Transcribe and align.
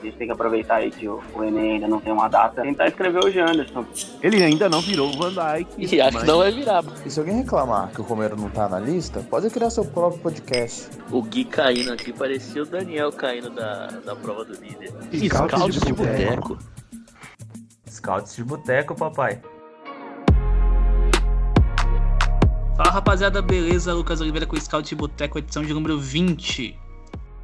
A 0.00 0.02
gente 0.02 0.16
tem 0.16 0.26
que 0.26 0.32
aproveitar 0.32 0.76
aí 0.76 0.90
que 0.90 1.06
o, 1.06 1.20
o 1.34 1.44
Enem 1.44 1.74
ainda 1.74 1.86
não 1.86 2.00
tem 2.00 2.10
uma 2.10 2.26
data, 2.26 2.62
tentar 2.62 2.88
escrever 2.88 3.22
o 3.22 3.30
Janderson. 3.30 3.84
Ele 4.22 4.42
ainda 4.42 4.66
não 4.66 4.80
virou 4.80 5.10
o 5.10 5.12
Van 5.12 5.28
Dyke. 5.28 5.94
E 5.94 6.00
acho 6.00 6.18
que 6.18 6.26
não 6.26 6.38
vai 6.38 6.50
virar. 6.50 6.82
E 7.04 7.10
se 7.10 7.20
alguém 7.20 7.36
reclamar 7.36 7.90
que 7.90 8.00
o 8.00 8.04
Romero 8.04 8.34
não 8.34 8.48
tá 8.48 8.66
na 8.66 8.80
lista, 8.80 9.20
pode 9.20 9.50
criar 9.50 9.68
seu 9.68 9.84
próprio 9.84 10.22
podcast. 10.22 10.88
O 11.10 11.22
Gui 11.22 11.44
caindo 11.44 11.92
aqui 11.92 12.14
parecia 12.14 12.62
o 12.62 12.66
Daniel 12.66 13.12
caindo 13.12 13.50
da, 13.50 13.88
da 13.88 14.16
prova 14.16 14.42
do 14.42 14.54
líder. 14.54 14.90
Scouts 15.12 15.80
de 15.80 15.92
boteco. 15.92 16.58
Scouts 17.86 18.36
de 18.36 18.44
boteco, 18.44 18.94
papai. 18.94 19.38
Fala 22.74 22.90
rapaziada, 22.90 23.42
beleza? 23.42 23.92
Lucas 23.92 24.22
Oliveira 24.22 24.46
com 24.46 24.56
o 24.56 24.60
Scout 24.60 24.88
de 24.88 24.94
Boteco, 24.94 25.38
edição 25.38 25.62
de 25.62 25.74
número 25.74 26.00
20. 26.00 26.89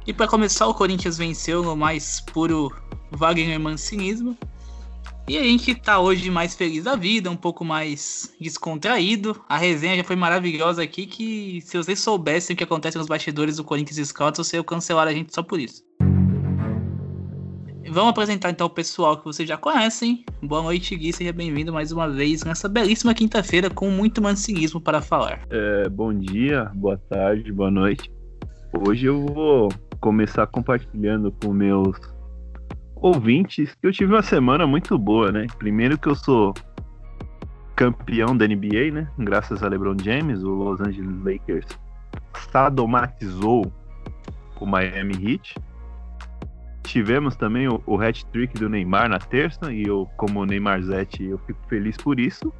E 0.07 0.13
para 0.13 0.25
começar, 0.25 0.65
o 0.67 0.73
Corinthians 0.73 1.17
venceu 1.17 1.61
no 1.61 1.75
mais 1.75 2.21
puro 2.21 2.73
Wagner 3.11 3.59
Mancinismo. 3.59 4.37
E 5.27 5.37
a 5.37 5.43
gente 5.43 5.75
tá 5.75 5.99
hoje 5.99 6.31
mais 6.31 6.55
feliz 6.55 6.85
da 6.85 6.95
vida, 6.95 7.29
um 7.29 7.35
pouco 7.35 7.65
mais 7.65 8.33
descontraído. 8.39 9.35
A 9.49 9.57
resenha 9.57 9.97
já 9.97 10.05
foi 10.05 10.15
maravilhosa 10.15 10.81
aqui, 10.81 11.05
que 11.05 11.59
se 11.59 11.75
vocês 11.75 11.99
soubessem 11.99 12.53
o 12.53 12.57
que 12.57 12.63
acontece 12.63 12.97
nos 12.97 13.07
bastidores 13.07 13.57
do 13.57 13.65
Corinthians 13.65 14.07
Scouts, 14.07 14.37
vocês 14.37 14.53
iam 14.53 14.63
cancelar 14.63 15.09
a 15.09 15.11
gente 15.11 15.35
só 15.35 15.43
por 15.43 15.59
isso. 15.59 15.83
Vamos 17.89 18.11
apresentar 18.11 18.49
então 18.49 18.67
o 18.67 18.69
pessoal 18.69 19.17
que 19.17 19.25
vocês 19.25 19.47
já 19.47 19.57
conhecem. 19.57 20.23
Boa 20.41 20.63
noite, 20.63 20.95
Gui. 20.95 21.11
Seja 21.11 21.33
bem-vindo 21.33 21.73
mais 21.73 21.91
uma 21.91 22.07
vez 22.07 22.45
nessa 22.45 22.69
belíssima 22.69 23.13
quinta-feira 23.13 23.69
com 23.69 23.89
muito 23.89 24.21
mancinismo 24.21 24.79
para 24.79 25.01
falar. 25.01 25.41
É, 25.49 25.89
bom 25.89 26.13
dia, 26.13 26.71
boa 26.75 26.97
tarde, 27.09 27.51
boa 27.51 27.69
noite. 27.69 28.09
Hoje 28.73 29.07
eu 29.07 29.25
vou 29.25 29.69
começar 29.99 30.47
compartilhando 30.47 31.31
com 31.31 31.53
meus 31.53 31.97
ouvintes 32.95 33.75
que 33.75 33.87
eu 33.87 33.91
tive 33.91 34.13
uma 34.13 34.21
semana 34.21 34.65
muito 34.65 34.97
boa, 34.97 35.31
né? 35.31 35.45
Primeiro 35.57 35.97
que 35.97 36.07
eu 36.07 36.15
sou 36.15 36.53
campeão 37.75 38.35
da 38.35 38.47
NBA, 38.47 38.91
né? 38.91 39.07
Graças 39.19 39.61
a 39.61 39.67
LeBron 39.67 39.95
James, 40.03 40.43
o 40.43 40.49
Los 40.49 40.81
Angeles 40.81 41.23
Lakers 41.23 41.67
sadomatizou 42.51 43.71
o 44.59 44.65
Miami 44.65 45.13
Heat. 45.13 45.55
Tivemos 46.83 47.35
também 47.35 47.67
o, 47.67 47.81
o 47.85 47.99
hat-trick 47.99 48.57
do 48.57 48.69
Neymar 48.69 49.09
na 49.09 49.19
terça, 49.19 49.71
e 49.71 49.83
eu, 49.83 50.09
como 50.17 50.45
Neymar 50.45 50.81
Zete, 50.81 51.23
eu 51.23 51.37
fico 51.39 51.59
feliz 51.67 51.97
por 51.97 52.19
isso. 52.19 52.51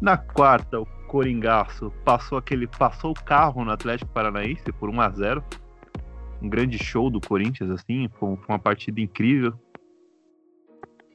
Na 0.00 0.16
quarta, 0.16 0.80
o 0.80 0.86
Coringaço 1.06 1.92
passou 2.04 2.36
aquele 2.36 2.66
passou 2.66 3.12
o 3.12 3.24
carro 3.24 3.64
no 3.64 3.70
Atlético 3.70 4.10
Paranaense 4.10 4.72
por 4.72 4.90
1 4.90 5.00
a 5.00 5.10
0 5.10 5.44
Um 6.44 6.48
grande 6.48 6.76
show 6.78 7.08
do 7.08 7.20
Corinthians, 7.20 7.70
assim, 7.70 8.08
foi 8.18 8.36
uma 8.48 8.58
partida 8.58 9.00
incrível. 9.00 9.54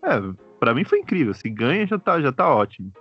É, 0.03 0.19
para 0.59 0.73
mim 0.73 0.83
foi 0.83 0.99
incrível. 0.99 1.33
Se 1.33 1.49
ganha, 1.49 1.85
já 1.85 1.99
tá, 1.99 2.19
já 2.19 2.31
tá 2.31 2.49
ótimo. 2.53 2.91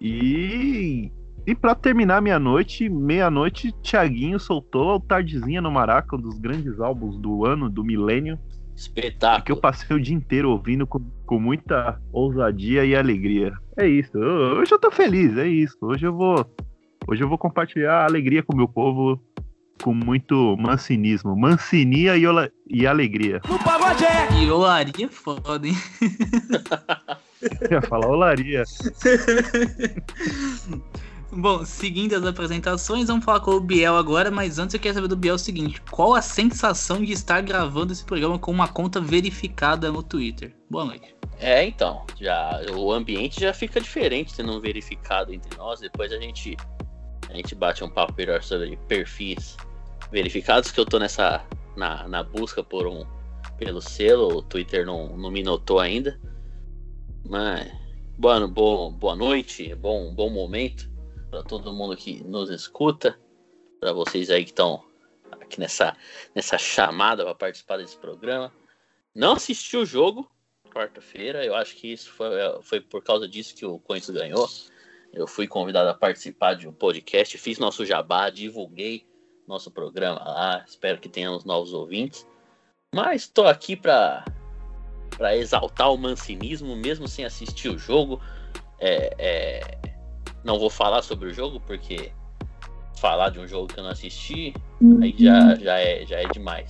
E 0.00 1.10
e 1.48 1.54
para 1.54 1.74
terminar 1.74 2.20
minha 2.20 2.38
noite, 2.38 2.90
meia-noite, 2.90 3.72
Thiaguinho 3.82 4.38
soltou 4.38 4.96
a 4.96 5.00
Tardezinha 5.00 5.62
no 5.62 5.70
Maraca, 5.70 6.14
um 6.14 6.20
dos 6.20 6.38
grandes 6.38 6.78
álbuns 6.78 7.16
do 7.16 7.46
ano, 7.46 7.70
do 7.70 7.82
milênio. 7.82 8.38
Espetáculo. 8.76 9.44
Que 9.44 9.52
eu 9.52 9.56
passei 9.56 9.96
o 9.96 9.98
dia 9.98 10.14
inteiro 10.14 10.50
ouvindo 10.50 10.86
com, 10.86 11.00
com 11.24 11.40
muita 11.40 11.98
ousadia 12.12 12.84
e 12.84 12.94
alegria. 12.94 13.54
É 13.78 13.88
isso. 13.88 14.18
Eu, 14.18 14.58
hoje 14.58 14.72
eu 14.72 14.78
tô 14.78 14.90
feliz, 14.90 15.38
é 15.38 15.48
isso. 15.48 15.78
Hoje 15.80 16.06
eu 16.06 16.12
vou. 16.12 16.44
Hoje 17.08 17.24
eu 17.24 17.28
vou 17.30 17.38
compartilhar 17.38 18.02
a 18.02 18.04
alegria 18.04 18.42
com 18.42 18.52
o 18.52 18.56
meu 18.56 18.68
povo 18.68 19.18
com 19.82 19.94
muito 19.94 20.56
mancinismo. 20.58 21.36
Mancinia 21.36 22.16
e, 22.16 22.26
ola, 22.26 22.50
e 22.68 22.86
alegria. 22.86 23.40
No 23.48 23.58
pagode! 23.58 24.04
E 24.40 24.50
olaria 24.50 25.06
é 25.06 25.08
foda, 25.08 25.66
hein? 25.66 25.76
Eu 27.60 27.70
ia 27.70 27.82
falar 27.82 28.08
olaria. 28.08 28.64
Bom, 31.30 31.62
seguindo 31.64 32.16
as 32.16 32.24
apresentações, 32.24 33.08
vamos 33.08 33.24
falar 33.24 33.40
com 33.40 33.50
o 33.50 33.60
Biel 33.60 33.96
agora, 33.96 34.30
mas 34.30 34.58
antes 34.58 34.74
eu 34.74 34.80
quero 34.80 34.94
saber 34.94 35.08
do 35.08 35.16
Biel 35.16 35.34
o 35.34 35.38
seguinte: 35.38 35.80
qual 35.90 36.14
a 36.14 36.22
sensação 36.22 37.04
de 37.04 37.12
estar 37.12 37.42
gravando 37.42 37.92
esse 37.92 38.04
programa 38.04 38.38
com 38.38 38.50
uma 38.50 38.66
conta 38.66 39.00
verificada 39.00 39.92
no 39.92 40.02
Twitter? 40.02 40.54
Boa 40.70 40.86
noite. 40.86 41.14
É, 41.38 41.64
então, 41.64 42.04
já 42.18 42.60
o 42.74 42.92
ambiente 42.92 43.40
já 43.40 43.52
fica 43.52 43.80
diferente 43.80 44.32
sendo 44.32 44.56
um 44.56 44.60
verificado 44.60 45.32
entre 45.32 45.56
nós. 45.56 45.80
Depois 45.80 46.12
a 46.12 46.18
gente 46.18 46.56
a 47.28 47.34
gente 47.34 47.54
bate 47.54 47.84
um 47.84 47.90
papo 47.90 48.14
melhor 48.16 48.42
sobre 48.42 48.76
perfis 48.88 49.56
verificados 50.10 50.70
que 50.70 50.80
eu 50.80 50.86
tô 50.86 50.98
nessa 50.98 51.44
na, 51.76 52.08
na 52.08 52.22
busca 52.22 52.62
por 52.62 52.86
um 52.86 53.04
pelo 53.58 53.80
selo, 53.80 54.38
o 54.38 54.42
Twitter 54.42 54.86
não, 54.86 55.16
não 55.16 55.30
me 55.30 55.42
notou 55.42 55.80
ainda. 55.80 56.20
Mas 57.24 57.70
boa, 58.16 58.46
boa, 58.46 58.90
boa 58.90 59.16
noite, 59.16 59.74
bom, 59.74 60.14
bom 60.14 60.30
momento 60.30 60.88
para 61.30 61.42
todo 61.42 61.72
mundo 61.72 61.96
que 61.96 62.22
nos 62.24 62.50
escuta, 62.50 63.18
para 63.80 63.92
vocês 63.92 64.30
aí 64.30 64.44
que 64.44 64.50
estão 64.50 64.82
aqui 65.30 65.60
nessa, 65.60 65.96
nessa 66.34 66.56
chamada 66.56 67.24
para 67.24 67.34
participar 67.34 67.78
desse 67.78 67.96
programa. 67.96 68.52
Não 69.14 69.32
assisti 69.32 69.76
o 69.76 69.84
jogo 69.84 70.30
quarta-feira, 70.72 71.44
eu 71.44 71.54
acho 71.54 71.74
que 71.76 71.92
isso 71.92 72.10
foi, 72.12 72.30
foi 72.62 72.80
por 72.80 73.02
causa 73.02 73.28
disso 73.28 73.54
que 73.54 73.66
o 73.66 73.78
Corinthians 73.78 74.16
ganhou. 74.16 74.48
Eu 75.12 75.26
fui 75.26 75.46
convidado 75.46 75.88
a 75.88 75.94
participar 75.94 76.54
de 76.54 76.68
um 76.68 76.72
podcast, 76.72 77.36
fiz 77.38 77.58
nosso 77.58 77.84
jabá, 77.84 78.30
divulguei 78.30 79.07
nosso 79.48 79.70
programa 79.70 80.22
lá, 80.22 80.64
espero 80.66 80.98
que 80.98 81.08
tenhamos 81.08 81.44
novos 81.44 81.72
ouvintes. 81.72 82.26
Mas 82.94 83.22
estou 83.22 83.46
aqui 83.46 83.74
para 83.74 84.24
para 85.16 85.36
exaltar 85.36 85.92
o 85.92 85.96
mancinismo, 85.96 86.76
mesmo 86.76 87.08
sem 87.08 87.24
assistir 87.24 87.68
o 87.68 87.78
jogo. 87.78 88.20
É, 88.78 89.14
é, 89.18 89.60
não 90.44 90.58
vou 90.58 90.70
falar 90.70 91.02
sobre 91.02 91.28
o 91.28 91.34
jogo, 91.34 91.60
porque 91.60 92.12
falar 93.00 93.30
de 93.30 93.40
um 93.40 93.46
jogo 93.46 93.66
que 93.66 93.80
eu 93.80 93.84
não 93.84 93.90
assisti, 93.90 94.54
aí 95.02 95.14
já, 95.18 95.54
já, 95.56 95.78
é, 95.78 96.06
já 96.06 96.20
é 96.20 96.28
demais. 96.28 96.68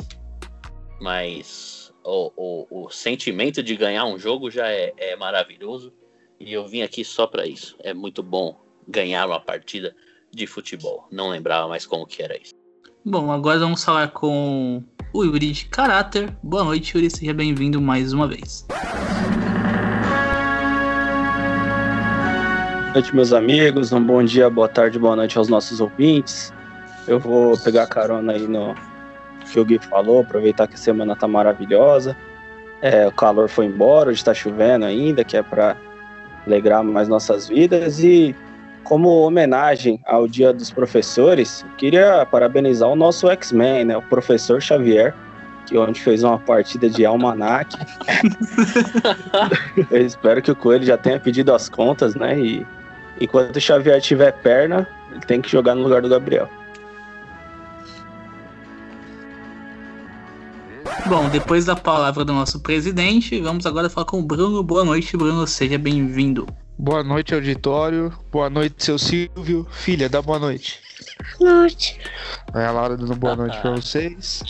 Mas 1.01 1.93
o, 2.03 2.33
o, 2.37 2.85
o 2.85 2.91
sentimento 2.91 3.63
de 3.63 3.77
ganhar 3.77 4.07
um 4.07 4.19
jogo 4.19 4.51
já 4.51 4.69
é, 4.69 4.95
é 4.97 5.17
maravilhoso. 5.17 5.93
E 6.41 6.53
eu 6.53 6.67
vim 6.67 6.83
aqui 6.83 7.05
só 7.05 7.27
para 7.27 7.47
isso. 7.47 7.77
É 7.81 7.93
muito 7.93 8.23
bom 8.23 8.59
ganhar 8.87 9.27
uma 9.27 9.41
partida 9.41 9.95
de 10.33 10.47
futebol. 10.47 11.07
Não 11.11 11.29
lembrava 11.29 11.69
mais 11.69 11.85
como 11.85 12.07
que 12.07 12.23
era 12.23 12.41
isso. 12.41 12.58
Bom, 13.05 13.31
agora 13.31 13.59
vamos 13.61 13.85
falar 13.85 14.09
com 14.09 14.83
o 15.13 15.25
Yuri 15.25 15.53
de 15.53 15.67
Caráter. 15.67 16.37
Boa 16.43 16.65
noite, 16.65 16.97
Yuri. 16.97 17.09
Seja 17.09 17.33
bem-vindo 17.33 17.81
mais 17.81 18.13
uma 18.13 18.27
vez. 18.27 18.67
Boa 22.83 22.93
noite, 22.93 23.15
meus 23.15 23.33
amigos. 23.33 23.93
Um 23.93 24.03
bom 24.03 24.23
dia, 24.23 24.51
boa 24.51 24.69
tarde, 24.69 24.99
boa 24.99 25.15
noite 25.15 25.39
aos 25.39 25.49
nossos 25.49 25.81
ouvintes. 25.81 26.53
Eu 27.07 27.21
vou 27.21 27.57
pegar 27.57 27.87
carona 27.87 28.33
aí 28.33 28.47
no 28.47 28.75
que 29.51 29.61
o 29.61 29.65
Gui 29.65 29.79
falou, 29.79 30.21
aproveitar 30.21 30.67
que 30.67 30.75
a 30.75 30.79
semana 30.79 31.15
tá 31.17 31.29
maravilhosa. 31.29 32.17
É, 32.83 33.07
o 33.07 33.13
calor 33.13 33.49
foi 33.49 33.67
embora, 33.67 34.11
hoje 34.11 34.23
tá 34.23 34.35
chovendo 34.35 34.85
ainda, 34.85 35.25
que 35.25 35.37
é 35.37 35.43
para 35.43 35.77
alegrar 36.47 36.83
mais 36.83 37.09
nossas 37.09 37.49
vidas. 37.49 38.01
E 38.01 38.35
como 38.89 39.21
homenagem 39.21 40.01
ao 40.07 40.27
Dia 40.27 40.51
dos 40.51 40.71
Professores, 40.71 41.65
queria 41.77 42.25
parabenizar 42.25 42.89
o 42.89 42.97
nosso 42.97 43.29
X-Men, 43.29 43.85
né, 43.85 43.97
o 43.99 44.03
professor 44.03 44.63
Xavier, 44.63 45.15
que 45.67 45.77
ontem 45.77 46.01
fez 46.01 46.25
uma 46.25 46.39
partida 46.39 46.89
de 46.89 47.05
almanac. 47.05 47.77
Eu 49.91 50.07
espero 50.07 50.41
que 50.41 50.51
o 50.51 50.57
Coelho 50.57 50.87
já 50.87 50.97
tenha 50.97 51.21
pedido 51.21 51.53
as 51.55 51.69
contas, 51.69 52.15
né? 52.15 52.39
E 52.41 52.67
enquanto 53.21 53.57
o 53.57 53.61
Xavier 53.61 54.01
tiver 54.01 54.33
perna, 54.33 54.89
ele 55.11 55.21
tem 55.21 55.43
que 55.43 55.51
jogar 55.51 55.75
no 55.75 55.83
lugar 55.83 56.01
do 56.01 56.09
Gabriel. 56.09 56.49
Bom, 61.09 61.27
depois 61.31 61.65
da 61.65 61.75
palavra 61.75 62.23
do 62.23 62.35
nosso 62.35 62.61
presidente, 62.61 63.41
vamos 63.41 63.65
agora 63.65 63.89
falar 63.89 64.05
com 64.05 64.19
o 64.19 64.23
Bruno. 64.23 64.63
Boa 64.63 64.85
noite, 64.85 65.17
Bruno. 65.17 65.47
Seja 65.47 65.79
bem-vindo. 65.79 66.47
Boa 66.79 67.03
noite, 67.03 67.33
auditório. 67.33 68.13
Boa 68.31 68.51
noite, 68.51 68.85
seu 68.85 68.99
Silvio. 68.99 69.67
Filha, 69.71 70.07
dá 70.07 70.21
boa 70.21 70.39
noite. 70.39 70.79
Boa 71.39 71.55
noite. 71.61 71.99
É 72.55 72.67
a 72.67 72.71
Laura 72.73 72.95
dando 72.95 73.17
boa 73.17 73.35
noite 73.35 73.59
pra 73.59 73.71
vocês. 73.81 74.43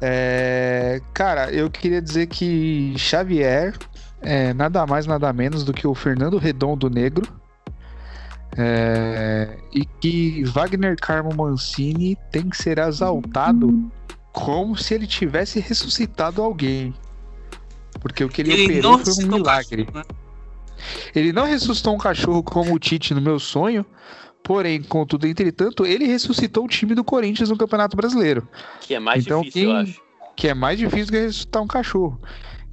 É, 0.00 1.00
cara, 1.12 1.50
eu 1.50 1.68
queria 1.68 2.00
dizer 2.00 2.28
que 2.28 2.94
Xavier 2.96 3.74
é 4.22 4.54
nada 4.54 4.86
mais, 4.86 5.04
nada 5.04 5.32
menos 5.32 5.64
do 5.64 5.72
que 5.72 5.84
o 5.84 5.96
Fernando 5.96 6.38
Redondo 6.38 6.88
Negro. 6.88 7.26
É, 8.56 9.58
e 9.74 9.84
que 9.84 10.44
Wagner 10.44 10.94
Carmo 10.96 11.34
Mancini 11.34 12.16
tem 12.30 12.48
que 12.48 12.56
ser 12.56 12.78
exaltado 12.78 13.90
como 14.38 14.76
se 14.76 14.94
ele 14.94 15.06
tivesse 15.06 15.58
ressuscitado 15.58 16.40
alguém. 16.40 16.94
Porque 18.00 18.22
o 18.22 18.28
que 18.28 18.40
ele, 18.40 18.52
ele 18.52 18.64
operou 18.64 18.98
foi 18.98 19.24
um 19.24 19.26
milagre. 19.26 19.88
Né? 19.92 20.04
Ele 21.12 21.32
não 21.32 21.44
ressuscitou 21.44 21.92
um 21.92 21.98
cachorro 21.98 22.40
como 22.44 22.72
o 22.72 22.78
Tite 22.78 23.12
no 23.12 23.20
meu 23.20 23.40
sonho, 23.40 23.84
porém, 24.44 24.80
contudo, 24.80 25.26
entretanto, 25.26 25.84
ele 25.84 26.06
ressuscitou 26.06 26.64
o 26.64 26.68
time 26.68 26.94
do 26.94 27.02
Corinthians 27.02 27.50
no 27.50 27.58
Campeonato 27.58 27.96
Brasileiro. 27.96 28.46
Que 28.80 28.94
é 28.94 29.00
mais 29.00 29.26
então, 29.26 29.42
difícil, 29.42 29.60
quem, 29.60 29.70
eu 29.72 29.76
acho. 29.76 30.00
que 30.36 30.48
é 30.48 30.54
mais 30.54 30.78
difícil 30.78 31.06
do 31.06 31.12
que 31.12 31.18
ressuscitar 31.18 31.60
um 31.60 31.66
cachorro. 31.66 32.20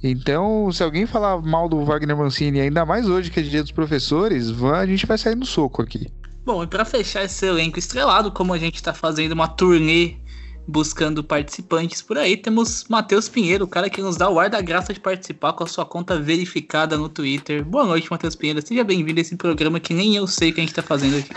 Então, 0.00 0.70
se 0.70 0.84
alguém 0.84 1.04
falar 1.04 1.42
mal 1.42 1.68
do 1.68 1.84
Wagner 1.84 2.16
Mancini, 2.16 2.60
ainda 2.60 2.86
mais 2.86 3.08
hoje 3.08 3.28
que 3.28 3.40
é 3.40 3.42
dia 3.42 3.62
dos 3.62 3.72
professores, 3.72 4.52
a 4.62 4.86
gente 4.86 5.04
vai 5.04 5.18
sair 5.18 5.34
no 5.34 5.44
soco 5.44 5.82
aqui. 5.82 6.06
Bom, 6.44 6.62
e 6.62 6.66
para 6.68 6.84
fechar 6.84 7.24
esse 7.24 7.44
elenco 7.44 7.76
estrelado, 7.76 8.30
como 8.30 8.52
a 8.52 8.58
gente 8.58 8.76
está 8.76 8.94
fazendo 8.94 9.32
uma 9.32 9.48
turnê 9.48 10.14
buscando 10.66 11.22
participantes 11.22 12.02
por 12.02 12.18
aí, 12.18 12.36
temos 12.36 12.84
Matheus 12.88 13.28
Pinheiro, 13.28 13.64
o 13.64 13.68
cara 13.68 13.88
que 13.88 14.02
nos 14.02 14.16
dá 14.16 14.28
o 14.28 14.40
ar 14.40 14.50
da 14.50 14.60
graça 14.60 14.92
de 14.92 14.98
participar 14.98 15.52
com 15.52 15.64
a 15.64 15.66
sua 15.66 15.86
conta 15.86 16.18
verificada 16.18 16.96
no 16.96 17.08
Twitter. 17.08 17.64
Boa 17.64 17.84
noite, 17.84 18.10
Matheus 18.10 18.34
Pinheiro. 18.34 18.66
Seja 18.66 18.82
bem-vindo 18.82 19.20
a 19.20 19.22
esse 19.22 19.36
programa 19.36 19.78
que 19.78 19.94
nem 19.94 20.16
eu 20.16 20.26
sei 20.26 20.50
o 20.50 20.54
que 20.54 20.60
a 20.60 20.62
gente 20.62 20.70
está 20.70 20.82
fazendo 20.82 21.18
aqui. 21.18 21.30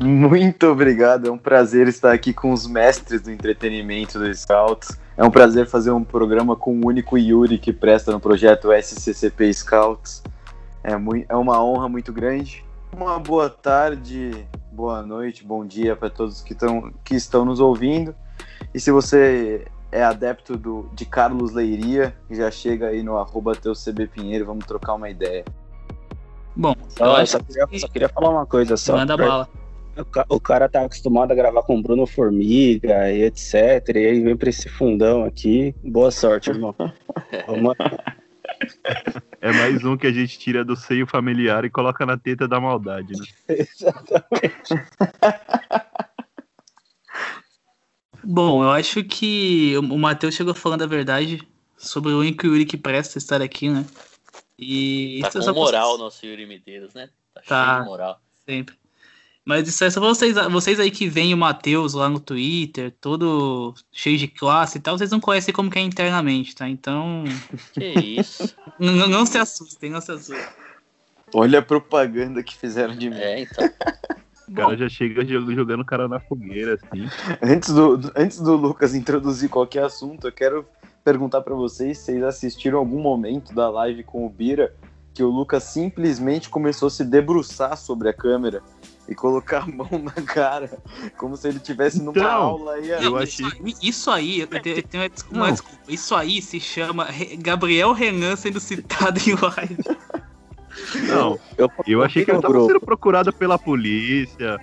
Muito 0.02 0.66
obrigado, 0.66 1.28
é 1.28 1.30
um 1.30 1.38
prazer 1.38 1.88
estar 1.88 2.12
aqui 2.12 2.32
com 2.32 2.52
os 2.52 2.66
mestres 2.66 3.22
do 3.22 3.30
entretenimento 3.30 4.18
do 4.18 4.34
Scouts. 4.34 4.98
É 5.16 5.24
um 5.24 5.30
prazer 5.30 5.66
fazer 5.66 5.90
um 5.90 6.04
programa 6.04 6.56
com 6.56 6.78
o 6.78 6.86
único 6.86 7.18
Yuri 7.18 7.58
que 7.58 7.72
presta 7.72 8.12
no 8.12 8.20
projeto 8.20 8.72
SCCP 8.72 9.52
Scouts. 9.52 10.22
É, 10.82 10.96
muito, 10.96 11.26
é 11.28 11.36
uma 11.36 11.62
honra 11.62 11.88
muito 11.88 12.12
grande. 12.12 12.64
Uma 12.96 13.18
boa 13.18 13.50
tarde, 13.50 14.46
boa 14.78 15.02
noite, 15.02 15.44
bom 15.44 15.66
dia 15.66 15.96
para 15.96 16.08
todos 16.08 16.40
que, 16.40 16.54
tão, 16.54 16.92
que 17.04 17.16
estão 17.16 17.44
nos 17.44 17.58
ouvindo. 17.58 18.14
E 18.72 18.78
se 18.78 18.92
você 18.92 19.66
é 19.90 20.04
adepto 20.04 20.56
do, 20.56 20.88
de 20.94 21.04
Carlos 21.04 21.52
Leiria, 21.52 22.14
já 22.30 22.48
chega 22.48 22.86
aí 22.86 23.02
no 23.02 23.18
arroba 23.18 23.54
Pinheiro, 24.14 24.46
vamos 24.46 24.64
trocar 24.66 24.94
uma 24.94 25.10
ideia. 25.10 25.44
Bom, 26.54 26.76
só, 26.90 27.26
só, 27.26 27.40
queria, 27.40 27.66
só, 27.80 27.88
queria, 27.88 28.08
falar 28.08 28.30
uma 28.30 28.46
coisa 28.46 28.76
só. 28.76 28.96
Manda 28.96 29.16
bala. 29.16 29.48
O 30.28 30.38
cara 30.38 30.68
tá 30.68 30.82
acostumado 30.82 31.32
a 31.32 31.34
gravar 31.34 31.62
com 31.62 31.82
Bruno 31.82 32.06
Formiga 32.06 33.10
e 33.10 33.24
etc. 33.24 33.82
E 33.96 33.98
aí 33.98 34.20
vem 34.20 34.36
pra 34.36 34.48
esse 34.48 34.68
fundão 34.68 35.24
aqui. 35.24 35.74
Boa 35.82 36.12
sorte, 36.12 36.50
irmão. 36.50 36.72
Vamos... 37.48 37.74
É 39.40 39.52
mais 39.52 39.84
um 39.84 39.96
que 39.96 40.06
a 40.06 40.12
gente 40.12 40.36
tira 40.36 40.64
do 40.64 40.74
seio 40.74 41.06
familiar 41.06 41.64
e 41.64 41.70
coloca 41.70 42.04
na 42.04 42.18
teta 42.18 42.48
da 42.48 42.58
maldade, 42.58 43.12
né? 43.12 43.24
Exatamente. 43.48 44.74
Bom, 48.24 48.64
eu 48.64 48.70
acho 48.70 49.04
que 49.04 49.76
o 49.78 49.96
Matheus 49.96 50.34
chegou 50.34 50.54
falando 50.54 50.82
a 50.82 50.86
verdade 50.86 51.46
sobre 51.76 52.12
o 52.12 52.18
único 52.18 52.46
Yuri 52.46 52.66
que 52.66 52.76
presta 52.76 53.16
estar 53.16 53.40
aqui, 53.40 53.70
né? 53.70 53.86
E 54.58 55.20
tá 55.22 55.30
com 55.30 55.52
moral 55.52 55.94
o 55.94 55.98
nosso 55.98 56.26
Yuri 56.26 56.44
Medeiros, 56.44 56.92
né? 56.94 57.08
Tá, 57.32 57.40
tá 57.42 57.64
cheio 57.64 57.82
de 57.82 57.88
moral. 57.88 58.20
Sempre. 58.44 58.77
Mas 59.48 59.66
isso 59.66 59.82
é 59.82 59.88
só 59.88 59.98
vocês, 59.98 60.36
vocês 60.50 60.78
aí 60.78 60.90
que 60.90 61.08
veem 61.08 61.32
o 61.32 61.36
Matheus 61.38 61.94
lá 61.94 62.06
no 62.06 62.20
Twitter, 62.20 62.94
todo 63.00 63.72
cheio 63.90 64.18
de 64.18 64.28
classe 64.28 64.76
e 64.76 64.80
tal, 64.80 64.98
vocês 64.98 65.10
não 65.10 65.18
conhecem 65.18 65.54
como 65.54 65.70
que 65.70 65.78
é 65.78 65.80
internamente, 65.80 66.54
tá? 66.54 66.68
Então. 66.68 67.24
Que 67.72 67.86
isso? 67.98 68.54
Não, 68.78 69.08
não 69.08 69.26
se 69.26 69.38
assustem, 69.38 69.90
não 69.90 70.00
se 70.00 70.12
assustem. 70.12 70.46
Olha 71.34 71.58
a 71.58 71.62
propaganda 71.62 72.44
que 72.44 72.54
fizeram 72.54 72.94
de 72.94 73.10
mim. 73.10 73.16
É, 73.16 73.40
então. 73.40 73.68
O 74.46 74.52
cara 74.52 74.76
já 74.76 74.88
chega 74.88 75.24
jogando 75.26 75.80
o 75.80 75.84
cara 75.84 76.06
na 76.06 76.20
fogueira, 76.20 76.74
assim. 76.74 77.08
Antes 77.42 77.72
do, 77.72 78.12
antes 78.14 78.40
do 78.40 78.54
Lucas 78.54 78.94
introduzir 78.94 79.48
qualquer 79.48 79.82
assunto, 79.82 80.28
eu 80.28 80.32
quero 80.32 80.64
perguntar 81.02 81.40
para 81.40 81.54
vocês 81.54 81.98
se 81.98 82.04
vocês 82.04 82.22
assistiram 82.22 82.78
algum 82.78 83.00
momento 83.00 83.52
da 83.52 83.68
live 83.68 84.04
com 84.04 84.24
o 84.24 84.28
Bira 84.30 84.72
que 85.18 85.22
o 85.24 85.28
Lucas 85.28 85.64
simplesmente 85.64 86.48
começou 86.48 86.86
a 86.86 86.90
se 86.90 87.04
debruçar 87.04 87.76
sobre 87.76 88.08
a 88.08 88.12
câmera 88.12 88.62
e 89.08 89.14
colocar 89.14 89.62
a 89.62 89.66
mão 89.66 89.88
na 90.02 90.22
cara, 90.22 90.78
como 91.16 91.36
se 91.36 91.48
ele 91.48 91.58
tivesse 91.58 91.98
numa 91.98 92.10
então, 92.10 92.30
aula 92.30 92.74
aí. 92.74 93.02
Não, 93.02 93.16
achei... 93.16 93.46
Isso 93.82 94.10
aí, 94.10 94.40
eu 94.40 94.46
tenho, 94.46 94.84
uma 95.30 95.50
desculpa. 95.50 95.82
Isso 95.88 96.14
aí 96.14 96.42
se 96.42 96.60
chama 96.60 97.08
Gabriel 97.38 97.92
Renan 97.92 98.36
sendo 98.36 98.60
citado 98.60 99.18
em 99.20 99.34
live. 99.34 99.78
Não, 101.08 101.38
eu, 101.56 101.70
eu 101.86 102.02
achei 102.02 102.24
que 102.24 102.30
ele 102.30 102.40
tava 102.40 102.66
sendo 102.66 102.80
procurado 102.80 103.32
pela 103.32 103.58
polícia. 103.58 104.60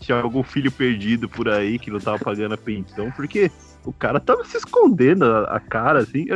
Tinha 0.00 0.20
algum 0.20 0.42
filho 0.42 0.70
perdido 0.70 1.28
por 1.28 1.48
aí 1.48 1.78
que 1.78 1.90
não 1.90 2.00
tava 2.00 2.18
pagando 2.18 2.54
a 2.54 2.58
pensão, 2.58 3.10
porque 3.10 3.50
o 3.84 3.92
cara 3.92 4.20
tava 4.20 4.44
se 4.44 4.56
escondendo 4.56 5.24
a, 5.24 5.56
a 5.56 5.60
cara, 5.60 6.00
assim. 6.00 6.26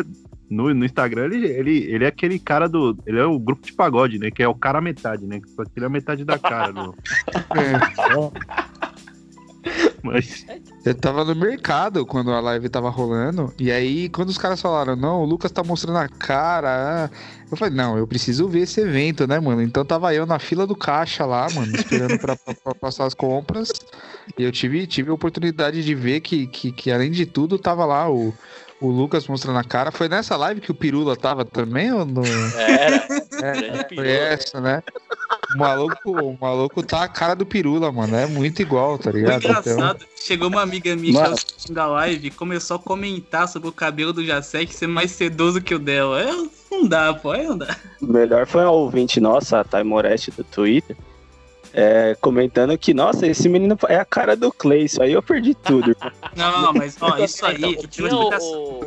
No, 0.53 0.73
no 0.75 0.85
Instagram, 0.85 1.25
ele, 1.25 1.47
ele, 1.47 1.79
ele 1.91 2.05
é 2.05 2.09
aquele 2.09 2.39
cara 2.39 2.69
do. 2.69 2.97
Ele 3.07 3.19
é 3.19 3.25
o 3.25 3.39
grupo 3.39 3.65
de 3.65 3.73
pagode, 3.73 4.19
né? 4.19 4.31
Que 4.31 4.43
é 4.43 4.49
o 4.49 4.55
cara 4.55 4.81
metade, 4.81 5.25
né? 5.27 5.41
Que 5.41 5.49
só 5.49 5.65
tira 5.65 5.87
a 5.87 5.91
metade 5.91 6.25
da 6.25 6.39
cara. 6.39 6.73
No... 6.73 6.95
Mas. 10.03 10.45
Eu 10.85 10.95
tava 10.95 11.25
no 11.25 11.35
mercado 11.35 12.05
quando 12.05 12.33
a 12.33 12.41
live 12.41 12.69
tava 12.69 12.91
rolando. 12.91 13.55
E 13.59 13.71
aí, 13.71 14.09
quando 14.09 14.29
os 14.29 14.37
caras 14.37 14.61
falaram, 14.61 14.97
não, 14.97 15.23
o 15.23 15.25
Lucas 15.25 15.51
tá 15.51 15.63
mostrando 15.63 15.99
a 15.99 16.09
cara. 16.09 17.11
Eu 17.51 17.57
falei, 17.57 17.73
não, 17.75 17.97
eu 17.97 18.07
preciso 18.07 18.49
ver 18.49 18.61
esse 18.61 18.81
evento, 18.81 19.27
né, 19.27 19.39
mano? 19.39 19.63
Então 19.63 19.85
tava 19.85 20.13
eu 20.13 20.27
na 20.27 20.39
fila 20.39 20.67
do 20.67 20.75
caixa 20.75 21.25
lá, 21.25 21.47
mano, 21.55 21.75
esperando 21.77 22.19
pra, 22.19 22.37
pra, 22.37 22.55
pra 22.55 22.75
passar 22.75 23.07
as 23.07 23.15
compras. 23.15 23.71
E 24.37 24.43
eu 24.43 24.51
tive, 24.51 24.87
tive 24.87 25.11
a 25.11 25.15
oportunidade 25.15 25.85
de 25.85 25.95
ver 25.95 26.21
que, 26.21 26.47
que, 26.49 26.73
que, 26.73 26.91
além 26.91 27.11
de 27.11 27.25
tudo, 27.25 27.59
tava 27.59 27.85
lá 27.85 28.11
o, 28.11 28.35
o 28.83 28.91
Lucas 28.91 29.29
mostrando 29.29 29.59
a 29.59 29.65
cara. 29.65 29.93
Foi 29.93 30.09
nessa 30.09 30.37
live 30.37 30.61
que 30.61 30.71
o 30.71 30.75
Pirula 30.75 31.17
tava 31.17 31.45
também 31.45 31.93
ou 31.93 32.05
não? 32.05 32.25
Era. 32.57 33.07
É, 33.43 33.95
foi 33.95 34.11
essa, 34.11 34.61
né? 34.61 34.83
O 35.55 35.59
maluco, 35.59 36.11
o 36.11 36.39
maluco 36.41 36.83
tá 36.83 37.05
a 37.05 37.09
cara 37.09 37.35
do 37.35 37.47
Pirula, 37.47 37.93
mano. 37.93 38.17
É 38.17 38.27
muito 38.27 38.61
igual, 38.61 38.99
tá 38.99 39.11
ligado? 39.11 39.45
engraçado. 39.45 39.97
Então... 39.97 40.09
Chegou 40.17 40.49
uma 40.49 40.63
amiga 40.63 40.95
minha 40.97 41.23
assistindo 41.23 41.79
a 41.79 41.87
live 41.87 42.29
e 42.29 42.31
começou 42.31 42.77
a 42.77 42.81
comentar 42.81 43.49
sobre 43.49 43.69
o 43.69 43.73
cabelo 43.73 44.13
do 44.13 44.25
Jacek 44.25 44.75
ser 44.75 44.87
mais 44.87 45.13
sedoso 45.13 45.61
que 45.61 45.75
o 45.75 45.79
dela. 45.79 46.21
É, 46.21 46.33
não 46.71 46.87
dá, 46.87 47.15
pô. 47.15 47.33
Aí 47.33 47.47
não 47.47 47.59
dá. 47.59 47.77
Melhor 48.01 48.47
foi 48.47 48.63
a 48.63 48.71
ouvinte 48.71 49.21
nossa, 49.21 49.61
a 49.61 49.65
Thay 49.65 49.85
Moreste 49.85 50.31
do 50.31 50.45
Twitter 50.45 50.97
é, 51.73 52.17
comentando 52.21 52.77
que, 52.77 52.93
nossa, 52.93 53.27
esse 53.27 53.49
menino 53.49 53.77
é 53.89 53.97
a 53.97 54.05
cara 54.05 54.37
do 54.37 54.53
Clay, 54.53 54.85
isso 54.85 55.03
aí 55.03 55.13
eu 55.13 55.23
perdi 55.23 55.55
tudo. 55.55 55.97
Não, 56.37 56.73
mas 56.73 56.97
ó, 57.01 57.17
isso 57.19 57.45
aí, 57.47 57.57
então, 57.57 57.71
eu 57.71 57.89
tinha 57.89 58.09
uma 58.09 58.19
explicação. 58.19 58.81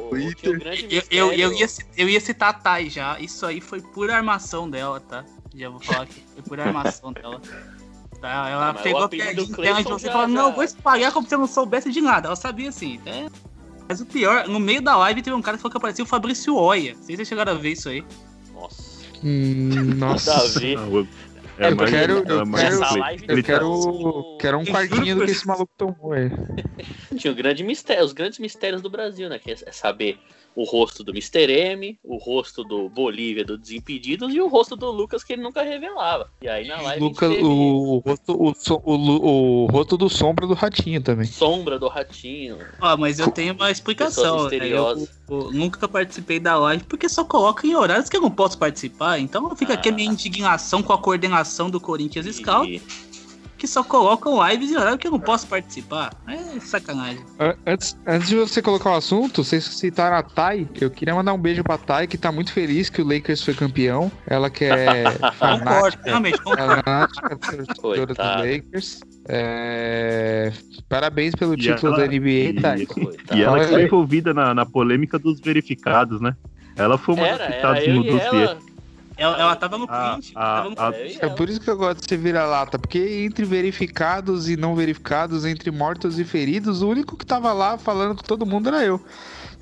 Eu, 0.89 1.03
eu, 1.11 1.33
eu, 1.33 1.53
ia, 1.53 1.67
eu 1.97 2.09
ia 2.09 2.19
citar 2.19 2.49
a 2.49 2.53
Thay 2.53 2.89
já, 2.89 3.19
isso 3.19 3.45
aí 3.45 3.59
foi 3.59 3.81
pura 3.81 4.15
armação 4.15 4.69
dela, 4.69 4.99
tá? 4.99 5.25
Já 5.55 5.69
vou 5.69 5.79
falar 5.79 6.03
aqui, 6.03 6.23
foi 6.33 6.43
pura 6.43 6.63
armação 6.63 7.11
dela. 7.11 7.41
Tá? 8.21 8.49
Ela 8.49 8.69
ah, 8.69 8.73
pegou 8.73 9.03
a 9.03 9.09
piadinha 9.09 9.57
dela 9.57 9.83
de 9.83 9.89
você 9.89 10.07
e 10.07 10.11
falou, 10.11 10.27
não, 10.27 10.53
vou 10.53 10.63
espalhar 10.63 11.11
como 11.11 11.27
se 11.27 11.33
eu 11.33 11.39
não 11.39 11.47
soubesse 11.47 11.91
de 11.91 12.01
nada. 12.01 12.27
Ela 12.27 12.35
sabia 12.35 12.69
assim, 12.69 12.99
né? 13.05 13.29
Mas 13.87 14.01
o 14.01 14.05
pior, 14.05 14.47
no 14.47 14.59
meio 14.59 14.81
da 14.81 14.97
live 14.97 15.21
teve 15.21 15.35
um 15.35 15.41
cara 15.41 15.57
que 15.57 15.61
falou 15.61 15.71
que 15.71 15.77
apareceu 15.77 16.05
o 16.05 16.07
Fabrício 16.07 16.55
Oia. 16.55 16.93
Não 16.93 17.03
sei 17.03 17.15
se 17.15 17.17
vocês 17.17 17.27
chegaram 17.27 17.53
a 17.53 17.55
ver 17.55 17.73
isso 17.73 17.87
aí. 17.87 18.03
Nossa. 18.53 18.95
Hum, 19.23 19.95
nossa. 19.95 20.33
Nada 20.33 20.43
a 20.43 20.59
ver. 20.59 21.07
É, 21.57 21.71
eu 21.71 21.77
quero, 21.77 22.17
eu 22.17 22.23
quero, 22.23 22.75
eu 23.27 23.43
quero, 23.43 24.37
quero 24.39 24.57
um 24.57 24.65
quartinho 24.65 25.15
do 25.15 25.25
que 25.25 25.31
esse 25.31 25.47
maluco 25.47 25.71
tomou 25.77 26.11
aí. 26.11 26.29
Tinha 27.17 27.31
o 27.31 27.35
grande 27.35 27.63
mistério, 27.63 28.03
os 28.03 28.11
grandes 28.11 28.39
mistérios 28.39 28.81
do 28.81 28.89
Brasil, 28.89 29.29
né? 29.29 29.39
Que 29.39 29.51
é 29.51 29.71
saber 29.71 30.19
o 30.55 30.63
rosto 30.63 31.03
do 31.03 31.11
Mr. 31.11 31.51
M, 31.51 31.99
o 32.03 32.17
rosto 32.17 32.63
do 32.63 32.87
Bolívia 32.87 33.43
do 33.43 33.57
Desimpedidos 33.57 34.33
e 34.33 34.39
o 34.39 34.47
rosto 34.47 34.75
do 34.75 34.89
Lucas 34.89 35.23
que 35.23 35.33
ele 35.33 35.41
nunca 35.41 35.61
revelava. 35.61 36.29
E 36.41 36.47
aí 36.47 36.67
na 36.67 36.81
live. 36.81 37.03
Lucas, 37.03 37.29
teve... 37.29 37.43
o, 37.43 38.01
rosto, 38.05 38.33
o, 38.33 38.53
o, 38.85 39.63
o, 39.63 39.65
rosto 39.67 39.97
do 39.97 40.09
Sombra 40.09 40.47
do 40.47 40.53
Ratinho 40.53 41.01
também. 41.01 41.25
Sombra 41.25 41.77
do 41.77 41.87
Ratinho. 41.87 42.57
Ah, 42.79 42.95
mas 42.95 43.19
eu 43.19 43.29
tenho 43.29 43.53
uma 43.53 43.69
explicação. 43.69 44.49
Né? 44.49 44.57
Eu, 44.61 45.07
eu, 45.29 45.51
nunca 45.51 45.87
participei 45.87 46.39
da 46.39 46.57
live 46.57 46.83
porque 46.85 47.09
só 47.09 47.25
coloca 47.25 47.67
em 47.67 47.75
horários 47.75 48.09
que 48.09 48.15
eu 48.15 48.21
não 48.21 48.31
posso 48.31 48.57
participar. 48.57 49.19
Então 49.19 49.53
fica 49.55 49.73
ah. 49.73 49.75
aqui 49.75 49.89
a 49.89 49.91
minha 49.91 50.09
indignação 50.09 50.81
com 50.81 50.93
a 50.93 50.97
coordenação 50.97 51.69
do 51.69 51.79
Corinthians 51.79 52.25
e... 52.25 52.33
Scout 52.33 52.81
que 53.65 53.67
só 53.67 53.83
colocam 53.83 54.47
lives 54.47 54.71
em 54.71 54.77
horário 54.77 54.97
que 54.97 55.07
eu 55.07 55.11
não 55.11 55.19
posso 55.19 55.47
participar. 55.47 56.13
É 56.27 56.59
sacanagem. 56.59 57.25
Antes, 57.65 57.97
antes 58.05 58.29
de 58.29 58.35
você 58.35 58.61
colocar 58.61 58.91
o 58.91 58.95
assunto, 58.95 59.43
vocês 59.43 59.63
citaram 59.63 60.17
a 60.17 60.23
Thay. 60.23 60.67
Eu 60.79 60.91
queria 60.91 61.15
mandar 61.15 61.33
um 61.33 61.37
beijo 61.37 61.63
pra 61.63 61.77
Thay, 61.77 62.07
que 62.07 62.17
tá 62.17 62.31
muito 62.31 62.53
feliz 62.53 62.89
que 62.89 63.01
o 63.01 63.07
Lakers 63.07 63.41
foi 63.41 63.55
campeão. 63.55 64.11
Ela 64.27 64.51
que 64.51 64.65
é 64.65 65.05
fanática, 65.33 66.03
realmente, 66.05 66.39
fanática 66.43 67.37
torcedora 67.37 68.05
dos 68.05 68.17
Lakers. 68.17 68.99
É... 69.27 70.53
Parabéns 70.87 71.33
pelo 71.33 71.57
título 71.57 71.95
ela, 71.95 72.07
da 72.07 72.13
NBA, 72.13 72.61
Thay. 72.61 72.87
E, 73.33 73.37
e 73.37 73.41
ela 73.41 73.59
que 73.59 73.67
foi 73.67 73.83
envolvida 73.83 74.33
na, 74.33 74.53
na 74.53 74.65
polêmica 74.65 75.17
dos 75.17 75.39
verificados, 75.39 76.21
né? 76.21 76.35
Ela 76.75 76.97
foi 76.97 77.15
uma 77.15 77.27
das 77.27 77.55
citadas 77.55 77.87
no 77.87 78.03
dossiê. 78.03 78.43
Ela, 78.43 78.59
ela 79.17 79.55
tava 79.55 79.77
no 79.77 79.87
print. 79.87 80.33
A, 80.35 80.41
tava 80.41 80.69
no 80.69 80.75
a, 80.79 81.25
é 81.25 81.29
por 81.29 81.49
isso 81.49 81.59
que 81.59 81.69
eu 81.69 81.77
gosto 81.77 82.01
de 82.01 82.09
ser 82.09 82.17
vira-lata, 82.17 82.77
porque 82.77 82.99
entre 83.25 83.45
verificados 83.45 84.49
e 84.49 84.57
não 84.57 84.75
verificados, 84.75 85.45
entre 85.45 85.71
mortos 85.71 86.19
e 86.19 86.25
feridos, 86.25 86.81
o 86.81 86.89
único 86.89 87.15
que 87.15 87.25
tava 87.25 87.53
lá 87.53 87.77
falando 87.77 88.15
com 88.15 88.23
todo 88.23 88.45
mundo 88.45 88.67
era 88.67 88.83
eu. 88.83 89.01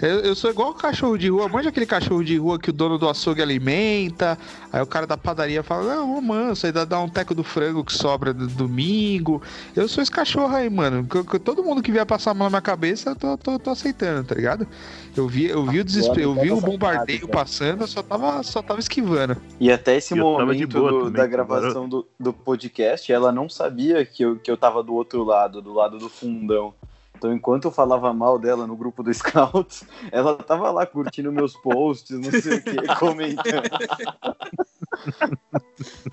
Eu, 0.05 0.19
eu 0.19 0.35
sou 0.35 0.49
igual 0.49 0.71
o 0.71 0.73
cachorro 0.73 1.17
de 1.17 1.29
rua. 1.29 1.47
Manja 1.47 1.69
aquele 1.69 1.85
cachorro 1.85 2.23
de 2.23 2.37
rua 2.37 2.59
que 2.59 2.69
o 2.69 2.73
dono 2.73 2.97
do 2.97 3.07
açougue 3.07 3.41
alimenta. 3.41 4.37
Aí 4.71 4.81
o 4.81 4.85
cara 4.85 5.07
da 5.07 5.15
padaria 5.15 5.63
fala: 5.63 5.95
Não, 5.95 6.17
ô 6.17 6.21
manso, 6.21 6.65
aí 6.65 6.71
dá, 6.73 6.83
dá 6.83 6.99
um 6.99 7.07
teco 7.07 7.33
do 7.33 7.43
frango 7.43 7.83
que 7.85 7.93
sobra 7.93 8.33
do 8.33 8.47
domingo. 8.47 9.41
Eu 9.73 9.87
sou 9.87 10.01
esse 10.01 10.11
cachorro 10.11 10.53
aí, 10.53 10.69
mano. 10.69 11.05
Que- 11.07 11.23
que 11.23 11.39
Todo 11.39 11.63
mundo 11.63 11.81
que 11.81 11.91
vier 11.91 12.05
passar 12.05 12.31
a 12.31 12.33
mão 12.33 12.45
na 12.47 12.49
minha 12.51 12.61
cabeça, 12.61 13.11
eu 13.11 13.15
tô, 13.15 13.37
tô, 13.37 13.57
tô 13.59 13.69
aceitando, 13.69 14.27
tá 14.27 14.35
ligado? 14.35 14.67
Eu 15.15 15.27
vi, 15.27 15.45
eu 15.45 15.63
vi 15.65 15.79
o 15.79 15.83
desespero, 15.85 16.21
eu 16.21 16.33
vi 16.33 16.51
o 16.51 16.59
bombardeio 16.59 17.27
passando, 17.27 17.81
eu 17.81 17.87
só 17.87 18.01
tava, 18.03 18.43
só 18.43 18.61
tava 18.61 18.79
esquivando. 18.81 19.37
E 19.59 19.71
até 19.71 19.95
esse 19.95 20.13
E 20.13 20.17
momento 20.17 20.67
do- 20.67 21.11
da 21.11 21.25
gravação 21.27 21.87
do, 21.87 22.05
do 22.19 22.33
podcast, 22.33 23.09
ela 23.11 23.31
não 23.31 23.47
sabia 23.47 24.03
que 24.05 24.23
eu, 24.23 24.37
que 24.37 24.51
eu 24.51 24.57
tava 24.57 24.83
do 24.83 24.93
outro 24.93 25.23
lado, 25.23 25.61
do 25.61 25.71
lado 25.71 25.97
do 25.97 26.09
fundão. 26.09 26.73
Então, 27.23 27.33
enquanto 27.33 27.65
eu 27.65 27.71
falava 27.71 28.13
mal 28.13 28.37
dela 28.37 28.67
no 28.67 28.75
grupo 28.75 29.01
do 29.01 29.13
Scouts, 29.13 29.85
ela 30.11 30.35
tava 30.35 30.69
lá 30.71 30.85
curtindo 30.85 31.31
meus 31.31 31.55
posts, 31.55 32.19
não 32.19 32.29
sei 32.29 32.57
o 32.57 32.61
que, 32.61 32.75
comentando. 32.99 33.69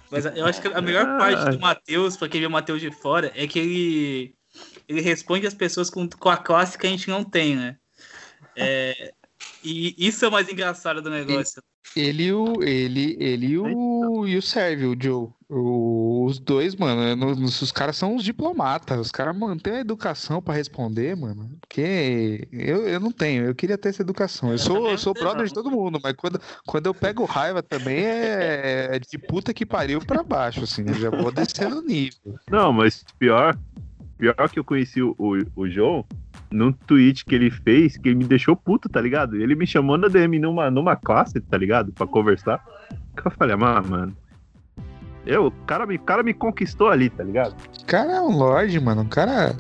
Mas 0.09 0.25
eu 0.27 0.47
acho 0.47 0.63
que 0.63 0.69
a 0.69 0.81
melhor 0.81 1.19
parte 1.19 1.51
do 1.51 1.59
Matheus, 1.59 2.17
pra 2.17 2.29
quem 2.29 2.41
vê 2.41 2.47
o 2.47 2.51
Matheus 2.51 2.81
de 2.81 2.93
fora, 2.93 3.33
é 3.35 3.45
que 3.49 3.59
ele, 3.59 4.35
ele 4.87 5.01
responde 5.01 5.49
as 5.49 5.55
pessoas 5.55 5.91
com, 5.91 6.09
com 6.09 6.29
a 6.29 6.37
classe 6.37 6.79
que 6.79 6.87
a 6.87 6.91
gente 6.91 7.11
não 7.11 7.25
tem, 7.25 7.57
né? 7.57 7.77
É, 8.55 9.13
e 9.63 9.95
isso 9.99 10.25
é 10.25 10.29
o 10.29 10.33
mais 10.33 10.49
engraçado 10.51 11.03
do 11.03 11.11
negócio. 11.11 11.63
Ele 11.97 12.25
e 12.25 12.33
o. 12.33 12.63
Ele, 12.63 13.17
ele 13.19 13.47
e 13.49 13.59
o, 13.59 14.27
e 14.27 14.37
o 14.37 14.43
Sérgio, 14.43 14.93
o 14.93 15.03
Joe. 15.03 15.29
O- 15.49 16.25
os 16.27 16.39
dois, 16.39 16.77
mano. 16.77 17.17
não- 17.17 17.33
os 17.33 17.73
caras 17.73 17.97
são 17.97 18.15
uns 18.15 18.23
diplomatas. 18.23 19.01
Os 19.01 19.11
caras 19.11 19.37
mantêm 19.37 19.73
a 19.75 19.81
educação 19.81 20.41
pra 20.41 20.55
responder, 20.55 21.17
mano. 21.17 21.51
Porque 21.61 22.47
eu, 22.53 22.87
eu 22.87 23.01
não 23.01 23.11
tenho. 23.11 23.45
Eu 23.45 23.55
queria 23.55 23.77
ter 23.77 23.89
essa 23.89 24.03
educação. 24.03 24.53
Eu 24.53 24.59
sou, 24.59 24.89
eu 24.91 24.99
sou 24.99 25.13
brother 25.15 25.47
de 25.47 25.53
todo 25.55 25.71
mundo, 25.71 25.99
mas 26.01 26.15
quando, 26.15 26.41
quando 26.65 26.87
eu 26.87 26.95
pego 26.95 27.25
raiva 27.25 27.61
também 27.63 28.05
é, 28.05 28.91
é 28.93 28.99
de 29.01 29.19
puta 29.19 29.53
que 29.53 29.67
pariu 29.67 30.01
pra 30.01 30.23
baixo, 30.23 30.63
assim. 30.63 30.85
Eu 30.87 30.95
já 30.95 31.11
vou 31.11 31.33
descendo 31.33 31.81
o 31.81 31.83
nível. 31.83 32.39
Não, 32.49 32.73
mas 32.73 33.05
pior, 33.19 33.59
pior 34.21 34.49
que 34.51 34.59
eu 34.59 34.65
conheci 34.65 35.03
o, 35.03 35.15
o, 35.19 35.39
o 35.57 35.69
João 35.69 36.05
num 36.51 36.73
tweet 36.73 37.25
que 37.25 37.35
ele 37.35 37.51
fez 37.51 37.97
que 37.97 38.09
ele 38.09 38.17
me 38.17 38.25
deixou 38.25 38.55
puto, 38.55 38.89
tá 38.89 39.01
ligado? 39.01 39.37
Ele 39.37 39.55
me 39.55 39.67
chamou 39.67 39.97
na 39.97 40.09
DM 40.09 40.39
numa, 40.39 40.71
numa 40.71 40.95
classe, 40.97 41.41
tá 41.41 41.57
ligado? 41.57 41.93
Pra 41.93 42.07
conversar. 42.07 42.63
Eu 43.25 43.31
falei, 43.33 43.55
ah, 43.61 43.83
mano. 43.83 44.17
Eu, 45.27 45.47
o 45.47 45.51
cara 45.67 45.87
me, 45.87 45.97
o 45.97 46.01
cara 46.01 46.23
me 46.23 46.33
conquistou 46.35 46.89
ali, 46.89 47.11
tá 47.11 47.23
ligado? 47.23 47.55
O 47.83 47.85
cara 47.87 48.13
é 48.17 48.21
um 48.21 48.37
lorde, 48.37 48.81
mano. 48.81 49.03
O 49.03 49.09
cara. 49.09 49.55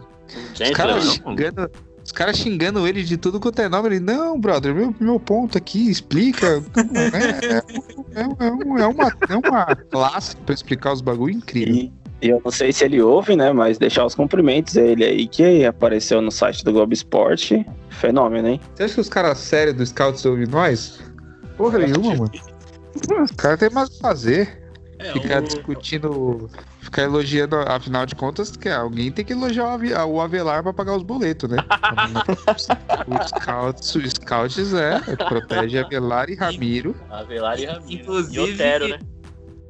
Os 0.53 0.59
Gente, 0.59 0.73
caras 0.73 1.05
não. 1.05 1.13
xingando, 1.13 1.71
os 2.03 2.13
caras 2.13 2.37
xingando 2.39 2.87
ele 2.89 3.03
de 3.05 3.17
tudo 3.17 3.39
quanto 3.39 3.61
é 3.61 3.69
nome. 3.69 3.89
Ele, 3.89 4.01
não, 4.01 4.41
brother, 4.41 4.75
meu, 4.75 4.95
meu 4.99 5.21
ponto 5.21 5.59
aqui, 5.59 5.91
explica. 5.91 6.63
É, 8.15 8.21
é, 8.21 8.23
é, 8.23 8.53
um- 8.53 8.79
é 8.79 8.87
uma, 8.87 9.13
é 9.29 9.37
uma 9.37 9.67
classe 9.77 10.35
pra 10.39 10.55
explicar 10.55 10.93
os 10.93 11.01
bagulho 11.01 11.35
incrível. 11.35 11.75
E, 11.75 11.93
e 12.23 12.29
eu 12.29 12.41
não 12.45 12.51
sei 12.51 12.73
se 12.73 12.85
ele 12.85 13.01
ouve, 13.01 13.35
né? 13.37 13.53
Mas 13.53 13.79
deixar 13.79 14.05
os 14.05 14.15
cumprimentos 14.15 14.77
a 14.77 14.83
ele 14.83 15.05
aí 15.05 15.27
que 15.29 15.65
apareceu 15.65 16.21
no 16.21 16.31
site 16.31 16.65
do 16.65 16.73
Globo 16.73 16.93
Esporte. 16.93 17.65
Fenômeno, 17.91 18.49
hein? 18.49 18.61
Você 18.75 18.83
acha 18.85 18.95
que 18.95 19.01
os 19.01 19.09
caras 19.09 19.39
sérios 19.39 19.77
do 19.77 19.85
Scouts 19.87 20.25
ouvem 20.25 20.47
nós? 20.47 21.01
Porra 21.57 21.79
nenhuma, 21.81 22.15
mano. 22.15 22.31
Os 23.25 23.31
caras 23.33 23.59
têm 23.59 23.71
mais 23.71 23.89
o 23.89 23.93
que 23.93 23.99
fazer. 24.01 24.59
É, 24.99 25.13
Ficar 25.13 25.41
o- 25.41 25.45
discutindo, 25.47 26.51
ficar 26.81 27.03
elogiando, 27.05 27.57
afinal 27.57 28.05
de 28.05 28.15
contas, 28.15 28.55
que 28.55 28.69
alguém 28.69 29.11
tem 29.11 29.25
que 29.25 29.33
elogiar 29.33 29.65
o 29.65 29.71
Ave- 29.71 29.95
o 29.95 30.21
Avelar 30.21 30.63
pra 30.63 30.75
pagar 30.75 30.95
os 30.95 31.03
boletos, 31.03 31.49
né? 31.49 31.57
o 33.09 33.29
Scouts, 33.29 33.95
o 33.95 34.11
Scouts 34.11 34.75
é, 34.75 35.01
protege 35.17 35.79
Avelar 35.79 36.29
e 36.29 36.35
Ramiro. 36.35 36.95
Avelar 37.11 37.59
e 37.59 37.65
Ramiro. 37.65 38.03
Inclusive- 38.03 38.37
E 38.51 38.55
Otero, 38.55 38.89
né? 38.89 38.99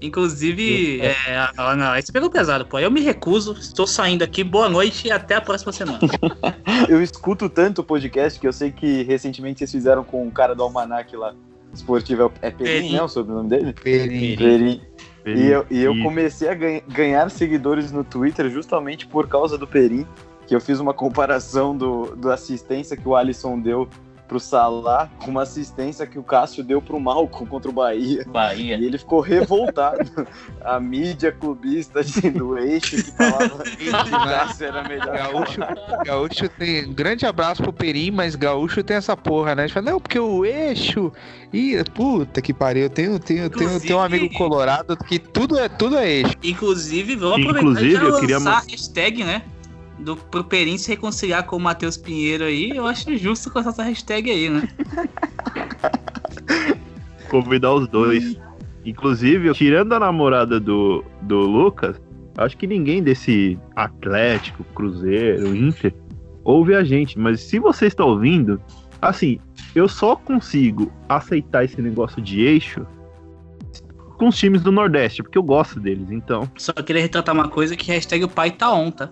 Inclusive, 0.03 1.01
é, 1.03 1.15
ah, 1.57 1.77
não, 1.77 1.95
esse 1.97 2.11
pegou 2.11 2.31
pesado, 2.31 2.65
pô. 2.67 2.79
Eu 2.79 2.91
me 2.91 3.01
recuso, 3.01 3.53
estou 3.53 3.87
saindo 3.87 4.23
aqui. 4.23 4.43
Boa 4.43 4.69
noite 4.69 5.09
e 5.09 5.13
até 5.13 5.35
a 5.35 5.41
próxima 5.41 5.73
semana. 5.73 5.99
Eu 6.89 7.03
escuto 7.03 7.49
tanto 7.49 7.81
o 7.83 7.85
podcast 7.85 8.41
que 8.41 8.47
eu 8.47 8.53
sei 8.53 8.73
que 8.73 9.03
recentemente 9.03 9.59
vocês 9.59 9.71
fizeram 9.71 10.03
com 10.03 10.27
o 10.27 10.31
cara 10.31 10.55
do 10.55 10.63
Almanac 10.63 11.15
lá, 11.15 11.35
esportivo. 11.73 12.33
É 12.41 12.51
Perim, 12.51 12.65
Perim. 12.65 12.93
né? 12.95 13.03
O 13.03 13.09
sobrenome 13.09 13.49
dele? 13.49 13.73
Perim. 13.75 14.37
Perim. 14.37 14.81
E 15.27 15.47
eu, 15.49 15.67
e 15.71 15.83
eu 15.83 15.93
comecei 16.03 16.49
a 16.49 16.55
ganha- 16.55 16.83
ganhar 16.89 17.31
seguidores 17.31 17.93
no 17.93 18.03
Twitter 18.03 18.49
justamente 18.49 19.07
por 19.07 19.29
causa 19.29 19.59
do 19.59 19.67
Perim, 19.67 20.07
que 20.47 20.55
eu 20.55 20.61
fiz 20.61 20.81
uma 20.81 20.95
comparação 20.95 21.77
do, 21.77 22.17
do 22.17 22.31
assistência 22.33 22.97
que 22.97 23.07
o 23.07 23.15
Alisson 23.15 23.61
deu 23.61 23.87
pro 24.31 24.39
Salah 24.39 25.11
com 25.19 25.29
uma 25.33 25.43
assistência 25.43 26.07
que 26.07 26.17
o 26.17 26.23
Cássio 26.23 26.63
deu 26.63 26.81
pro 26.81 27.01
Malcom 27.01 27.45
contra 27.45 27.69
o 27.69 27.75
Bahia. 27.75 28.25
Bahia. 28.29 28.77
E 28.79 28.85
ele 28.85 28.97
ficou 28.97 29.19
revoltado. 29.21 30.09
A 30.63 30.79
mídia 30.79 31.33
clubista 31.33 32.05
de- 32.05 32.31
do 32.31 32.57
eixo 32.57 32.95
que 32.95 33.03
falava 33.11 33.65
que 33.77 33.89
o 33.89 33.93
Cássio 33.93 34.67
era 34.67 34.85
melhor. 34.89 35.17
Gaúcho, 35.17 35.61
Gaúcho 36.07 36.49
tem. 36.49 36.87
Um 36.89 36.93
grande 36.93 37.27
abraço 37.27 37.61
pro 37.61 37.73
Perim, 37.73 38.13
mas 38.13 38.37
Gaúcho 38.37 38.85
tem 38.85 38.97
essa 38.97 39.17
porra, 39.17 39.57
né? 39.57 39.65
A 39.65 39.67
gente 39.67 39.75
fala, 39.75 39.91
não, 39.91 40.01
porque 40.01 40.19
o 40.21 40.45
eixo. 40.45 41.13
Ih, 41.53 41.83
puta 41.93 42.41
que 42.41 42.55
pariu. 42.55 42.85
Eu 42.85 42.91
tenho, 42.91 43.19
tenho, 43.19 43.51
tenho, 43.51 43.81
tenho 43.81 43.99
um 43.99 44.01
amigo 44.03 44.33
colorado 44.35 44.97
que 44.97 45.19
tudo 45.19 45.59
é, 45.59 45.69
tudo 45.69 45.99
é 45.99 46.09
eixo. 46.09 46.35
Inclusive, 46.45 47.17
vamos 47.17 47.41
Inclusive, 47.41 47.97
aproveitar 47.97 48.07
e 48.07 48.09
já 48.11 48.15
eu 48.17 48.21
queria 48.21 48.39
lançar 48.39 48.51
mo- 48.51 48.57
a 48.57 48.71
hashtag, 48.71 49.25
né? 49.25 49.43
Do, 50.01 50.17
pro 50.17 50.45
Perim 50.45 50.79
se 50.79 50.89
reconciliar 50.89 51.45
com 51.45 51.57
o 51.57 51.61
Matheus 51.61 51.97
Pinheiro 51.97 52.45
aí. 52.45 52.71
Eu 52.71 52.87
acho 52.87 53.17
justo 53.17 53.51
com 53.51 53.59
essa 53.59 53.83
hashtag 53.83 54.31
aí, 54.31 54.49
né? 54.49 54.69
convidar 57.31 57.73
os 57.73 57.89
dois. 57.89 58.37
Inclusive, 58.85 59.53
tirando 59.55 59.93
a 59.93 60.01
namorada 60.01 60.59
do, 60.59 61.05
do 61.23 61.39
Lucas, 61.39 62.01
acho 62.37 62.57
que 62.57 62.67
ninguém 62.67 63.03
desse 63.03 63.59
Atlético, 63.77 64.65
Cruzeiro, 64.75 65.55
Inter 65.55 65.95
ouve 66.45 66.75
a 66.75 66.83
gente. 66.83 67.19
Mas 67.19 67.41
se 67.41 67.59
você 67.59 67.87
está 67.87 68.05
ouvindo, 68.05 68.61
assim, 69.01 69.39
eu 69.75 69.89
só 69.89 70.17
consigo 70.17 70.91
aceitar 71.09 71.65
esse 71.65 71.81
negócio 71.81 72.21
de 72.21 72.41
eixo 72.41 72.87
com 74.19 74.29
os 74.29 74.37
times 74.37 74.63
do 74.63 74.73
Nordeste, 74.73 75.23
porque 75.23 75.39
eu 75.39 75.43
gosto 75.43 75.79
deles. 75.79 76.11
Então, 76.11 76.51
Só 76.57 76.73
queria 76.73 77.01
retratar 77.01 77.35
uma 77.35 77.49
coisa 77.49 77.77
que 77.77 77.91
hashtag 77.91 78.25
o 78.25 78.29
pai 78.29 78.51
tá 78.51 78.73
on, 78.73 78.91
tá? 78.91 79.11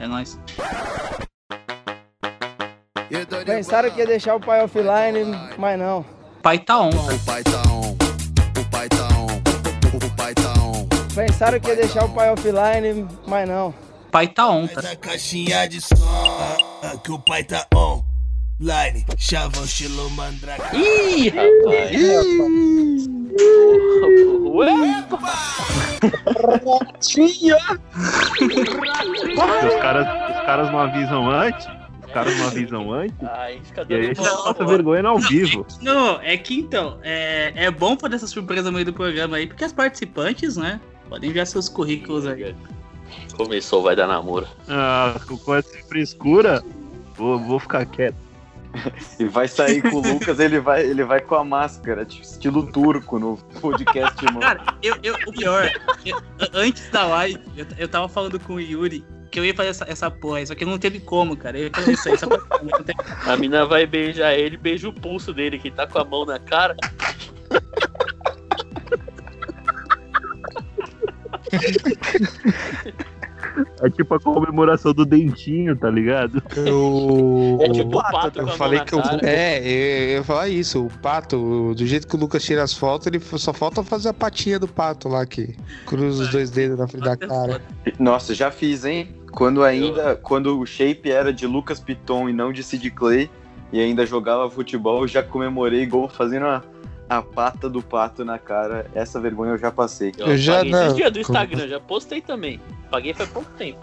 É 0.00 0.06
nóis. 0.06 0.38
Pensaram 3.44 3.90
que 3.90 4.00
ia 4.00 4.06
deixar 4.06 4.34
o 4.34 4.40
pai 4.40 4.64
offline, 4.64 5.36
mas 5.58 5.78
não. 5.78 6.04
Pai 6.42 6.58
tá 6.58 6.80
on? 6.80 6.88
O 6.88 7.18
pai 7.26 7.42
tá 7.42 7.62
on, 7.70 7.90
o 7.90 8.64
pai 8.70 8.88
tá 8.88 9.08
on, 9.14 9.26
o 10.06 10.16
pai 10.16 10.34
tá 10.34 10.52
on. 10.62 10.88
Pensaram 11.14 11.60
que 11.60 11.68
ia 11.68 11.76
deixar 11.76 12.04
o 12.06 12.08
pai 12.08 12.30
offline, 12.30 13.06
mas 13.26 13.46
não. 13.46 13.74
Pai 14.10 14.26
tá 14.26 14.48
on, 14.48 14.66
tá? 14.66 14.80
Caixinha 14.96 15.68
de 15.68 15.82
som, 15.82 15.94
que 17.04 17.12
o 17.12 17.18
pai 17.18 17.44
tá 17.44 17.66
on. 17.74 18.09
Line, 18.60 19.06
chavão 19.16 19.64
estilo 19.64 20.10
mandrake. 20.10 20.76
Ih, 20.76 21.30
rapaz. 21.30 23.08
Ué, 24.52 25.04
porque 28.36 29.66
os 29.66 29.80
caras, 29.80 30.06
os 30.36 30.44
caras 30.44 30.70
não 30.70 30.78
avisam 30.78 31.30
antes. 31.30 31.66
Os 32.06 32.12
caras 32.12 32.38
não 32.38 32.48
avisam 32.48 32.92
antes. 32.92 33.16
Aí 33.22 33.62
fica 33.64 33.86
E 33.88 33.94
aí 33.94 34.14
passa 34.14 34.66
vergonha 34.66 35.08
ao 35.08 35.18
vivo. 35.18 35.66
Não, 35.80 36.20
é 36.20 36.36
que 36.36 36.60
então, 36.60 36.98
é, 37.02 37.54
é 37.64 37.70
bom 37.70 37.96
fazer 37.96 38.16
essa 38.16 38.26
surpresa 38.26 38.70
no 38.70 38.74
meio 38.74 38.84
do 38.84 38.92
programa 38.92 39.38
aí, 39.38 39.46
porque 39.46 39.64
as 39.64 39.72
participantes, 39.72 40.58
né, 40.58 40.78
podem 41.08 41.30
enviar 41.30 41.46
seus 41.46 41.66
currículos 41.66 42.26
aí. 42.26 42.54
Começou, 43.38 43.82
vai 43.82 43.96
dar 43.96 44.06
namoro. 44.06 44.46
Ah, 44.68 45.18
com 45.44 45.54
essa 45.54 45.78
frescura, 45.88 46.62
vou, 47.16 47.38
vou 47.38 47.58
ficar 47.58 47.86
quieto. 47.86 48.29
E 49.18 49.24
vai 49.24 49.48
sair 49.48 49.82
com 49.82 49.96
o 49.96 50.00
Lucas, 50.00 50.38
ele 50.38 50.60
vai, 50.60 50.84
ele 50.86 51.02
vai 51.04 51.20
com 51.20 51.34
a 51.34 51.44
máscara, 51.44 52.04
tipo, 52.04 52.22
estilo 52.24 52.70
turco 52.70 53.18
no 53.18 53.36
podcast, 53.60 54.24
mano. 54.26 54.40
Cara, 54.40 54.62
eu, 54.82 54.96
eu, 55.02 55.14
o 55.26 55.32
pior, 55.32 55.70
eu- 56.06 56.22
antes 56.54 56.88
da 56.90 57.04
live, 57.06 57.40
eu, 57.56 57.66
eu 57.76 57.88
tava 57.88 58.08
falando 58.08 58.38
com 58.38 58.54
o 58.54 58.60
Yuri 58.60 59.04
que 59.30 59.38
eu 59.38 59.44
ia 59.44 59.54
fazer 59.54 59.68
essa, 59.68 59.84
essa 59.88 60.10
porra, 60.10 60.44
só 60.44 60.54
que 60.56 60.64
não 60.64 60.76
teve 60.78 60.98
como, 61.00 61.36
cara. 61.36 61.56
Eu 61.58 61.64
ia 61.64 61.70
fazer 61.72 61.92
isso 61.92 62.08
aí, 62.08 62.18
só 62.18 62.26
pra... 62.26 62.38
não 62.62 62.82
tem- 62.82 62.96
A 63.26 63.36
mina 63.36 63.64
vai 63.64 63.86
beijar 63.86 64.34
ele, 64.34 64.56
beija 64.56 64.88
o 64.88 64.92
pulso 64.92 65.32
dele, 65.32 65.58
que 65.58 65.70
tá 65.70 65.86
com 65.86 65.98
a 65.98 66.04
mão 66.04 66.24
na 66.24 66.38
cara. 66.38 66.76
É 73.82 73.88
tipo 73.88 74.14
a 74.14 74.20
comemoração 74.20 74.92
do 74.92 75.06
dentinho, 75.06 75.74
tá 75.74 75.90
ligado? 75.90 76.42
Eu, 76.54 77.58
É 77.60 77.68
tipo 77.70 77.98
o 77.98 78.02
pato 78.02 78.40
a 78.40 78.42
eu 78.42 78.48
falei 78.48 78.80
que 78.80 78.94
eu. 78.94 79.00
É, 79.22 79.58
eu, 79.58 80.08
eu 80.08 80.16
ia 80.18 80.24
falar 80.24 80.48
isso. 80.48 80.86
O 80.86 80.90
pato, 81.00 81.74
do 81.74 81.86
jeito 81.86 82.06
que 82.06 82.14
o 82.14 82.18
Lucas 82.18 82.44
tira 82.44 82.62
as 82.62 82.74
fotos, 82.74 83.06
ele 83.06 83.20
só 83.20 83.52
falta 83.52 83.82
fazer 83.82 84.10
a 84.10 84.14
patinha 84.14 84.58
do 84.58 84.68
pato 84.68 85.08
lá 85.08 85.24
que 85.24 85.56
cruza 85.86 86.24
os 86.24 86.28
dois 86.30 86.50
dedos 86.50 86.78
na 86.78 86.86
frente 86.86 87.04
da 87.04 87.16
cara. 87.16 87.62
Nossa, 87.98 88.34
já 88.34 88.50
fiz, 88.50 88.84
hein? 88.84 89.08
Quando 89.32 89.62
ainda, 89.62 90.16
quando 90.16 90.58
o 90.58 90.66
shape 90.66 91.10
era 91.10 91.32
de 91.32 91.46
Lucas 91.46 91.80
Piton 91.80 92.28
e 92.28 92.32
não 92.32 92.52
de 92.52 92.62
Sid 92.62 92.90
Clay, 92.90 93.30
e 93.72 93.80
ainda 93.80 94.04
jogava 94.04 94.50
futebol, 94.50 95.02
eu 95.02 95.08
já 95.08 95.22
comemorei 95.22 95.86
gol 95.86 96.08
fazendo 96.08 96.46
a, 96.46 96.62
a 97.10 97.20
pata 97.20 97.68
do 97.68 97.82
pato 97.82 98.24
na 98.24 98.38
cara. 98.38 98.86
Essa 98.94 99.20
vergonha 99.20 99.52
eu 99.52 99.58
já 99.58 99.70
passei. 99.72 100.12
Eu, 100.16 100.28
Eu 100.28 100.38
já 100.38 100.62
não- 100.64 100.82
esses 100.84 100.96
dias 100.96 101.12
do 101.12 101.18
Instagram, 101.18 101.66
já 101.68 101.80
postei 101.80 102.20
também. 102.22 102.60
Paguei 102.90 103.12
faz 103.12 103.28
pouco 103.28 103.50
tempo. 103.58 103.80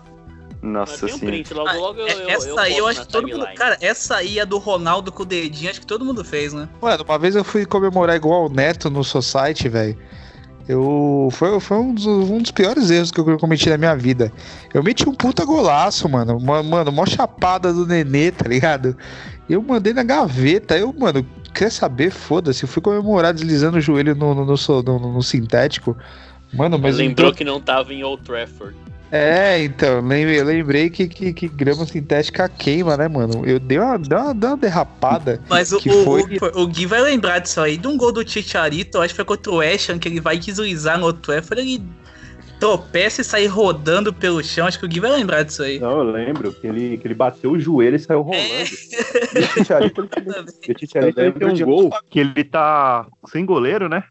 Nossa 0.61 1.05
um 1.05 1.09
senhora. 1.09 1.25
print, 1.25 1.53
logo, 1.53 1.69
Ah, 1.69 1.73
logo 1.73 1.99
eu, 1.99 2.07
é- 2.07 2.13
eu, 2.23 2.29
essa 2.29 2.47
eu 2.49 2.57
aí 2.59 2.77
eu 2.77 2.87
acho 2.87 3.01
que 3.01 3.07
todo 3.09 3.27
mundo. 3.27 3.45
Cara, 3.55 3.77
essa 3.79 4.15
aí 4.15 4.39
é 4.39 4.45
do 4.45 4.57
Ronaldo 4.57 5.11
com 5.11 5.21
o 5.21 5.25
dedinho, 5.25 5.69
acho 5.69 5.79
que 5.81 5.85
todo 5.85 6.03
mundo 6.03 6.23
fez, 6.25 6.51
né? 6.53 6.67
Mano, 6.81 7.03
uma 7.07 7.19
vez 7.19 7.35
eu 7.35 7.43
fui 7.43 7.63
comemorar 7.65 8.15
igual 8.15 8.45
o 8.47 8.49
Neto 8.49 8.89
no 8.89 9.03
Society, 9.03 9.69
velho. 9.69 9.95
Eu. 10.67 11.29
Foi, 11.31 11.59
foi 11.59 11.77
um, 11.77 11.93
dos, 11.93 12.05
um 12.05 12.39
dos 12.39 12.51
piores 12.51 12.89
erros 12.89 13.11
que 13.11 13.19
eu 13.19 13.37
cometi 13.37 13.69
na 13.69 13.77
minha 13.77 13.95
vida. 13.95 14.31
Eu 14.73 14.83
meti 14.83 15.07
um 15.07 15.13
puta 15.13 15.45
golaço, 15.45 16.09
mano. 16.09 16.39
Ma- 16.41 16.63
Mano, 16.63 16.91
mó 16.91 17.05
chapada 17.05 17.71
do 17.71 17.85
Nenê, 17.85 18.31
tá 18.31 18.47
ligado? 18.49 18.97
Eu 19.49 19.61
mandei 19.61 19.93
na 19.93 20.03
gaveta. 20.03 20.77
Eu, 20.77 20.91
mano, 20.97 21.25
quer 21.57 21.71
saber? 21.71 22.11
Foda-se. 22.11 22.63
Eu 22.63 22.67
fui 22.69 22.81
comemorar 22.81 23.33
deslizando 23.33 23.77
o 23.77 23.81
joelho 23.81 24.15
no, 24.15 24.33
no, 24.33 24.45
no, 24.45 24.83
no- 24.83 25.13
no 25.13 25.23
sintético. 25.23 25.97
Mano, 26.53 26.77
mas. 26.77 26.97
Lembrou 26.97 27.29
então- 27.29 27.37
que 27.37 27.43
não 27.43 27.59
tava 27.59 27.93
em 27.93 28.03
Old 28.03 28.23
Trafford. 28.23 28.75
É, 29.09 29.63
então, 29.63 30.01
lembrei, 30.01 30.37
eu 30.37 30.43
lembrei 30.43 30.89
que, 30.89 31.07
que, 31.07 31.31
que 31.31 31.47
grama 31.47 31.85
sintética 31.85 32.49
queima, 32.49 32.97
né, 32.97 33.07
mano? 33.07 33.45
Eu 33.45 33.57
dei 33.57 33.79
uma, 33.79 33.97
dei 33.97 34.17
uma, 34.17 34.33
dei 34.33 34.49
uma 34.49 34.57
derrapada. 34.57 35.41
Mas 35.47 35.71
o, 35.71 35.79
que 35.79 35.89
o, 35.89 36.03
foi. 36.03 36.23
o, 36.53 36.61
o 36.63 36.67
Gui 36.67 36.85
vai 36.85 37.01
lembrar 37.01 37.39
disso 37.39 37.61
aí, 37.61 37.77
de 37.77 37.87
um 37.87 37.95
gol 37.95 38.11
do 38.11 38.29
Chicharito, 38.29 38.97
eu 38.97 39.01
acho 39.01 39.13
que 39.13 39.15
foi 39.15 39.23
contra 39.23 39.49
o 39.49 39.55
West 39.57 39.89
Ham, 39.89 39.97
que 39.97 40.09
ele 40.09 40.19
vai 40.19 40.37
deslizar 40.37 40.99
no 40.99 41.05
Old 41.05 41.19
Trafford, 41.19 41.61
ele 41.61 41.81
tropeça 42.59 43.21
e 43.21 43.23
sai 43.23 43.45
rodando 43.45 44.13
pelo 44.13 44.43
chão, 44.43 44.67
acho 44.67 44.79
que 44.79 44.85
o 44.85 44.87
Gui 44.87 44.99
vai 44.99 45.11
lembrar 45.11 45.43
disso 45.43 45.63
aí. 45.63 45.79
Não, 45.79 45.99
eu 45.99 46.03
lembro 46.03 46.51
que 46.53 46.67
ele, 46.67 46.97
que 46.97 47.07
ele 47.07 47.13
bateu 47.13 47.51
o 47.51 47.59
joelho 47.59 47.95
e 47.95 47.99
saiu 47.99 48.21
rolando. 48.21 48.43
E 48.43 48.47
o 48.47 48.55
ele, 48.55 48.67
e 50.67 50.71
o 50.71 50.75
ele 51.03 51.13
tem 51.33 51.47
um 51.47 51.65
gol 51.65 51.89
que 52.09 52.19
ele 52.19 52.43
tá 52.43 53.07
sem 53.27 53.45
goleiro, 53.45 53.87
né? 53.87 54.03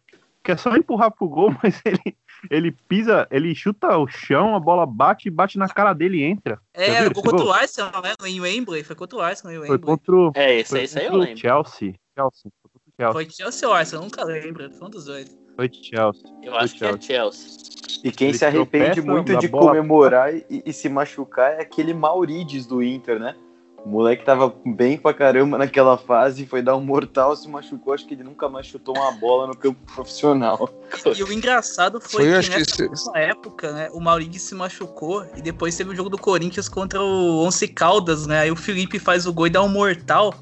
Que 0.42 0.52
é 0.52 0.56
só 0.56 0.74
empurrar 0.76 1.10
pro 1.10 1.28
gol, 1.28 1.54
mas 1.62 1.80
ele, 1.84 2.16
ele 2.50 2.72
pisa, 2.88 3.26
ele 3.30 3.54
chuta 3.54 3.96
o 3.98 4.06
chão, 4.06 4.54
a 4.54 4.60
bola 4.60 4.86
bate, 4.86 5.28
bate 5.28 5.58
na 5.58 5.68
cara 5.68 5.92
dele 5.92 6.18
e 6.18 6.24
entra. 6.24 6.58
É, 6.72 7.02
viram 7.02 7.10
o 7.10 7.14
gol 7.14 7.20
esse 7.22 7.22
contra 7.22 7.38
gol? 7.38 7.48
o 7.48 7.52
Arsenal, 7.52 8.02
né? 8.02 8.14
Em 8.24 8.40
Wembley, 8.40 8.84
foi 8.84 8.96
contra 8.96 9.18
o 9.18 9.20
Arsenal 9.20 9.54
em 9.54 9.58
Foi 9.58 9.68
Wembley. 9.70 9.84
contra 9.84 10.14
o, 10.14 10.32
É, 10.34 10.60
esse 10.60 10.70
foi 10.70 10.82
esse 10.84 10.98
aí 10.98 11.06
eu 11.06 11.10
contra 11.12 11.24
o 11.24 11.28
lembro. 11.28 11.40
Chelsea. 11.40 11.94
Chelsea. 12.16 12.52
Foi 12.62 12.80
Chelsea. 12.96 13.12
Foi 13.12 13.30
Chelsea 13.30 13.68
ou 13.68 13.74
Arsenal, 13.74 14.04
nunca 14.04 14.24
lembro, 14.24 14.70
foi 14.70 14.86
um 14.86 14.90
dos 14.90 15.04
dois. 15.06 15.36
Foi 15.56 15.70
Chelsea. 15.72 16.22
Eu 16.42 16.52
Foi 16.52 16.60
acho 16.62 16.74
que 16.76 16.84
é 16.84 17.00
Chelsea. 17.00 17.75
E 18.04 18.10
quem 18.10 18.28
Ele 18.28 18.38
se 18.38 18.44
arrepende 18.44 19.00
muito 19.00 19.36
de 19.36 19.48
bola- 19.48 19.68
comemorar 19.68 20.34
e, 20.34 20.44
e 20.64 20.72
se 20.72 20.88
machucar 20.88 21.52
é 21.52 21.62
aquele 21.62 21.92
Maurides 21.94 22.66
do 22.66 22.82
Inter, 22.82 23.18
né? 23.18 23.34
O 23.84 23.88
moleque 23.88 24.24
tava 24.24 24.52
bem 24.66 24.98
pra 24.98 25.14
caramba 25.14 25.56
naquela 25.56 25.96
fase, 25.96 26.44
foi 26.44 26.60
dar 26.60 26.76
um 26.76 26.80
mortal, 26.80 27.36
se 27.36 27.48
machucou. 27.48 27.94
Acho 27.94 28.04
que 28.04 28.14
ele 28.14 28.24
nunca 28.24 28.48
mais 28.48 28.66
chutou 28.66 28.96
uma 28.96 29.12
bola 29.12 29.46
no 29.46 29.56
campo 29.56 29.78
profissional. 29.94 30.68
E 31.16 31.22
o 31.22 31.32
engraçado 31.32 32.00
foi, 32.00 32.24
Foi, 32.24 32.42
que 32.42 32.48
que 32.50 32.58
nessa 32.58 32.88
mesma 32.88 33.12
época, 33.16 33.70
né, 33.70 33.88
o 33.92 34.00
Maurício 34.00 34.40
se 34.40 34.54
machucou 34.56 35.24
e 35.36 35.40
depois 35.40 35.76
teve 35.76 35.90
o 35.90 35.94
jogo 35.94 36.10
do 36.10 36.18
Corinthians 36.18 36.68
contra 36.68 37.00
o 37.00 37.44
Once 37.44 37.68
Caldas, 37.68 38.26
né? 38.26 38.40
Aí 38.40 38.50
o 38.50 38.56
Felipe 38.56 38.98
faz 38.98 39.24
o 39.24 39.32
gol 39.32 39.46
e 39.46 39.50
dá 39.50 39.62
um 39.62 39.68
mortal. 39.68 40.34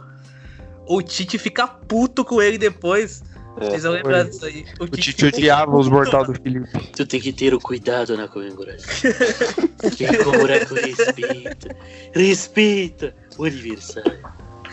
O 0.86 1.02
Tite 1.02 1.36
fica 1.36 1.66
puto 1.66 2.24
com 2.24 2.40
ele 2.40 2.56
depois. 2.56 3.22
É, 3.56 3.70
Vocês 3.70 3.82
vão 3.84 3.92
lembrar 3.92 4.24
disso 4.24 4.44
aí. 4.44 4.64
O 4.80 4.86
Tite 4.88 5.12
fica 5.12 5.28
odiava 5.28 5.76
os 5.76 5.88
mortal 5.88 6.24
do 6.24 6.34
Felipe. 6.34 6.68
Tu 6.96 7.06
tem 7.06 7.20
que 7.20 7.32
ter 7.32 7.54
o 7.54 7.60
cuidado 7.60 8.16
na 8.16 8.26
comemoração. 8.26 9.12
tem 9.80 9.90
que 9.90 10.16
comemorar 10.24 10.66
com 10.66 10.74
respeito. 10.74 11.68
Respeita 12.12 13.14
o 13.38 13.44
aniversário. 13.44 14.18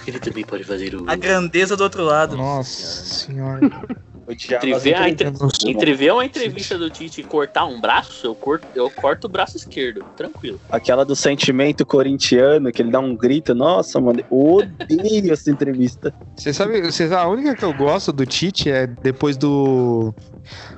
Ele 0.07 0.19
também 0.19 0.43
pode 0.43 0.63
fazer 0.63 0.95
o. 0.95 1.07
A 1.07 1.15
grandeza 1.15 1.77
do 1.77 1.83
outro 1.83 2.03
lado. 2.03 2.35
Nossa 2.35 3.03
senhora. 3.25 3.69
odiava 3.69 4.10
Entre 4.31 4.79
ver, 4.79 4.95
a 4.95 5.09
entre... 5.09 5.27
Eu 5.27 5.33
não 5.33 5.50
sei. 5.50 5.71
entre 5.71 5.93
ver 5.93 6.13
uma 6.13 6.25
entrevista 6.25 6.77
do 6.77 6.89
Tite 6.89 7.21
e 7.21 7.23
cortar 7.23 7.65
um 7.65 7.79
braço, 7.79 8.27
eu 8.27 8.35
corto, 8.35 8.67
eu 8.73 8.89
corto 8.89 9.27
o 9.27 9.29
braço 9.29 9.57
esquerdo. 9.57 10.03
Tranquilo. 10.15 10.59
Aquela 10.69 11.03
do 11.03 11.15
sentimento 11.15 11.85
corintiano, 11.85 12.71
que 12.71 12.81
ele 12.81 12.91
dá 12.91 13.00
um 13.00 13.15
grito. 13.15 13.53
Nossa, 13.53 14.00
mano, 14.00 14.19
eu 14.19 14.27
odeio 14.31 15.33
essa 15.33 15.51
entrevista. 15.51 16.13
Você 16.35 16.53
sabe, 16.53 16.81
você 16.81 17.07
sabe, 17.07 17.21
a 17.21 17.27
única 17.27 17.55
que 17.55 17.63
eu 17.63 17.73
gosto 17.73 18.11
do 18.11 18.25
Tite 18.25 18.69
é 18.69 18.88
depois 18.88 19.38
do 19.38 20.13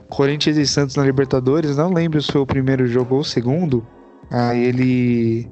Corinthians 0.09 0.57
e 0.57 0.67
Santos 0.67 0.95
na 0.95 1.03
Libertadores, 1.03 1.77
não 1.77 1.91
lembro 1.91 2.21
se 2.21 2.31
foi 2.31 2.41
o 2.41 2.45
primeiro 2.45 2.85
jogo 2.87 3.15
ou 3.15 3.21
o 3.21 3.25
segundo. 3.25 3.85
Aí 4.31 4.63
ele. 4.63 5.47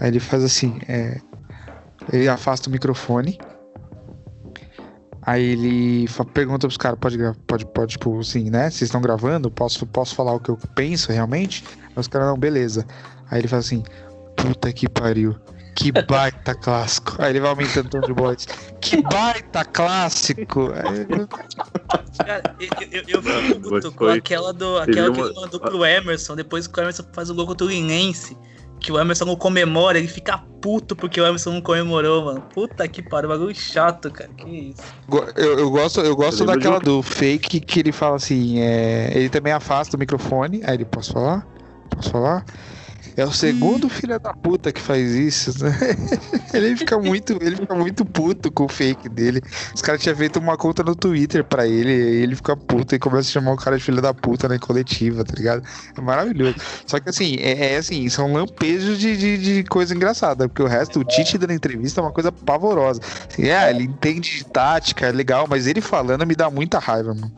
Aí 0.00 0.08
ele 0.08 0.20
faz 0.20 0.42
assim, 0.42 0.80
é, 0.88 1.20
ele 2.12 2.28
afasta 2.28 2.68
o 2.68 2.72
microfone. 2.72 3.38
Aí 5.24 5.50
ele 5.50 6.06
pergunta 6.34 6.66
pros 6.66 6.76
caras, 6.76 6.98
pode, 6.98 7.16
pode, 7.46 7.66
pode, 7.66 7.92
tipo 7.92 8.18
assim, 8.18 8.50
né? 8.50 8.64
Vocês 8.64 8.82
estão 8.82 9.00
gravando? 9.00 9.50
Posso, 9.50 9.86
posso 9.86 10.14
falar 10.14 10.32
o 10.32 10.40
que 10.40 10.50
eu 10.50 10.58
penso 10.74 11.12
realmente? 11.12 11.64
Aí 11.80 11.92
os 11.96 12.08
caras, 12.08 12.28
não, 12.28 12.36
beleza. 12.36 12.84
Aí 13.30 13.40
ele 13.40 13.48
fala 13.48 13.60
assim, 13.60 13.84
puta 14.36 14.72
que 14.72 14.88
pariu. 14.88 15.36
Que 15.76 15.92
baita 16.02 16.54
clássico. 16.54 17.14
Aí 17.18 17.30
ele 17.30 17.40
vai 17.40 17.50
aumentando 17.50 17.86
o 17.86 17.88
tom 17.88 18.00
de 18.00 18.12
voz. 18.12 18.46
Que 18.80 19.00
baita 19.02 19.64
clássico. 19.64 20.70
Cara, 22.18 22.56
eu, 22.58 22.68
eu, 22.90 23.02
eu 23.06 23.22
fico 23.22 23.60
puto 23.60 23.70
Mas 23.70 23.94
com 23.94 24.06
aquela, 24.08 24.52
do, 24.52 24.78
aquela 24.78 25.12
que 25.12 25.20
ele 25.20 25.34
mandou 25.34 25.60
pro 25.60 25.86
Emerson, 25.86 26.34
depois 26.34 26.66
que 26.66 26.78
o 26.78 26.82
Emerson 26.82 27.04
faz 27.12 27.30
o 27.30 27.34
gol 27.34 27.46
contra 27.46 27.66
o 27.66 27.70
Linense. 27.70 28.36
Que 28.82 28.90
o 28.90 29.00
Emerson 29.00 29.24
não 29.24 29.36
comemora, 29.36 29.96
ele 29.98 30.08
fica 30.08 30.38
puto 30.60 30.96
porque 30.96 31.20
o 31.20 31.26
Emerson 31.26 31.52
não 31.52 31.60
comemorou, 31.60 32.24
mano. 32.24 32.40
Puta 32.52 32.86
que 32.88 33.00
pariu, 33.00 33.28
bagulho 33.28 33.54
chato, 33.54 34.10
cara. 34.10 34.30
Que 34.36 34.70
isso. 34.70 34.82
Eu, 35.36 35.58
eu 35.58 35.70
gosto, 35.70 36.00
eu 36.00 36.16
gosto 36.16 36.42
Eu 36.42 36.46
daquela 36.46 36.78
de 36.78 36.84
do 36.84 37.00
fake 37.00 37.60
que 37.60 37.80
ele 37.80 37.92
fala 37.92 38.16
assim, 38.16 38.60
é, 38.60 39.12
ele 39.14 39.28
também 39.28 39.52
afasta 39.52 39.96
o 39.96 40.00
microfone, 40.00 40.60
aí 40.64 40.74
ele, 40.74 40.84
posso 40.84 41.12
falar? 41.12 41.46
Posso 41.90 42.10
falar? 42.10 42.44
É 43.16 43.24
o 43.24 43.32
segundo 43.32 43.88
filho 43.88 44.18
da 44.18 44.32
puta 44.32 44.72
que 44.72 44.80
faz 44.80 45.14
isso, 45.14 45.62
né? 45.62 45.76
ele 46.54 46.76
fica 46.76 46.98
muito, 46.98 47.38
ele 47.42 47.56
fica 47.56 47.74
muito 47.74 48.04
puto 48.04 48.50
com 48.50 48.64
o 48.64 48.68
fake 48.68 49.08
dele. 49.08 49.42
Os 49.74 49.82
caras 49.82 50.00
tinham 50.00 50.16
feito 50.16 50.38
uma 50.38 50.56
conta 50.56 50.82
no 50.82 50.96
Twitter 50.96 51.44
pra 51.44 51.66
ele, 51.66 51.90
e 51.90 52.22
ele 52.22 52.34
fica 52.34 52.56
puto 52.56 52.94
e 52.94 52.98
começa 52.98 53.28
a 53.28 53.32
chamar 53.32 53.52
o 53.52 53.56
cara 53.56 53.76
de 53.76 53.84
filho 53.84 54.00
da 54.00 54.14
puta 54.14 54.48
na 54.48 54.58
coletiva, 54.58 55.24
tá 55.24 55.34
ligado? 55.36 55.62
É 55.96 56.00
maravilhoso. 56.00 56.56
Só 56.86 56.98
que 56.98 57.10
assim, 57.10 57.36
é, 57.38 57.74
é 57.74 57.76
assim, 57.76 58.08
são 58.08 58.32
lampejos 58.32 58.98
de, 58.98 59.16
de, 59.16 59.38
de 59.38 59.64
coisa 59.64 59.94
engraçada, 59.94 60.48
porque 60.48 60.62
o 60.62 60.66
resto, 60.66 61.00
o 61.00 61.04
Tite 61.04 61.36
dando 61.36 61.52
entrevista 61.52 62.00
é 62.00 62.04
uma 62.04 62.12
coisa 62.12 62.32
pavorosa. 62.32 63.00
Assim, 63.30 63.48
é, 63.48 63.70
ele 63.70 63.84
entende 63.84 64.38
de 64.38 64.44
tática, 64.44 65.06
é 65.06 65.12
legal, 65.12 65.46
mas 65.48 65.66
ele 65.66 65.80
falando 65.80 66.26
me 66.26 66.34
dá 66.34 66.50
muita 66.50 66.78
raiva, 66.78 67.14
mano. 67.14 67.32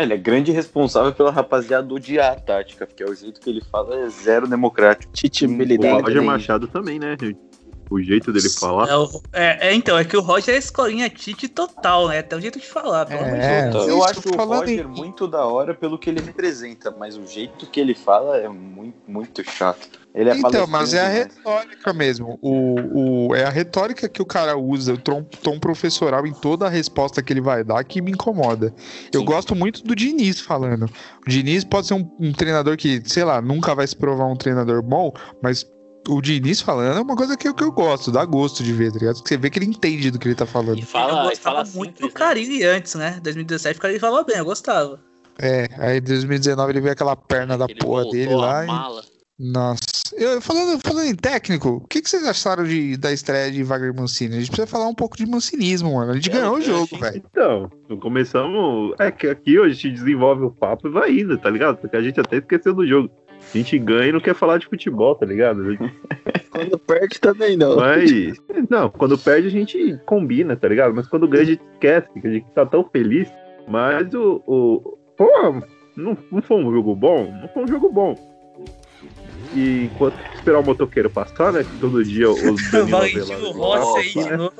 É, 0.00 0.02
ele 0.02 0.14
é 0.14 0.16
grande 0.16 0.50
responsável 0.50 1.12
pela 1.12 1.30
rapaziada 1.30 1.92
odiar 1.92 2.32
a 2.32 2.36
tática, 2.36 2.86
porque 2.86 3.02
é 3.02 3.06
o 3.06 3.14
jeito 3.14 3.38
que 3.40 3.50
ele 3.50 3.60
fala 3.60 3.94
é 4.00 4.08
zero 4.08 4.48
democrático. 4.48 5.12
Tite 5.12 5.44
O 5.44 5.50
militante. 5.50 6.02
Roger 6.02 6.22
Machado 6.22 6.66
também, 6.66 6.98
né? 6.98 7.18
O 7.90 8.00
jeito 8.00 8.32
dele 8.32 8.48
falar. 8.48 8.88
É, 8.88 8.96
o- 8.96 9.22
é, 9.32 9.68
é, 9.68 9.74
então, 9.74 9.98
é 9.98 10.04
que 10.04 10.16
o 10.16 10.20
Roger 10.20 10.54
é 10.54 10.58
escolinha 10.58 11.10
Tite 11.10 11.48
total, 11.48 12.08
né? 12.08 12.22
Tem 12.22 12.38
um 12.38 12.40
jeito 12.40 12.58
de 12.58 12.66
falar, 12.66 13.04
pelo 13.04 13.20
amor 13.20 13.38
de 13.38 13.44
É, 13.44 13.68
Deus. 13.68 13.88
Eu 13.88 14.02
acho 14.04 14.20
o 14.32 14.36
Roger 14.44 14.86
em- 14.86 14.88
muito 14.88 15.26
da 15.26 15.44
hora 15.44 15.74
pelo 15.74 15.98
que 15.98 16.08
ele 16.08 16.20
representa, 16.20 16.90
mas 16.96 17.16
o 17.18 17.26
jeito 17.26 17.66
que 17.66 17.78
ele 17.80 17.94
fala 17.94 18.38
é 18.38 18.48
muito, 18.48 18.96
muito 19.06 19.42
chato. 19.44 19.99
Ele 20.14 20.30
é 20.30 20.36
Então, 20.36 20.66
mas 20.66 20.92
é 20.92 21.00
a 21.00 21.08
retórica 21.08 21.92
mesmo. 21.92 22.38
O, 22.42 23.28
o, 23.28 23.34
é 23.34 23.44
a 23.44 23.48
retórica 23.50 24.08
que 24.08 24.20
o 24.20 24.26
cara 24.26 24.56
usa, 24.56 24.94
o 24.94 24.98
tom, 24.98 25.22
tom 25.22 25.58
professoral 25.58 26.26
em 26.26 26.32
toda 26.32 26.66
a 26.66 26.68
resposta 26.68 27.22
que 27.22 27.32
ele 27.32 27.40
vai 27.40 27.62
dar 27.62 27.84
que 27.84 28.02
me 28.02 28.10
incomoda. 28.10 28.74
Eu 29.12 29.20
Sim. 29.20 29.26
gosto 29.26 29.54
muito 29.54 29.82
do 29.84 29.94
Diniz 29.94 30.40
falando. 30.40 30.90
O 31.26 31.30
Diniz 31.30 31.62
pode 31.64 31.86
ser 31.86 31.94
um, 31.94 32.10
um 32.18 32.32
treinador 32.32 32.76
que, 32.76 33.00
sei 33.06 33.22
lá, 33.24 33.40
nunca 33.40 33.74
vai 33.74 33.86
se 33.86 33.94
provar 33.96 34.26
um 34.26 34.36
treinador 34.36 34.82
bom, 34.82 35.12
mas 35.42 35.64
o 36.08 36.20
Diniz 36.20 36.60
falando 36.60 36.98
é 36.98 37.00
uma 37.00 37.14
coisa 37.14 37.36
que, 37.36 37.46
eu- 37.46 37.54
que 37.54 37.62
eu 37.62 37.70
gosto, 37.70 38.10
dá 38.10 38.24
gosto 38.24 38.64
de 38.64 38.72
ver, 38.72 38.90
tá 38.92 38.98
ligado? 38.98 39.16
Você 39.24 39.36
vê 39.36 39.48
que 39.48 39.58
ele 39.58 39.66
entende 39.66 40.10
do 40.10 40.18
que 40.18 40.26
ele 40.26 40.34
tá 40.34 40.46
falando. 40.46 40.78
E 40.78 40.80
eu 40.80 40.86
fala, 40.86 41.12
e 41.24 41.28
gostava 41.28 41.38
fala 41.38 41.64
muito 41.76 41.98
simples, 41.98 42.00
do 42.00 42.06
né? 42.06 42.12
Carilli 42.12 42.64
antes, 42.64 42.94
né? 42.94 43.20
2017 43.22 43.78
o 43.78 43.82
Carilli 43.82 44.00
falava 44.00 44.24
bem, 44.24 44.38
eu 44.38 44.44
gostava. 44.44 44.98
É, 45.38 45.68
aí 45.78 45.98
em 45.98 46.02
2019 46.02 46.72
ele 46.72 46.80
vê 46.80 46.90
aquela 46.90 47.14
perna 47.14 47.56
da 47.56 47.66
Ele 47.66 47.76
porra 47.76 48.04
dele 48.06 48.34
lá 48.34 48.64
e. 48.64 48.68
Nossa. 49.38 49.80
Eu, 50.16 50.40
falando, 50.40 50.80
falando 50.84 51.06
em 51.06 51.14
técnico, 51.14 51.68
o 51.84 51.88
que, 51.88 52.02
que 52.02 52.10
vocês 52.10 52.24
acharam 52.26 52.64
de, 52.64 52.96
da 52.96 53.12
estreia 53.12 53.50
de 53.50 53.62
Wagner 53.62 53.94
Mancini? 53.94 54.36
A 54.36 54.38
gente 54.40 54.48
precisa 54.48 54.66
falar 54.66 54.88
um 54.88 54.94
pouco 54.94 55.16
de 55.16 55.24
mancinismo, 55.26 55.94
mano. 55.94 56.12
A 56.12 56.14
gente 56.14 56.28
Eu- 56.28 56.34
ganhou 56.34 56.54
o 56.54 56.58
eu 56.58 56.62
jogo, 56.62 56.84
achei- 56.84 56.98
velho. 56.98 57.22
Então, 57.30 57.70
começamos. 58.00 58.94
É 58.98 59.10
que 59.10 59.26
aqui 59.28 59.58
hoje 59.58 59.72
a 59.72 59.74
gente 59.88 59.94
desenvolve 60.00 60.42
o 60.44 60.50
papo 60.50 60.88
e 60.88 60.90
vai 60.90 61.10
indo, 61.12 61.38
tá 61.38 61.48
ligado? 61.50 61.76
Porque 61.78 61.96
a 61.96 62.02
gente 62.02 62.18
até 62.20 62.38
esqueceu 62.38 62.74
do 62.74 62.86
jogo. 62.86 63.10
A 63.54 63.56
gente 63.56 63.78
ganha 63.78 64.08
e 64.08 64.12
não 64.12 64.20
quer 64.20 64.34
falar 64.34 64.58
de 64.58 64.66
futebol, 64.66 65.14
tá 65.14 65.24
ligado? 65.24 65.62
Quando 66.50 66.78
perde 66.78 67.18
também 67.20 67.56
não. 67.56 67.76
Mas. 67.76 68.10
Não, 68.68 68.90
quando 68.90 69.16
perde 69.16 69.46
a 69.46 69.50
gente 69.50 69.98
combina, 70.04 70.56
tá 70.56 70.68
ligado? 70.68 70.92
Mas 70.94 71.06
quando 71.08 71.26
ganha 71.28 71.42
a 71.44 71.46
gente 71.46 71.62
esquece, 71.72 72.08
que 72.20 72.26
a 72.26 72.30
gente 72.30 72.46
tá 72.54 72.66
tão 72.66 72.84
feliz. 72.90 73.28
Mas 73.68 74.12
o. 74.12 74.42
o 74.46 74.98
pô, 75.16 75.26
não, 75.96 76.18
não 76.30 76.42
foi 76.42 76.56
um 76.58 76.70
jogo 76.72 76.94
bom? 76.94 77.32
Não 77.40 77.48
foi 77.48 77.62
um 77.64 77.68
jogo 77.68 77.90
bom. 77.90 78.14
E 79.54 79.84
enquanto 79.84 80.14
esperar 80.34 80.60
o 80.60 80.64
motoqueiro 80.64 81.10
passar, 81.10 81.52
né? 81.52 81.64
Que 81.64 81.78
todo 81.80 82.04
dia 82.04 82.30
os 82.30 82.40
Danilo 82.70 82.90
Valentino 82.90 83.52
Rossi 83.52 84.18
aí 84.18 84.24
de 84.24 84.36
novo. 84.36 84.54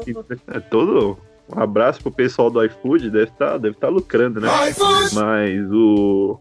É 0.49 0.61
todo. 0.61 1.19
Um 1.55 1.61
abraço 1.61 2.01
pro 2.03 2.13
pessoal 2.13 2.51
do 2.51 2.65
iFood, 2.65 3.11
deve 3.11 3.25
estar 3.25 3.59
deve 3.59 3.77
tá 3.77 3.89
lucrando, 3.89 4.41
né? 4.41 4.49
Mas 5.13 5.71
o. 5.73 6.39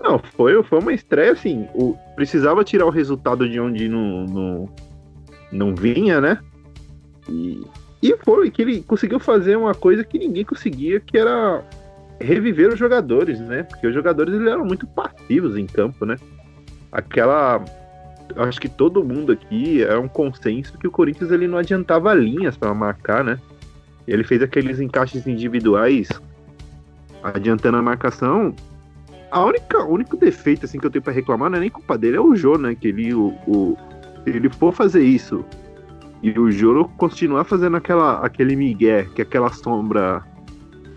Não, 0.00 0.18
foi, 0.18 0.62
foi 0.62 0.78
uma 0.78 0.92
estreia 0.92 1.32
assim. 1.32 1.66
O, 1.74 1.96
precisava 2.14 2.62
tirar 2.62 2.86
o 2.86 2.90
resultado 2.90 3.48
de 3.48 3.58
onde 3.58 3.88
não, 3.88 4.24
não, 4.26 4.68
não 5.50 5.74
vinha, 5.74 6.20
né? 6.20 6.38
E, 7.28 7.62
e 8.02 8.16
foi 8.24 8.50
que 8.50 8.62
ele 8.62 8.82
conseguiu 8.82 9.18
fazer 9.18 9.56
uma 9.56 9.74
coisa 9.74 10.04
que 10.04 10.18
ninguém 10.18 10.44
conseguia, 10.44 11.00
que 11.00 11.16
era 11.16 11.64
reviver 12.20 12.68
os 12.68 12.78
jogadores, 12.78 13.40
né? 13.40 13.62
Porque 13.62 13.86
os 13.86 13.94
jogadores 13.94 14.34
eles 14.34 14.46
eram 14.46 14.64
muito 14.64 14.86
passivos 14.86 15.56
em 15.56 15.66
campo, 15.66 16.04
né? 16.04 16.16
Aquela. 16.90 17.64
Acho 18.36 18.60
que 18.60 18.68
todo 18.68 19.04
mundo 19.04 19.32
aqui 19.32 19.82
é 19.84 19.96
um 19.96 20.08
consenso 20.08 20.76
que 20.78 20.86
o 20.86 20.90
Corinthians 20.90 21.30
ele 21.30 21.46
não 21.46 21.58
adiantava 21.58 22.12
linhas 22.12 22.56
para 22.56 22.74
marcar, 22.74 23.22
né? 23.22 23.38
Ele 24.06 24.24
fez 24.24 24.42
aqueles 24.42 24.80
encaixes 24.80 25.26
individuais 25.26 26.08
adiantando 27.22 27.76
a 27.76 27.82
marcação. 27.82 28.54
A 29.30 29.44
única, 29.44 29.84
único 29.84 30.16
defeito 30.16 30.64
assim 30.64 30.78
que 30.78 30.86
eu 30.86 30.90
tenho 30.90 31.02
para 31.02 31.12
reclamar 31.12 31.50
não 31.50 31.58
é 31.58 31.60
nem 31.60 31.70
culpa 31.70 31.96
dele, 31.96 32.16
é 32.16 32.20
o 32.20 32.34
Jô, 32.34 32.58
né? 32.58 32.74
Que 32.74 32.88
ele, 32.88 33.14
o, 33.14 33.28
o, 33.46 33.76
ele 34.24 34.48
for 34.48 34.72
fazer 34.72 35.04
isso 35.04 35.44
e 36.22 36.38
o 36.38 36.50
Jô 36.50 36.88
continuar 36.96 37.44
fazendo 37.44 37.76
aquela, 37.76 38.20
aquele 38.20 38.56
migué, 38.56 39.04
que 39.14 39.20
é 39.20 39.24
aquela 39.24 39.52
sombra 39.52 40.24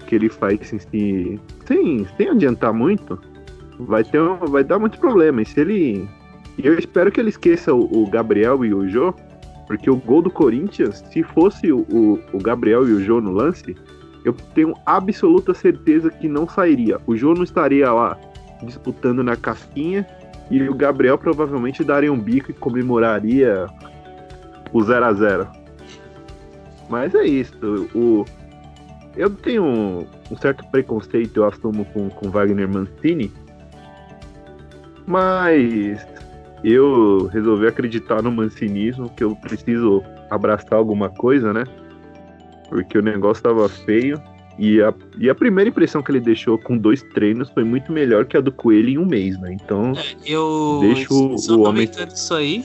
que 0.07 0.15
ele 0.15 0.29
faz 0.29 0.59
assim, 0.61 1.39
sem, 1.65 2.07
sem 2.17 2.29
adiantar 2.29 2.73
muito, 2.73 3.19
vai 3.79 4.03
ter 4.03 4.21
um, 4.21 4.35
vai 4.35 4.63
dar 4.63 4.79
muito 4.79 4.99
problema. 4.99 5.41
E 5.41 5.45
se 5.45 5.59
ele. 5.59 6.07
Eu 6.61 6.77
espero 6.77 7.11
que 7.11 7.19
ele 7.19 7.29
esqueça 7.29 7.73
o, 7.73 8.03
o 8.03 8.09
Gabriel 8.09 8.65
e 8.65 8.73
o 8.73 8.87
Jô, 8.89 9.13
porque 9.65 9.89
o 9.89 9.95
gol 9.95 10.21
do 10.21 10.29
Corinthians, 10.29 11.03
se 11.09 11.23
fosse 11.23 11.71
o, 11.71 11.85
o, 12.33 12.37
Gabriel 12.39 12.87
e 12.87 12.91
o 12.91 13.01
Jô 13.01 13.21
no 13.21 13.31
lance, 13.31 13.77
eu 14.25 14.33
tenho 14.53 14.73
absoluta 14.85 15.53
certeza 15.53 16.09
que 16.09 16.27
não 16.27 16.47
sairia. 16.47 16.99
O 17.07 17.15
Jô 17.15 17.33
não 17.33 17.43
estaria 17.43 17.89
lá 17.91 18.17
disputando 18.61 19.23
na 19.23 19.37
casquinha 19.37 20.05
e 20.51 20.61
o 20.67 20.75
Gabriel 20.75 21.17
provavelmente 21.17 21.81
daria 21.81 22.11
um 22.11 22.19
bico 22.19 22.51
e 22.51 22.53
comemoraria 22.53 23.67
o 24.73 24.83
0 24.83 25.05
a 25.05 25.13
0 25.13 25.47
Mas 26.89 27.15
é 27.15 27.23
isso. 27.23 27.87
O, 27.95 28.25
eu 29.15 29.29
tenho 29.29 29.63
um, 29.63 30.05
um 30.29 30.37
certo 30.37 30.65
preconceito, 30.71 31.37
eu 31.37 31.45
assumo, 31.45 31.85
com, 31.85 32.09
com 32.09 32.29
Wagner 32.29 32.67
Mancini, 32.67 33.31
mas 35.09 36.05
eu 36.63 37.27
resolvi 37.33 37.65
acreditar 37.65 38.21
no 38.21 38.31
mancinismo, 38.31 39.09
que 39.09 39.23
eu 39.23 39.35
preciso 39.35 40.03
abraçar 40.29 40.73
alguma 40.73 41.09
coisa, 41.09 41.51
né? 41.51 41.63
Porque 42.69 42.95
o 42.95 43.01
negócio 43.01 43.41
tava 43.41 43.67
feio. 43.67 44.21
E 44.59 44.81
a, 44.81 44.93
e 45.17 45.29
a 45.29 45.33
primeira 45.33 45.69
impressão 45.69 46.03
que 46.03 46.11
ele 46.11 46.19
deixou 46.19 46.59
com 46.59 46.77
dois 46.77 47.01
treinos 47.01 47.49
foi 47.49 47.63
muito 47.63 47.91
melhor 47.91 48.25
que 48.25 48.37
a 48.37 48.41
do 48.41 48.51
Coelho 48.51 48.89
em 48.89 48.97
um 48.99 49.05
mês, 49.05 49.39
né? 49.39 49.51
Então, 49.53 49.93
É, 49.93 50.15
Eu 50.31 50.79
deixa 50.81 51.11
o, 51.11 51.37
só 51.39 51.55
o 51.55 51.61
homem. 51.63 51.89
isso 52.13 52.33
aí, 52.35 52.63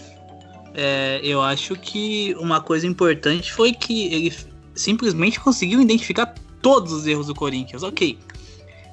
é, 0.75 1.21
eu 1.23 1.41
acho 1.41 1.77
que 1.77 2.35
uma 2.39 2.61
coisa 2.61 2.87
importante 2.87 3.53
foi 3.53 3.73
que 3.73 4.13
ele 4.13 4.35
simplesmente 4.75 5.41
conseguiu 5.41 5.81
identificar 5.81 6.35
todos 6.61 6.93
os 6.93 7.07
erros 7.07 7.29
do 7.29 7.35
Corinthians. 7.35 7.83
Ok. 7.83 8.19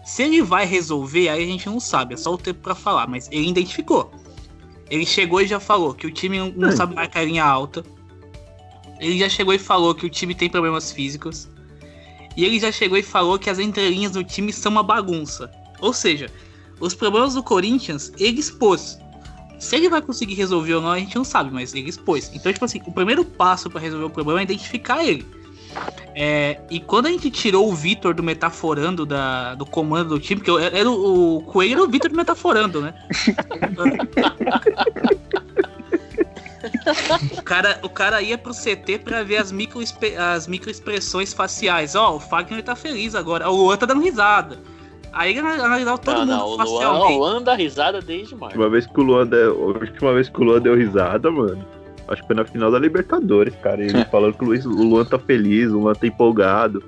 Se 0.03 0.23
ele 0.23 0.41
vai 0.41 0.65
resolver, 0.65 1.29
aí 1.29 1.43
a 1.43 1.45
gente 1.45 1.67
não 1.67 1.79
sabe, 1.79 2.13
é 2.15 2.17
só 2.17 2.33
o 2.33 2.37
tempo 2.37 2.59
pra 2.61 2.75
falar, 2.75 3.07
mas 3.07 3.27
ele 3.31 3.49
identificou. 3.49 4.11
Ele 4.89 5.05
chegou 5.05 5.41
e 5.41 5.47
já 5.47 5.59
falou 5.59 5.93
que 5.93 6.05
o 6.07 6.11
time 6.11 6.37
não, 6.37 6.51
não 6.51 6.69
É. 6.69 6.75
sabe 6.75 6.95
marcar 6.95 7.23
linha 7.25 7.45
alta. 7.45 7.83
Ele 8.99 9.17
já 9.17 9.29
chegou 9.29 9.53
e 9.53 9.59
falou 9.59 9.95
que 9.95 10.05
o 10.05 10.09
time 10.09 10.35
tem 10.35 10.49
problemas 10.49 10.91
físicos. 10.91 11.47
E 12.35 12.45
ele 12.45 12.59
já 12.59 12.71
chegou 12.71 12.97
e 12.97 13.03
falou 13.03 13.37
que 13.39 13.49
as 13.49 13.59
entrelinhas 13.59 14.11
do 14.11 14.23
time 14.23 14.51
são 14.53 14.71
uma 14.71 14.83
bagunça. 14.83 15.51
Ou 15.79 15.93
seja, 15.93 16.29
os 16.79 16.93
problemas 16.93 17.33
do 17.33 17.43
Corinthians, 17.43 18.11
ele 18.17 18.39
expôs. 18.39 18.97
Se 19.59 19.75
ele 19.75 19.89
vai 19.89 20.01
conseguir 20.01 20.33
resolver 20.33 20.73
ou 20.75 20.81
não, 20.81 20.91
a 20.91 20.99
gente 20.99 21.15
não 21.15 21.23
sabe, 21.23 21.51
mas 21.53 21.73
ele 21.73 21.89
expôs. 21.89 22.31
Então, 22.33 22.51
tipo 22.51 22.65
assim, 22.65 22.81
o 22.85 22.91
primeiro 22.91 23.23
passo 23.23 23.69
pra 23.69 23.79
resolver 23.79 24.05
o 24.05 24.09
problema 24.09 24.39
é 24.39 24.43
identificar 24.43 25.03
ele. 25.03 25.25
É, 26.13 26.59
e 26.69 26.79
quando 26.79 27.05
a 27.05 27.09
gente 27.09 27.31
tirou 27.31 27.69
o 27.69 27.73
Vitor 27.73 28.13
do 28.13 28.21
metaforando 28.21 29.05
da, 29.05 29.55
do 29.55 29.65
comando 29.65 30.09
do 30.09 30.19
time, 30.19 30.41
porque 30.41 30.51
eu- 30.51 30.59
era 30.59 30.89
o, 30.89 31.37
o 31.37 31.41
Coelho 31.43 31.73
era 31.73 31.83
o 31.83 31.87
Vitor 31.87 32.11
do 32.11 32.17
metaforando, 32.17 32.81
né? 32.81 32.93
o, 37.37 37.41
cara, 37.43 37.79
o 37.83 37.89
cara 37.89 38.21
ia 38.21 38.37
pro 38.37 38.53
CT 38.53 38.99
pra 38.99 39.23
ver 39.23 39.37
as, 39.37 39.51
micro, 39.51 39.81
as 40.35 40.47
microexpressões 40.47 41.33
faciais. 41.33 41.95
Ó, 41.95 42.15
o 42.15 42.19
Fagner 42.19 42.63
tá 42.63 42.75
feliz 42.75 43.15
agora. 43.15 43.49
O 43.49 43.55
Luan 43.55 43.77
tá 43.77 43.85
dando 43.85 44.01
risada. 44.01 44.59
Aí 45.13 45.31
ele 45.31 45.39
analisava 45.39 45.97
todo 45.97 46.25
Não, 46.25 46.25
mundo 46.25 46.37
não, 46.37 46.47
o 46.47 46.55
Luan, 46.55 46.89
o 46.99 47.17
Luan 47.17 47.41
dá 47.41 47.53
risada 47.53 48.01
desde 48.01 48.33
A 48.33 48.37
março. 48.37 48.55
última 48.57 48.69
vez 48.69 48.87
que 48.87 48.99
o 48.99 49.03
Luan 49.03 49.27
deu, 49.27 49.51
a 49.51 49.65
última 49.79 50.13
vez 50.13 50.29
que 50.29 50.39
o 50.39 50.43
Luan 50.43 50.61
deu 50.61 50.75
risada, 50.75 51.29
mano. 51.29 51.65
Acho 52.11 52.21
que 52.21 52.27
foi 52.27 52.35
na 52.35 52.45
final 52.45 52.69
da 52.71 52.77
Libertadores, 52.79 53.53
cara. 53.61 53.81
Ele 53.81 54.03
falando 54.05 54.33
que 54.33 54.43
o, 54.43 54.47
Luiz, 54.47 54.65
o 54.65 54.69
Luan 54.69 55.05
tá 55.05 55.17
feliz, 55.17 55.71
o 55.71 55.79
Luan 55.79 55.93
tá 55.93 56.05
empolgado. 56.07 56.83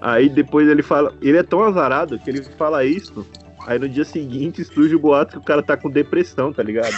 Aí 0.00 0.28
depois 0.28 0.68
ele 0.68 0.82
fala. 0.82 1.12
Ele 1.20 1.36
é 1.36 1.42
tão 1.42 1.62
azarado 1.64 2.18
que 2.18 2.30
ele 2.30 2.42
fala 2.56 2.84
isso. 2.84 3.26
Aí 3.66 3.78
no 3.78 3.88
dia 3.88 4.04
seguinte 4.04 4.64
surge 4.64 4.94
o 4.94 4.98
boato 4.98 5.32
que 5.32 5.38
o 5.38 5.42
cara 5.42 5.62
tá 5.62 5.76
com 5.76 5.90
depressão, 5.90 6.52
tá 6.52 6.62
ligado? 6.62 6.94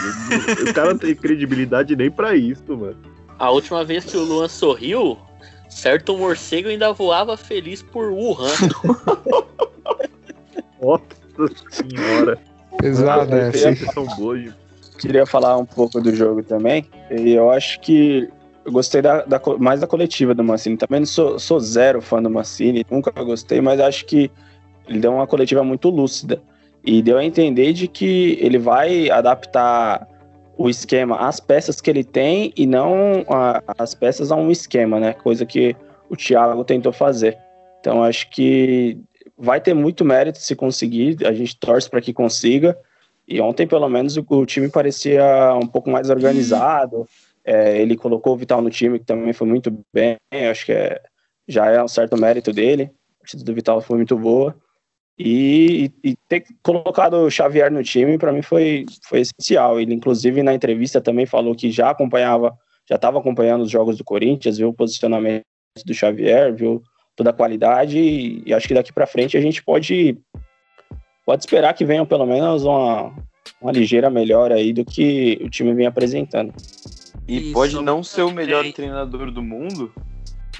o 0.68 0.72
cara 0.74 0.90
não 0.90 0.98
tem 0.98 1.14
credibilidade 1.14 1.96
nem 1.96 2.10
pra 2.10 2.36
isso, 2.36 2.76
mano. 2.76 2.96
A 3.38 3.50
última 3.50 3.82
vez 3.82 4.04
que 4.04 4.16
o 4.16 4.22
Luan 4.22 4.46
sorriu, 4.46 5.16
certo 5.68 6.16
morcego 6.16 6.68
ainda 6.68 6.92
voava 6.92 7.36
feliz 7.36 7.82
por 7.82 8.12
Wuhan. 8.12 8.52
Nossa 10.80 11.02
senhora. 11.70 12.38
Né? 13.26 13.50
queria- 13.50 13.74
Sim. 13.76 13.86
São 13.92 14.06
boas. 14.16 14.52
Queria 15.00 15.24
falar 15.24 15.56
um 15.56 15.64
pouco 15.64 16.00
do 16.00 16.14
jogo 16.14 16.42
também. 16.42 16.84
E 17.10 17.30
eu 17.30 17.50
acho 17.50 17.80
que 17.80 18.28
eu 18.64 18.72
gostei 18.72 19.00
da, 19.00 19.22
da 19.22 19.40
mais 19.58 19.80
da 19.80 19.86
coletiva 19.86 20.34
do 20.34 20.44
Mancini. 20.44 20.76
Também 20.76 21.00
não 21.00 21.06
sou, 21.06 21.38
sou 21.38 21.58
zero 21.58 22.02
fã 22.02 22.22
do 22.22 22.28
Mancini, 22.28 22.84
nunca 22.90 23.10
gostei, 23.24 23.60
mas 23.60 23.80
acho 23.80 24.04
que 24.04 24.30
ele 24.86 24.98
deu 24.98 25.14
uma 25.14 25.26
coletiva 25.26 25.64
muito 25.64 25.88
lúcida. 25.88 26.42
E 26.84 27.02
deu 27.02 27.16
a 27.16 27.24
entender 27.24 27.72
de 27.72 27.88
que 27.88 28.38
ele 28.40 28.58
vai 28.58 29.10
adaptar 29.10 30.06
o 30.56 30.68
esquema 30.68 31.16
às 31.16 31.40
peças 31.40 31.80
que 31.80 31.88
ele 31.88 32.04
tem 32.04 32.52
e 32.54 32.66
não 32.66 33.24
as 33.78 33.94
peças 33.94 34.30
a 34.30 34.36
um 34.36 34.50
esquema, 34.50 35.00
né? 35.00 35.14
Coisa 35.14 35.46
que 35.46 35.74
o 36.10 36.16
Thiago 36.16 36.62
tentou 36.64 36.92
fazer. 36.92 37.38
Então 37.80 38.04
acho 38.04 38.28
que 38.28 38.98
vai 39.38 39.60
ter 39.60 39.72
muito 39.72 40.04
mérito 40.04 40.38
se 40.38 40.54
conseguir. 40.54 41.16
A 41.26 41.32
gente 41.32 41.56
torce 41.56 41.88
para 41.88 42.02
que 42.02 42.12
consiga. 42.12 42.76
E 43.30 43.40
ontem, 43.40 43.64
pelo 43.64 43.88
menos, 43.88 44.16
o, 44.16 44.26
o 44.28 44.44
time 44.44 44.68
parecia 44.68 45.54
um 45.54 45.66
pouco 45.66 45.88
mais 45.88 46.10
organizado. 46.10 47.06
É, 47.44 47.80
ele 47.80 47.96
colocou 47.96 48.34
o 48.34 48.36
Vital 48.36 48.60
no 48.60 48.68
time, 48.68 48.98
que 48.98 49.04
também 49.04 49.32
foi 49.32 49.46
muito 49.46 49.72
bem. 49.94 50.16
Acho 50.50 50.66
que 50.66 50.72
é- 50.72 51.00
já 51.46 51.66
é 51.66 51.82
um 51.82 51.86
certo 51.86 52.16
mérito 52.16 52.52
dele. 52.52 52.90
A 53.16 53.18
partida 53.20 53.44
do 53.44 53.54
Vital 53.54 53.80
foi 53.80 53.98
muito 53.98 54.18
boa. 54.18 54.56
E, 55.16 55.92
e 56.02 56.16
ter 56.28 56.44
colocado 56.60 57.14
o 57.14 57.30
Xavier 57.30 57.70
no 57.70 57.84
time, 57.84 58.18
para 58.18 58.32
mim, 58.32 58.42
foi, 58.42 58.84
foi 59.04 59.20
essencial. 59.20 59.80
Ele, 59.80 59.94
inclusive, 59.94 60.42
na 60.42 60.52
entrevista 60.52 61.00
também 61.00 61.24
falou 61.24 61.54
que 61.54 61.70
já 61.70 61.90
acompanhava, 61.90 62.52
já 62.88 62.96
estava 62.96 63.20
acompanhando 63.20 63.62
os 63.62 63.70
jogos 63.70 63.96
do 63.96 64.04
Corinthians, 64.04 64.58
viu 64.58 64.70
o 64.70 64.74
posicionamento 64.74 65.44
do 65.86 65.94
Xavier, 65.94 66.52
viu 66.52 66.82
toda 67.14 67.30
a 67.30 67.34
qualidade. 67.34 67.96
E, 67.96 68.42
e 68.44 68.52
acho 68.52 68.66
que 68.66 68.74
daqui 68.74 68.92
para 68.92 69.06
frente 69.06 69.36
a 69.36 69.40
gente 69.40 69.62
pode 69.62 70.18
pode 71.30 71.44
esperar 71.44 71.72
que 71.74 71.84
venham 71.84 72.04
pelo 72.04 72.26
menos 72.26 72.64
uma, 72.64 73.12
uma 73.60 73.70
ligeira 73.70 74.10
melhora 74.10 74.56
aí 74.56 74.72
do 74.72 74.84
que 74.84 75.40
o 75.40 75.48
time 75.48 75.72
vem 75.72 75.86
apresentando. 75.86 76.52
E 77.28 77.38
Isso. 77.38 77.52
pode 77.52 77.80
não 77.80 78.02
ser 78.02 78.22
o 78.22 78.32
melhor 78.32 78.66
É. 78.66 78.72
treinador 78.72 79.30
do 79.30 79.40
mundo, 79.40 79.92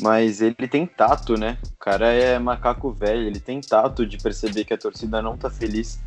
mas 0.00 0.40
ele 0.40 0.68
tem 0.68 0.86
tato, 0.86 1.36
né? 1.36 1.58
O 1.74 1.76
cara 1.76 2.12
é 2.12 2.38
macaco 2.38 2.92
velho, 2.92 3.26
ele 3.26 3.40
tem 3.40 3.60
tato 3.60 4.06
de 4.06 4.16
perceber 4.18 4.64
que 4.64 4.72
a 4.72 4.78
torcida 4.78 5.20
não 5.20 5.36
tá 5.36 5.50
feliz 5.50 6.00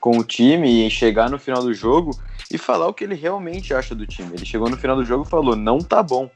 com 0.00 0.18
o 0.18 0.24
time 0.24 0.84
e 0.84 0.90
chegar 0.90 1.30
no 1.30 1.38
final 1.38 1.62
do 1.62 1.72
jogo 1.72 2.10
e 2.50 2.58
falar 2.58 2.88
o 2.88 2.92
que 2.92 3.04
ele 3.04 3.14
realmente 3.14 3.72
acha 3.72 3.94
do 3.94 4.08
time. 4.08 4.32
Ele 4.34 4.44
chegou 4.44 4.68
no 4.68 4.76
final 4.76 4.96
do 4.96 5.04
jogo 5.04 5.22
e 5.24 5.30
falou: 5.30 5.54
não 5.54 5.78
tá 5.78 6.02
bom. 6.02 6.28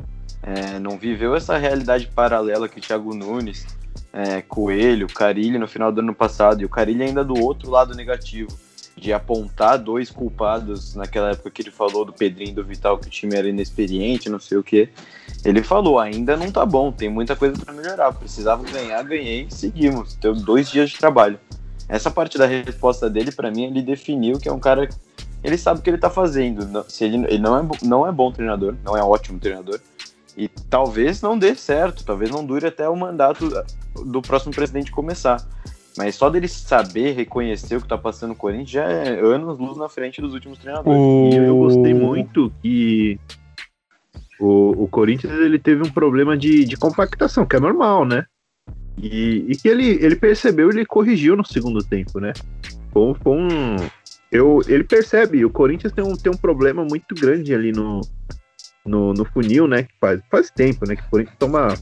É, 0.45 0.79
não 0.79 0.97
viveu 0.97 1.35
essa 1.35 1.59
realidade 1.59 2.07
paralela 2.07 2.69
que 2.69 2.79
o 2.79 2.81
Thiago 2.81 3.13
Nunes, 3.17 3.67
é, 4.15 4.41
Coelho, 4.41 5.09
Carilli 5.09 5.59
no 5.59 5.67
final 5.67 5.91
do 5.91 6.01
ano 6.01 6.15
passado, 6.15 6.63
e 6.63 6.65
o 6.65 6.69
Carilli 6.69 7.03
ainda 7.03 7.25
do 7.25 7.35
outro 7.35 7.69
lado 7.69 7.97
negativo, 7.97 8.57
de 8.97 9.13
apontar 9.13 9.77
dois 9.77 10.09
culpados 10.09 10.95
naquela 10.95 11.33
época 11.33 11.51
que 11.51 11.63
ele 11.63 11.73
falou 11.73 12.05
do 12.05 12.13
Pedrinho 12.13 12.53
e 12.53 12.55
do 12.55 12.63
Vital, 12.63 12.97
que 12.97 13.09
o 13.09 13.11
time 13.11 13.35
era 13.35 13.49
inexperiente, 13.49 14.31
não 14.31 14.39
sei 14.39 14.57
o 14.57 14.63
que. 14.63 14.89
Ele 15.45 15.65
falou, 15.65 15.99
ainda 15.99 16.37
não 16.37 16.53
tá 16.53 16.65
bom, 16.65 16.93
tem 16.93 17.09
muita 17.09 17.35
coisa 17.35 17.59
para 17.59 17.75
melhorar, 17.75 18.13
precisava 18.13 18.63
ganhar, 18.63 19.03
ganhei, 19.03 19.49
seguimos, 19.51 20.15
deu 20.15 20.33
dois 20.33 20.71
dias 20.71 20.91
de 20.91 20.97
trabalho. 20.97 21.41
Essa 21.89 22.09
parte 22.09 22.39
da 22.39 22.47
resposta 22.47 23.11
dele, 23.11 23.33
para 23.33 23.51
mim, 23.51 23.65
ele 23.65 23.83
definiu 23.83 24.39
que 24.39 24.49
é 24.49 24.53
um 24.53 24.61
cara 24.61 24.89
ele 25.43 25.59
sabe 25.59 25.81
o 25.81 25.83
que 25.83 25.91
ele 25.91 25.99
tá 25.99 26.09
fazendo. 26.09 26.83
Se 26.89 27.05
ele, 27.05 27.27
ele 27.27 27.39
não, 27.39 27.59
é, 27.59 27.69
não 27.83 28.07
é 28.07 28.11
bom 28.11 28.33
treinador, 28.33 28.75
não 28.83 28.97
é 28.97 29.03
ótimo 29.03 29.39
treinador. 29.39 29.79
E 30.37 30.49
talvez 30.49 31.23
não 31.23 31.39
dê 31.39 31.55
certo, 31.55 32.05
talvez 32.05 32.31
não 32.31 32.45
dure 32.45 32.67
até 32.67 32.89
o 32.89 32.97
mandato 32.97 33.49
do 34.05 34.21
próximo 34.21 34.53
presidente 34.53 34.91
começar. 34.91 35.47
Mas 35.97 36.17
só 36.17 36.29
dele 36.29 36.49
saber 36.49 37.13
reconhecer 37.13 37.77
o 37.77 37.81
que 37.81 37.87
tá 37.87 37.97
passando 37.97 38.31
no 38.31 38.37
Corinthians 38.37 38.71
já 38.71 38.85
é 38.85 39.21
anos 39.21 39.59
luz 39.59 39.77
na 39.77 39.89
frente 39.89 40.21
dos 40.21 40.35
últimos 40.35 40.59
treinadores. 40.59 41.01
E 41.01 41.37
eu 41.37 41.57
gostei 41.57 41.95
muito 41.95 42.53
que 42.61 43.19
o, 44.41 44.85
o 44.85 44.89
Corinthians 44.89 45.33
ele 45.33 45.59
teve 45.59 45.87
um 45.87 45.91
problema 45.91 46.37
de, 46.37 46.65
de 46.65 46.77
compactação, 46.77 47.47
que 47.47 47.55
é 47.55 47.61
normal, 47.61 48.05
né? 48.05 48.27
E, 49.01 49.47
e 49.49 49.57
que 49.57 49.69
ele, 49.69 49.87
ele 50.05 50.17
percebeu 50.17 50.69
e 50.69 50.75
ele 50.75 50.87
corrigiu 50.87 51.37
no 51.37 51.45
segundo 51.45 51.83
tempo, 51.85 52.19
né? 52.19 52.33
Foi, 52.93 53.15
foi 53.15 53.37
um. 53.37 53.77
Eu, 54.33 54.63
ele 54.67 54.83
percebe, 54.83 55.45
o 55.45 55.51
Corinthians 55.51 55.93
tem 55.93 56.05
um, 56.05 56.17
tem 56.17 56.33
um 56.33 56.37
problema 56.37 56.85
muito 56.85 57.15
grande 57.15 57.55
ali 57.55 57.71
no, 57.71 58.01
no, 58.87 59.13
no 59.15 59.25
funil, 59.25 59.67
né? 59.67 59.85
Que 59.85 59.95
faz, 60.01 60.21
faz 60.31 60.51
tempo, 60.51 60.87
né? 60.87 60.97
Que 60.97 61.03
o 61.03 61.11
Corinthians 61.11 61.37
toma 61.39 61.75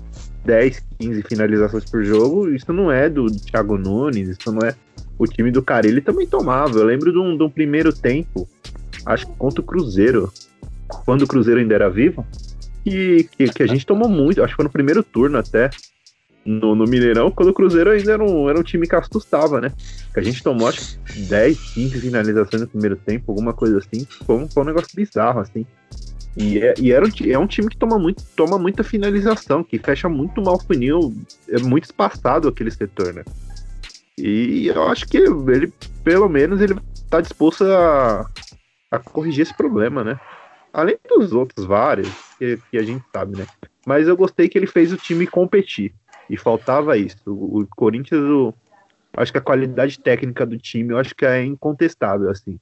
10, 0.45 0.85
15 0.99 1.23
finalizações 1.23 1.85
por 1.85 2.05
jogo. 2.05 2.49
Isso 2.49 2.73
não 2.73 2.91
é 2.91 3.09
do 3.09 3.27
Thiago 3.27 3.77
Nunes, 3.77 4.29
isso 4.29 4.53
não 4.53 4.67
é 4.67 4.75
o 5.19 5.27
time 5.27 5.51
do 5.51 5.63
cara. 5.63 5.87
Ele 5.87 6.01
também 6.01 6.27
tomava. 6.27 6.79
Eu 6.79 6.85
lembro 6.85 7.13
de 7.13 7.19
um, 7.19 7.37
de 7.37 7.43
um 7.43 7.51
primeiro 7.51 7.93
tempo, 7.93 8.49
acho 9.07 9.27
que 9.27 9.33
contra 9.37 9.61
o 9.61 9.65
Cruzeiro, 9.65 10.33
quando 11.05 11.23
o 11.23 11.27
Cruzeiro 11.27 11.61
ainda 11.61 11.75
era 11.75 11.91
vivo, 11.91 12.27
que, 12.85 13.29
que, 13.37 13.49
que 13.49 13.63
a 13.63 13.67
gente 13.67 13.87
tomou 13.87 14.09
muito, 14.09 14.43
acho 14.43 14.53
que 14.53 14.57
foi 14.57 14.65
no 14.65 14.71
primeiro 14.71 15.03
turno 15.03 15.39
até, 15.39 15.71
no, 16.45 16.75
no 16.75 16.85
Mineirão, 16.85 17.31
quando 17.31 17.51
o 17.51 17.55
Cruzeiro 17.55 17.91
ainda 17.91 18.13
era 18.13 18.25
um, 18.25 18.49
era 18.49 18.59
um 18.59 18.63
time 18.63 18.87
que 18.87 18.97
assustava, 18.97 19.61
né? 19.61 19.73
Que 20.13 20.19
a 20.19 20.23
gente 20.23 20.43
tomou, 20.43 20.69
acho 20.69 20.99
que 20.99 21.21
10, 21.21 21.75
15 21.75 22.01
finalizações 22.01 22.63
no 22.63 22.69
primeiro 22.69 22.97
tempo, 22.97 23.31
alguma 23.31 23.53
coisa 23.53 23.79
assim. 23.79 24.07
Foi 24.27 24.37
um, 24.37 24.49
foi 24.49 24.63
um 24.63 24.67
negócio 24.67 24.89
bizarro, 24.95 25.41
assim. 25.41 25.65
E, 26.37 26.59
é, 26.59 26.75
e 26.79 26.93
era 26.93 27.05
um, 27.05 27.11
é 27.27 27.39
um 27.39 27.47
time 27.47 27.69
que 27.69 27.77
toma, 27.77 27.99
muito, 27.99 28.23
toma 28.37 28.59
muita 28.59 28.83
finalização, 28.83 29.63
que 29.63 29.79
fecha 29.79 30.09
muito 30.09 30.41
mal 30.41 30.55
o 30.55 30.59
funil, 30.59 31.15
é 31.49 31.59
muito 31.59 31.85
espaçado 31.85 32.49
aquele 32.49 32.71
setor, 32.71 33.13
né? 33.13 33.25
E 34.19 34.67
eu 34.67 34.83
acho 34.89 35.07
que 35.09 35.19
ele, 35.19 35.73
pelo 36.05 36.29
menos, 36.29 36.61
ele 36.61 36.77
tá 37.11 37.21
disposto 37.21 37.65
a, 37.65 38.27
a 38.91 38.99
corrigir 38.99 39.43
esse 39.43 39.55
problema, 39.55 40.03
né? 40.05 40.19
Além 40.73 40.97
dos 41.09 41.33
outros 41.33 41.67
vários, 41.67 42.09
que, 42.39 42.59
que 42.71 42.79
a 42.79 42.83
gente 42.83 43.05
sabe, 43.13 43.37
né? 43.37 43.47
Mas 43.87 44.09
eu 44.09 44.17
gostei 44.17 44.49
que 44.49 44.57
ele 44.57 44.67
fez 44.67 44.93
o 44.93 44.97
time 44.97 45.27
competir. 45.27 45.93
E 46.31 46.37
faltava 46.37 46.97
isso. 46.97 47.19
O, 47.27 47.61
o 47.61 47.67
Corinthians, 47.67 48.23
o- 48.23 48.55
acho 49.17 49.33
que 49.33 49.39
a 49.39 49.43
qualidade 49.43 49.99
técnica 50.01 50.47
do 50.47 50.57
time, 50.57 50.93
eu 50.95 50.99
acho 50.99 51.15
que 51.15 51.27
é 51.27 51.45
incontestável, 51.45 52.31
assim. 52.31 52.59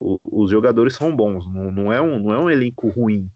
Os 0.00 0.50
jogadores 0.50 0.94
são 0.94 1.14
bons, 1.14 1.46
não, 1.52 1.70
não, 1.70 1.92
é 1.92 2.00
um, 2.00 2.18
não 2.18 2.34
é 2.34 2.38
um 2.38 2.50
elenco 2.50 2.88
ruim. 2.88 3.30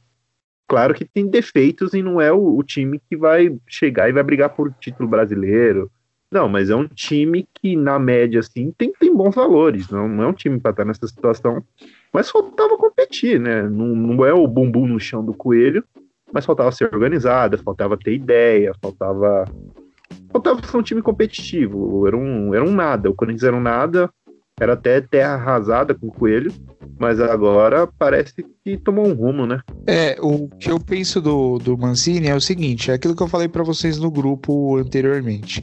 Claro 0.67 0.95
que 0.95 1.05
tem 1.05 1.29
defeitos 1.29 1.93
e 1.93 2.03
não 2.03 2.21
é 2.21 2.33
o, 2.33 2.57
o 2.57 2.63
time 2.63 2.99
que 3.09 3.17
vai 3.17 3.55
chegar 3.67 4.09
e 4.09 4.13
vai 4.13 4.23
brigar 4.23 4.49
por 4.49 4.73
título 4.81 5.07
brasileiro. 5.07 5.91
Não, 6.35 6.49
mas 6.49 6.69
é 6.69 6.75
um 6.75 6.89
time 6.89 7.47
que, 7.55 7.77
na 7.77 7.97
média, 7.97 8.41
assim, 8.41 8.73
tem, 8.77 8.93
tem 8.99 9.15
bons 9.15 9.35
valores. 9.35 9.89
Não, 9.89 10.09
não 10.09 10.25
é 10.25 10.27
um 10.27 10.33
time 10.33 10.59
para 10.59 10.73
estar 10.73 10.85
nessa 10.85 11.07
situação. 11.07 11.63
Mas 12.13 12.31
faltava 12.31 12.77
competir, 12.77 13.39
né? 13.39 13.63
Não, 13.63 13.87
não 13.87 14.25
é 14.25 14.33
o 14.33 14.47
bumbum 14.49 14.87
no 14.87 14.99
chão 14.99 15.25
do 15.25 15.33
coelho, 15.33 15.85
mas 16.33 16.45
faltava 16.45 16.73
ser 16.73 16.93
organizada, 16.93 17.57
faltava 17.59 17.97
ter 17.97 18.15
ideia, 18.15 18.73
faltava. 18.83 19.45
Faltava 20.33 20.67
ser 20.67 20.77
um 20.77 20.83
time 20.83 21.03
competitivo. 21.03 22.05
Era 22.07 22.17
um, 22.17 22.53
era 22.53 22.65
um 22.65 22.75
nada. 22.75 23.09
O 23.09 23.15
Corinthians 23.15 23.45
era 23.45 23.57
um 23.57 23.61
nada, 23.61 24.11
era 24.61 24.75
até 24.75 25.01
terra 25.01 25.35
arrasada 25.35 25.95
com 25.95 26.09
coelho, 26.09 26.53
mas 26.99 27.21
agora 27.21 27.89
parece 27.99 28.35
que 28.65 28.77
tomou 28.77 29.07
um 29.07 29.13
rumo, 29.13 29.47
né? 29.47 29.61
É, 29.87 30.17
o 30.21 30.49
que 30.49 30.71
eu 30.71 30.79
penso 30.79 31.21
do, 31.21 31.59
do 31.59 31.77
Mancini 31.77 32.29
é 32.29 32.35
o 32.35 32.41
seguinte, 32.41 32.91
é 32.91 32.95
aquilo 32.95 33.17
que 33.17 33.23
eu 33.23 33.29
falei 33.29 33.49
pra 33.49 33.65
vocês 33.65 33.99
no 33.99 34.11
grupo 34.11 34.77
anteriormente. 34.77 35.63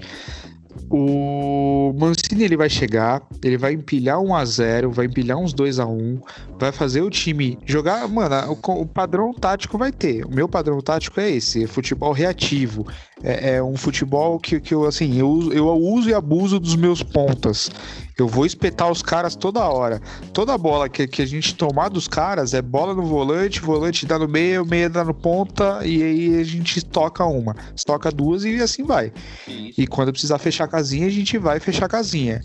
O 0.89 1.93
Mancini 1.97 2.43
ele 2.43 2.57
vai 2.57 2.69
chegar, 2.69 3.21
ele 3.43 3.57
vai 3.57 3.73
empilhar 3.73 4.19
1 4.19 4.35
a 4.35 4.43
0, 4.43 4.91
vai 4.91 5.05
empilhar 5.05 5.37
uns 5.37 5.53
2 5.53 5.79
a 5.79 5.85
1, 5.85 6.19
vai 6.59 6.71
fazer 6.71 7.01
o 7.01 7.09
time 7.09 7.57
jogar, 7.65 8.05
mano, 8.09 8.57
o, 8.61 8.81
o 8.81 8.85
padrão 8.85 9.33
tático 9.33 9.77
vai 9.77 9.91
ter. 9.91 10.25
O 10.25 10.29
meu 10.29 10.49
padrão 10.49 10.79
tático 10.81 11.19
é 11.19 11.29
esse, 11.29 11.63
é 11.63 11.67
futebol 11.67 12.11
reativo. 12.11 12.85
É, 13.23 13.55
é 13.55 13.63
um 13.63 13.77
futebol 13.77 14.37
que, 14.39 14.59
que 14.59 14.73
eu 14.73 14.85
assim, 14.85 15.17
eu, 15.17 15.51
eu 15.53 15.67
uso 15.67 16.09
e 16.09 16.13
abuso 16.13 16.59
dos 16.59 16.75
meus 16.75 17.01
pontas. 17.01 17.69
Eu 18.17 18.27
vou 18.27 18.45
espetar 18.45 18.91
os 18.91 19.01
caras 19.01 19.35
toda 19.35 19.61
hora. 19.61 20.01
Toda 20.33 20.57
bola 20.57 20.89
que, 20.89 21.07
que 21.07 21.21
a 21.21 21.25
gente 21.25 21.55
tomar 21.55 21.89
dos 21.89 22.07
caras 22.07 22.53
é 22.53 22.61
bola 22.61 22.93
no 22.93 23.03
volante, 23.03 23.61
volante 23.61 24.05
dá 24.05 24.19
no 24.19 24.27
meio, 24.27 24.65
meia 24.65 24.89
dá 24.89 25.03
no 25.03 25.13
ponta, 25.13 25.79
e 25.85 26.03
aí 26.03 26.39
a 26.39 26.43
gente 26.43 26.83
toca 26.83 27.25
uma, 27.25 27.55
toca 27.85 28.11
duas 28.11 28.43
e 28.43 28.61
assim 28.61 28.83
vai. 28.83 29.11
E 29.47 29.87
quando 29.87 30.11
precisar 30.11 30.37
fechar 30.37 30.65
a 30.65 30.67
casinha, 30.67 31.07
a 31.07 31.11
gente 31.11 31.37
vai 31.37 31.59
fechar 31.59 31.85
a 31.85 31.89
casinha. 31.89 32.41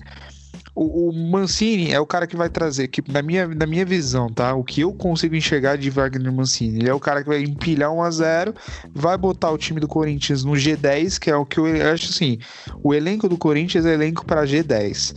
O, 0.75 1.09
o 1.09 1.13
Mancini 1.13 1.91
é 1.91 1.99
o 1.99 2.05
cara 2.05 2.27
que 2.27 2.37
vai 2.37 2.51
trazer, 2.51 2.89
que 2.89 3.03
na 3.11 3.23
minha, 3.23 3.49
na 3.49 3.67
minha 3.67 3.85
visão, 3.85 4.29
tá? 4.29 4.55
O 4.55 4.63
que 4.63 4.83
eu 4.83 4.93
consigo 4.93 5.35
enxergar 5.35 5.77
de 5.77 5.89
Wagner 5.89 6.31
Mancini. 6.31 6.81
Ele 6.81 6.91
é 6.91 6.93
o 6.93 7.01
cara 7.01 7.23
que 7.23 7.29
vai 7.31 7.43
empilhar 7.43 7.91
1 7.91 8.03
a 8.03 8.11
0 8.11 8.55
vai 8.95 9.17
botar 9.17 9.51
o 9.51 9.57
time 9.57 9.81
do 9.81 9.89
Corinthians 9.89 10.45
no 10.45 10.53
G10, 10.53 11.19
que 11.19 11.31
é 11.31 11.37
o 11.37 11.47
que 11.47 11.59
eu 11.59 11.65
acho 11.91 12.11
assim. 12.11 12.39
O 12.83 12.93
elenco 12.93 13.27
do 13.27 13.39
Corinthians 13.39 13.87
é 13.87 13.95
elenco 13.95 14.27
para 14.27 14.45
G10. 14.45 15.15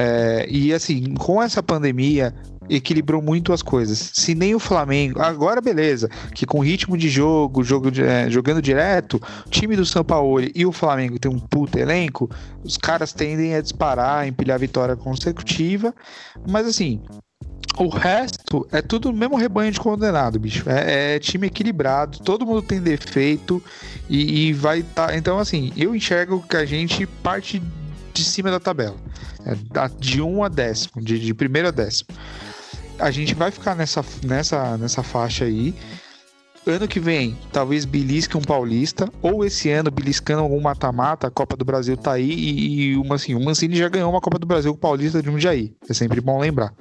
É, 0.00 0.46
e 0.48 0.72
assim, 0.72 1.12
com 1.14 1.42
essa 1.42 1.60
pandemia, 1.60 2.32
equilibrou 2.70 3.20
muito 3.20 3.52
as 3.52 3.62
coisas. 3.62 4.12
Se 4.14 4.32
nem 4.32 4.54
o 4.54 4.60
Flamengo, 4.60 5.20
agora 5.20 5.60
beleza, 5.60 6.08
que 6.32 6.46
com 6.46 6.60
ritmo 6.60 6.96
de 6.96 7.08
jogo, 7.08 7.64
jogo 7.64 7.90
é, 8.00 8.30
jogando 8.30 8.62
direto, 8.62 9.20
o 9.44 9.50
time 9.50 9.74
do 9.74 9.84
São 9.84 10.04
Paulo 10.04 10.46
e 10.54 10.64
o 10.64 10.70
Flamengo 10.70 11.18
tem 11.18 11.28
um 11.28 11.40
puta 11.40 11.80
elenco, 11.80 12.30
os 12.62 12.76
caras 12.76 13.12
tendem 13.12 13.56
a 13.56 13.60
disparar, 13.60 14.28
empilhar 14.28 14.58
vitória 14.58 14.94
consecutiva, 14.94 15.92
mas 16.48 16.66
assim. 16.66 17.02
O 17.76 17.88
resto 17.88 18.66
é 18.72 18.82
tudo 18.82 19.08
o 19.08 19.12
mesmo 19.12 19.36
rebanho 19.36 19.70
de 19.70 19.78
condenado, 19.78 20.38
bicho. 20.40 20.68
É, 20.68 21.14
é 21.14 21.18
time 21.20 21.46
equilibrado, 21.46 22.18
todo 22.18 22.44
mundo 22.44 22.60
tem 22.60 22.80
defeito 22.80 23.62
e, 24.08 24.48
e 24.48 24.52
vai 24.52 24.80
estar. 24.80 25.16
então, 25.16 25.38
assim, 25.38 25.72
eu 25.76 25.94
enxergo 25.94 26.42
que 26.42 26.56
a 26.56 26.64
gente 26.64 27.06
parte 27.06 27.62
de 28.12 28.24
cima 28.24 28.50
da 28.50 28.58
tabela. 28.58 28.96
É, 29.46 29.54
da- 29.72 29.88
de 29.88 30.20
1 30.20 30.44
a 30.44 30.48
décimo, 30.48 31.02
de, 31.02 31.18
de 31.18 31.32
primeiro 31.34 31.68
a 31.68 31.70
décimo. 31.70 32.08
A 32.98 33.10
gente 33.10 33.34
vai 33.34 33.50
ficar 33.50 33.74
nessa, 33.76 34.04
nessa, 34.24 34.76
nessa 34.76 35.02
faixa 35.02 35.44
aí. 35.44 35.74
Ano 36.66 36.86
que 36.86 37.00
vem, 37.00 37.34
talvez 37.50 37.86
belisque 37.86 38.36
um 38.36 38.42
paulista, 38.42 39.08
ou 39.22 39.42
esse 39.42 39.70
ano 39.70 39.90
beliscando 39.90 40.42
algum 40.42 40.60
mata-mata, 40.60 41.26
a 41.26 41.30
Copa 41.30 41.56
do 41.56 41.64
Brasil 41.64 41.96
tá 41.96 42.12
aí, 42.12 42.28
e, 42.30 42.80
e 42.90 42.96
uma, 42.96 43.14
assim, 43.14 43.34
o 43.34 43.42
Mancini 43.42 43.74
já 43.76 43.88
ganhou 43.88 44.10
uma 44.10 44.20
Copa 44.20 44.38
do 44.38 44.46
Brasil 44.46 44.70
com 44.72 44.76
o 44.76 44.80
Paulista 44.80 45.22
de 45.22 45.30
Jundiaí. 45.30 45.72
É 45.88 45.94
sempre 45.94 46.20
bom 46.20 46.38
lembrar. 46.38 46.74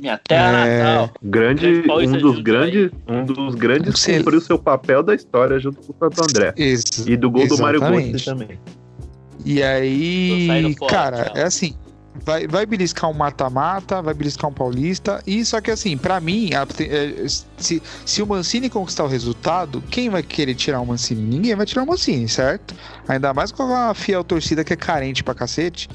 Minha 0.00 0.18
terra 0.18 0.66
É, 0.66 0.82
natal. 0.82 1.10
Grande, 1.22 1.82
um 1.88 2.18
dos 2.18 2.36
de 2.36 2.42
grandes, 2.42 2.90
um 3.08 3.24
dos 3.24 3.54
grandes 3.54 4.04
cumpriu 4.04 4.40
seu 4.40 4.58
papel 4.58 5.02
da 5.02 5.14
história 5.14 5.58
junto 5.58 5.80
com 5.80 5.92
o 5.92 5.96
Santo 5.98 6.22
André. 6.22 6.52
Ex- 6.58 7.06
E 7.06 7.16
do 7.16 7.30
gol 7.30 7.46
do 7.46 7.56
Mário 7.56 7.78
exatamente. 7.78 8.10
Götze 8.12 8.24
também. 8.24 8.60
E 9.44 9.62
aí, 9.62 10.74
fora, 10.78 10.90
cara, 10.92 11.24
tchau. 11.24 11.36
é 11.36 11.42
assim. 11.42 11.74
Vai, 12.22 12.46
vai 12.46 12.66
beliscar 12.66 13.08
um 13.08 13.14
mata-mata, 13.14 14.02
vai 14.02 14.12
beliscar 14.12 14.50
um 14.50 14.52
paulista. 14.52 15.22
E 15.26 15.44
só 15.44 15.60
que 15.60 15.70
assim, 15.70 15.96
pra 15.96 16.20
mim, 16.20 16.50
a- 16.52 16.66
é, 16.82 17.24
se, 17.56 17.80
se 18.04 18.20
o 18.22 18.26
Mancini 18.26 18.68
conquistar 18.68 19.04
o 19.04 19.06
resultado, 19.06 19.82
quem 19.90 20.10
vai 20.10 20.22
querer 20.22 20.54
tirar 20.54 20.80
o 20.80 20.86
Mancini? 20.86 21.22
Ninguém 21.22 21.54
vai 21.54 21.64
tirar 21.64 21.84
o 21.84 21.86
Mancini, 21.86 22.28
certo? 22.28 22.74
Ainda 23.08 23.32
mais 23.32 23.52
com 23.52 23.62
a 23.74 23.94
fiel 23.94 24.22
torcida 24.24 24.64
que 24.64 24.72
é 24.72 24.76
carente 24.76 25.22
pra 25.24 25.34
cacete. 25.34 25.88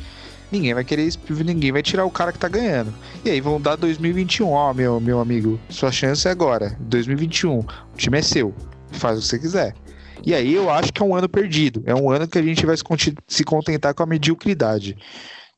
Ninguém 0.52 0.74
vai 0.74 0.84
querer, 0.86 1.04
isso, 1.06 1.20
ninguém 1.44 1.72
vai 1.72 1.84
tirar 1.84 2.06
o 2.06 2.12
cara 2.12 2.32
que 2.32 2.40
tá 2.40 2.48
ganhando. 2.48 2.94
E 3.24 3.30
aí 3.30 3.42
vão 3.42 3.60
dar 3.60 3.76
2021, 3.76 4.50
ó, 4.50 4.74
meu, 4.74 5.00
meu 5.00 5.20
amigo. 5.20 5.60
Sua 5.70 5.92
chance 5.92 6.28
é 6.28 6.32
agora, 6.32 6.76
2021. 6.80 7.60
O 7.60 7.66
time 7.98 8.18
é 8.18 8.22
seu. 8.22 8.54
Faz 8.92 9.18
o 9.18 9.22
que 9.22 9.28
você 9.28 9.38
quiser. 9.40 9.76
E 10.24 10.34
aí 10.34 10.54
eu 10.54 10.70
acho 10.70 10.94
que 10.94 11.02
é 11.02 11.06
um 11.06 11.16
ano 11.16 11.28
perdido. 11.30 11.84
É 11.86 11.96
um 11.96 12.10
ano 12.10 12.28
que 12.28 12.38
a 12.38 12.42
gente 12.42 12.66
vai 12.66 12.76
se 13.28 13.44
contentar 13.44 13.94
com 13.94 14.04
a 14.04 14.08
mediocridade. 14.08 14.98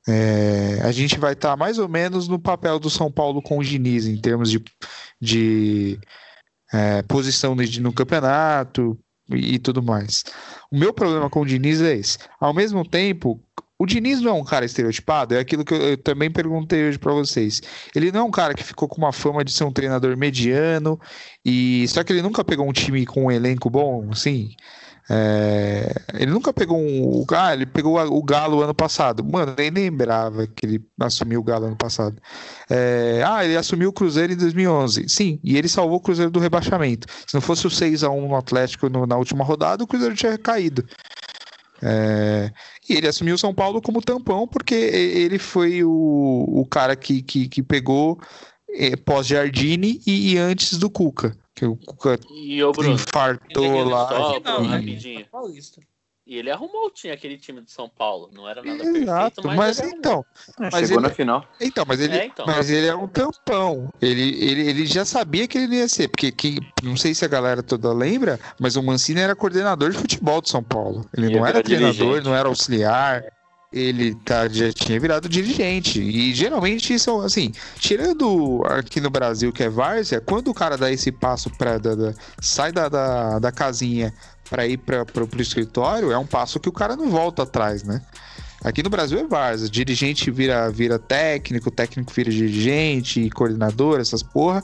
É, 0.08 0.80
a 0.84 0.92
gente 0.92 1.20
vai 1.20 1.34
estar 1.34 1.58
mais 1.58 1.78
ou 1.78 1.90
menos 1.90 2.30
no 2.30 2.40
papel 2.40 2.80
do 2.80 2.90
São 2.90 3.12
Paulo 3.12 3.42
com 3.42 3.58
o 3.58 3.64
Diniz, 3.64 4.08
em 4.08 4.16
termos 4.16 4.50
de, 4.50 4.64
de 5.20 6.00
é, 6.72 7.02
posição 7.02 7.56
no 7.56 7.94
campeonato 7.94 8.98
e, 9.30 9.56
e 9.56 9.60
tudo 9.60 9.84
mais. 9.84 10.24
O 10.72 10.78
meu 10.78 10.94
problema 10.94 11.30
com 11.30 11.42
o 11.42 11.46
Diniz 11.46 11.82
é 11.82 11.96
esse. 11.96 12.18
Ao 12.40 12.54
mesmo 12.54 12.88
tempo, 12.88 13.38
o 13.80 13.86
Diniz 13.86 14.22
não 14.22 14.32
é 14.32 14.34
um 14.34 14.44
cara 14.44 14.66
estereotipado, 14.66 15.36
é 15.36 15.40
aquilo 15.40 15.64
que 15.64 15.74
eu, 15.74 15.82
eu 15.82 15.98
também 15.98 16.32
perguntei 16.32 16.88
hoje 16.88 16.98
pra 16.98 17.14
vocês. 17.14 17.62
Ele 17.96 18.12
não 18.12 18.22
é 18.22 18.24
um 18.24 18.32
cara 18.32 18.54
que 18.54 18.64
ficou 18.64 18.88
com 18.88 18.98
uma 18.98 19.14
fama 19.14 19.44
de 19.44 19.52
ser 19.52 19.64
um 19.64 19.72
treinador 19.72 20.16
mediano, 20.18 21.00
e 21.46 21.88
só 21.88 22.04
que 22.04 22.12
ele 22.12 22.22
nunca 22.22 22.44
pegou 22.44 22.68
um 22.68 22.74
time 22.74 23.06
com 23.06 23.26
um 23.26 23.32
elenco 23.32 23.70
bom, 23.70 24.10
assim. 24.12 24.50
É, 25.10 25.90
ele 26.16 26.32
nunca 26.32 26.52
pegou 26.52 26.78
um. 26.78 27.26
Ah, 27.32 27.54
ele 27.54 27.66
pegou 27.66 27.98
o 27.98 28.24
Galo 28.24 28.62
ano 28.62 28.74
passado. 28.74 29.24
Mano, 29.24 29.56
nem 29.58 29.70
lembrava 29.70 30.46
que 30.48 30.66
ele 30.66 30.86
assumiu 31.00 31.40
o 31.40 31.44
Galo 31.44 31.68
ano 31.68 31.78
passado. 31.78 32.22
É, 32.70 33.24
ah, 33.26 33.44
ele 33.46 33.56
assumiu 33.56 33.90
o 33.90 33.94
Cruzeiro 33.94 34.34
em 34.34 34.36
2011. 34.36 35.08
Sim, 35.08 35.40
e 35.44 35.58
ele 35.58 35.70
salvou 35.70 35.98
o 35.98 36.02
Cruzeiro 36.02 36.30
do 36.30 36.40
rebaixamento. 36.40 37.08
Se 37.26 37.34
não 37.34 37.42
fosse 37.42 37.66
o 37.66 37.70
6 37.70 38.04
a 38.04 38.10
1 38.10 38.28
no 38.28 38.36
Atlético 38.36 38.90
no, 38.90 39.06
na 39.06 39.16
última 39.16 39.46
rodada, 39.46 39.84
o 39.84 39.88
Cruzeiro 39.88 40.16
tinha 40.16 40.38
caído. 40.38 40.86
É, 41.82 42.52
e 42.90 42.94
ele 42.94 43.08
assumiu 43.08 43.36
o 43.36 43.40
São 43.40 43.54
Paulo 43.54 43.82
como 43.82 44.02
tampão, 44.02 44.48
porque 44.48 44.76
ele 44.76 45.40
foi 45.40 45.84
o, 45.84 46.46
o 46.48 46.66
cara 46.66 46.96
que, 46.96 47.22
que, 47.22 47.48
que 47.48 47.62
pegou 47.62 48.20
é, 48.70 48.96
pós-Jardine 48.96 50.02
e, 50.06 50.34
e 50.34 50.38
antes 50.38 50.78
do 50.78 50.90
Cuca 50.90 51.36
que 51.58 51.66
o 51.66 51.76
Cuca 51.76 52.20
E 52.30 52.64
o 52.64 52.72
Bruno, 52.72 52.94
infartou 52.94 53.84
lá. 53.84 54.08
Só, 54.08 54.40
Bruno, 54.40 54.66
e- 54.66 54.68
rapidinho. 54.68 55.26
Paulista. 55.32 55.82
E 56.28 56.36
ele 56.38 56.52
arrumou 56.52 56.92
tinha 56.92 57.14
aquele 57.14 57.38
time 57.38 57.62
de 57.62 57.72
São 57.72 57.88
Paulo. 57.88 58.30
Não 58.34 58.50
era 58.50 58.62
nada 58.62 58.84
Exato, 58.84 59.42
perfeito, 59.42 59.48
mas, 59.58 59.80
mas 59.80 59.94
então. 59.94 60.26
Mas 60.60 60.74
chegou 60.76 60.98
ele- 60.98 61.08
na 61.08 61.10
final. 61.10 61.46
Então, 61.62 61.86
mas 61.88 62.00
ele, 62.02 62.18
É, 62.18 62.26
então. 62.26 62.46
mas 62.46 62.70
ele 62.70 62.86
é 62.86 62.94
um 62.96 63.08
tampão. 63.08 63.90
Ele, 64.02 64.44
ele, 64.44 64.70
ele 64.70 64.86
já 64.86 65.06
sabia 65.06 65.48
que 65.48 65.58
ele 65.58 65.68
não 65.68 65.76
ia 65.76 65.88
ser, 65.88 66.10
porque 66.10 66.30
quem, 66.32 66.58
não 66.84 66.98
sei 66.98 67.14
se 67.16 67.24
a 67.24 67.30
galera 67.30 67.64
toda 67.64 67.94
lembra, 67.94 68.38
mas 68.60 68.76
o 68.76 68.84
Mancini 68.84 69.22
era 69.22 69.36
coordenador 69.38 69.92
de 69.92 69.98
futebol 69.98 70.42
de 70.42 70.50
São 70.50 70.62
Paulo. 70.62 71.06
Ele 71.16 71.32
Ia 71.32 71.38
não 71.40 71.46
era 71.48 71.64
treinador, 71.64 71.94
dirigente. 71.96 72.26
não 72.26 72.36
era 72.36 72.50
auxiliar. 72.50 73.24
Ele 73.72 74.16
tá, 74.16 74.48
já 74.48 74.72
tinha 74.72 75.00
virado 75.00 75.28
dirigente. 75.28 76.00
E 76.02 76.34
geralmente 76.34 76.94
isso, 76.94 77.20
assim, 77.22 77.52
tirando 77.78 78.64
aqui 78.66 79.02
no 79.02 79.10
Brasil 79.10 79.52
que 79.52 79.64
é 79.64 79.70
várzea, 79.70 80.22
quando 80.22 80.50
o 80.50 80.54
cara 80.54 80.78
dá 80.78 80.90
esse 80.92 81.12
passo 81.12 81.50
para 81.58 81.80
sai 82.42 82.72
da, 82.72 82.88
da, 82.88 83.40
da 83.40 83.52
casinha 83.52 84.14
para 84.50 84.66
ir 84.66 84.78
para 84.78 85.04
o 85.04 85.42
escritório, 85.42 86.12
é 86.12 86.18
um 86.18 86.26
passo 86.26 86.60
que 86.60 86.70
o 86.70 86.72
cara 86.72 86.96
não 86.96 87.10
volta 87.10 87.44
atrás, 87.44 87.84
né? 87.84 88.02
Aqui 88.64 88.82
no 88.82 88.90
Brasil 88.90 89.20
é 89.20 89.24
várzea. 89.26 89.70
Dirigente 89.70 90.32
vira, 90.32 90.72
vira 90.72 90.98
técnico, 90.98 91.70
técnico 91.70 92.12
vira 92.14 92.32
dirigente, 92.32 93.30
coordenador, 93.32 94.00
essas 94.00 94.24
porra. 94.24 94.64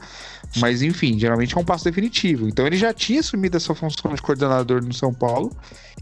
Mas 0.58 0.82
enfim, 0.82 1.20
geralmente 1.20 1.56
é 1.56 1.60
um 1.60 1.66
passo 1.66 1.84
definitivo. 1.84 2.48
Então 2.48 2.66
ele 2.66 2.78
já 2.78 2.94
tinha 2.94 3.20
assumido 3.20 3.58
essa 3.58 3.76
função 3.76 4.14
de 4.14 4.22
coordenador 4.22 4.84
no 4.84 4.94
São 4.94 5.14
Paulo 5.14 5.56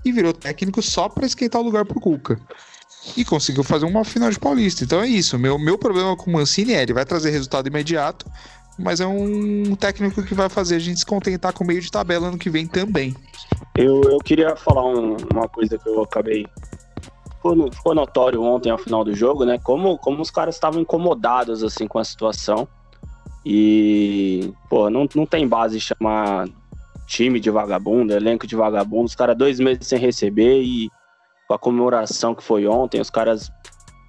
e 0.05 0.11
virou 0.11 0.33
técnico 0.33 0.81
só 0.81 1.09
para 1.09 1.25
esquentar 1.25 1.61
o 1.61 1.65
lugar 1.65 1.85
pro 1.85 1.99
Cuca. 1.99 2.39
E 3.17 3.25
conseguiu 3.25 3.63
fazer 3.63 3.85
uma 3.85 4.03
final 4.05 4.29
de 4.29 4.39
Paulista. 4.39 4.83
Então 4.83 5.01
é 5.01 5.07
isso. 5.07 5.37
Meu, 5.37 5.57
meu 5.57 5.77
problema 5.77 6.15
com 6.15 6.29
o 6.29 6.33
Mancini 6.33 6.73
é 6.73 6.81
ele 6.83 6.93
vai 6.93 7.05
trazer 7.05 7.31
resultado 7.31 7.67
imediato, 7.67 8.25
mas 8.77 8.99
é 9.01 9.07
um 9.07 9.75
técnico 9.75 10.23
que 10.23 10.33
vai 10.33 10.49
fazer 10.49 10.75
a 10.75 10.79
gente 10.79 10.99
se 10.99 11.05
contentar 11.05 11.51
com 11.53 11.63
o 11.63 11.67
meio 11.67 11.81
de 11.81 11.91
tabela 11.91 12.27
ano 12.27 12.37
que 12.37 12.49
vem 12.49 12.67
também. 12.67 13.15
Eu, 13.75 14.01
eu 14.03 14.19
queria 14.19 14.55
falar 14.55 14.85
um- 14.85 15.17
uma 15.33 15.47
coisa 15.47 15.77
que 15.77 15.89
eu 15.89 16.01
acabei. 16.03 16.45
Ficou, 17.35 17.71
ficou 17.71 17.95
notório 17.95 18.41
ontem 18.43 18.69
ao 18.69 18.77
final 18.77 19.03
do 19.03 19.15
jogo, 19.15 19.45
né? 19.45 19.57
Como, 19.63 19.97
como 19.97 20.21
os 20.21 20.29
caras 20.29 20.55
estavam 20.55 20.79
incomodados 20.81 21.63
assim 21.63 21.87
com 21.87 21.97
a 21.97 22.03
situação. 22.03 22.67
E, 23.43 24.53
pô, 24.69 24.89
não, 24.89 25.07
não 25.15 25.25
tem 25.25 25.47
base 25.47 25.79
chamar 25.79 26.47
time 27.07 27.39
de 27.39 27.49
vagabundo, 27.49 28.13
elenco 28.13 28.45
de 28.45 28.55
vagabundo. 28.55 29.05
Os 29.05 29.15
caras 29.15 29.35
dois 29.35 29.59
meses 29.59 29.87
sem 29.87 29.97
receber 29.99 30.61
e 30.61 30.89
com 31.51 31.55
a 31.55 31.59
comemoração 31.59 32.33
que 32.33 32.43
foi 32.43 32.65
ontem, 32.65 33.01
os 33.01 33.09
caras 33.09 33.51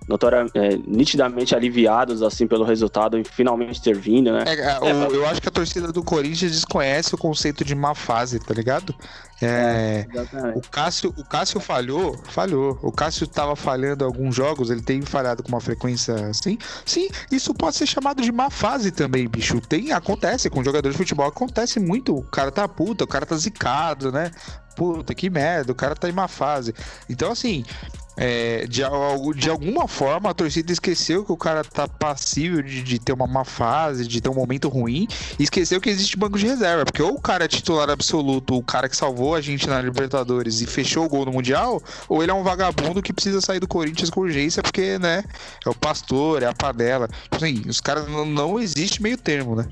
notoria, 0.08 0.46
é, 0.54 0.76
nitidamente 0.86 1.54
aliviados 1.54 2.22
assim 2.22 2.46
pelo 2.46 2.64
resultado 2.64 3.18
e 3.18 3.24
finalmente 3.24 3.80
ter 3.80 3.96
vindo, 3.96 4.32
né? 4.32 4.44
É, 4.46 4.54
é, 4.54 4.78
o- 4.80 5.14
eu 5.14 5.26
acho 5.26 5.40
que 5.40 5.48
a 5.48 5.52
torcida 5.52 5.92
do 5.92 6.02
Corinthians 6.02 6.52
desconhece 6.52 7.14
o 7.14 7.18
conceito 7.18 7.64
de 7.64 7.74
má 7.74 7.94
fase, 7.94 8.38
tá 8.38 8.52
ligado? 8.54 8.94
É, 9.44 10.06
o 10.54 10.60
Cássio, 10.60 11.12
o 11.16 11.24
Cássio 11.24 11.58
falhou, 11.58 12.16
falhou. 12.28 12.78
O 12.80 12.92
Cássio 12.92 13.26
tava 13.26 13.56
falhando 13.56 14.04
alguns 14.04 14.34
jogos, 14.36 14.70
ele 14.70 14.82
tem 14.82 15.02
falhado 15.02 15.42
com 15.42 15.48
uma 15.48 15.60
frequência 15.60 16.14
assim. 16.28 16.56
Sim, 16.86 17.08
isso 17.30 17.52
pode 17.52 17.76
ser 17.76 17.86
chamado 17.86 18.22
de 18.22 18.30
má 18.30 18.50
fase 18.50 18.92
também, 18.92 19.26
bicho. 19.28 19.60
Tem, 19.60 19.90
acontece 19.92 20.48
com 20.48 20.62
jogadores 20.62 20.94
de 20.94 20.98
futebol, 20.98 21.26
acontece 21.26 21.80
muito. 21.80 22.14
O 22.16 22.22
cara 22.22 22.52
tá 22.52 22.68
puta, 22.68 23.02
o 23.02 23.06
cara 23.06 23.26
tá 23.26 23.36
zicado, 23.36 24.12
né? 24.12 24.30
Puta, 24.76 25.12
que 25.14 25.28
merda, 25.28 25.72
o 25.72 25.74
cara 25.74 25.94
tá 25.94 26.08
em 26.08 26.12
má 26.12 26.28
fase. 26.28 26.72
Então, 27.10 27.30
assim, 27.32 27.64
é, 28.16 28.66
de, 28.66 28.82
de 29.36 29.50
alguma 29.50 29.88
forma 29.88 30.30
a 30.30 30.34
torcida 30.34 30.72
esqueceu 30.72 31.24
que 31.24 31.32
o 31.32 31.36
cara 31.36 31.64
tá 31.64 31.88
passível 31.88 32.62
de, 32.62 32.82
de 32.82 32.98
ter 32.98 33.12
uma 33.12 33.26
má 33.26 33.44
fase, 33.44 34.06
de 34.06 34.20
ter 34.20 34.28
um 34.28 34.34
momento 34.34 34.68
ruim, 34.68 35.06
e 35.38 35.42
esqueceu 35.42 35.80
que 35.80 35.88
existe 35.88 36.16
banco 36.16 36.38
de 36.38 36.46
reserva. 36.46 36.84
Porque 36.84 37.02
ou 37.02 37.14
o 37.14 37.20
cara 37.20 37.44
é 37.44 37.48
titular 37.48 37.88
absoluto, 37.90 38.56
o 38.56 38.62
cara 38.62 38.88
que 38.88 38.96
salvou 38.96 39.34
a 39.34 39.40
gente 39.40 39.66
na 39.68 39.80
Libertadores 39.80 40.60
e 40.60 40.66
fechou 40.66 41.06
o 41.06 41.08
gol 41.08 41.24
no 41.24 41.32
Mundial, 41.32 41.82
ou 42.08 42.22
ele 42.22 42.30
é 42.30 42.34
um 42.34 42.42
vagabundo 42.42 43.02
que 43.02 43.12
precisa 43.12 43.40
sair 43.40 43.60
do 43.60 43.68
Corinthians 43.68 44.10
com 44.10 44.20
urgência, 44.20 44.62
porque, 44.62 44.98
né, 44.98 45.24
é 45.64 45.68
o 45.68 45.74
pastor, 45.74 46.42
é 46.42 46.46
a 46.46 46.54
panela. 46.54 47.08
Tipo 47.08 47.36
Assim, 47.36 47.62
os 47.68 47.80
caras 47.80 48.08
não, 48.08 48.24
não 48.24 48.60
existe 48.60 49.02
meio 49.02 49.16
termo, 49.16 49.56
né? 49.56 49.68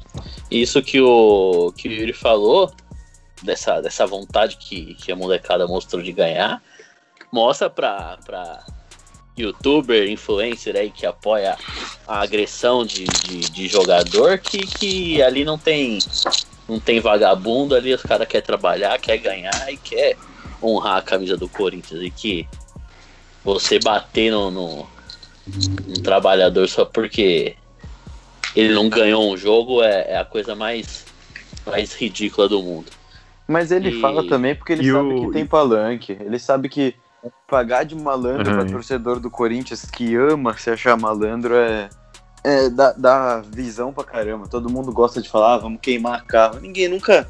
Isso 0.51 0.83
que 0.83 1.01
o, 1.01 1.73
que 1.77 1.89
Yuri 1.89 2.13
falou, 2.13 2.73
dessa, 3.43 3.81
dessa 3.81 4.07
vontade 4.07 4.57
que, 4.57 4.95
que 4.95 5.13
a 5.13 5.17
molecada 5.17 5.67
mostrou 5.67 6.03
de 6.03 6.13
ganhar, 6.13 6.63
mostra 7.33 7.69
pra, 7.71 8.19
pra 8.25 8.65
youtuber, 9.39 10.09
influencer 10.11 10.77
aí 10.77 10.91
que 10.91 11.07
apoia 11.07 11.57
a 12.07 12.21
agressão 12.21 12.85
de, 12.85 13.05
de, 13.05 13.41
de 13.51 13.69
jogador 13.69 14.39
que, 14.39 14.59
que 14.67 15.23
ali 15.23 15.45
não 15.45 15.57
tem 15.59 15.99
não 16.69 16.79
tem 16.79 17.01
vagabundo 17.01 17.75
ali, 17.75 17.93
os 17.93 18.03
caras 18.03 18.29
querem 18.29 18.47
trabalhar, 18.47 18.97
quer 19.01 19.19
ganhar 19.19 19.73
e 19.73 19.77
quer 19.77 20.17
honrar 20.63 20.99
a 20.99 21.03
camisa 21.03 21.37
do 21.37 21.49
Corinthians 21.49 22.01
e 22.03 22.11
que 22.11 22.49
você 23.43 23.81
bater 23.81 24.31
no, 24.31 24.51
no, 24.53 24.87
num 25.87 25.95
trabalhador 26.03 26.69
só 26.69 26.85
porque 26.85 27.57
ele 28.55 28.73
não 28.73 28.89
ganhou 28.89 29.33
um 29.33 29.37
jogo 29.37 29.83
é, 29.83 30.13
é 30.13 30.19
a 30.19 30.25
coisa 30.25 30.55
mais, 30.55 31.05
mais 31.67 31.93
ridícula 31.93 32.49
do 32.49 32.63
mundo. 32.63 32.87
Mas 33.49 33.73
ele 33.73 33.89
E- 33.89 34.01
fala 34.01 34.29
também 34.29 34.55
porque 34.55 34.75
ele 34.75 34.87
e 34.89 34.93
sabe 34.93 35.09
o- 35.15 35.27
que 35.27 35.33
tem 35.33 35.47
palanque. 35.47 36.13
Ele 36.21 36.39
sabe 36.39 36.69
que 36.69 36.95
pagar 37.51 37.85
de 37.85 37.95
malandro 37.97 38.49
Uhum. 38.51 38.57
pra 38.59 38.65
torcedor 38.65 39.19
do 39.19 39.29
Corinthians 39.31 39.85
que 39.85 40.15
ama 40.15 40.57
se 40.57 40.71
achar 40.71 40.97
malandro 40.97 41.55
é. 41.57 41.91
É, 42.43 42.71
dá, 42.71 42.95
dá 42.97 43.43
visão 43.53 43.93
pra 43.93 44.03
caramba. 44.05 44.49
Todo 44.49 44.71
mundo 44.71 44.91
gosta 44.93 45.21
de 45.21 45.29
falar, 45.29 45.55
ah, 45.55 45.59
vamos 45.59 45.79
queimar 45.83 46.25
carro. 46.25 46.59
Ninguém 46.59 46.89
nunca 46.89 47.29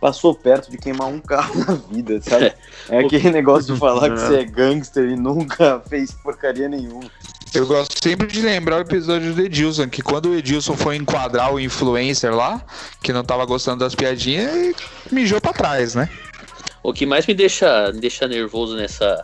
passou 0.00 0.34
perto 0.34 0.68
de 0.68 0.76
queimar 0.78 1.06
um 1.08 1.20
carro 1.20 1.54
na 1.64 1.74
vida, 1.74 2.20
sabe? 2.20 2.52
É 2.88 2.98
aquele 2.98 3.30
negócio 3.30 3.72
de 3.72 3.78
falar 3.78 4.10
que 4.10 4.18
você 4.18 4.40
é 4.40 4.44
gangster 4.44 5.04
e 5.10 5.14
nunca 5.16 5.80
fez 5.88 6.10
porcaria 6.10 6.68
nenhuma. 6.68 7.08
Eu 7.54 7.66
gosto 7.66 8.02
sempre 8.02 8.26
de 8.26 8.42
lembrar 8.42 8.78
o 8.78 8.80
episódio 8.80 9.32
do 9.32 9.40
Edilson, 9.40 9.88
que 9.88 10.02
quando 10.02 10.30
o 10.30 10.34
Edilson 10.34 10.76
foi 10.76 10.96
enquadrar 10.96 11.54
o 11.54 11.60
influencer 11.60 12.34
lá, 12.34 12.60
que 13.02 13.12
não 13.12 13.22
tava 13.24 13.44
gostando 13.46 13.78
das 13.78 13.94
piadinhas, 13.94 14.54
ele 14.54 14.76
mijou 15.12 15.40
pra 15.40 15.52
trás, 15.52 15.94
né? 15.94 16.08
O 16.82 16.92
que 16.92 17.06
mais 17.06 17.26
me 17.26 17.32
deixa, 17.34 17.90
me 17.92 18.00
deixa 18.00 18.26
nervoso 18.28 18.76
nessa, 18.76 19.22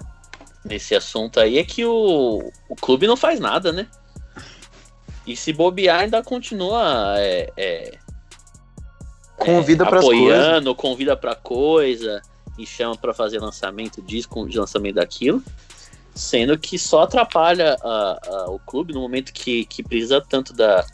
nesse 0.65 0.95
assunto 0.95 1.39
aí 1.41 1.59
é 1.59 1.65
que 1.65 1.85
o, 1.85 2.51
o 2.69 2.77
clube 2.77 3.07
não 3.07 3.17
faz 3.17 3.39
nada, 3.39 3.73
né? 3.73 3.87
E 5.27 5.37
se 5.37 5.53
bobear, 5.53 6.01
ainda 6.01 6.23
continua 6.23 7.15
é, 7.19 7.53
é, 7.57 7.99
Convida 9.37 9.85
é, 9.85 9.89
coisas. 9.89 10.05
apoiando, 10.05 10.75
convida 10.75 11.17
pra 11.17 11.35
coisa, 11.35 12.23
e 12.59 12.67
chama 12.67 12.97
pra 12.97 13.13
fazer 13.13 13.39
lançamento 13.41 14.01
disso, 14.03 14.29
lançamento 14.55 14.97
daquilo. 14.97 15.43
Sendo 16.15 16.57
que 16.57 16.79
só 16.79 17.03
atrapalha 17.03 17.77
a- 17.83 18.19
a- 18.25 18.51
o 18.51 18.59
clube 18.61 18.93
no 18.93 19.01
momento 19.01 19.33
que, 19.33 19.65
que 19.65 19.83
precisa 19.83 20.21
tanto 20.21 20.53
da, 20.53 20.87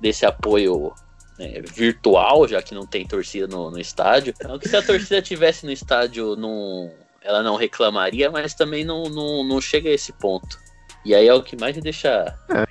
desse 0.00 0.24
apoio 0.24 0.94
é, 1.38 1.60
virtual, 1.60 2.48
já 2.48 2.62
que 2.62 2.74
não 2.74 2.86
tem 2.86 3.06
torcida 3.06 3.46
no, 3.46 3.70
no 3.70 3.78
estádio. 3.78 4.32
Então, 4.34 4.58
que 4.58 4.68
se 4.68 4.76
a 4.76 4.82
torcida 4.82 5.20
tivesse 5.20 5.66
no 5.66 5.72
estádio, 5.72 6.36
não, 6.36 6.90
ela 7.24 7.42
não 7.42 7.56
reclamaria, 7.56 8.30
mas 8.30 8.54
também 8.54 8.84
não, 8.84 9.04
não, 9.04 9.44
não 9.44 9.60
chega 9.60 9.88
a 9.88 9.92
esse 9.92 10.12
ponto. 10.12 10.58
E 11.04 11.14
aí 11.14 11.26
é 11.26 11.34
o 11.34 11.42
que 11.42 11.58
mais 11.58 11.76
me 11.76 11.82
deixa. 11.82 12.34
É, 12.48 12.64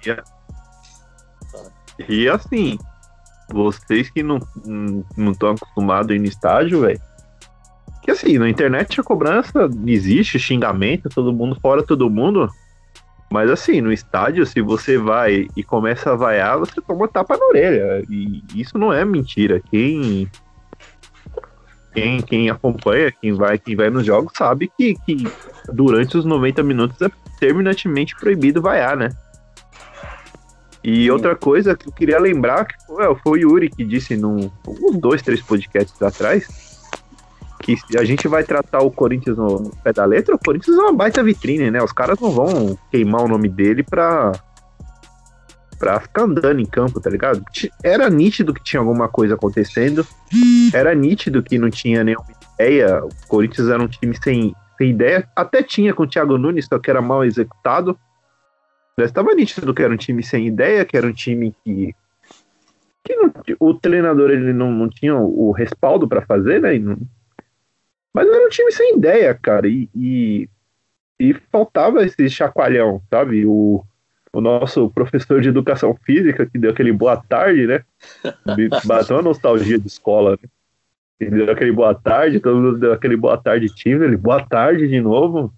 e, 1.99 2.23
e 2.23 2.29
assim, 2.29 2.77
vocês 3.49 4.09
que 4.09 4.23
não 4.23 4.39
não 5.17 5.31
estão 5.31 5.51
acostumados 5.51 6.11
a 6.11 6.15
ir 6.15 6.19
no 6.19 6.25
estádio, 6.25 6.81
velho. 6.81 7.01
Que 8.01 8.11
assim, 8.11 8.37
na 8.37 8.49
internet 8.49 8.99
a 8.99 9.03
cobrança 9.03 9.69
existe, 9.85 10.39
xingamento, 10.39 11.09
todo 11.09 11.33
mundo 11.33 11.57
fora 11.61 11.83
todo 11.83 12.09
mundo. 12.09 12.49
Mas 13.31 13.49
assim, 13.49 13.79
no 13.79 13.93
estádio, 13.93 14.45
se 14.45 14.61
você 14.61 14.97
vai 14.97 15.47
e 15.55 15.63
começa 15.63 16.11
a 16.11 16.15
vaiar, 16.15 16.57
você 16.57 16.81
toma 16.81 17.07
tapa 17.07 17.37
na 17.37 17.45
orelha. 17.45 18.03
E 18.09 18.43
isso 18.55 18.77
não 18.77 18.91
é 18.91 19.05
mentira. 19.05 19.61
Quem 19.71 20.29
quem, 21.93 22.21
quem 22.21 22.49
acompanha, 22.49 23.11
quem 23.11 23.33
vai, 23.33 23.57
quem 23.57 23.75
vai 23.75 23.89
nos 23.89 24.05
jogos, 24.05 24.33
sabe 24.35 24.71
que, 24.77 24.95
que 25.05 25.27
durante 25.71 26.17
os 26.17 26.25
90 26.25 26.63
minutos 26.63 27.01
é 27.01 27.09
terminantemente 27.39 28.15
proibido 28.15 28.61
vaiar, 28.61 28.95
né? 28.95 29.09
E 30.83 31.11
outra 31.11 31.35
coisa 31.35 31.75
que 31.75 31.87
eu 31.87 31.91
queria 31.91 32.19
lembrar 32.19 32.65
que 32.65 32.75
foi, 32.87 33.15
foi 33.15 33.39
o 33.39 33.51
Yuri 33.51 33.69
que 33.69 33.83
disse 33.83 34.17
num, 34.17 34.49
uns 34.67 34.97
dois, 34.97 35.21
três 35.21 35.41
podcasts 35.41 36.01
atrás 36.01 36.71
que 37.61 37.77
se 37.77 37.97
a 37.97 38.03
gente 38.03 38.27
vai 38.27 38.43
tratar 38.43 38.79
o 38.79 38.89
Corinthians 38.89 39.37
no 39.37 39.71
pé 39.83 39.93
da 39.93 40.03
letra, 40.03 40.35
o 40.35 40.39
Corinthians 40.39 40.75
é 40.75 40.81
uma 40.81 40.93
baita 40.93 41.23
vitrine, 41.23 41.69
né? 41.69 41.81
Os 41.83 41.91
caras 41.91 42.19
não 42.19 42.31
vão 42.31 42.77
queimar 42.89 43.21
o 43.21 43.27
nome 43.27 43.47
dele 43.47 43.83
pra, 43.83 44.31
pra 45.81 45.99
ficar 45.99 46.21
andando 46.25 46.59
em 46.59 46.65
campo, 46.65 47.01
tá 47.01 47.09
ligado? 47.09 47.43
Era 47.83 48.07
nítido 48.07 48.53
que 48.53 48.63
tinha 48.63 48.79
alguma 48.79 49.09
coisa 49.09 49.33
acontecendo, 49.33 50.05
era 50.71 50.93
nítido 50.93 51.41
que 51.41 51.57
não 51.57 51.71
tinha 51.71 52.03
nenhuma 52.03 52.27
ideia, 52.53 53.03
o 53.03 53.09
Corinthians 53.27 53.67
era 53.67 53.81
um 53.81 53.87
time 53.87 54.15
sem, 54.23 54.55
sem 54.77 54.91
ideia, 54.91 55.27
até 55.35 55.63
tinha 55.63 55.91
com 55.91 56.03
o 56.03 56.07
Thiago 56.07 56.37
Nunes, 56.37 56.67
só 56.67 56.77
que 56.77 56.91
era 56.91 57.01
mal 57.01 57.25
executado, 57.25 57.99
mas 58.95 59.07
estava 59.07 59.33
nítido 59.33 59.73
que 59.73 59.81
era 59.81 59.91
um 59.91 59.97
time 59.97 60.21
sem 60.21 60.45
ideia, 60.45 60.85
que 60.85 60.95
era 60.95 61.07
um 61.07 61.13
time 61.13 61.51
que 61.65 61.95
que 63.03 63.15
não- 63.15 63.33
o 63.59 63.73
treinador 63.73 64.29
ele 64.29 64.53
não, 64.53 64.71
não 64.71 64.87
tinha 64.87 65.15
o, 65.15 65.49
respaldo 65.51 66.07
pra 66.07 66.21
fazer, 66.21 66.61
né? 66.61 66.77
não- 66.77 66.99
mas 68.13 68.27
era 68.27 68.45
um 68.45 68.49
time 68.49 68.71
sem 68.71 68.97
ideia, 68.97 69.33
cara, 69.33 69.67
e, 69.67 69.89
e, 69.95 70.47
e 71.19 71.33
faltava 71.51 72.03
esse 72.05 72.29
chacoalhão, 72.29 73.01
sabe? 73.09 73.47
O, 73.47 73.83
o 74.33 74.39
nosso 74.39 74.89
professor 74.89 75.41
de 75.41 75.49
educação 75.49 75.95
física 76.05 76.45
que 76.45 76.57
deu 76.57 76.71
aquele 76.71 76.91
boa 76.91 77.17
tarde, 77.17 77.67
né? 77.67 77.83
Bateu 78.85 79.17
uma 79.17 79.21
nostalgia 79.21 79.77
de 79.77 79.87
escola, 79.87 80.31
né? 80.31 80.49
Ele 81.19 81.45
deu 81.45 81.51
aquele 81.51 81.71
boa 81.71 81.93
tarde, 81.93 82.39
todo 82.39 82.57
mundo 82.57 82.77
deu 82.79 82.93
aquele 82.93 83.15
boa 83.15 83.37
tarde 83.37 83.67
time, 83.67 84.03
ele 84.03 84.17
boa 84.17 84.43
tarde 84.43 84.87
de 84.87 84.99
novo. 84.99 85.53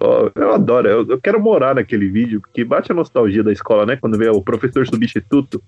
Ó, 0.00 0.30
eu 0.34 0.52
adoro, 0.52 0.88
eu, 0.88 1.06
eu 1.08 1.20
quero 1.20 1.40
morar 1.40 1.74
naquele 1.74 2.08
vídeo, 2.08 2.40
porque 2.40 2.64
bate 2.64 2.90
a 2.90 2.94
nostalgia 2.94 3.42
da 3.42 3.52
escola, 3.52 3.86
né? 3.86 3.96
Quando 3.96 4.18
vê 4.18 4.28
o 4.28 4.42
professor 4.42 4.86
substituto, 4.86 5.62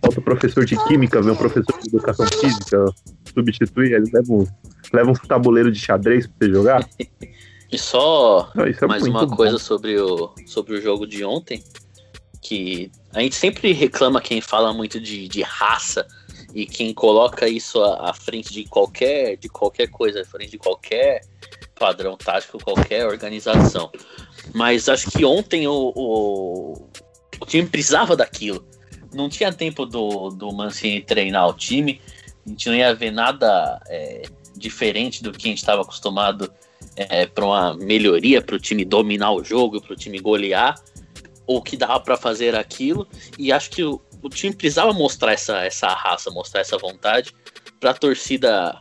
falta 0.00 0.18
o 0.18 0.22
professor 0.22 0.64
de 0.64 0.76
química, 0.88 1.22
vem 1.22 1.32
o 1.32 1.36
professor 1.36 1.78
de 1.80 1.88
educação 1.88 2.26
física, 2.26 2.84
substitui, 3.32 3.92
ele 3.92 4.10
leva 4.12 4.32
um, 4.32 4.46
leva 4.92 5.10
uns 5.10 5.20
tabuleiros 5.20 5.72
de 5.72 5.78
xadrez 5.78 6.26
pra 6.26 6.34
você 6.46 6.52
jogar. 6.52 6.84
E 7.70 7.78
só 7.78 8.50
Não, 8.54 8.64
é 8.64 8.86
mais 8.86 9.02
uma 9.02 9.26
bom. 9.26 9.36
coisa 9.36 9.58
sobre 9.58 10.00
o, 10.00 10.32
sobre 10.46 10.74
o 10.74 10.80
jogo 10.80 11.06
de 11.06 11.24
ontem, 11.24 11.62
que 12.40 12.90
a 13.12 13.20
gente 13.20 13.34
sempre 13.34 13.72
reclama 13.72 14.20
quem 14.20 14.40
fala 14.40 14.72
muito 14.72 15.00
de, 15.00 15.26
de 15.26 15.42
raça 15.42 16.06
e 16.54 16.64
quem 16.64 16.94
coloca 16.94 17.48
isso 17.48 17.82
à, 17.82 18.10
à 18.10 18.14
frente 18.14 18.52
de 18.52 18.64
qualquer, 18.64 19.36
de 19.36 19.48
qualquer 19.48 19.88
coisa, 19.88 20.22
à 20.22 20.24
frente 20.24 20.52
de 20.52 20.58
qualquer 20.58 21.22
padrão 21.78 22.16
tático, 22.16 22.62
qualquer 22.62 23.06
organização. 23.06 23.90
Mas 24.54 24.88
acho 24.88 25.10
que 25.10 25.24
ontem 25.24 25.66
o, 25.66 25.92
o, 25.94 26.88
o 27.40 27.46
time 27.46 27.66
precisava 27.68 28.16
daquilo. 28.16 28.64
Não 29.12 29.28
tinha 29.28 29.52
tempo 29.52 29.84
do, 29.84 30.30
do 30.30 30.52
Mancini 30.52 31.00
treinar 31.00 31.48
o 31.48 31.52
time, 31.52 32.00
a 32.44 32.48
gente 32.48 32.68
não 32.68 32.76
ia 32.76 32.94
ver 32.94 33.10
nada 33.10 33.80
é, 33.88 34.22
diferente 34.56 35.22
do 35.22 35.32
que 35.32 35.48
a 35.48 35.50
gente 35.50 35.58
estava 35.58 35.82
acostumado 35.82 36.52
é, 36.96 37.26
para 37.26 37.44
uma 37.44 37.76
melhoria, 37.76 38.40
para 38.40 38.56
o 38.56 38.58
time 38.58 38.84
dominar 38.84 39.32
o 39.32 39.44
jogo, 39.44 39.80
para 39.80 39.92
o 39.92 39.96
time 39.96 40.18
golear, 40.18 40.74
ou 41.46 41.62
que 41.62 41.76
dava 41.76 42.00
para 42.00 42.16
fazer 42.16 42.54
aquilo. 42.54 43.06
E 43.38 43.52
acho 43.52 43.70
que 43.70 43.84
o, 43.84 44.00
o 44.22 44.28
time 44.28 44.54
precisava 44.54 44.92
mostrar 44.92 45.32
essa, 45.32 45.64
essa 45.64 45.88
raça, 45.88 46.30
mostrar 46.30 46.60
essa 46.60 46.78
vontade, 46.78 47.32
para 47.78 47.90
a 47.90 47.94
torcida 47.94 48.80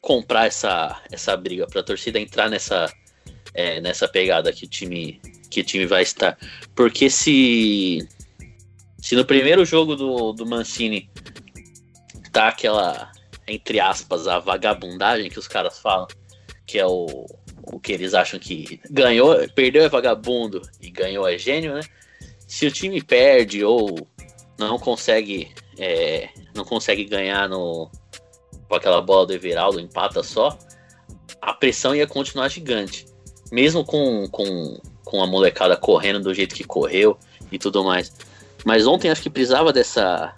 comprar 0.00 0.46
essa, 0.46 1.00
essa 1.10 1.36
briga, 1.36 1.66
para 1.66 1.80
a 1.80 1.84
torcida 1.84 2.18
entrar 2.18 2.50
nessa, 2.50 2.92
é, 3.54 3.80
nessa 3.80 4.08
pegada 4.08 4.52
que 4.52 4.64
o 4.64 4.68
time 4.68 5.20
que 5.48 5.60
o 5.60 5.64
time 5.64 5.86
vai 5.86 6.02
estar. 6.02 6.36
Porque 6.74 7.08
se 7.08 8.06
se 8.98 9.14
no 9.14 9.24
primeiro 9.24 9.64
jogo 9.64 9.94
do, 9.94 10.32
do 10.32 10.46
Mancini 10.46 11.10
tá 12.32 12.48
aquela 12.48 13.12
entre 13.46 13.78
aspas 13.78 14.26
a 14.26 14.38
vagabundagem 14.38 15.30
que 15.30 15.38
os 15.38 15.46
caras 15.46 15.78
falam, 15.78 16.06
que 16.66 16.78
é 16.78 16.86
o, 16.86 17.26
o 17.62 17.78
que 17.78 17.92
eles 17.92 18.14
acham 18.14 18.38
que 18.38 18.80
ganhou, 18.90 19.36
perdeu 19.54 19.84
é 19.84 19.88
vagabundo 19.88 20.62
e 20.80 20.90
ganhou 20.90 21.28
é 21.28 21.38
gênio, 21.38 21.74
né? 21.74 21.80
Se 22.46 22.66
o 22.66 22.70
time 22.70 23.02
perde 23.02 23.64
ou 23.64 24.06
não 24.58 24.78
consegue 24.78 25.52
é, 25.78 26.28
não 26.54 26.64
consegue 26.64 27.04
ganhar 27.04 27.48
no 27.48 27.90
com 28.68 28.76
aquela 28.76 29.02
bola 29.02 29.26
do 29.26 29.34
Everaldo, 29.34 29.78
empata 29.78 30.22
só, 30.22 30.56
a 31.42 31.52
pressão 31.52 31.94
ia 31.94 32.06
continuar 32.06 32.48
gigante. 32.48 33.06
Mesmo 33.50 33.84
com, 33.84 34.26
com, 34.30 34.80
com 35.04 35.22
a 35.22 35.26
molecada 35.26 35.76
correndo 35.76 36.20
do 36.20 36.32
jeito 36.32 36.54
que 36.54 36.64
correu 36.64 37.18
e 37.50 37.58
tudo 37.58 37.84
mais. 37.84 38.10
Mas 38.64 38.86
ontem 38.86 39.10
acho 39.10 39.22
que 39.22 39.28
precisava 39.28 39.74
dessa, 39.74 40.34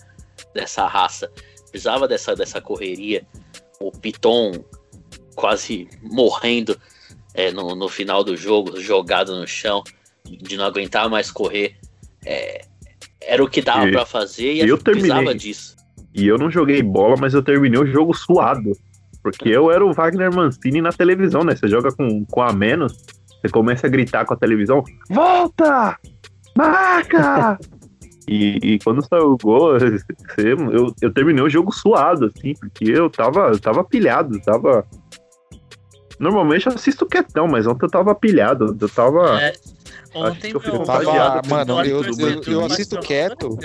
dessa 0.52 0.84
raça, 0.84 1.30
precisava 1.70 2.08
dessa, 2.08 2.34
dessa 2.34 2.60
correria. 2.60 3.24
O 3.78 3.92
Piton 3.92 4.52
quase 5.36 5.88
morrendo 6.02 6.76
é, 7.34 7.50
no, 7.50 7.74
no 7.74 7.88
final 7.88 8.22
do 8.22 8.36
jogo, 8.36 8.80
jogado 8.80 9.36
no 9.36 9.46
chão, 9.46 9.82
de 10.24 10.56
não 10.56 10.64
aguentar 10.64 11.10
mais 11.10 11.30
correr. 11.30 11.76
É, 12.24 12.64
era 13.20 13.42
o 13.42 13.48
que 13.48 13.60
dava 13.60 13.90
para 13.90 14.06
fazer 14.06 14.54
e 14.54 14.68
eu 14.68 14.78
precisava 14.78 15.34
disso. 15.34 15.76
E 16.14 16.26
eu 16.26 16.38
não 16.38 16.50
joguei 16.50 16.80
bola, 16.82 17.16
mas 17.18 17.34
eu 17.34 17.42
terminei 17.42 17.80
o 17.80 17.86
jogo 17.86 18.14
suado. 18.14 18.72
Porque 19.22 19.48
eu 19.48 19.70
era 19.70 19.84
o 19.84 19.92
Wagner 19.92 20.32
Mancini 20.32 20.80
na 20.80 20.92
televisão, 20.92 21.42
né? 21.42 21.56
Você 21.56 21.66
joga 21.66 21.90
com, 21.90 22.24
com 22.26 22.42
a 22.42 22.52
menos, 22.52 22.94
você 23.40 23.48
começa 23.50 23.86
a 23.86 23.90
gritar 23.90 24.24
com 24.26 24.34
a 24.34 24.36
televisão: 24.36 24.84
Volta! 25.08 25.98
Marca! 26.56 27.58
e, 28.28 28.58
e 28.62 28.78
quando 28.80 29.06
saiu 29.06 29.32
o 29.32 29.38
gol, 29.38 29.76
eu, 30.36 30.94
eu 31.00 31.12
terminei 31.12 31.42
o 31.42 31.48
jogo 31.48 31.72
suado, 31.72 32.26
assim, 32.26 32.54
porque 32.54 32.84
eu 32.84 33.08
tava, 33.08 33.48
eu 33.48 33.58
tava 33.58 33.82
pilhado, 33.82 34.38
tava. 34.40 34.86
Normalmente 36.18 36.66
eu 36.66 36.72
assisto 36.72 37.06
quietão, 37.06 37.46
mas 37.48 37.66
ontem 37.66 37.86
eu 37.86 37.90
tava 37.90 38.14
pilhado, 38.14 38.76
eu 38.80 38.88
tava. 38.88 39.40
É, 39.42 39.48
Acho 39.48 40.32
Ontem 40.32 40.50
que 40.52 40.56
eu 40.56 40.72
meu- 40.72 40.84
Tava, 40.84 41.42
mano, 41.48 41.84
eu, 41.84 42.02
eu, 42.04 42.42
eu 42.46 42.64
assisto 42.64 42.98
quieto. 43.00 43.58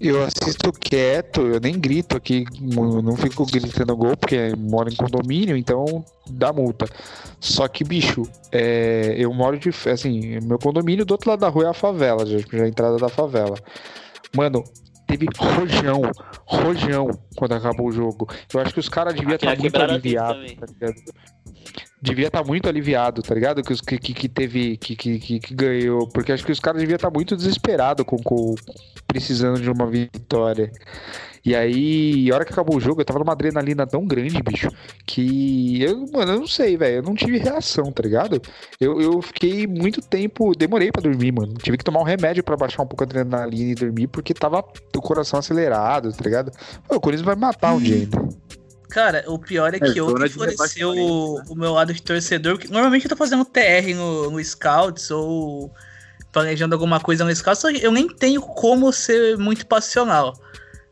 Eu 0.00 0.22
assisto 0.24 0.72
quieto, 0.72 1.42
eu 1.42 1.60
nem 1.60 1.78
grito 1.78 2.16
aqui, 2.16 2.46
eu 2.74 3.02
não 3.02 3.16
fico 3.16 3.44
gritando 3.44 3.94
gol, 3.94 4.16
porque 4.16 4.54
moro 4.56 4.88
em 4.88 4.96
condomínio, 4.96 5.54
então 5.58 6.02
dá 6.26 6.50
multa. 6.54 6.86
Só 7.38 7.68
que, 7.68 7.84
bicho, 7.84 8.22
é, 8.50 9.14
eu 9.18 9.30
moro 9.34 9.58
de. 9.58 9.68
Assim, 9.90 10.40
meu 10.40 10.58
condomínio 10.58 11.04
do 11.04 11.10
outro 11.12 11.28
lado 11.28 11.40
da 11.40 11.48
rua 11.50 11.64
é 11.64 11.68
a 11.68 11.74
favela, 11.74 12.24
já, 12.24 12.38
já 12.38 12.58
é 12.58 12.62
a 12.62 12.68
entrada 12.68 12.96
da 12.96 13.10
favela. 13.10 13.56
Mano, 14.34 14.64
teve 15.10 15.26
rojão, 15.36 16.02
rojão 16.46 17.10
quando 17.36 17.52
acabou 17.52 17.88
o 17.88 17.92
jogo. 17.92 18.28
Eu 18.52 18.60
acho 18.60 18.72
que 18.72 18.80
os 18.80 18.88
caras 18.88 19.14
deviam 19.14 19.34
estar 19.34 19.46
na 19.46 19.56
muito 19.56 19.72
quebrada 19.72 19.94
teve 20.00 20.16
aliviados, 20.18 20.52
tá 20.54 20.66
ligado? 20.66 20.94
Devia 22.02 22.26
estar 22.28 22.44
muito 22.44 22.68
aliviado, 22.68 23.22
tá 23.22 23.34
ligado? 23.34 23.62
Que, 23.62 23.98
que, 23.98 24.14
que 24.14 24.28
teve, 24.28 24.76
que, 24.76 24.96
que, 24.96 25.18
que, 25.18 25.40
que 25.40 25.54
ganhou. 25.54 26.08
Porque 26.08 26.32
acho 26.32 26.44
que 26.44 26.52
os 26.52 26.60
caras 26.60 26.80
deviam 26.80 26.96
estar 26.96 27.10
muito 27.10 27.36
desesperados 27.36 28.06
com, 28.06 28.16
com 28.18 28.54
precisando 29.06 29.60
de 29.60 29.70
uma 29.70 29.86
vitória. 29.86 30.72
E 31.44 31.54
aí, 31.54 32.30
a 32.30 32.34
hora 32.34 32.44
que 32.44 32.52
acabou 32.52 32.76
o 32.76 32.80
jogo, 32.80 33.00
eu 33.00 33.04
tava 33.04 33.18
numa 33.18 33.32
adrenalina 33.32 33.86
tão 33.86 34.04
grande, 34.04 34.42
bicho, 34.42 34.68
que 35.06 35.82
eu, 35.82 36.06
mano, 36.12 36.32
eu 36.32 36.40
não 36.40 36.46
sei, 36.46 36.76
velho, 36.76 36.96
eu 36.96 37.02
não 37.02 37.14
tive 37.14 37.38
reação, 37.38 37.90
tá 37.90 38.02
ligado? 38.02 38.40
Eu, 38.78 39.00
eu 39.00 39.22
fiquei 39.22 39.66
muito 39.66 40.02
tempo, 40.02 40.52
demorei 40.54 40.92
pra 40.92 41.02
dormir, 41.02 41.32
mano. 41.32 41.54
Tive 41.54 41.78
que 41.78 41.84
tomar 41.84 42.00
um 42.00 42.04
remédio 42.04 42.44
pra 42.44 42.56
baixar 42.56 42.82
um 42.82 42.86
pouco 42.86 43.04
a 43.04 43.06
adrenalina 43.06 43.72
e 43.72 43.74
dormir, 43.74 44.06
porque 44.08 44.34
tava 44.34 44.62
o 44.94 45.00
coração 45.00 45.38
acelerado, 45.38 46.12
tá 46.12 46.22
ligado? 46.22 46.52
Pô, 46.86 46.96
o 46.96 47.00
Corinthians 47.00 47.24
vai 47.24 47.36
matar 47.36 47.72
um 47.72 47.80
dia 47.80 47.96
ainda. 47.96 48.18
Cara, 48.90 49.24
o 49.28 49.38
pior 49.38 49.72
é 49.72 49.78
que 49.78 49.98
É, 49.98 50.02
ontem 50.02 50.28
floresceu 50.28 50.90
o, 50.90 51.40
o 51.48 51.54
meu 51.54 51.72
lado 51.72 51.94
de 51.94 52.02
torcedor. 52.02 52.54
porque 52.54 52.68
Normalmente 52.70 53.04
eu 53.04 53.08
tô 53.08 53.16
fazendo 53.16 53.44
TR 53.44 53.94
no, 53.94 54.32
no 54.32 54.44
Scouts 54.44 55.10
ou 55.10 55.72
planejando 56.32 56.74
alguma 56.74 57.00
coisa 57.00 57.24
no 57.24 57.34
Scouts, 57.34 57.60
só 57.60 57.72
que 57.72 57.84
eu 57.84 57.92
nem 57.92 58.08
tenho 58.08 58.42
como 58.42 58.92
ser 58.92 59.38
muito 59.38 59.66
passional. 59.66 60.34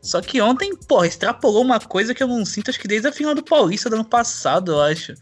Só 0.01 0.21
que 0.21 0.41
ontem, 0.41 0.75
porra, 0.75 1.07
extrapolou 1.07 1.61
uma 1.61 1.79
coisa 1.79 2.13
que 2.13 2.23
eu 2.23 2.27
não 2.27 2.45
sinto, 2.45 2.69
acho 2.69 2.79
que 2.79 2.87
desde 2.87 3.07
a 3.07 3.11
final 3.11 3.35
do 3.35 3.43
Paulista 3.43 3.89
do 3.89 3.95
ano 3.95 4.05
passado, 4.05 4.71
eu 4.71 4.81
acho. 4.81 5.13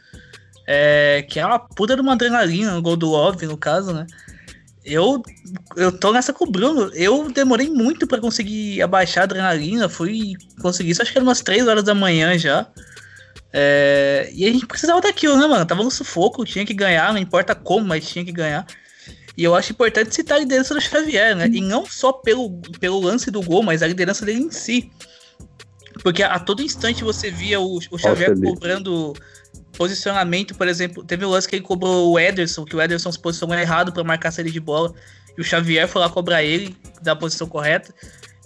É, 0.68 1.26
que 1.30 1.40
é 1.40 1.46
uma 1.46 1.60
puta 1.60 1.96
de 1.96 2.02
uma 2.02 2.14
adrenalina, 2.14 2.74
no 2.74 2.82
gol 2.82 2.98
do 2.98 3.10
Love, 3.10 3.46
no 3.48 3.58
caso, 3.58 3.94
né? 3.94 4.06
Eu, 4.84 5.22
eu 5.76 5.92
tô 5.92 6.14
nessa 6.14 6.32
com 6.32 6.46
o 6.46 6.52
Bruno. 6.52 6.92
Eu 6.94 7.30
demorei 7.32 7.70
muito 7.70 8.08
pra 8.08 8.20
conseguir 8.20 8.82
abaixar 8.82 9.22
a 9.22 9.26
adrenalina. 9.26 9.90
Fui 9.90 10.34
conseguir 10.62 10.92
isso, 10.92 11.02
acho 11.02 11.12
que 11.12 11.18
era 11.18 11.26
umas 11.26 11.42
3 11.42 11.68
horas 11.68 11.84
da 11.84 11.96
manhã 11.96 12.38
já. 12.38 12.68
É, 13.52 14.30
e 14.34 14.46
a 14.46 14.52
gente 14.52 14.66
precisava 14.66 15.02
daquilo, 15.02 15.38
né, 15.38 15.48
mano? 15.48 15.66
Tava 15.66 15.84
no 15.84 15.92
sufoco, 15.92 16.46
tinha 16.46 16.66
que 16.66 16.74
ganhar, 16.74 17.12
não 17.12 17.20
importa 17.20 17.56
como, 17.56 17.86
mas 17.86 18.08
tinha 18.08 18.24
que 18.24 18.32
ganhar. 18.32 18.66
E 19.38 19.44
eu 19.44 19.54
acho 19.54 19.72
importante 19.72 20.16
citar 20.16 20.38
a 20.38 20.40
liderança 20.40 20.74
do 20.74 20.82
Xavier, 20.82 21.36
né? 21.36 21.48
E 21.48 21.62
não 21.62 21.86
só 21.86 22.12
pelo, 22.12 22.60
pelo 22.80 23.00
lance 23.00 23.30
do 23.30 23.42
gol, 23.42 23.62
mas 23.62 23.84
a 23.84 23.88
liderança 23.88 24.26
dele 24.26 24.40
em 24.40 24.52
si. 24.52 24.92
Porque 26.02 26.24
a, 26.24 26.34
a 26.34 26.40
todo 26.40 26.64
instante 26.64 27.04
você 27.04 27.30
via 27.30 27.60
o, 27.60 27.78
o 27.92 27.98
Xavier 28.00 28.30
Felipe. 28.30 28.48
cobrando 28.48 29.14
posicionamento, 29.74 30.56
por 30.56 30.68
exemplo. 30.68 31.04
Teve 31.04 31.24
um 31.24 31.30
lance 31.30 31.48
que 31.48 31.56
ele 31.56 31.64
cobrou 31.64 32.12
o 32.12 32.20
Ederson, 32.20 32.66
que 32.66 32.76
o 32.76 32.82
Ederson 32.82 33.12
se 33.12 33.20
posicionou 33.20 33.56
errado 33.56 33.94
para 33.94 34.04
marcar 34.04 34.30
a 34.30 34.32
saída 34.32 34.50
de 34.50 34.60
bola. 34.60 34.92
E 35.38 35.42
o 35.42 35.44
Xavier 35.44 35.88
foi 35.88 36.02
lá 36.02 36.10
cobrar 36.10 36.44
ele 36.44 36.76
da 37.04 37.16
posição 37.16 37.48
correta. 37.48 37.94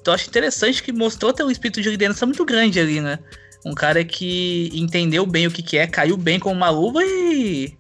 Então 0.02 0.14
eu 0.14 0.16
acho 0.16 0.28
interessante 0.28 0.84
que 0.84 0.92
mostrou 0.92 1.32
ter 1.32 1.44
um 1.44 1.52
espírito 1.52 1.82
de 1.82 1.90
liderança 1.90 2.26
muito 2.26 2.44
grande 2.44 2.82
ali, 2.82 3.00
né? 3.00 3.18
Um 3.66 3.74
cara 3.74 4.04
que 4.04 4.70
entendeu 4.74 5.26
bem 5.26 5.48
o 5.48 5.52
que, 5.52 5.62
que 5.62 5.78
é, 5.78 5.88
caiu 5.88 6.18
bem 6.18 6.38
com 6.38 6.52
uma 6.52 6.70
luva 6.70 7.02
e 7.04 7.78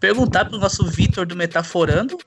perguntar 0.00 0.46
pro 0.46 0.58
nosso 0.58 0.84
Vitor 0.86 1.26
do 1.26 1.36
Metaforando 1.36 2.18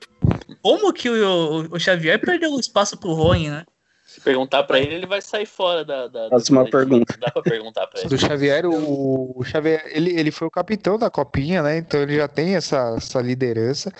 como 0.62 0.94
que 0.94 1.10
o, 1.10 1.68
o, 1.72 1.80
Xavier 1.80 2.22
perdeu 2.22 2.54
o 2.54 2.60
espaço 2.60 2.96
pro 2.96 3.14
Rony, 3.14 3.50
né? 3.50 3.66
Se 4.06 4.22
perguntar 4.22 4.64
para 4.64 4.80
ele, 4.80 4.94
ele 4.94 5.08
vai 5.08 5.22
sair 5.22 5.48
fora 5.48 5.84
da. 5.84 6.08
da 6.08 6.30
Próxima 6.30 6.70
pergunta. 6.70 7.18
Dá 7.20 7.32
pra 7.32 7.42
perguntar 7.42 7.88
pra 7.88 8.00
ele. 8.02 8.10
Do 8.10 8.18
Xavier, 8.18 8.66
o, 8.66 9.34
o 9.36 9.44
Xavier, 9.44 9.84
ele, 9.88 10.12
ele 10.12 10.30
foi 10.30 10.48
o 10.48 10.52
capitão 10.52 11.00
da 11.00 11.10
copinha, 11.10 11.64
né? 11.64 11.78
Então 11.78 12.00
ele 12.00 12.18
já 12.18 12.28
tem 12.28 12.56
essa, 12.56 12.94
essa 12.96 13.20
liderança. 13.20 13.92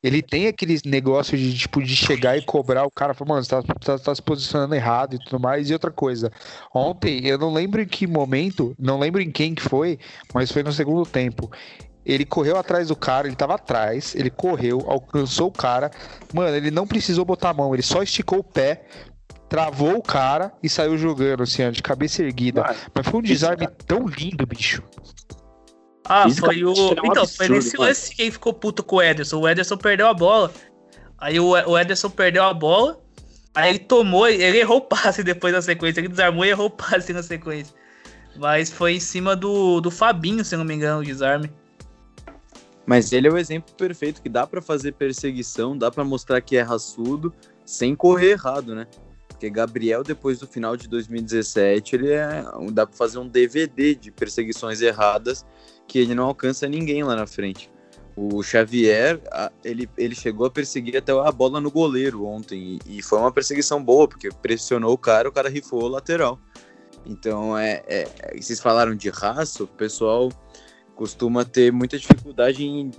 Ele 0.00 0.22
tem 0.22 0.46
aqueles 0.46 0.84
negócios 0.84 1.40
de, 1.40 1.58
tipo, 1.58 1.82
de 1.82 1.94
chegar 1.96 2.38
e 2.38 2.42
cobrar 2.42 2.84
o 2.84 2.90
cara, 2.90 3.14
falar, 3.14 3.30
mano, 3.30 3.44
você 3.44 3.50
tá, 3.50 3.62
tá, 3.62 3.98
tá, 3.98 4.14
se 4.14 4.22
posicionando 4.22 4.74
errado 4.74 5.14
e 5.16 5.18
tudo 5.18 5.40
mais. 5.40 5.68
E 5.68 5.72
outra 5.72 5.90
coisa, 5.90 6.30
ontem, 6.72 7.26
eu 7.26 7.36
não 7.36 7.52
lembro 7.52 7.82
em 7.82 7.86
que 7.86 8.06
momento, 8.06 8.76
não 8.78 8.98
lembro 8.98 9.20
em 9.20 9.30
quem 9.30 9.56
que 9.56 9.62
foi, 9.62 9.98
mas 10.32 10.52
foi 10.52 10.62
no 10.62 10.72
segundo 10.72 11.04
tempo. 11.04 11.50
Ele 12.08 12.24
correu 12.24 12.56
atrás 12.56 12.88
do 12.88 12.96
cara, 12.96 13.26
ele 13.26 13.36
tava 13.36 13.56
atrás, 13.56 14.14
ele 14.14 14.30
correu, 14.30 14.82
alcançou 14.88 15.48
o 15.48 15.52
cara. 15.52 15.90
Mano, 16.32 16.56
ele 16.56 16.70
não 16.70 16.86
precisou 16.86 17.22
botar 17.22 17.50
a 17.50 17.54
mão, 17.54 17.74
ele 17.74 17.82
só 17.82 18.02
esticou 18.02 18.38
o 18.38 18.44
pé, 18.44 18.86
travou 19.46 19.98
o 19.98 20.02
cara 20.02 20.50
e 20.62 20.70
saiu 20.70 20.96
jogando, 20.96 21.42
assim, 21.42 21.70
de 21.70 21.82
cabeça 21.82 22.22
erguida. 22.22 22.62
Mas, 22.62 22.78
Mas 22.94 23.06
foi 23.06 23.20
um 23.20 23.22
desarme 23.22 23.68
tão 23.86 24.06
lindo, 24.06 24.46
bicho. 24.46 24.82
Ah, 26.08 26.30
foi 26.30 26.64
o. 26.64 26.72
É 26.72 26.72
um 26.72 27.10
então, 27.10 27.22
absurdo, 27.22 27.36
foi 27.36 27.48
nesse 27.50 27.76
lance 27.76 28.14
que 28.14 28.22
ele 28.22 28.30
ficou 28.30 28.54
puto 28.54 28.82
com 28.82 28.96
o 28.96 29.02
Ederson. 29.02 29.40
O 29.40 29.46
Ederson 29.46 29.76
perdeu 29.76 30.06
a 30.06 30.14
bola. 30.14 30.50
Aí 31.18 31.38
o, 31.38 31.50
o 31.50 31.78
Ederson 31.78 32.08
perdeu 32.08 32.44
a 32.44 32.54
bola. 32.54 32.98
Aí 33.54 33.70
ele 33.70 33.80
tomou, 33.80 34.26
ele 34.26 34.58
errou 34.58 34.78
o 34.78 34.80
passe 34.80 35.22
depois 35.22 35.52
da 35.52 35.60
sequência. 35.60 36.00
Ele 36.00 36.08
desarmou 36.08 36.46
e 36.46 36.48
errou 36.48 36.68
o 36.68 36.70
passe 36.70 37.12
na 37.12 37.22
sequência. 37.22 37.74
Mas 38.36 38.70
foi 38.70 38.94
em 38.94 39.00
cima 39.00 39.36
do, 39.36 39.80
do 39.80 39.90
Fabinho, 39.90 40.42
se 40.42 40.56
não 40.56 40.64
me 40.64 40.74
engano, 40.74 41.00
o 41.00 41.04
desarme. 41.04 41.50
Mas 42.88 43.12
ele 43.12 43.28
é 43.28 43.30
o 43.30 43.36
exemplo 43.36 43.74
perfeito 43.74 44.22
que 44.22 44.30
dá 44.30 44.46
para 44.46 44.62
fazer 44.62 44.92
perseguição, 44.92 45.76
dá 45.76 45.90
para 45.90 46.02
mostrar 46.04 46.40
que 46.40 46.56
é 46.56 46.62
raçudo, 46.62 47.34
sem 47.62 47.94
correr 47.94 48.30
errado, 48.30 48.74
né? 48.74 48.86
Porque 49.28 49.50
Gabriel, 49.50 50.02
depois 50.02 50.38
do 50.38 50.46
final 50.46 50.74
de 50.74 50.88
2017, 50.88 51.96
ele 51.96 52.12
é. 52.12 52.42
dá 52.72 52.86
para 52.86 52.96
fazer 52.96 53.18
um 53.18 53.28
DVD 53.28 53.94
de 53.94 54.10
perseguições 54.10 54.80
erradas 54.80 55.44
que 55.86 55.98
ele 55.98 56.14
não 56.14 56.24
alcança 56.24 56.66
ninguém 56.66 57.04
lá 57.04 57.14
na 57.14 57.26
frente. 57.26 57.70
O 58.16 58.42
Xavier, 58.42 59.20
ele, 59.62 59.86
ele 59.98 60.14
chegou 60.14 60.46
a 60.46 60.50
perseguir 60.50 60.96
até 60.96 61.12
a 61.12 61.30
bola 61.30 61.60
no 61.60 61.70
goleiro 61.70 62.24
ontem, 62.24 62.78
e, 62.86 62.98
e 62.98 63.02
foi 63.02 63.18
uma 63.18 63.30
perseguição 63.30 63.84
boa, 63.84 64.08
porque 64.08 64.30
pressionou 64.30 64.94
o 64.94 64.98
cara, 64.98 65.28
o 65.28 65.32
cara 65.32 65.50
rifou 65.50 65.82
o 65.82 65.88
lateral. 65.88 66.40
Então, 67.04 67.56
é, 67.56 67.82
é, 67.86 68.08
vocês 68.40 68.60
falaram 68.60 68.94
de 68.94 69.10
raça, 69.10 69.64
o 69.64 69.66
pessoal 69.66 70.30
costuma 70.98 71.44
ter 71.44 71.72
muita 71.72 71.96
dificuldade 71.96 72.64
em, 72.64 72.90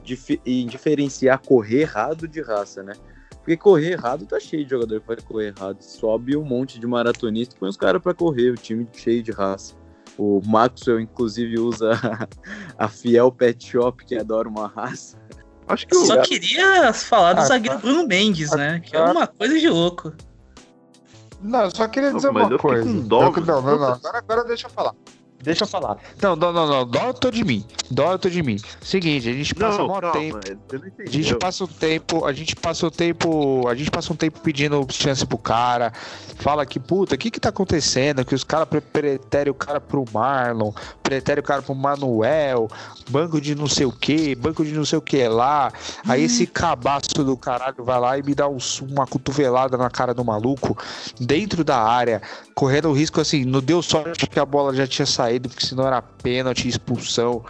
em, 0.45 0.66
diferenciar 0.66 1.38
correr 1.38 1.82
errado 1.82 2.30
de 2.30 2.41
raça, 2.41 2.82
né? 2.82 2.93
Porque 3.39 3.58
correr 3.58 3.91
errado 3.91 4.26
tá 4.26 4.39
cheio 4.39 4.64
de 4.64 4.70
jogador 4.70 5.02
que 5.02 5.08
vai 5.08 5.18
correr 5.18 5.47
errado. 5.47 5.82
Sobe 5.82 6.38
um 6.38 6.45
monte 6.45 6.80
de 6.80 6.88
maratonista, 6.88 7.58
põe 7.60 7.68
os 7.68 7.76
caras 7.76 8.02
para 8.02 8.14
correr, 8.14 8.52
o 8.52 8.56
time 8.56 8.88
cheio 8.93 9.22
de 9.22 9.32
raça. 9.32 9.76
O 10.18 10.41
Maxwell, 10.45 11.02
inclusive, 11.02 11.60
usa 11.60 11.91
a 12.80 12.88
Fiel 12.88 13.34
Pet 13.34 13.70
Shop, 13.70 14.06
que 14.06 14.16
adora 14.16 14.47
uma 14.47 14.68
raça. 14.68 15.18
Acho 15.68 15.86
que 15.86 15.95
eu 15.95 16.06
só 16.06 16.22
queria 16.22 16.93
falar 16.93 17.34
do 17.34 17.41
ah, 17.41 17.45
zagueiro 17.45 17.76
tá. 17.76 17.82
Bruno 17.82 18.08
Mendes, 18.08 18.52
né? 18.52 18.80
Que 18.80 18.95
é 18.95 19.04
uma 19.04 19.28
coisa 19.28 19.60
de 19.60 19.68
louco. 19.68 20.14
Não, 21.41 21.66
eu 21.66 21.72
só 21.72 21.88
queria 21.88 22.14
dizer 22.14 22.30
uma 22.30 22.58
coisa. 22.58 23.02
Dó, 23.02 23.34
eu, 23.36 23.45
não, 23.45 23.62
não, 23.62 23.78
não. 23.78 23.93
Agora, 23.93 24.18
agora 24.18 24.43
deixa 24.45 24.68
eu 24.68 24.72
falar. 24.72 24.93
Deixa 25.41 25.63
eu 25.63 25.67
falar. 25.67 25.97
Não, 26.21 26.35
não, 26.35 26.51
não, 26.51 26.67
não. 26.67 26.85
Dó 26.85 27.07
eu 27.07 27.13
tô 27.13 27.31
de 27.31 27.45
mim. 27.45 27.63
Dó 27.89 28.11
eu 28.11 28.19
tô 28.19 28.29
de 28.29 28.43
mim. 28.43 28.57
Seguinte, 28.81 29.29
a 29.29 29.33
gente 29.33 29.55
passa 29.55 29.77
não, 29.77 29.85
um 29.85 29.87
maior 29.87 30.11
tempo. 30.11 30.37
A 30.99 31.09
gente 31.09 31.35
passa 31.35 31.63
um 31.63 31.67
tempo. 31.67 32.25
A 32.25 32.33
gente 32.33 32.55
passa 32.55 32.87
um 32.87 32.89
tempo. 32.89 33.67
A 33.67 33.75
gente 33.75 33.89
passa 33.89 34.11
um 34.11 34.15
tempo 34.17 34.39
pedindo 34.41 34.85
chance 34.91 35.25
pro 35.25 35.37
cara. 35.37 35.93
Fala 36.39 36.65
que, 36.65 36.79
puta, 36.79 37.15
o 37.15 37.17
que 37.17 37.31
que 37.31 37.39
tá 37.39 37.49
acontecendo? 37.49 38.23
Que 38.25 38.35
os 38.35 38.43
caras 38.43 38.67
preterem 38.67 39.51
o 39.51 39.53
cara 39.53 39.79
pro 39.79 40.05
Marlon, 40.11 40.71
preterem 41.03 41.41
o 41.41 41.43
cara 41.43 41.61
pro 41.61 41.75
Manuel, 41.75 42.69
banco 43.09 43.41
de 43.41 43.55
não 43.55 43.67
sei 43.67 43.85
o 43.85 43.91
que, 43.91 44.35
banco 44.35 44.63
de 44.63 44.71
não 44.71 44.85
sei 44.85 44.97
o 44.97 45.01
que 45.01 45.27
lá. 45.27 45.71
Aí 46.07 46.23
esse 46.23 46.47
cabaço 46.47 47.23
do 47.23 47.35
caralho 47.35 47.83
vai 47.83 47.99
lá 47.99 48.17
e 48.17 48.23
me 48.23 48.33
dá 48.33 48.47
um, 48.47 48.57
uma 48.89 49.05
cotovelada 49.05 49.77
na 49.77 49.89
cara 49.89 50.13
do 50.13 50.23
maluco 50.23 50.77
dentro 51.19 51.63
da 51.63 51.77
área, 51.77 52.21
correndo 52.55 52.89
o 52.89 52.93
risco 52.93 53.19
assim, 53.19 53.43
não 53.43 53.61
deu 53.61 53.81
sorte 53.81 54.25
que 54.27 54.39
a 54.39 54.45
bola 54.45 54.73
já 54.73 54.87
tinha 54.87 55.05
saído 55.05 55.28
saído, 55.30 55.49
porque 55.49 55.65
senão 55.65 55.86
era 55.86 56.01
pênalti, 56.01 56.67
expulsão. 56.67 57.43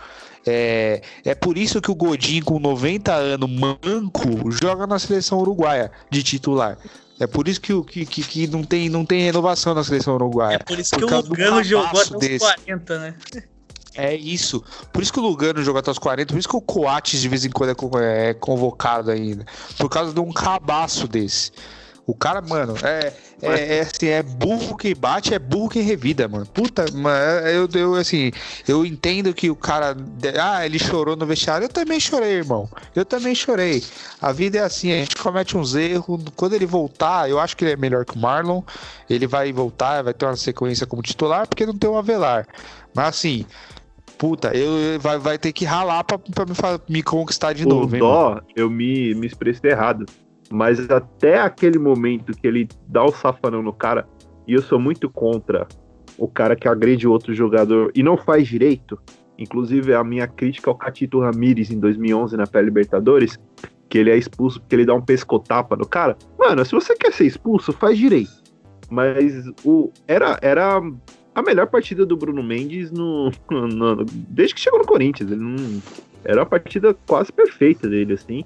É, 0.45 1.01
é 1.23 1.35
por 1.35 1.57
isso 1.57 1.81
que 1.81 1.91
o 1.91 1.95
Godinho, 1.95 2.43
com 2.43 2.59
90 2.59 3.13
anos, 3.13 3.49
manco, 3.49 4.51
joga 4.51 4.85
na 4.85 4.99
seleção 4.99 5.39
uruguaia 5.39 5.91
de 6.09 6.23
titular. 6.23 6.77
É 7.19 7.27
por 7.27 7.47
isso 7.47 7.59
que, 7.59 7.83
que, 7.83 8.05
que, 8.05 8.23
que 8.23 8.47
não, 8.47 8.63
tem, 8.63 8.89
não 8.89 9.05
tem 9.05 9.21
renovação 9.21 9.73
na 9.73 9.83
seleção 9.83 10.15
uruguaia. 10.15 10.55
É 10.55 10.59
por 10.59 10.79
isso 10.79 10.91
por 10.91 11.07
que 11.07 11.13
o 11.13 11.21
Lugano 11.21 11.63
jogou 11.63 12.01
até 12.01 12.15
os 12.15 12.19
desse. 12.19 12.45
40, 12.45 12.99
né? 12.99 13.15
É 13.95 14.15
isso. 14.15 14.63
Por 14.93 15.03
isso 15.03 15.11
que 15.11 15.19
o 15.19 15.23
Lugano 15.23 15.61
jogou 15.61 15.79
até 15.79 15.91
os 15.91 15.99
40, 15.99 16.31
por 16.31 16.39
isso 16.39 16.47
que 16.47 16.55
o 16.55 16.61
Coates 16.61 17.19
de 17.19 17.27
vez 17.27 17.43
em 17.43 17.49
quando 17.49 17.99
é, 17.99 18.29
é 18.29 18.33
convocado 18.33 19.11
ainda. 19.11 19.45
Por 19.77 19.89
causa 19.89 20.13
de 20.13 20.19
um 20.21 20.31
cabaço 20.31 21.07
desse. 21.07 21.51
O 22.09 22.15
cara, 22.15 22.41
mano, 22.41 22.73
é, 22.81 23.13
é, 23.39 23.77
é, 23.77 23.81
assim, 23.81 24.07
é 24.07 24.23
burro 24.23 24.75
que 24.75 24.95
bate, 24.95 25.31
é 25.31 25.37
burro 25.37 25.69
que 25.69 25.79
revida, 25.79 26.27
mano. 26.27 26.43
Puta, 26.47 26.85
mano, 26.91 27.47
eu, 27.47 27.69
eu, 27.75 27.93
assim, 27.93 28.31
eu 28.67 28.83
entendo 28.83 29.31
que 29.31 29.51
o 29.51 29.55
cara. 29.55 29.95
Ah, 30.41 30.65
ele 30.65 30.79
chorou 30.79 31.15
no 31.15 31.23
vestiário. 31.27 31.65
Eu 31.65 31.69
também 31.69 31.99
chorei, 31.99 32.31
irmão. 32.31 32.67
Eu 32.95 33.05
também 33.05 33.35
chorei. 33.35 33.83
A 34.19 34.31
vida 34.31 34.57
é 34.57 34.61
assim, 34.61 34.91
a 34.91 34.95
gente 34.95 35.15
comete 35.17 35.55
uns 35.55 35.75
erros. 35.75 36.19
Quando 36.35 36.55
ele 36.55 36.65
voltar, 36.65 37.29
eu 37.29 37.39
acho 37.39 37.55
que 37.55 37.63
ele 37.63 37.73
é 37.73 37.77
melhor 37.77 38.05
que 38.05 38.15
o 38.15 38.19
Marlon. 38.19 38.63
Ele 39.07 39.27
vai 39.27 39.53
voltar, 39.53 40.01
vai 40.01 40.13
ter 40.15 40.25
uma 40.25 40.35
sequência 40.35 40.87
como 40.87 41.03
titular, 41.03 41.47
porque 41.47 41.63
não 41.63 41.77
tem 41.77 41.87
o 41.87 41.95
Avelar. 41.95 42.47
Mas 42.91 43.09
assim, 43.09 43.45
puta, 44.17 44.51
eu 44.57 44.99
vai, 44.99 45.19
vai 45.19 45.37
ter 45.37 45.53
que 45.53 45.63
ralar 45.63 46.03
pra, 46.03 46.17
pra 46.17 46.43
me, 46.47 46.53
me 46.89 47.03
conquistar 47.03 47.53
de 47.53 47.65
o 47.65 47.69
novo. 47.69 47.95
Dó, 47.99 48.41
eu 48.55 48.67
me, 48.67 49.13
me 49.13 49.27
expressei 49.27 49.69
errado. 49.69 50.07
Mas 50.51 50.89
até 50.89 51.39
aquele 51.39 51.77
momento 51.77 52.33
que 52.33 52.47
ele 52.47 52.67
dá 52.87 53.03
o 53.03 53.11
safanão 53.11 53.61
no 53.61 53.73
cara, 53.73 54.07
e 54.47 54.53
eu 54.53 54.61
sou 54.61 54.79
muito 54.79 55.09
contra 55.09 55.67
o 56.17 56.27
cara 56.27 56.55
que 56.55 56.67
agride 56.67 57.07
outro 57.07 57.33
jogador 57.33 57.91
e 57.95 58.01
não 58.01 58.17
faz 58.17 58.47
direito. 58.47 58.99
Inclusive, 59.37 59.93
a 59.93 60.03
minha 60.03 60.27
crítica 60.27 60.69
ao 60.69 60.75
Catito 60.75 61.19
Ramírez 61.19 61.71
em 61.71 61.79
2011 61.79 62.35
na 62.35 62.45
Pé 62.45 62.61
Libertadores, 62.61 63.39
que 63.87 63.97
ele 63.97 64.09
é 64.09 64.17
expulso 64.17 64.59
porque 64.59 64.75
ele 64.75 64.85
dá 64.85 64.93
um 64.93 65.01
pescotapa 65.01 65.75
no 65.75 65.87
cara. 65.87 66.17
Mano, 66.37 66.65
se 66.65 66.73
você 66.73 66.95
quer 66.95 67.13
ser 67.13 67.25
expulso, 67.25 67.71
faz 67.71 67.97
direito. 67.97 68.31
Mas 68.89 69.45
o 69.63 69.91
era, 70.07 70.37
era 70.41 70.81
a 71.33 71.41
melhor 71.41 71.67
partida 71.67 72.05
do 72.05 72.17
Bruno 72.17 72.43
Mendes 72.43 72.91
no, 72.91 73.31
no, 73.49 74.03
desde 74.05 74.55
que 74.55 74.61
chegou 74.61 74.79
no 74.79 74.85
Corinthians. 74.85 75.31
Ele 75.31 75.41
não, 75.41 75.81
era 76.23 76.41
uma 76.41 76.45
partida 76.45 76.93
quase 77.07 77.31
perfeita 77.31 77.87
dele, 77.87 78.13
assim. 78.13 78.43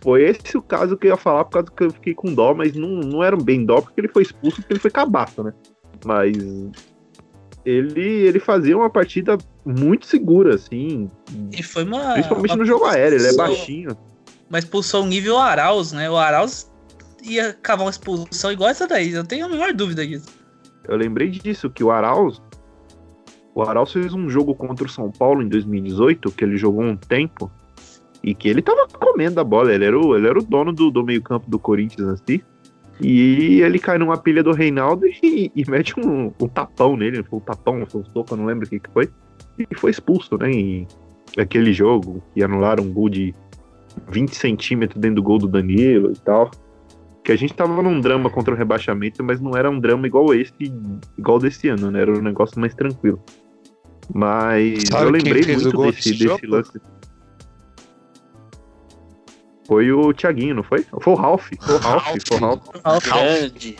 Foi 0.00 0.22
esse 0.22 0.56
o 0.56 0.62
caso 0.62 0.96
que 0.96 1.06
eu 1.06 1.10
ia 1.10 1.16
falar, 1.16 1.44
por 1.44 1.52
causa 1.52 1.70
que 1.70 1.84
eu 1.84 1.90
fiquei 1.90 2.14
com 2.14 2.32
dó, 2.32 2.54
mas 2.54 2.74
não, 2.74 2.88
não 3.00 3.22
era 3.22 3.36
bem 3.36 3.64
dó, 3.64 3.80
porque 3.80 4.00
ele 4.00 4.08
foi 4.08 4.22
expulso, 4.22 4.56
porque 4.56 4.72
ele 4.72 4.80
foi 4.80 4.90
cabaço, 4.90 5.42
né? 5.42 5.52
Mas 6.04 6.36
ele, 7.64 8.00
ele 8.00 8.38
fazia 8.38 8.76
uma 8.76 8.88
partida 8.88 9.36
muito 9.64 10.06
segura, 10.06 10.54
assim. 10.54 11.10
E 11.52 11.62
foi 11.62 11.84
uma. 11.84 12.14
Principalmente 12.14 12.50
uma 12.52 12.56
no 12.56 12.64
jogo 12.64 12.84
aéreo, 12.84 13.18
ele 13.18 13.28
é 13.28 13.34
baixinho. 13.34 13.96
Uma 14.48 14.58
expulsão 14.58 15.06
nível 15.06 15.36
Arauz, 15.38 15.92
né? 15.92 16.08
O 16.08 16.16
Arauz 16.16 16.70
ia 17.22 17.52
cavar 17.52 17.84
uma 17.84 17.90
expulsão 17.90 18.52
igual 18.52 18.70
essa 18.70 18.86
daí, 18.86 19.12
eu 19.12 19.24
tenho 19.24 19.46
a 19.46 19.48
menor 19.48 19.72
dúvida 19.74 20.06
disso. 20.06 20.28
Eu 20.86 20.96
lembrei 20.96 21.28
disso, 21.28 21.68
que 21.68 21.84
o 21.84 21.90
Arauz. 21.90 22.40
O 23.54 23.62
Arauz 23.62 23.92
fez 23.92 24.14
um 24.14 24.30
jogo 24.30 24.54
contra 24.54 24.86
o 24.86 24.88
São 24.88 25.10
Paulo 25.10 25.42
em 25.42 25.48
2018, 25.48 26.30
que 26.30 26.44
ele 26.44 26.56
jogou 26.56 26.82
um 26.82 26.96
tempo. 26.96 27.50
E 28.22 28.34
que 28.34 28.48
ele 28.48 28.62
tava 28.62 28.86
comendo 28.88 29.40
a 29.40 29.44
bola, 29.44 29.72
ele 29.72 29.84
era 29.84 29.98
o, 29.98 30.16
ele 30.16 30.26
era 30.26 30.38
o 30.38 30.42
dono 30.42 30.72
do, 30.72 30.90
do 30.90 31.04
meio-campo 31.04 31.48
do 31.48 31.58
Corinthians 31.58 32.08
assim. 32.08 32.40
E 33.00 33.60
ele 33.60 33.78
cai 33.78 33.96
numa 33.96 34.16
pilha 34.16 34.42
do 34.42 34.52
Reinaldo 34.52 35.06
e, 35.06 35.52
e 35.54 35.70
mete 35.70 35.98
um, 35.98 36.32
um, 36.40 36.48
tapão 36.48 36.96
nele. 36.96 37.22
Foi 37.22 37.38
um 37.38 37.42
tapão, 37.42 37.86
foi 37.86 38.00
um 38.00 38.04
soco, 38.06 38.32
eu 38.32 38.38
não 38.38 38.46
lembro 38.46 38.66
o 38.66 38.68
que, 38.68 38.80
que 38.80 38.90
foi. 38.90 39.08
E 39.58 39.74
foi 39.76 39.90
expulso, 39.90 40.36
né? 40.36 40.50
E 40.50 40.86
aquele 41.36 41.72
jogo 41.72 42.22
que 42.34 42.42
anularam 42.42 42.84
um 42.84 42.92
gol 42.92 43.08
de 43.08 43.32
20 44.10 44.34
centímetros 44.34 45.00
dentro 45.00 45.16
do 45.16 45.22
gol 45.22 45.38
do 45.38 45.46
Danilo 45.46 46.10
e 46.10 46.18
tal. 46.18 46.50
Que 47.22 47.30
a 47.30 47.36
gente 47.36 47.54
tava 47.54 47.82
num 47.82 48.00
drama 48.00 48.30
contra 48.30 48.52
o 48.52 48.56
rebaixamento, 48.56 49.22
mas 49.22 49.40
não 49.40 49.56
era 49.56 49.70
um 49.70 49.78
drama 49.78 50.06
igual 50.06 50.34
esse, 50.34 50.52
igual 51.16 51.38
desse 51.38 51.68
ano, 51.68 51.90
né? 51.90 52.02
Era 52.02 52.18
um 52.18 52.22
negócio 52.22 52.58
mais 52.58 52.74
tranquilo. 52.74 53.22
Mas 54.12 54.84
Sabe 54.90 55.04
eu 55.04 55.10
lembrei 55.10 55.42
muito 55.54 55.82
desse, 55.82 56.16
desse 56.16 56.46
lance. 56.46 56.80
Foi 59.68 59.92
o 59.92 60.12
Thiaguinho, 60.14 60.54
não 60.56 60.62
foi? 60.62 60.84
Foi 61.02 61.12
o 61.12 61.16
Ralph. 61.16 61.48
Foi 61.60 61.74
o 61.74 61.78
Ralph. 61.78 62.04
Ralph. 62.04 62.18
Foi 62.26 62.36
o 62.38 62.40
Ralph. 62.40 62.62
Ralph. 62.84 63.04
Grande. 63.04 63.76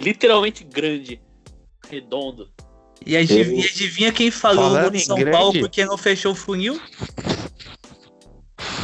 Literalmente 0.00 0.64
grande. 0.64 1.20
Redondo. 1.88 2.50
E 3.06 3.16
adivinha, 3.16 3.64
e 3.64 3.68
adivinha 3.68 4.12
quem 4.12 4.30
falou 4.32 4.70
Falando 4.70 4.98
São 4.98 5.16
grande- 5.16 5.30
Paulo 5.30 5.60
porque 5.60 5.84
não 5.84 5.96
fechou 5.96 6.32
o 6.32 6.34
funil? 6.34 6.80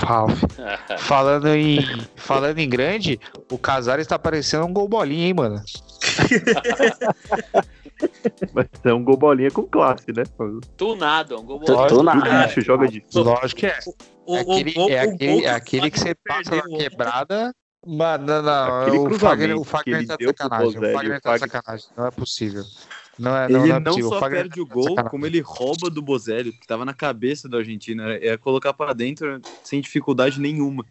Ralf. 0.04 0.40
Falando 1.00 1.48
em, 1.48 1.80
falando 2.14 2.58
em 2.58 2.68
grande, 2.68 3.18
o 3.50 3.58
Casares 3.58 4.06
tá 4.06 4.16
parecendo 4.18 4.66
um 4.66 4.72
gol 4.72 4.86
bolinha, 4.88 5.26
hein, 5.26 5.34
mano? 5.34 5.60
Mas 8.54 8.66
é 8.84 8.92
um 8.94 9.02
gol 9.04 9.16
bolinha 9.16 9.50
com 9.50 9.62
classe, 9.64 10.12
né? 10.12 10.22
Tunado, 10.76 11.34
é 11.34 11.38
um 11.38 11.44
gol 11.44 11.60
Tu- 11.60 11.72
bom. 11.74 11.86
tunado. 11.86 12.18
O 12.20 12.46
bicho 12.46 12.60
joga 12.62 12.88
de. 12.88 13.04
Lógico 13.14 13.60
que 13.60 13.66
é. 13.66 13.78
O, 14.26 14.36
É 14.36 14.42
o 14.44 14.52
aquele, 14.52 14.72
gol- 14.72 14.90
é 14.90 15.06
o 15.06 15.10
aquele, 15.14 15.44
é 15.44 15.52
o 15.52 15.56
aquele 15.56 15.90
que 15.90 15.98
você 16.00 16.14
passa 16.26 16.56
na 16.56 16.62
quebrada. 16.78 17.54
Mano, 17.86 18.26
não, 18.26 18.42
não. 18.42 18.80
Aquele 18.82 18.98
o 18.98 19.18
Fagner, 19.18 19.58
o 19.58 19.64
Fagner 19.64 20.06
tá 20.06 20.16
de 20.16 20.26
sacanagem. 20.26 20.66
Bozelli, 20.74 20.86
O 20.92 20.96
Fagner 20.98 21.16
o 21.16 21.20
tá 21.20 21.32
de 21.34 21.38
Fagner- 21.40 21.50
sacanagem. 21.62 21.86
Não 21.96 22.06
é 22.06 22.10
possível. 22.10 22.62
Não 23.18 23.36
é, 23.36 23.48
não, 23.48 23.60
Ele 23.66 23.80
não 23.80 23.98
é 23.98 24.02
só 24.02 24.20
Fagner 24.20 24.42
perde 24.42 24.60
o 24.60 24.64
tá 24.66 24.68
de 24.68 24.74
gol, 24.74 24.82
sacanagem. 24.84 25.10
como 25.10 25.26
ele 25.26 25.40
rouba 25.40 25.90
do 25.90 26.02
Bozelli, 26.02 26.52
que 26.52 26.66
tava 26.66 26.84
na 26.84 26.92
cabeça 26.94 27.48
da 27.48 27.58
Argentina. 27.58 28.12
É 28.14 28.36
colocar 28.36 28.72
pra 28.74 28.92
dentro 28.92 29.40
sem 29.64 29.80
dificuldade 29.80 30.38
nenhuma. 30.40 30.84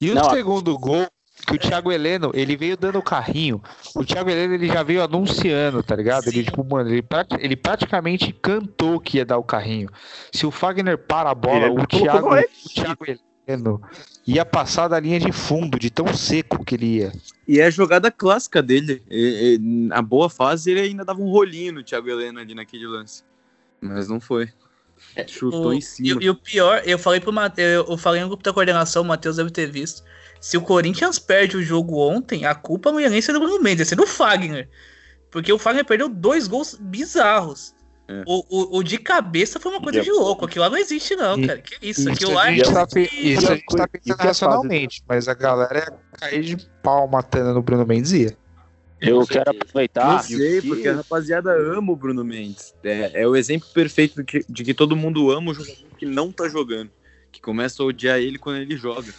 E 0.00 0.10
o 0.10 0.14
Não, 0.14 0.26
a- 0.28 0.30
segundo 0.30 0.78
gol, 0.78 1.06
que 1.50 1.56
o 1.56 1.58
Thiago 1.58 1.90
Heleno, 1.90 2.30
ele 2.32 2.56
veio 2.56 2.76
dando 2.76 2.98
o 2.98 3.02
carrinho. 3.02 3.60
O 3.94 4.04
Thiago 4.04 4.30
Heleno, 4.30 4.54
ele 4.54 4.68
já 4.68 4.82
veio 4.82 5.02
anunciando, 5.02 5.82
tá 5.82 5.96
ligado? 5.96 6.28
Ele, 6.28 6.44
tipo, 6.44 6.64
mano, 6.64 6.88
ele, 6.88 7.02
prati- 7.02 7.36
ele 7.40 7.56
praticamente 7.56 8.32
cantou 8.32 9.00
que 9.00 9.16
ia 9.18 9.24
dar 9.24 9.38
o 9.38 9.42
carrinho. 9.42 9.88
Se 10.32 10.46
o 10.46 10.50
Fagner 10.50 10.96
para 10.96 11.30
a 11.30 11.34
bola, 11.34 11.66
Ele 11.66 11.80
o 11.80 11.86
Thiago, 11.86 12.28
o 12.34 12.68
Thiago 12.68 13.04
Heleno 13.04 13.82
ia 14.26 14.44
passar 14.44 14.86
da 14.86 15.00
linha 15.00 15.18
de 15.18 15.32
fundo, 15.32 15.78
de 15.78 15.90
tão 15.90 16.06
seco 16.14 16.64
que 16.64 16.76
ele 16.76 16.98
ia. 16.98 17.12
E 17.48 17.58
é 17.58 17.64
a 17.66 17.70
jogada 17.70 18.10
clássica 18.10 18.62
dele. 18.62 19.02
E- 19.10 19.54
e, 19.54 19.58
na 19.58 20.00
boa 20.00 20.30
fase, 20.30 20.70
ele 20.70 20.80
ainda 20.80 21.04
dava 21.04 21.20
um 21.20 21.28
rolinho 21.28 21.72
no 21.72 21.82
Thiago 21.82 22.08
Heleno 22.08 22.38
ali 22.38 22.54
naquele 22.54 22.86
lance. 22.86 23.24
Mas 23.80 24.08
não 24.08 24.20
foi. 24.20 24.48
Chutou 25.26 25.68
O- 25.68 25.72
em 25.72 25.80
cima. 25.80 26.22
E, 26.22 26.26
e 26.26 26.30
o 26.30 26.34
pior, 26.34 26.82
eu 26.84 26.98
falei 26.98 27.18
pro 27.20 27.32
Matheus, 27.32 27.88
eu 27.88 27.98
falei 27.98 28.20
no 28.20 28.28
grupo 28.28 28.42
da 28.44 28.52
coordenação, 28.52 29.02
o 29.02 29.06
Matheus 29.06 29.36
deve 29.36 29.50
ter 29.50 29.66
visto. 29.70 30.04
Se 30.40 30.56
o 30.56 30.62
Corinthians 30.62 31.18
perde 31.18 31.56
o 31.56 31.62
jogo 31.62 31.98
ontem, 31.98 32.46
a 32.46 32.54
culpa 32.54 32.90
não 32.90 32.98
ia 33.00 33.10
nem 33.10 33.20
ser 33.20 33.32
do 33.32 33.40
Bruno 33.40 33.60
Mendes, 33.62 33.80
ia 33.80 33.84
ser 33.84 33.96
do 33.96 34.06
Fagner. 34.06 34.68
Porque 35.30 35.52
o 35.52 35.58
Fagner 35.58 35.84
perdeu 35.84 36.08
dois 36.08 36.48
gols 36.48 36.76
bizarros. 36.80 37.74
É. 38.08 38.24
O, 38.26 38.44
o, 38.48 38.78
o 38.78 38.82
de 38.82 38.98
cabeça 38.98 39.60
foi 39.60 39.70
uma 39.70 39.80
coisa 39.80 40.00
E 40.00 40.02
de 40.02 40.10
louco. 40.10 40.44
Aquilo 40.44 40.64
lá 40.64 40.70
não 40.70 40.78
existe, 40.78 41.14
não, 41.14 41.38
E- 41.38 41.46
cara. 41.46 41.60
Que 41.60 41.74
isso? 41.88 42.00
Isso, 42.00 42.10
Aquilo 42.10 42.32
lá 42.32 42.50
é. 42.50 42.56
tá, 42.62 42.86
isso 43.12 43.46
a 43.52 43.54
gente 43.54 43.76
tá 43.76 43.86
pensando 43.86 44.16
que 44.16 44.22
é 44.22 44.26
racionalmente, 44.26 45.02
mas 45.06 45.28
a 45.28 45.34
galera 45.34 45.78
ia 45.78 46.18
cair 46.18 46.42
de 46.42 46.56
pau 46.82 47.06
matando 47.06 47.54
no 47.54 47.62
Bruno 47.62 47.86
Mendes 47.86 48.10
ia. 48.12 48.36
Eu 49.00 49.24
quero 49.26 49.44
certeza. 49.44 49.44
Não 49.44 49.60
aproveitar. 49.60 50.22
sei, 50.24 50.60
porque 50.62 50.88
a 50.88 50.96
rapaziada 50.96 51.52
ama 51.52 51.92
o 51.92 51.96
Bruno 51.96 52.24
Mendes. 52.24 52.74
É, 52.82 53.22
é 53.22 53.26
o 53.28 53.36
exemplo 53.36 53.68
perfeito 53.72 54.16
de 54.16 54.24
que, 54.24 54.44
de 54.48 54.64
que 54.64 54.74
todo 54.74 54.96
mundo 54.96 55.30
ama 55.30 55.52
o 55.52 55.54
jogador 55.54 55.76
que 55.96 56.04
não 56.06 56.32
tá 56.32 56.48
jogando. 56.48 56.90
Que 57.30 57.40
começa 57.40 57.82
a 57.82 57.86
odiar 57.86 58.18
ele 58.18 58.38
quando 58.38 58.56
ele 58.56 58.76
joga. 58.76 59.12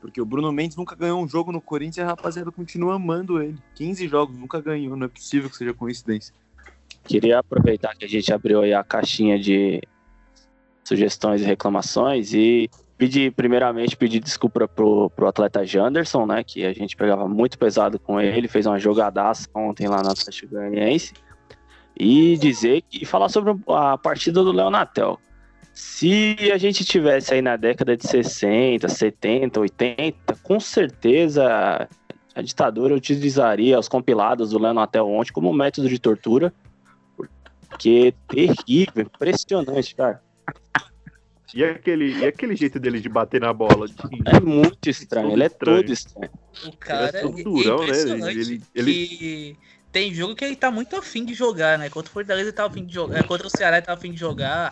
Porque 0.00 0.20
o 0.20 0.24
Bruno 0.24 0.52
Mendes 0.52 0.76
nunca 0.76 0.94
ganhou 0.94 1.22
um 1.22 1.28
jogo 1.28 1.50
no 1.50 1.60
Corinthians 1.60 1.96
e 1.96 2.00
a 2.02 2.06
rapaziada 2.06 2.52
continua 2.52 2.94
amando 2.94 3.42
ele. 3.42 3.58
15 3.74 4.06
jogos, 4.06 4.36
nunca 4.36 4.60
ganhou. 4.60 4.96
Não 4.96 5.06
é 5.06 5.08
possível 5.08 5.50
que 5.50 5.56
seja 5.56 5.74
coincidência. 5.74 6.34
Queria 7.04 7.38
aproveitar 7.38 7.94
que 7.96 8.04
a 8.04 8.08
gente 8.08 8.32
abriu 8.32 8.60
aí 8.60 8.72
a 8.72 8.84
caixinha 8.84 9.38
de 9.38 9.80
sugestões 10.84 11.42
e 11.42 11.44
reclamações 11.44 12.32
e 12.32 12.70
pedir, 12.96 13.32
primeiramente, 13.32 13.96
pedir 13.96 14.20
desculpa 14.20 14.66
pro, 14.66 15.10
pro 15.10 15.28
atleta 15.28 15.64
Janderson, 15.64 16.26
né? 16.26 16.42
Que 16.42 16.64
a 16.64 16.72
gente 16.72 16.96
pegava 16.96 17.28
muito 17.28 17.58
pesado 17.58 17.98
com 17.98 18.20
ele, 18.20 18.48
fez 18.48 18.66
uma 18.66 18.78
jogadaça 18.78 19.48
ontem 19.54 19.86
lá 19.86 20.02
no 20.02 20.10
Atlético 20.10 20.54
Goianiense. 20.54 21.12
E 21.98 22.36
dizer 22.38 22.82
que 22.82 23.04
falar 23.04 23.28
sobre 23.28 23.56
a 23.68 23.98
partida 23.98 24.42
do 24.42 24.52
Leonatel. 24.52 25.18
Se 25.80 26.36
a 26.52 26.58
gente 26.58 26.84
tivesse 26.84 27.32
aí 27.34 27.40
na 27.40 27.54
década 27.54 27.96
de 27.96 28.04
60, 28.04 28.88
70, 28.88 29.60
80, 29.60 30.34
com 30.42 30.58
certeza 30.58 31.88
a 32.34 32.42
ditadura 32.42 32.96
utilizaria 32.96 33.78
os 33.78 33.86
compilados 33.88 34.50
do 34.50 34.58
Leonatel 34.58 35.06
ontem 35.08 35.32
como 35.32 35.52
método 35.52 35.88
de 35.88 36.00
tortura. 36.00 36.52
Porque 37.68 38.12
terrível, 38.26 39.04
impressionante, 39.04 39.94
cara. 39.94 40.20
E 41.54 41.62
aquele, 41.62 42.12
e 42.18 42.26
aquele 42.26 42.56
jeito 42.56 42.80
dele 42.80 43.00
de 43.00 43.08
bater 43.08 43.40
na 43.40 43.52
bola? 43.52 43.86
De... 43.86 43.94
É 44.26 44.40
muito 44.40 44.90
estranho, 44.90 45.30
ele 45.30 45.44
é 45.44 45.46
Estranho. 45.46 45.76
todo 45.82 45.92
estranho. 45.92 46.30
O 46.66 46.76
cara 46.76 47.08
Ele 47.20 47.36
é 47.36 47.40
é 47.40 47.44
durão, 47.44 47.78
né? 47.78 47.84
impressionante 47.84 48.38
Ele- 48.40 48.62
ele- 48.74 48.92
que 49.06 49.56
tem 49.92 50.12
jogo 50.12 50.34
que 50.34 50.44
ele 50.44 50.56
tá 50.56 50.72
muito 50.72 50.96
afim 50.96 51.24
de 51.24 51.34
jogar, 51.34 51.78
né? 51.78 51.88
Contra 51.88 52.10
o 52.10 52.12
Fortaleza 52.12 52.48
ele 52.48 52.56
tava 52.56 52.68
afim 52.68 52.84
de 52.84 52.92
jogar, 52.92 53.22
contra 53.28 53.46
o 53.46 53.50
Ceará 53.50 53.76
ele 53.76 53.86
tava 53.86 53.96
afim 53.98 54.10
de 54.10 54.18
jogar. 54.18 54.70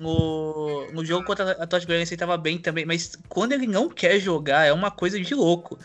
No, 0.00 0.90
no 0.92 1.04
jogo 1.04 1.26
contra 1.26 1.44
o 1.44 1.62
Atlético 1.62 1.88
Goianiense 1.88 2.14
ele 2.14 2.18
tava 2.18 2.38
bem 2.38 2.56
também, 2.56 2.86
mas 2.86 3.18
quando 3.28 3.52
ele 3.52 3.66
não 3.66 3.86
quer 3.86 4.18
jogar 4.18 4.64
é 4.64 4.72
uma 4.72 4.90
coisa 4.90 5.20
de 5.20 5.34
louco. 5.34 5.78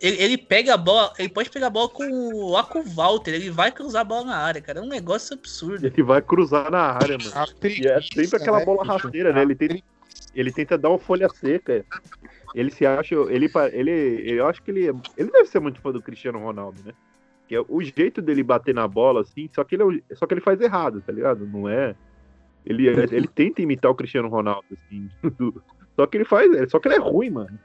Ele, 0.00 0.22
ele 0.22 0.38
pega 0.38 0.72
a 0.72 0.76
bola, 0.78 1.12
ele 1.18 1.28
pode 1.28 1.50
pegar 1.50 1.66
a 1.66 1.70
bola 1.70 1.88
com 1.90 2.04
o 2.08 2.50
lá 2.50 2.62
com 2.62 2.78
o 2.78 2.84
Walter, 2.84 3.34
ele 3.34 3.50
vai 3.50 3.70
cruzar 3.70 4.00
a 4.00 4.04
bola 4.04 4.24
na 4.24 4.36
área, 4.38 4.62
cara. 4.62 4.78
É 4.78 4.82
um 4.82 4.88
negócio 4.88 5.34
absurdo. 5.36 5.86
Ele 5.86 6.02
vai 6.02 6.22
cruzar 6.22 6.70
na 6.70 6.92
área, 6.92 7.18
mano. 7.18 7.30
A 7.34 7.46
E 7.66 7.86
é 7.86 8.00
sempre 8.00 8.36
aquela 8.40 8.60
né, 8.60 8.64
bola 8.64 8.84
rasteira, 8.84 9.34
né? 9.34 9.42
Ele 9.42 9.54
tenta, 9.54 9.82
ele 10.34 10.50
tenta 10.50 10.78
dar 10.78 10.88
uma 10.88 10.98
folha 10.98 11.28
seca. 11.28 11.84
Ele 12.54 12.70
se 12.70 12.86
acha. 12.86 13.14
Ele, 13.14 13.50
ele, 13.72 13.90
ele, 13.90 14.40
eu 14.40 14.46
acho 14.46 14.62
que 14.62 14.70
ele. 14.70 14.86
Ele 15.16 15.30
deve 15.30 15.46
ser 15.46 15.60
muito 15.60 15.80
fã 15.80 15.92
do 15.92 16.00
Cristiano 16.00 16.38
Ronaldo, 16.38 16.80
né? 16.86 16.94
Que 17.46 17.56
é 17.56 17.60
o 17.68 17.82
jeito 17.82 18.22
dele 18.22 18.42
bater 18.42 18.74
na 18.74 18.88
bola, 18.88 19.22
assim, 19.22 19.48
só 19.54 19.64
que 19.64 19.74
ele, 19.74 20.02
é 20.08 20.14
só 20.14 20.26
que 20.26 20.34
ele 20.34 20.40
faz 20.40 20.60
errado, 20.60 21.02
tá 21.04 21.12
ligado? 21.12 21.46
Não 21.46 21.68
é. 21.68 21.94
Ele, 22.68 22.86
ele 22.88 23.26
tenta 23.34 23.62
imitar 23.62 23.90
o 23.90 23.94
Cristiano 23.94 24.28
Ronaldo, 24.28 24.64
assim. 24.72 25.08
Só 25.96 26.06
que 26.06 26.16
ele 26.18 26.24
faz. 26.24 26.70
Só 26.70 26.78
que 26.78 26.88
ele 26.88 26.94
é 26.96 26.98
ruim, 27.00 27.30
mano. 27.30 27.58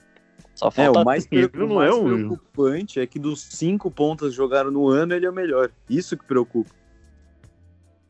Só 0.55 0.67
É, 0.67 0.71
falta 0.71 0.99
o 1.01 1.05
mais, 1.05 1.27
Ele 1.31 1.47
preocu- 1.47 1.67
não 1.73 1.77
o 1.77 1.81
é 1.83 1.89
mais 1.89 1.95
um- 1.95 2.03
preocupante 2.27 2.99
é 2.99 3.07
que 3.07 3.17
dos 3.19 3.41
cinco 3.43 3.89
pontos 3.91 4.29
que 4.29 4.35
jogaram 4.35 4.69
no 4.71 4.87
ano, 4.87 5.13
ele 5.13 5.25
é 5.25 5.29
o 5.29 5.33
melhor. 5.33 5.69
Isso 5.89 6.15
que 6.17 6.23
preocupa. 6.25 6.69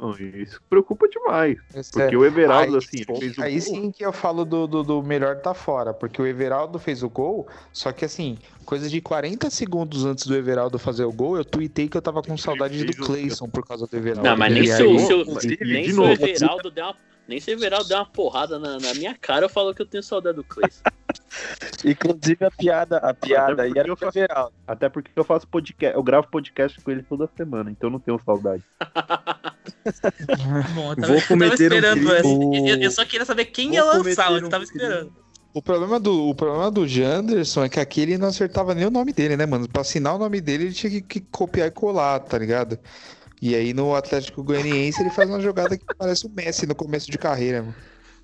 Não, 0.04 0.12
Isso 0.18 0.62
preocupa 0.70 1.08
demais. 1.08 1.58
Esse 1.74 1.92
Porque 1.94 2.14
é- 2.14 2.18
o 2.18 2.26
Everaldo, 2.26 2.74
aí, 2.74 2.78
assim, 2.78 2.98
ele 3.08 3.20
fez 3.20 3.38
o 3.38 3.42
Aí 3.42 3.52
gol. 3.54 3.62
sim 3.62 3.92
que 3.92 4.06
eu 4.06 4.12
falo 4.12 4.44
do, 4.44 4.68
do, 4.68 4.84
do 4.84 5.02
melhor 5.02 5.38
tá 5.38 5.54
fora, 5.54 5.94
porque 5.94 6.22
o 6.22 6.28
Everaldo 6.28 6.78
fez 6.78 7.02
o 7.04 7.10
gol, 7.10 7.48
só 7.72 7.92
que 7.94 8.04
assim, 8.04 8.38
coisa 8.66 8.90
de 8.90 9.00
40 9.00 9.50
segundos 9.50 10.04
antes 10.06 10.28
do 10.28 10.36
Everaldo 10.36 10.78
fazer 10.78 11.06
o 11.06 11.12
gol, 11.14 11.38
eu 11.38 11.46
tuitei 11.46 11.88
que 11.88 11.96
eu 11.96 12.02
tava 12.02 12.22
com 12.22 12.36
saudade 12.38 12.84
do 12.84 12.94
Cleison 12.98 13.48
por 13.48 13.66
causa 13.66 13.88
do 13.88 13.96
Everaldo. 13.96 14.28
Não, 14.30 14.36
mas 14.36 14.54
nem 14.54 14.66
se, 14.66 14.74
aí- 14.74 15.58
nem 15.62 15.90
se 15.90 16.00
o 16.00 16.04
Everaldo 16.12 16.70
der 16.70 16.84
uma. 16.84 16.96
Nem 17.26 17.40
se 17.40 17.50
o 17.52 17.54
Everaldo 17.54 17.88
der 17.88 17.96
uma 17.96 18.06
porrada 18.06 18.60
na, 18.60 18.78
na 18.78 18.94
minha 18.96 19.16
cara, 19.16 19.46
eu 19.46 19.50
falo 19.50 19.74
que 19.74 19.82
eu 19.82 19.86
tenho 19.86 20.04
saudade 20.04 20.36
do 20.36 20.44
Cleison. 20.44 20.82
Inclusive 21.86 22.46
a 22.46 22.52
piada, 22.52 22.98
a 22.98 23.14
piada 23.14 23.64
aí 23.64 23.72
era 23.76 23.96
faço- 23.96 24.20
Everaldo. 24.20 24.54
Até 24.68 24.90
porque 24.90 25.10
eu 25.16 25.24
faço 25.24 25.48
podcast, 25.48 25.96
eu 25.96 26.04
gravo 26.04 26.28
podcast 26.28 26.80
com 26.82 26.92
ele 26.92 27.02
toda 27.04 27.30
semana, 27.38 27.72
então 27.72 27.88
eu 27.88 27.92
não 27.94 28.00
tenho 28.00 28.20
saudade. 28.26 28.62
Bom, 30.74 30.92
eu 30.92 30.96
tava, 30.98 31.08
Vou 31.08 31.16
eu 31.18 31.22
tava 31.28 31.28
cometer 31.28 31.72
um 31.74 31.78
esperando 31.78 31.92
crime. 31.98 32.12
essa. 32.12 32.28
Eu, 32.28 32.82
eu 32.82 32.92
só 32.92 33.06
queria 33.06 33.26
saber 33.26 33.46
quem 33.46 33.68
Vou 33.68 33.76
ia 33.76 33.84
lançar, 33.84 34.32
mas 34.32 34.42
eu 34.42 34.48
um 34.48 34.50
tava 34.50 34.64
esperando. 34.64 35.14
O 35.54 35.62
problema, 35.62 36.00
do, 36.00 36.30
o 36.30 36.36
problema 36.36 36.72
do 36.72 36.88
Janderson 36.88 37.64
é 37.64 37.70
que 37.70 37.80
aqui 37.80 38.02
ele 38.02 38.18
não 38.18 38.30
acertava 38.30 38.74
nem 38.74 38.88
o 38.88 38.92
nome 38.92 39.14
dele, 39.14 39.38
né, 39.38 39.46
mano? 39.46 39.70
Pra 39.70 39.82
assinar 39.82 40.16
o 40.16 40.18
nome 40.18 40.42
dele, 40.42 40.66
ele 40.66 40.74
tinha 40.74 40.90
que, 40.90 41.02
que 41.02 41.22
copiar 41.22 41.68
e 41.68 41.72
colar, 41.72 42.20
tá 42.22 42.38
ligado? 42.40 42.80
E 43.40 43.54
aí 43.56 43.74
no 43.74 43.94
Atlético 43.94 44.44
Goianiense 44.44 45.02
ele 45.02 45.10
faz 45.12 45.30
uma 45.30 45.40
jogada 45.40 45.78
que 45.78 45.86
parece 45.98 46.26
o 46.26 46.30
Messi 46.30 46.66
no 46.66 46.74
começo 46.74 47.12
de 47.12 47.18
carreira, 47.18 47.62
mano. 47.62 47.76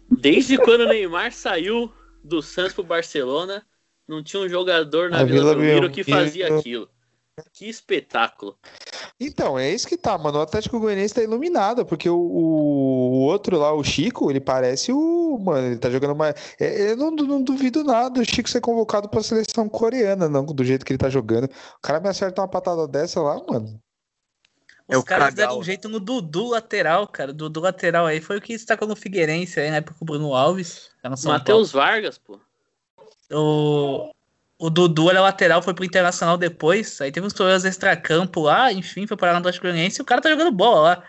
Desde 0.09 0.57
quando 0.57 0.81
o 0.81 0.87
Neymar 0.87 1.31
saiu 1.31 1.91
do 2.23 2.41
Santos 2.41 2.73
pro 2.73 2.83
Barcelona, 2.83 3.63
não 4.07 4.23
tinha 4.23 4.41
um 4.41 4.49
jogador 4.49 5.09
na 5.11 5.19
A 5.19 5.23
Vila 5.23 5.53
Vila 5.53 5.55
Belmiro 5.55 5.89
que 5.91 6.03
fazia 6.03 6.47
aquilo. 6.57 6.89
Que 7.53 7.69
espetáculo. 7.69 8.57
Então, 9.19 9.59
é 9.59 9.69
isso 9.69 9.87
que 9.87 9.97
tá, 9.97 10.17
mano. 10.17 10.39
O 10.39 10.41
Atlético 10.41 10.79
Goianiense 10.79 11.13
tá 11.13 11.21
iluminado, 11.21 11.85
porque 11.85 12.09
o, 12.09 12.17
o, 12.17 13.19
outro 13.21 13.57
lá, 13.57 13.73
o 13.73 13.83
Chico, 13.83 14.29
ele 14.31 14.39
parece 14.39 14.91
o. 14.91 15.37
Mano, 15.39 15.67
ele 15.67 15.77
tá 15.77 15.89
jogando 15.89 16.15
mais. 16.15 16.35
Eu 16.59 16.95
não, 16.95 17.11
não 17.11 17.41
duvido 17.41 17.83
nada 17.83 18.09
do 18.09 18.25
Chico 18.25 18.49
ser 18.49 18.61
convocado 18.61 19.09
pra 19.09 19.21
seleção 19.21 19.67
coreana, 19.67 20.29
não, 20.29 20.45
do 20.45 20.63
jeito 20.63 20.85
que 20.85 20.93
ele 20.93 20.97
tá 20.97 21.09
jogando. 21.09 21.45
O 21.45 21.81
cara 21.81 21.99
me 21.99 22.07
acerta 22.07 22.41
uma 22.41 22.47
patada 22.47 22.87
dessa 22.87 23.21
lá, 23.21 23.41
mano. 23.45 23.79
Os 24.87 24.95
É 24.95 24.97
o 24.97 25.03
caras 25.03 25.33
deram 25.35 25.59
um 25.59 25.63
jeito 25.63 25.87
no 25.87 25.99
Dudu 25.99 26.47
lateral, 26.47 27.07
cara. 27.07 27.31
Dudu 27.31 27.59
lateral 27.59 28.05
aí 28.05 28.19
foi 28.21 28.37
o 28.37 28.41
que 28.41 28.53
destacou 28.53 28.87
no 28.87 28.95
Figueirense 28.95 29.59
aí, 29.59 29.69
na 29.69 29.77
época 29.77 29.97
com 29.99 30.03
o 30.03 30.07
Bruno 30.07 30.33
Alves. 30.33 30.89
Matheus 31.25 31.71
Vargas, 31.71 32.17
pô. 32.17 32.39
O, 33.31 34.11
o 34.59 34.69
Dudu 34.69 35.09
era 35.09 35.21
lateral, 35.21 35.61
foi 35.61 35.73
pro 35.73 35.85
Internacional 35.85 36.37
depois. 36.37 36.99
Aí 36.99 37.13
teve 37.13 37.25
uns 37.25 37.31
problemas 37.31 37.63
extra-campo 37.63 38.41
lá, 38.41 38.73
enfim, 38.73 39.07
foi 39.07 39.15
parar 39.15 39.31
no 39.31 39.39
Atlético 39.39 39.65
Goianiense 39.65 40.01
e 40.01 40.03
o 40.03 40.05
cara 40.05 40.21
tá 40.21 40.29
jogando 40.29 40.51
bola 40.51 40.81
lá. 40.81 41.03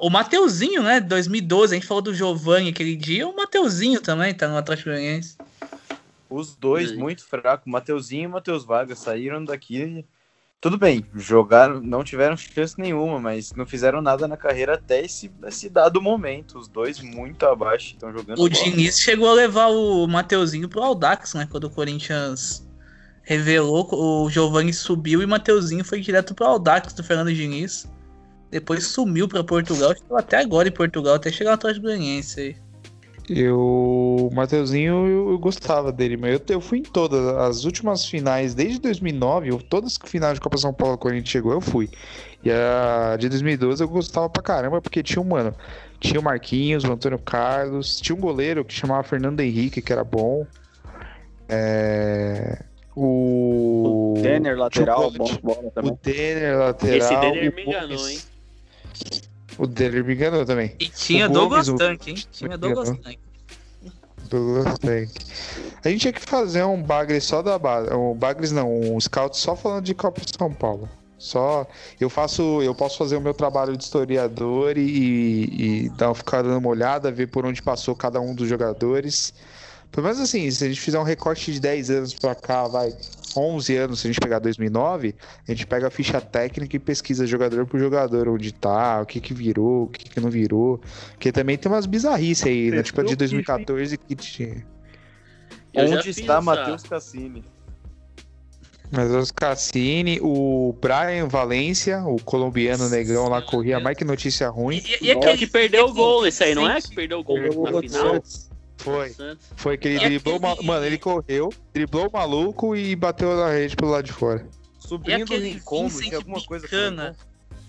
O 0.00 0.08
Mateuzinho, 0.08 0.82
né, 0.82 1.00
2012, 1.00 1.74
a 1.74 1.76
gente 1.76 1.86
falou 1.86 2.00
do 2.00 2.14
Giovanni 2.14 2.70
aquele 2.70 2.96
dia, 2.96 3.28
o 3.28 3.36
Mateuzinho 3.36 4.00
também 4.00 4.32
tá 4.32 4.48
no 4.48 4.56
Atlético 4.56 4.90
Goianiense. 4.90 5.36
Os 6.30 6.54
dois 6.54 6.90
Sim. 6.90 6.96
muito 6.96 7.24
fracos, 7.24 7.70
Mateuzinho 7.70 8.24
e 8.24 8.28
Matheus 8.28 8.64
Vargas, 8.64 9.00
saíram 9.00 9.44
daqui 9.44 10.06
Tudo 10.60 10.78
bem, 10.78 11.04
jogaram, 11.14 11.80
não 11.80 12.04
tiveram 12.04 12.36
chance 12.36 12.78
nenhuma, 12.78 13.18
mas 13.18 13.52
não 13.52 13.66
fizeram 13.66 14.00
nada 14.00 14.28
na 14.28 14.36
carreira 14.36 14.74
até 14.74 15.04
esse, 15.04 15.30
esse 15.46 15.68
dado 15.68 16.00
momento. 16.00 16.58
Os 16.58 16.68
dois 16.68 17.00
muito 17.00 17.44
abaixo 17.44 17.94
estão 17.94 18.10
jogando. 18.12 18.38
O 18.38 18.48
bola. 18.48 18.50
Diniz 18.50 18.98
chegou 18.98 19.28
a 19.28 19.34
levar 19.34 19.66
o 19.66 20.06
Mateuzinho 20.06 20.68
pro 20.68 20.82
Audax, 20.82 21.34
né? 21.34 21.46
Quando 21.50 21.64
o 21.64 21.70
Corinthians 21.70 22.63
revelou, 23.24 23.88
o 23.90 24.30
Giovanni 24.30 24.72
subiu 24.72 25.20
e 25.22 25.24
o 25.24 25.28
Mateuzinho 25.28 25.84
foi 25.84 26.00
direto 26.00 26.34
pro 26.34 26.46
Audax 26.46 26.92
do 26.92 27.02
Fernando 27.02 27.32
Diniz. 27.32 27.88
Depois 28.50 28.86
sumiu 28.86 29.26
pra 29.26 29.42
Portugal, 29.42 29.92
estou 29.92 30.16
até 30.16 30.38
agora 30.38 30.68
em 30.68 30.72
Portugal, 30.72 31.14
até 31.14 31.32
chegar 31.32 31.50
no 31.50 31.54
Atlético 31.54 31.86
Goianiense 31.86 32.40
aí. 32.40 32.56
Eu, 33.28 33.58
o 33.58 34.30
Mateuzinho, 34.34 35.06
eu, 35.06 35.30
eu 35.30 35.38
gostava 35.38 35.90
dele, 35.90 36.16
mas 36.16 36.34
eu, 36.34 36.40
eu 36.50 36.60
fui 36.60 36.78
em 36.78 36.82
todas 36.82 37.26
as 37.38 37.64
últimas 37.64 38.04
finais, 38.04 38.54
desde 38.54 38.78
2009, 38.78 39.50
eu, 39.50 39.58
todas 39.58 39.98
as 39.98 40.10
finais 40.10 40.34
de 40.34 40.40
Copa 40.40 40.58
São 40.58 40.74
Paulo 40.74 40.98
quando 40.98 41.14
a 41.14 41.16
gente 41.16 41.30
chegou, 41.30 41.52
eu 41.52 41.60
fui. 41.60 41.88
E 42.44 42.50
a 42.50 43.16
de 43.18 43.30
2012 43.30 43.82
eu 43.82 43.88
gostava 43.88 44.28
pra 44.28 44.42
caramba, 44.42 44.82
porque 44.82 45.02
tinha 45.02 45.22
um, 45.22 45.24
mano, 45.26 45.54
tinha 45.98 46.20
o 46.20 46.22
Marquinhos, 46.22 46.84
o 46.84 46.92
Antônio 46.92 47.18
Carlos, 47.18 47.98
tinha 47.98 48.14
um 48.14 48.20
goleiro 48.20 48.62
que 48.62 48.74
chamava 48.74 49.02
Fernando 49.02 49.40
Henrique, 49.40 49.80
que 49.80 49.92
era 49.92 50.04
bom. 50.04 50.46
É, 51.48 52.62
o... 52.96 54.14
O 54.16 54.22
Denner, 54.22 54.56
lateral, 54.56 55.10
bom 55.10 55.26
bola 55.42 55.66
O 55.66 55.70
também. 55.70 55.98
Denner, 56.02 56.58
lateral. 56.58 56.96
Esse 56.96 57.16
Denner 57.20 57.52
o 57.52 57.54
me 57.56 57.62
enganou, 57.64 58.08
hein? 58.08 58.18
O 59.58 59.66
Denner 59.66 60.04
me 60.04 60.14
enganou 60.14 60.44
também. 60.44 60.74
E 60.80 60.88
tinha 60.88 61.26
O 61.28 61.32
Douglas 61.32 61.68
Gomes, 61.68 61.80
o- 61.82 61.84
Tank, 61.84 62.06
hein? 62.08 62.16
Tinha 62.32 62.58
Douglas. 62.58 62.90
Tank. 62.90 63.18
Douglas 64.30 64.78
Tank. 64.78 65.10
A 65.84 65.88
gente 65.90 66.00
tinha 66.00 66.12
que 66.12 66.20
fazer 66.20 66.64
um 66.64 66.82
bagre 66.82 67.20
só 67.20 67.42
da 67.42 67.58
base. 67.58 67.92
Um 67.94 68.14
bagres 68.14 68.50
não, 68.52 68.72
um 68.94 68.98
scout 69.00 69.36
só 69.36 69.54
falando 69.54 69.84
de 69.84 69.94
Copa 69.94 70.20
de 70.20 70.32
São 70.36 70.52
Paulo. 70.52 70.88
Só. 71.18 71.66
Eu 72.00 72.08
faço. 72.10 72.62
Eu 72.62 72.74
posso 72.74 72.98
fazer 72.98 73.16
o 73.16 73.20
meu 73.20 73.34
trabalho 73.34 73.76
de 73.76 73.84
historiador 73.84 74.76
e, 74.76 75.84
e 75.84 75.88
dar, 75.90 76.12
ficar 76.14 76.42
dando 76.42 76.58
uma 76.58 76.68
olhada, 76.68 77.10
ver 77.12 77.28
por 77.28 77.44
onde 77.46 77.62
passou 77.62 77.94
cada 77.94 78.20
um 78.20 78.34
dos 78.34 78.48
jogadores. 78.48 79.32
Pelo 79.94 80.08
menos 80.08 80.20
assim, 80.20 80.50
se 80.50 80.64
a 80.64 80.66
gente 80.66 80.80
fizer 80.80 80.98
um 80.98 81.04
recorte 81.04 81.52
de 81.52 81.60
10 81.60 81.90
anos 81.90 82.14
pra 82.14 82.34
cá, 82.34 82.66
vai. 82.66 82.92
11 83.36 83.76
anos, 83.76 84.00
se 84.00 84.08
a 84.08 84.10
gente 84.10 84.20
pegar 84.20 84.40
2009, 84.40 85.14
a 85.46 85.50
gente 85.52 85.66
pega 85.68 85.86
a 85.86 85.90
ficha 85.90 86.20
técnica 86.20 86.74
e 86.74 86.80
pesquisa 86.80 87.24
jogador 87.26 87.64
por 87.64 87.78
jogador, 87.78 88.28
onde 88.28 88.52
tá, 88.52 89.00
o 89.00 89.06
que 89.06 89.20
que 89.20 89.32
virou, 89.32 89.84
o 89.84 89.86
que 89.86 90.08
que 90.08 90.20
não 90.20 90.30
virou. 90.30 90.80
Porque 91.10 91.30
também 91.30 91.56
tem 91.56 91.70
umas 91.70 91.86
bizarrices 91.86 92.44
aí, 92.44 92.72
né? 92.72 92.82
Tipo 92.82 93.02
a 93.02 93.04
de 93.04 93.14
viram 93.14 93.16
que 93.16 93.36
2014 93.36 93.98
que 93.98 94.16
tinha. 94.16 94.66
Onde 95.76 96.10
está 96.10 96.40
Matheus 96.40 96.82
Cassini? 96.82 97.44
Mas 98.90 99.10
os 99.12 99.30
Cassini, 99.30 100.18
o 100.20 100.74
Brian 100.80 101.28
Valência, 101.28 102.02
o 102.04 102.20
colombiano 102.20 102.88
negrão 102.88 103.28
lá 103.28 103.42
corria 103.42 103.78
mais 103.78 103.96
que 103.96 104.04
notícia 104.04 104.48
ruim. 104.48 104.82
E, 105.00 105.06
e 105.06 105.10
É 105.10 105.14
aquele 105.14 105.38
que 105.38 105.46
perdeu 105.46 105.86
o 105.86 105.94
gol, 105.94 106.26
esse 106.26 106.42
aí, 106.42 106.54
não 106.54 106.68
é? 106.68 106.80
Que 106.80 106.94
perdeu 106.94 107.20
o 107.20 107.24
gol 107.24 107.36
Perdeu 107.36 107.60
o 107.60 107.64
na 107.64 107.70
gol 107.70 107.80
final? 107.80 108.22
Foi. 108.78 109.08
Santos. 109.10 109.46
Foi 109.56 109.76
que 109.78 109.88
ele 109.88 109.96
E 109.96 110.08
driblou, 110.08 110.36
aquele- 110.36 110.66
mano, 110.66 110.84
ele 110.84 110.98
correu, 110.98 111.50
driblou 111.72 112.08
o 112.08 112.12
maluco 112.12 112.74
e 112.76 112.94
bateu 112.96 113.34
na 113.36 113.50
rede 113.50 113.76
pelo 113.76 113.90
lado 113.92 114.04
de 114.04 114.12
fora. 114.12 114.46
E 114.82 114.86
Sobrinho 114.88 115.18
do 115.26 115.32
aquele 115.34 115.48
Rincon, 115.50 115.88
Vincent 115.88 116.04
tinha 116.08 116.16
alguma 116.18 116.42
coisa 116.44 116.64
Bicana, 116.66 117.04
Rincon? 117.10 117.24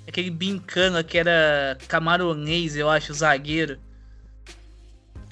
aquele 0.08 0.30
Bincana 0.30 1.04
que 1.04 1.18
era 1.18 1.78
camaronês, 1.88 2.76
eu 2.76 2.90
acho, 2.90 3.14
zagueiro. 3.14 3.78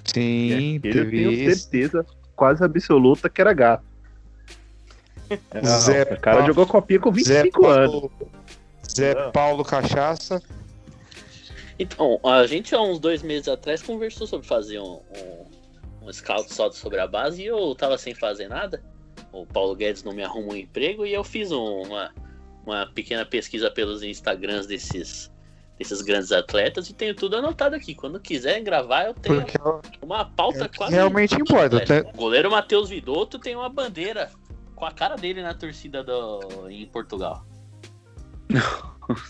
Sim, 0.05 0.79
Ele 0.83 0.99
eu 0.99 1.09
tenho 1.09 1.55
certeza 1.55 2.05
quase 2.35 2.63
absoluta 2.63 3.29
que 3.29 3.41
era 3.41 3.53
gato. 3.53 3.83
É, 5.29 5.65
Zé 5.65 6.01
o 6.03 6.19
cara 6.19 6.37
Paulo- 6.37 6.47
jogou 6.47 6.67
copinha 6.67 6.99
com 6.99 7.11
Zé 7.13 7.43
25 7.43 7.65
anos. 7.65 7.91
Paulo, 7.91 8.11
Zé 8.95 9.15
Não. 9.15 9.31
Paulo 9.31 9.63
Cachaça. 9.65 10.41
Então, 11.79 12.19
a 12.23 12.45
gente 12.45 12.75
há 12.75 12.81
uns 12.81 12.99
dois 12.99 13.23
meses 13.23 13.47
atrás 13.47 13.81
conversou 13.81 14.27
sobre 14.27 14.45
fazer 14.45 14.79
um, 14.79 14.99
um, 15.17 15.45
um 16.03 16.11
scout 16.11 16.53
só 16.53 16.69
sobre 16.71 16.99
a 16.99 17.07
base 17.07 17.41
e 17.41 17.45
eu 17.45 17.73
tava 17.75 17.97
sem 17.97 18.13
fazer 18.13 18.47
nada. 18.47 18.83
O 19.31 19.45
Paulo 19.45 19.75
Guedes 19.75 20.03
não 20.03 20.13
me 20.13 20.23
arrumou 20.23 20.53
um 20.53 20.57
emprego 20.57 21.05
e 21.05 21.13
eu 21.13 21.23
fiz 21.23 21.51
um- 21.51 21.83
uma, 21.83 22.11
uma 22.65 22.85
pequena 22.87 23.25
pesquisa 23.25 23.71
pelos 23.71 24.03
Instagrams 24.03 24.67
desses, 24.67 25.31
desses 25.77 26.01
grandes 26.01 26.31
atletas 26.31 26.89
e 26.89 26.93
tenho 26.93 27.15
tudo 27.15 27.37
anotado 27.37 27.75
aqui. 27.75 27.95
Quando 27.95 28.19
quiser 28.19 28.59
gravar, 28.61 29.05
eu 29.05 29.13
tenho 29.13 29.41
Porque 29.41 29.57
uma 30.01 30.25
pauta 30.25 30.65
é 30.65 30.67
quase. 30.67 30.93
realmente 30.93 31.35
importa. 31.35 31.77
Até- 31.77 32.01
O 32.01 32.11
goleiro 32.17 32.51
Matheus 32.51 32.89
Vidotto 32.89 33.39
tem 33.39 33.55
uma 33.55 33.69
bandeira 33.69 34.29
com 34.75 34.85
a 34.85 34.91
cara 34.91 35.15
dele 35.15 35.41
na 35.41 35.53
torcida 35.53 36.03
do, 36.03 36.69
em 36.69 36.85
Portugal. 36.87 37.45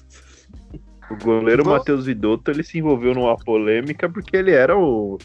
O 1.12 1.18
goleiro. 1.18 1.66
Matheus 1.66 2.06
Vidotto, 2.06 2.50
ele 2.50 2.64
se 2.64 2.78
envolveu 2.80 3.14
numa 3.14 3.38
polêmica 3.38 4.10
porque 4.10 4.36
ele 4.38 4.52
era 4.52 4.76
o... 4.78 5.18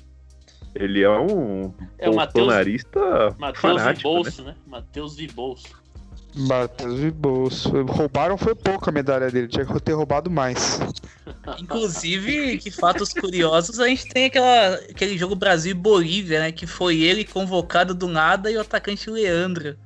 Ele 0.79 1.03
é 1.03 1.11
um 1.11 1.75
É 1.99 2.09
o 2.09 2.15
Matheus 2.15 2.47
bolsonarista 2.47 3.35
Matheus 3.37 3.59
fanático, 3.59 4.09
né? 4.09 4.23
Vibolso, 4.23 4.43
né? 4.45 4.55
Matheus 4.67 5.17
Vibolso. 5.17 5.89
Matheus 6.37 7.01
de 7.01 7.11
bolso. 7.11 7.83
Roubaram 7.83 8.39
foi 8.39 8.55
pouco 8.55 8.89
a 8.89 8.93
medalha 8.93 9.29
dele, 9.29 9.49
tinha 9.49 9.65
que 9.65 9.81
ter 9.81 9.93
roubado 9.93 10.31
mais. 10.31 10.79
Inclusive, 11.59 12.59
que 12.59 12.71
fatos 12.71 13.13
curiosos, 13.13 13.81
a 13.81 13.89
gente 13.89 14.09
tem 14.09 14.27
aquela, 14.27 14.75
aquele 14.75 15.19
jogo 15.19 15.35
Brasil 15.35 15.73
e 15.73 15.75
Bolívia, 15.75 16.41
né? 16.41 16.53
Que 16.53 16.67
foi 16.67 17.01
ele 17.01 17.25
convocado 17.25 17.93
do 17.93 18.07
nada 18.07 18.51
e 18.51 18.57
o 18.57 18.61
atacante 18.61 19.11
Leandro. 19.11 19.77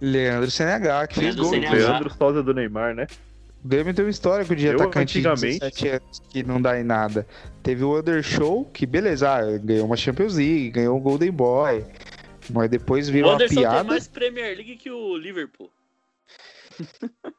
Leandro 0.00 0.50
CNH, 0.50 1.06
que 1.06 1.14
fez 1.14 1.36
Leandro 1.36 1.42
gol. 1.44 1.52
CNH. 1.52 1.72
Leandro 1.72 2.14
Souza 2.18 2.42
do 2.42 2.52
Neymar, 2.52 2.94
né? 2.94 3.06
O 3.64 3.68
Grêmio 3.68 3.94
tem 3.94 4.04
um 4.04 4.08
histórico 4.10 4.54
de 4.54 4.66
Eu, 4.66 4.74
atacante 4.74 5.20
de 5.20 5.26
antigamente- 5.26 5.58
17 5.60 5.88
anos 5.88 6.20
que 6.28 6.42
não 6.42 6.60
dá 6.60 6.78
em 6.78 6.84
nada. 6.84 7.26
Teve 7.62 7.82
o 7.82 7.98
Undershow, 7.98 8.66
que 8.66 8.84
beleza, 8.84 9.30
ah, 9.30 9.56
ganhou 9.58 9.86
uma 9.86 9.96
Champions 9.96 10.34
League, 10.36 10.70
ganhou 10.70 10.98
o 10.98 11.00
Golden 11.00 11.30
Boy. 11.30 11.82
Mas 12.52 12.68
depois 12.68 13.08
O 13.08 13.12
virou 13.12 13.30
uma 13.30 13.36
Anderson 13.36 13.54
tem 13.54 13.62
piada. 13.64 13.84
mais 13.84 14.06
Premier 14.06 14.54
League 14.54 14.76
que 14.76 14.90
o 14.90 15.16
Liverpool. 15.16 15.70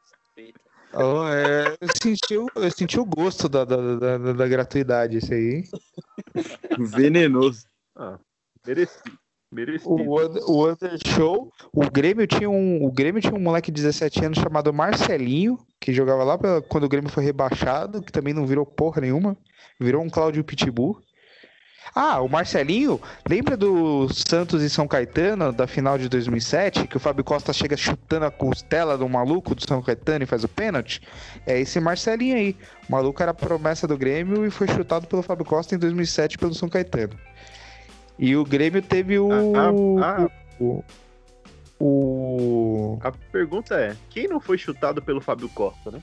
Oh, 0.98 1.26
é, 1.28 1.76
eu, 1.78 1.88
senti 2.00 2.38
o, 2.38 2.46
eu 2.54 2.70
senti 2.70 2.98
o 2.98 3.04
gosto 3.04 3.50
da, 3.50 3.64
da, 3.66 3.76
da, 3.96 4.16
da- 4.18 4.32
da 4.32 4.48
gratuidade, 4.48 5.18
esse 5.18 5.34
aí. 5.34 5.64
Venenoso. 6.78 7.66
Ah, 7.94 8.18
merecido. 8.66 9.18
Merecido. 9.56 9.90
O, 9.90 10.20
Under- 10.22 10.42
Undershow, 10.48 11.50
o 11.72 11.90
Grêmio 11.90 12.26
tinha 12.26 12.48
um, 12.50 12.84
o 12.84 12.92
Grêmio 12.92 13.20
tinha 13.22 13.34
um 13.34 13.40
moleque 13.40 13.70
de 13.70 13.80
17 13.82 14.24
anos 14.24 14.38
chamado 14.38 14.72
Marcelinho, 14.72 15.58
que 15.80 15.92
jogava 15.92 16.22
lá 16.24 16.36
pra- 16.36 16.60
quando 16.62 16.84
o 16.84 16.88
Grêmio 16.88 17.10
foi 17.10 17.24
rebaixado, 17.24 18.02
que 18.02 18.12
também 18.12 18.34
não 18.34 18.46
virou 18.46 18.66
porra 18.66 19.00
nenhuma, 19.00 19.36
virou 19.80 20.02
um 20.02 20.10
Cláudio 20.10 20.44
Pitbull. 20.44 21.00
Ah, 21.94 22.20
o 22.20 22.28
Marcelinho, 22.28 23.00
lembra 23.26 23.56
do 23.56 24.06
Santos 24.12 24.62
e 24.62 24.68
São 24.68 24.86
Caetano 24.86 25.50
da 25.52 25.66
final 25.66 25.96
de 25.96 26.08
2007, 26.10 26.86
que 26.86 26.96
o 26.96 27.00
Fábio 27.00 27.24
Costa 27.24 27.52
chega 27.54 27.74
chutando 27.76 28.26
a 28.26 28.30
costela 28.30 28.98
do 28.98 29.08
maluco 29.08 29.54
do 29.54 29.66
São 29.66 29.80
Caetano 29.80 30.24
e 30.24 30.26
faz 30.26 30.44
o 30.44 30.48
pênalti? 30.48 31.00
É 31.46 31.58
esse 31.58 31.80
Marcelinho 31.80 32.36
aí. 32.36 32.54
O 32.86 32.92
maluco 32.92 33.22
era 33.22 33.32
promessa 33.32 33.86
do 33.86 33.96
Grêmio 33.96 34.44
e 34.44 34.50
foi 34.50 34.68
chutado 34.68 35.06
pelo 35.06 35.22
Fábio 35.22 35.46
Costa 35.46 35.74
em 35.74 35.78
2007 35.78 36.36
pelo 36.36 36.52
São 36.54 36.68
Caetano. 36.68 37.16
E 38.18 38.34
o 38.36 38.44
Grêmio 38.44 38.80
teve 38.82 39.18
o. 39.18 39.28
Ah, 39.32 39.70
ah, 40.22 40.30
o, 40.60 40.82
o- 41.78 42.98
A 43.02 43.12
pergunta 43.12 43.74
é, 43.74 43.96
quem 44.10 44.26
não 44.28 44.40
foi 44.40 44.56
chutado 44.58 45.02
pelo 45.02 45.20
Fábio 45.20 45.48
Costa, 45.50 45.90
né? 45.90 46.00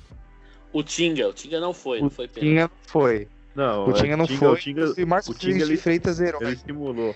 O 0.72 0.84
Tinga, 0.84 1.28
o 1.30 1.34
Tinga 1.34 1.60
não 1.60 1.74
foi, 1.74 2.00
o 2.00 2.04
não 2.04 2.10
foi 2.10 2.28
pênalti. 2.28 2.50
Tinha 2.52 2.64
não 2.64 2.72
foi. 2.88 3.28
Não, 3.56 3.86
O 3.88 3.90
é, 3.92 3.94
Tinga 3.94 4.18
não 4.18 4.26
Tinga- 4.26 4.40
foi. 4.40 4.50
O 4.54 4.56
Tinga, 4.58 4.94
e 4.98 5.06
Márcio 5.06 5.32
o 5.32 5.36
Tinga, 5.36 5.54
Rezende 5.54 5.70
ele- 5.72 5.76
de 5.78 5.82
Freitas 5.84 6.20
herói. 6.20 6.42
ele 6.48 6.56
simulou. 6.58 7.16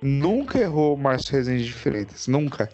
Nunca 0.00 0.58
errou 0.58 0.94
o 0.94 0.98
Márcio 0.98 1.32
Rezende 1.32 1.64
de 1.64 1.72
Freitas. 1.72 2.28
Nunca. 2.28 2.68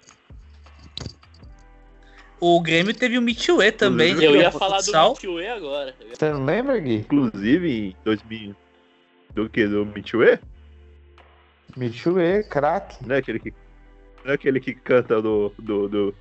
O 2.41 2.61
Grêmio 2.61 2.93
teve 2.93 3.17
o 3.17 3.23
Mitchue 3.23 3.73
também. 3.73 4.13
Eu 4.23 4.33
né, 4.33 4.39
ia 4.41 4.51
no 4.51 4.59
falar 4.59 4.79
do 4.79 4.85
futsal. 4.85 5.11
Mitchue 5.13 5.47
agora. 5.47 5.95
Eu 6.01 6.09
ia- 6.09 6.15
Você 6.15 6.31
não 6.31 6.45
lembra, 6.45 6.79
Gui? 6.79 6.97
Inclusive, 6.97 7.71
em 7.91 7.97
2000... 8.05 8.55
Do 9.33 9.49
que? 9.49 9.67
Do 9.67 9.87
Mitchue? 9.87 10.39
Mitchue, 11.77 12.45
craque. 12.49 12.97
Não 13.07 13.15
é 13.15 13.19
aquele 13.19 13.39
que, 13.41 13.53
não 14.25 14.31
é 14.31 14.35
aquele 14.35 14.61
que 14.61 14.75
canta 14.75 15.21
do, 15.21 15.53
do, 15.59 15.89
do, 15.89 16.15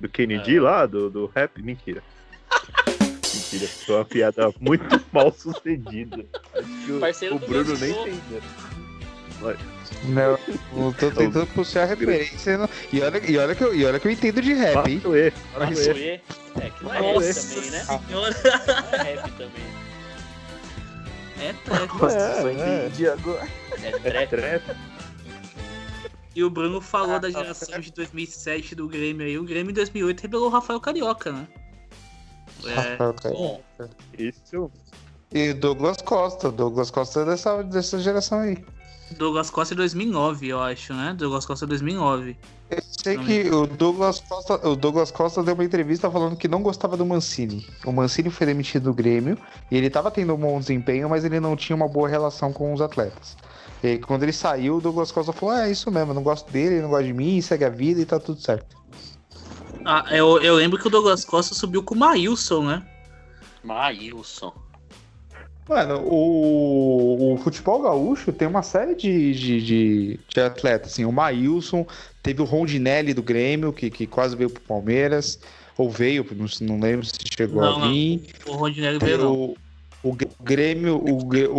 do 0.00 0.08
Kennedy 0.08 0.58
Ah. 0.58 0.62
lá, 0.62 0.86
do, 0.86 1.08
do 1.10 1.26
rap? 1.34 1.62
Mentira. 1.62 2.02
Mentira, 3.34 3.66
foi 3.86 3.94
uma 3.96 4.04
piada 4.04 4.50
muito 4.60 4.84
mal 5.12 5.32
sucedida. 5.32 6.24
Acho 6.54 6.86
que 6.86 6.92
o, 6.92 7.00
Parceiro 7.00 7.36
o 7.36 7.38
Bruno 7.38 7.76
nem 7.78 7.90
entendeu. 7.90 8.42
Não, 10.04 10.38
eu 10.76 10.94
tô 10.98 11.10
tentando 11.10 11.46
puxar 11.46 11.84
a 11.84 11.86
referência. 11.86 12.58
não- 12.58 12.68
E, 12.92 13.00
olha, 13.00 13.18
e, 13.30 13.38
olha 13.38 13.54
que 13.54 13.64
eu, 13.64 13.74
e 13.74 13.84
olha 13.86 13.98
que 13.98 14.06
eu 14.06 14.12
entendo 14.12 14.42
de 14.42 14.52
rap, 14.52 14.86
hein? 14.86 14.96
Matue. 15.02 15.18
É, 15.18 16.70
que 16.70 16.84
não 16.84 16.92
é 16.94 17.00
rap 17.00 17.14
também, 17.14 17.70
né? 17.70 17.84
senhora. 17.84 18.36
Não 18.42 18.98
é 18.98 19.02
rap 19.14 19.30
também. 19.32 19.89
É 21.40 21.52
trap. 21.64 21.98
Nossa, 21.98 22.42
só 22.42 22.50
entendi 22.50 23.08
agora. 23.08 23.48
É 23.82 23.90
trap. 23.98 24.28
Trap. 24.28 24.76
E 26.34 26.44
o 26.44 26.50
Bruno 26.50 26.80
falou 26.80 27.18
da 27.18 27.30
geração 27.30 27.80
de 27.80 27.92
2007 27.92 28.74
do 28.74 28.86
Grêmio 28.86 29.26
aí. 29.26 29.38
O 29.38 29.44
Grêmio 29.44 29.70
em 29.70 29.74
2008 29.74 30.20
revelou 30.20 30.46
o 30.46 30.50
Rafael 30.50 30.80
Carioca, 30.80 31.32
né? 31.32 31.48
É, 32.64 32.96
Carioca. 32.96 33.90
Isso. 34.16 34.70
E 35.32 35.52
Douglas 35.52 36.00
Costa. 36.02 36.50
Douglas 36.50 36.90
Costa 36.90 37.22
é 37.22 37.24
dessa, 37.24 37.62
dessa 37.62 37.98
geração 37.98 38.40
aí. 38.40 38.64
Douglas 39.16 39.50
Costa 39.50 39.74
é 39.74 39.76
2009, 39.76 40.48
eu 40.48 40.60
acho, 40.60 40.94
né? 40.94 41.14
Douglas 41.16 41.44
Costa 41.44 41.64
é 41.64 41.68
2009. 41.68 42.36
Eu 42.70 42.82
sei 42.82 43.18
que 43.18 43.50
o 43.50 43.66
Douglas, 43.66 44.20
Costa, 44.20 44.68
o 44.68 44.76
Douglas 44.76 45.10
Costa 45.10 45.42
deu 45.42 45.54
uma 45.54 45.64
entrevista 45.64 46.10
falando 46.10 46.36
que 46.36 46.46
não 46.46 46.62
gostava 46.62 46.96
do 46.96 47.04
Mancini. 47.04 47.66
O 47.84 47.92
Mancini 47.92 48.30
foi 48.30 48.46
demitido 48.46 48.84
do 48.84 48.94
Grêmio 48.94 49.36
e 49.70 49.76
ele 49.76 49.90
tava 49.90 50.10
tendo 50.10 50.34
um 50.34 50.36
bom 50.36 50.58
desempenho, 50.60 51.08
mas 51.08 51.24
ele 51.24 51.40
não 51.40 51.56
tinha 51.56 51.74
uma 51.74 51.88
boa 51.88 52.08
relação 52.08 52.52
com 52.52 52.72
os 52.72 52.80
atletas. 52.80 53.36
E 53.82 53.98
quando 53.98 54.22
ele 54.22 54.32
saiu, 54.32 54.76
o 54.76 54.80
Douglas 54.80 55.10
Costa 55.10 55.32
falou: 55.32 55.54
ah, 55.54 55.66
é 55.66 55.72
isso 55.72 55.90
mesmo, 55.90 56.10
eu 56.10 56.14
não 56.14 56.22
gosto 56.22 56.50
dele, 56.50 56.76
ele 56.76 56.82
não 56.82 56.90
gosta 56.90 57.04
de 57.04 57.12
mim, 57.12 57.40
segue 57.40 57.64
a 57.64 57.70
vida 57.70 58.00
e 58.00 58.06
tá 58.06 58.20
tudo 58.20 58.40
certo. 58.40 58.76
Ah, 59.84 60.04
eu, 60.10 60.40
eu 60.40 60.54
lembro 60.54 60.78
que 60.78 60.86
o 60.86 60.90
Douglas 60.90 61.24
Costa 61.24 61.54
subiu 61.54 61.82
com 61.82 61.94
o 61.94 61.98
Maílson, 61.98 62.64
né? 62.64 62.86
Maílson. 63.64 64.52
Mano, 65.70 66.00
o, 66.04 67.34
o 67.34 67.36
futebol 67.36 67.80
gaúcho 67.80 68.32
tem 68.32 68.48
uma 68.48 68.60
série 68.60 68.96
de, 68.96 69.32
de, 69.32 69.64
de, 69.64 70.20
de 70.28 70.40
atletas, 70.40 70.90
assim, 70.90 71.04
o 71.04 71.12
Maílson, 71.12 71.86
teve 72.20 72.42
o 72.42 72.44
Rondinelli 72.44 73.14
do 73.14 73.22
Grêmio, 73.22 73.72
que, 73.72 73.88
que 73.88 74.04
quase 74.04 74.34
veio 74.34 74.50
pro 74.50 74.60
Palmeiras, 74.62 75.38
ou 75.78 75.88
veio, 75.88 76.26
não, 76.34 76.46
não 76.66 76.80
lembro 76.80 77.06
se 77.06 77.12
chegou 77.36 77.62
Não, 77.62 77.84
a 77.84 77.88
vir. 77.88 78.20
O 78.48 78.52
Rondinelli 78.54 78.98
veio 78.98 79.18
não. 79.18 79.32
O, 79.32 79.56
o 80.02 80.16
Grêmio, 80.42 80.96
o, 80.96 81.18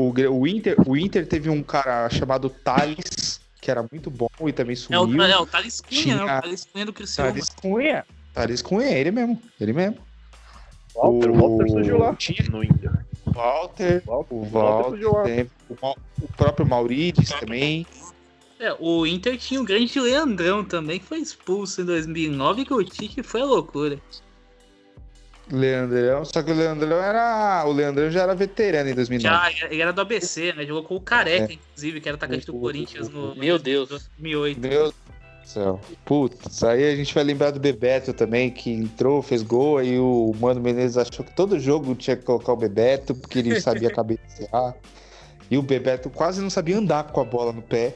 o, 0.10 0.42
o, 0.42 0.46
Inter, 0.46 0.76
o 0.86 0.98
Inter 0.98 1.26
teve 1.26 1.50
um 1.50 1.64
cara 1.64 2.10
chamado 2.10 2.50
Thales, 2.50 3.40
que 3.62 3.72
era 3.72 3.82
muito 3.90 4.12
bom 4.12 4.28
e 4.46 4.52
também 4.52 4.74
É 4.74 5.00
o, 5.00 5.06
sumiu. 5.06 5.24
é 5.24 5.40
o 5.40 5.46
Thales 5.46 5.80
Cunha, 5.80 6.18
né? 6.18 6.24
Tinha- 6.26 6.38
O 6.38 6.42
Thales 6.42 6.66
Cunha 6.66 6.86
do 6.86 6.92
Criciúma. 6.92 7.30
Thales 7.32 7.50
Cunha. 7.62 8.06
Thales 8.34 8.62
Cunha, 8.62 8.90
ele 8.90 9.12
mesmo, 9.12 9.42
ele 9.58 9.72
mesmo. 9.72 10.00
Walter, 10.94 11.30
o 11.32 11.34
Walter 11.34 11.70
surgiu 11.70 11.98
lá. 11.98 12.14
Tinha 12.16 12.44
No 12.50 12.62
Inter. 12.62 12.92
Walter, 13.34 14.04
Walter, 14.06 14.34
o 14.36 14.44
Walter 14.46 15.10
Walter, 15.10 15.48
o, 15.70 15.78
Mau- 15.82 15.98
o 16.22 16.28
próprio 16.28 16.66
Maurides 16.66 17.30
também. 17.30 17.86
É, 18.60 18.76
o 18.80 19.08
Inter 19.08 19.38
tinha 19.38 19.60
o 19.60 19.64
grande 19.64 20.00
Leandrão 20.00 20.64
também, 20.64 21.00
que 21.00 21.06
foi 21.06 21.20
expulso 21.20 21.82
em 21.82 21.86
2009 21.86 22.66
que 22.66 22.74
o 22.74 22.84
Tite 22.84 23.24
foi 23.24 23.42
a 23.42 23.46
loucura. 23.46 24.00
Leandrão, 25.52 26.24
só 26.24 26.42
que 26.42 26.52
o 26.52 26.54
Leandrão 26.56 26.98
era. 27.02 27.66
O 27.66 27.72
Leandrão 27.74 28.10
já 28.10 28.22
era 28.22 28.36
veterano 28.36 28.90
em 28.90 28.94
2009. 28.94 29.52
Já, 29.58 29.66
ele 29.68 29.82
era 29.82 29.92
do 29.92 30.00
ABC, 30.02 30.54
né? 30.54 30.66
Jogou 30.66 30.84
com 30.84 30.96
o 30.96 31.02
Careca, 31.02 31.52
inclusive, 31.52 32.00
que 32.00 32.08
era 32.08 32.16
atacante 32.16 32.46
do 32.46 32.54
Corinthians 32.54 33.10
no 33.10 33.36
Meu 33.36 33.60
Deus. 33.60 33.90
2008. 33.90 34.60
Meu 34.62 34.94
céu. 35.44 35.80
Putz, 36.06 36.64
aí 36.64 36.92
a 36.92 36.96
gente 36.96 37.14
vai 37.14 37.24
lembrar 37.24 37.52
do 37.52 37.60
Bebeto 37.60 38.14
também, 38.14 38.50
que 38.50 38.72
entrou, 38.72 39.22
fez 39.22 39.42
gol, 39.44 39.78
aí 39.78 40.00
o 40.00 40.34
Mano 40.40 40.62
Menezes 40.62 40.98
achou 40.98 41.26
que 41.26 41.34
todo 41.36 41.60
jogo 41.60 41.94
tinha 41.96 42.16
que 42.16 42.24
colocar 42.24 42.54
o 42.54 42.58
Bebeto, 42.58 43.14
porque 43.16 43.40
ele 43.40 43.60
sabia 43.62 43.90
cabecear. 43.90 44.76
E 45.50 45.58
o 45.58 45.62
Bebeto 45.62 46.10
quase 46.10 46.42
não 46.42 46.50
sabia 46.50 46.78
andar 46.78 47.06
com 47.12 47.20
a 47.20 47.26
bola 47.26 47.52
no 47.52 47.62
pé. 47.62 47.94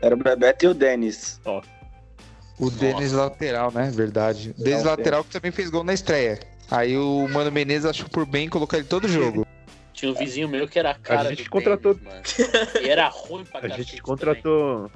Era 0.00 0.14
o 0.14 0.18
Bebeto 0.18 0.64
e 0.64 0.68
o 0.68 0.74
Denis. 0.74 1.40
O 2.58 2.70
Denis 2.70 3.12
lateral, 3.12 3.70
né? 3.72 3.90
Verdade. 3.92 4.54
O 4.58 4.62
Denis 4.62 4.84
lateral 4.84 5.22
que 5.24 5.30
também 5.30 5.50
fez 5.50 5.68
gol 5.68 5.84
na 5.84 5.92
estreia. 5.92 6.38
Aí 6.70 6.96
o 6.96 7.28
Mano 7.28 7.52
Menezes 7.52 7.84
achou 7.84 8.08
por 8.08 8.24
bem 8.26 8.48
colocar 8.48 8.78
ele 8.78 8.86
todo 8.86 9.06
jogo. 9.06 9.46
Tinha 9.92 10.10
um 10.12 10.14
vizinho 10.14 10.48
meu 10.48 10.66
que 10.68 10.78
era 10.78 10.90
a 10.90 10.94
cara 10.94 11.20
A 11.20 11.28
gente 11.30 11.44
do 11.44 11.50
contratou- 11.50 11.94
Denis, 11.94 12.12
mano. 12.12 12.22
E 12.82 12.88
era 12.88 13.08
ruim 13.08 13.44
pra 13.44 13.60
A 13.64 13.68
gente 13.68 14.00
contratou. 14.02 14.90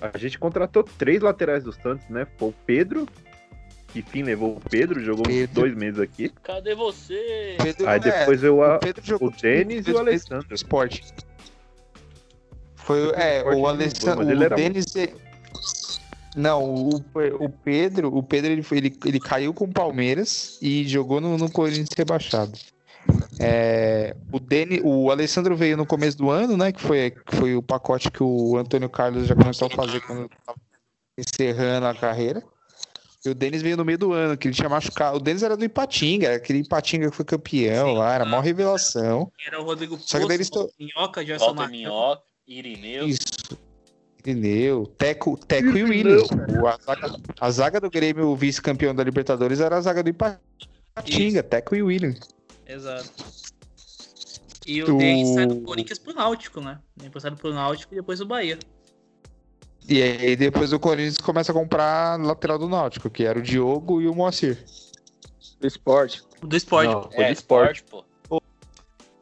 A 0.00 0.18
gente 0.18 0.38
contratou 0.38 0.82
três 0.82 1.20
laterais 1.20 1.64
do 1.64 1.72
Santos, 1.72 2.06
né? 2.08 2.26
Foi 2.36 2.48
o 2.48 2.54
Pedro, 2.66 3.06
que 3.88 4.00
enfim 4.00 4.22
levou 4.22 4.56
o 4.56 4.60
Pedro, 4.60 5.02
jogou 5.02 5.26
uns 5.26 5.32
Pedro. 5.34 5.54
dois 5.54 5.74
meses 5.74 5.98
aqui. 6.00 6.28
Cadê 6.42 6.74
você? 6.74 7.56
Pedro, 7.62 7.88
Aí 7.88 7.96
é, 7.96 7.98
depois 7.98 8.42
eu, 8.42 8.62
a, 8.62 8.76
o 8.76 8.78
Pedro 8.78 9.04
jogou 9.04 9.28
o 9.28 9.30
Denis 9.30 9.78
e 9.78 9.80
o 9.80 9.84
Pedro- 9.84 10.00
Alessandro. 10.00 10.54
esporte. 10.54 11.02
Foi, 12.76 13.10
é, 13.14 13.42
o 13.42 13.54
de 13.54 13.64
Alessandro, 13.66 14.24
o 14.26 14.48
Denis... 14.54 14.94
é- 14.96 15.12
Não, 16.36 16.62
o, 16.62 16.96
o 17.40 17.48
Pedro, 17.48 18.14
o 18.14 18.22
Pedro 18.22 18.52
ele, 18.52 18.62
foi- 18.62 18.78
ele, 18.78 18.96
ele 19.04 19.18
caiu 19.18 19.52
com 19.54 19.64
o 19.64 19.72
Palmeiras 19.72 20.58
e 20.60 20.86
jogou 20.86 21.20
no, 21.20 21.36
no 21.38 21.50
Corinthians 21.50 21.88
rebaixado. 21.96 22.52
É, 23.38 24.16
o, 24.32 24.38
Denis, 24.40 24.80
o 24.82 25.10
Alessandro 25.10 25.54
veio 25.56 25.76
no 25.76 25.84
começo 25.86 26.16
do 26.16 26.30
ano, 26.30 26.56
né? 26.56 26.72
Que 26.72 26.80
foi, 26.80 27.10
que 27.10 27.36
foi 27.36 27.54
o 27.54 27.62
pacote 27.62 28.10
que 28.10 28.22
o 28.22 28.56
Antônio 28.56 28.88
Carlos 28.88 29.26
já 29.26 29.34
começou 29.34 29.68
a 29.68 29.70
fazer 29.70 30.00
quando 30.00 30.24
estava 30.24 30.58
encerrando 31.18 31.86
a 31.86 31.94
carreira. 31.94 32.42
E 33.24 33.28
o 33.28 33.34
Denis 33.34 33.60
veio 33.60 33.76
no 33.76 33.84
meio 33.84 33.98
do 33.98 34.12
ano, 34.12 34.36
que 34.36 34.46
ele 34.46 34.54
tinha 34.54 34.68
machucado. 34.68 35.16
O 35.16 35.20
Denis 35.20 35.42
era 35.42 35.56
do 35.56 35.64
Ipatinga, 35.64 36.28
era 36.28 36.36
aquele 36.36 36.60
Ipatinga 36.60 37.10
que 37.10 37.16
foi 37.16 37.24
campeão 37.24 37.92
lá, 37.94 38.14
era 38.14 38.24
a 38.24 38.26
maior 38.26 38.42
revelação. 38.42 39.30
Era 39.44 39.60
o 39.60 39.64
Rodrigo 39.64 39.98
Só 40.00 40.18
que 40.20 40.26
daí 40.28 40.36
eles 40.36 40.48
Poço, 40.48 40.68
to- 40.68 40.72
Minhoca, 40.78 41.24
Gerson 41.26 41.46
Walter 41.46 41.60
Marcão. 41.60 41.76
Minhoca, 41.78 42.22
Irineu. 42.46 43.08
Isso. 43.08 43.20
Irineu, 44.24 44.86
Teco, 44.98 45.36
Teco 45.36 45.76
e 45.76 45.82
William. 45.82 46.22
O- 46.62 46.66
A 46.68 46.76
zaga, 46.78 47.16
a 47.40 47.50
zaga 47.50 47.80
do 47.80 47.90
Grêmio, 47.90 48.28
o 48.28 48.36
vice-campeão 48.36 48.94
da 48.94 49.02
Libertadores, 49.02 49.60
era 49.60 49.76
a 49.76 49.80
zaga 49.80 50.02
do 50.02 50.08
Ipatinga, 50.08 51.42
Teco 51.42 51.74
e 51.74 51.82
William. 51.82 52.14
Exato. 52.66 53.10
E 54.66 54.82
o 54.82 54.94
O- 54.94 54.98
Denis 54.98 55.28
saiu 55.34 55.48
do 55.48 55.60
Corinthians 55.62 55.98
pro 55.98 56.12
Náutico, 56.14 56.60
né? 56.60 56.78
Emprestado 57.02 57.36
pro 57.36 57.52
Náutico 57.54 57.94
e 57.94 57.96
depois 57.96 58.20
o 58.20 58.26
Bahia. 58.26 58.58
E 59.88 60.02
aí 60.02 60.34
depois 60.34 60.72
o 60.72 60.80
Corinthians 60.80 61.18
começa 61.18 61.52
a 61.52 61.54
comprar 61.54 62.18
lateral 62.20 62.58
do 62.58 62.68
Náutico, 62.68 63.08
que 63.08 63.24
era 63.24 63.38
o 63.38 63.42
Diogo 63.42 64.00
e 64.02 64.08
o 64.08 64.14
Moacir. 64.14 64.58
Do 65.60 65.66
esporte. 65.66 66.22
Do 66.42 66.56
esporte. 66.56 66.92
Não, 66.92 67.02
foi 67.10 67.24
É, 67.24 67.26
do 67.28 67.32
esporte. 67.32 67.84
pô. 67.84 68.04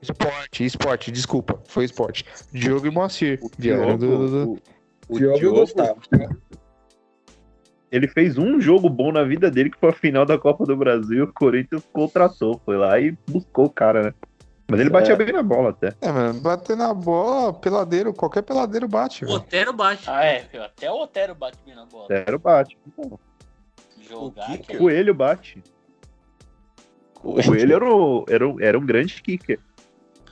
Esporte, 0.00 0.64
esporte, 0.64 1.10
desculpa, 1.10 1.62
foi 1.66 1.84
esporte. 1.86 2.24
Diogo 2.52 2.86
e 2.86 2.90
Moacir. 2.90 3.38
O 3.42 3.50
vieram 3.58 3.96
do- 3.96 4.06
do- 4.06 4.28
do- 4.28 4.28
Diogo, 4.28 4.62
o, 5.08 5.14
o 5.14 5.18
Diogo 5.18 5.34
e 5.34 5.36
o 5.36 5.38
Diogo, 5.38 5.60
Gustavo. 5.60 6.00
Ele 7.94 8.08
fez 8.08 8.36
um 8.36 8.60
jogo 8.60 8.88
bom 8.90 9.12
na 9.12 9.22
vida 9.22 9.50
dele, 9.50 9.70
que 9.70 9.78
foi 9.78 9.90
a 9.90 9.92
final 9.92 10.26
da 10.26 10.36
Copa 10.36 10.64
do 10.64 10.76
Brasil. 10.76 11.24
O 11.24 11.32
Corinthians 11.32 11.86
contratou, 11.92 12.60
foi 12.64 12.76
lá 12.76 12.98
e 12.98 13.16
buscou 13.30 13.66
o 13.66 13.70
cara, 13.70 14.02
né? 14.02 14.14
Mas 14.68 14.80
ele 14.80 14.90
batia 14.90 15.12
É. 15.12 15.16
bem 15.16 15.32
na 15.32 15.42
bola 15.42 15.70
até. 15.70 15.92
É, 16.00 16.10
mano, 16.10 16.40
bater 16.40 16.76
na 16.76 16.92
bola, 16.92 17.52
peladeiro, 17.52 18.12
qualquer 18.12 18.42
peladeiro 18.42 18.88
bate, 18.88 19.24
O. 19.24 19.30
Otero 19.30 19.72
bate. 19.72 20.08
Ah, 20.10 20.24
é. 20.24 20.44
Até 20.58 20.90
o 20.90 21.02
Otero 21.02 21.34
bate 21.34 21.58
bem 21.64 21.74
na 21.76 21.84
bola. 21.84 22.08
Zero 22.08 22.38
bate. 22.38 22.76
Jogar 24.08 24.50
O 24.50 24.54
aquele- 24.54 24.78
Coelho 24.78 25.14
bate. 25.14 25.62
O 27.22 27.34
Coelho 27.42 27.74
era, 27.76 27.84
o- 27.94 28.24
era, 28.28 28.48
o- 28.48 28.60
era 28.60 28.78
um 28.78 28.84
grande 28.84 29.22
kicker. 29.22 29.60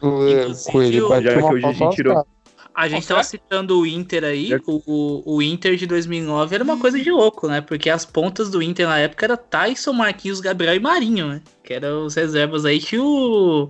Coelho 0.01 1.07
o- 1.07 1.09
bate 1.11 1.25
Já 1.25 1.37
que 1.37 1.43
hoje 1.45 1.67
a 1.67 1.73
gente 1.73 1.95
tirou- 1.95 2.27
A 2.75 2.89
gente 2.89 3.07
tava 3.07 3.23
citando 3.23 3.79
o 3.79 3.87
Inter 3.87 4.25
aí, 4.25 4.51
o, 4.67 5.23
o 5.37 5.43
Inter 5.43 5.77
de 5.77 5.87
2009 5.87 6.55
era 6.55 6.65
uma 6.65 6.79
coisa 6.79 6.99
de 6.99 7.11
louco, 7.11 7.47
né? 7.47 7.61
Porque 7.61 7.91
as 7.91 8.07
pontas 8.07 8.51
do 8.51 8.63
Inter 8.63 8.87
na 8.89 8.99
época 8.99 9.27
era 9.27 9.37
Tyson, 9.37 9.93
Marquinhos, 9.93 10.41
Gabriel 10.41 10.75
e 10.75 10.81
Marinho, 10.81 11.29
né? 11.29 11.43
Que 11.63 11.75
eram 11.75 12.07
os 12.07 12.15
reservas 12.15 12.65
aí. 12.65 12.79
Tinha 12.81 13.03
o, 13.03 13.69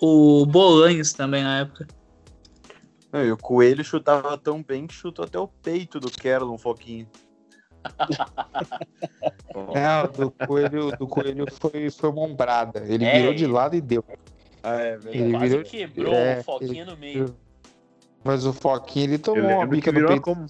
o 0.00 0.46
Bolanhos 0.46 1.12
também 1.12 1.42
na 1.42 1.60
época. 1.60 1.88
Não, 3.12 3.24
e 3.24 3.32
o 3.32 3.36
Coelho 3.36 3.82
chutava 3.84 4.38
tão 4.38 4.62
bem 4.62 4.86
que 4.86 4.94
chutou 4.94 5.24
até 5.24 5.36
o 5.38 5.48
peito 5.48 5.98
do 5.98 6.08
Kerlon, 6.10 6.54
um 6.54 6.58
foquinho. 6.58 7.08
É, 9.74 10.02
o 10.04 10.08
do 10.08 10.30
Coelho, 10.46 10.90
do 10.96 11.06
Coelho 11.06 11.44
foi, 11.60 11.90
foi 11.90 12.10
uma 12.10 12.22
ombrada. 12.22 12.84
Ele 12.86 13.04
É, 13.04 13.18
virou 13.18 13.34
de 13.34 13.44
ele- 13.44 13.52
lado 13.52 13.74
e 13.76 13.80
deu. 13.80 14.04
Ah, 14.62 14.76
é 14.80 14.98
Ele 15.06 15.32
Quase 15.32 15.48
virou- 15.48 15.64
quebrou 15.64 16.14
é, 16.14 16.38
o 16.38 16.44
Foquinha 16.44 16.84
no 16.84 16.96
meio. 16.96 17.34
Mas 18.24 18.44
o 18.44 18.52
Foquinha, 18.52 19.04
ele 19.04 19.14
Eu 19.14 19.18
tomou 19.20 19.44
uma 19.50 19.66
bica 19.66 19.90
no 19.90 20.06
peito 20.06 20.22
como... 20.22 20.46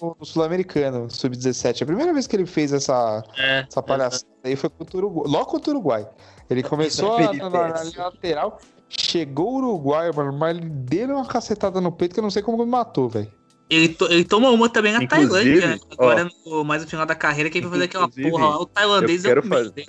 no 0.00 0.16
no 0.20 0.24
Sul-Americano, 0.24 1.10
Sub-17. 1.10 1.82
A 1.82 1.86
primeira 1.86 2.12
vez 2.12 2.26
que 2.28 2.36
ele 2.36 2.46
fez 2.46 2.72
essa, 2.72 3.22
É, 3.36 3.66
essa 3.68 3.82
palhaçada 3.82 4.24
aí 4.44 4.54
foi 4.54 4.70
contra 4.70 4.96
o 4.96 5.00
Uruguai. 5.00 5.24
Logo 5.28 5.46
contra 5.46 5.70
o 5.72 5.74
Uruguai. 5.74 6.08
Ele 6.48 6.62
começou 6.62 7.16
a- 7.16 7.32
na, 7.32 7.50
na, 7.50 7.50
na 7.50 7.82
linha 7.82 8.04
lateral, 8.04 8.60
chegou 8.88 9.54
o 9.54 9.56
Uruguai, 9.56 10.10
mano, 10.14 10.32
mas 10.32 10.56
ele 10.56 10.68
deu 10.68 11.08
uma 11.16 11.26
cacetada 11.26 11.80
no 11.80 11.90
peito 11.90 12.14
que 12.14 12.20
eu 12.20 12.22
não 12.22 12.30
sei 12.30 12.42
como 12.42 12.62
ele 12.62 12.70
matou, 12.70 13.08
velho. 13.08 13.30
Ele, 13.68 13.88
to- 13.88 14.06
ele 14.06 14.24
tomou 14.24 14.54
uma 14.54 14.68
também 14.68 14.92
na 14.92 15.02
Inclusive, 15.02 15.60
Tailândia, 15.60 15.66
né? 15.66 15.78
ó, 15.98 16.04
Agora, 16.10 16.30
no, 16.46 16.64
mais 16.64 16.82
no 16.84 16.88
final 16.88 17.04
da 17.04 17.14
carreira, 17.16 17.50
que 17.50 17.58
ele 17.58 17.66
vai 17.66 17.72
fazer 17.80 17.84
aquela 17.86 18.08
porra 18.08 18.48
lá. 18.50 18.60
O 18.60 18.66
tailandês 18.66 19.24
eu 19.24 19.30
é 19.30 19.32
o 19.32 19.42
quero 19.42 19.48
fazer-. 19.48 19.86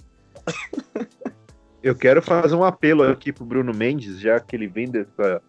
Eu 1.81 1.95
quero 1.95 2.21
fazer 2.21 2.55
um 2.55 2.63
apelo 2.65 3.03
aqui 3.03 3.31
pro 3.31 3.45
Bruno 3.45 3.73
Mendes, 3.73 4.19
já 4.19 4.37
que 4.37 4.53
ele 4.53 4.67
vem 4.67 4.89
dessa, 4.89 5.41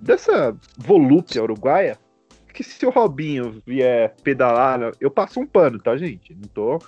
dessa 0.00 0.56
volúpia 0.76 1.42
uruguaia. 1.42 1.98
Que 2.52 2.62
se 2.64 2.86
o 2.86 2.90
Robinho 2.90 3.62
vier 3.66 4.14
pedalar, 4.22 4.78
na- 4.78 4.92
eu 4.98 5.10
passo 5.10 5.38
um 5.38 5.46
pano, 5.46 5.78
tá, 5.78 5.94
gente? 5.96 6.34
Não 6.34 6.48
tô. 6.48 6.78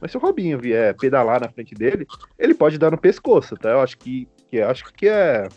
Mas 0.00 0.12
se 0.12 0.16
o 0.16 0.20
Robinho 0.20 0.58
vier 0.58 0.94
pedalar 0.94 1.40
na 1.40 1.48
frente 1.48 1.74
dele, 1.74 2.06
ele 2.38 2.54
pode 2.54 2.78
dar 2.78 2.90
no 2.92 2.98
pescoço, 2.98 3.56
tá? 3.56 3.70
Eu 3.70 3.80
acho 3.80 3.98
que, 3.98 4.28
que 4.48 4.58
eu 4.58 4.68
acho 4.68 4.84
que 4.92 5.08
é 5.08 5.48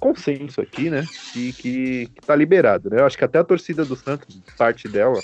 consenso 0.00 0.60
aqui, 0.60 0.90
né? 0.90 1.06
Que, 1.32 1.52
que, 1.52 2.06
que 2.06 2.20
tá 2.26 2.34
liberado, 2.34 2.90
né? 2.90 3.00
Eu 3.00 3.06
acho 3.06 3.16
que 3.16 3.24
até 3.24 3.38
a 3.38 3.44
torcida 3.44 3.84
do 3.84 3.94
Santos, 3.94 4.40
parte 4.56 4.88
dela, 4.88 5.20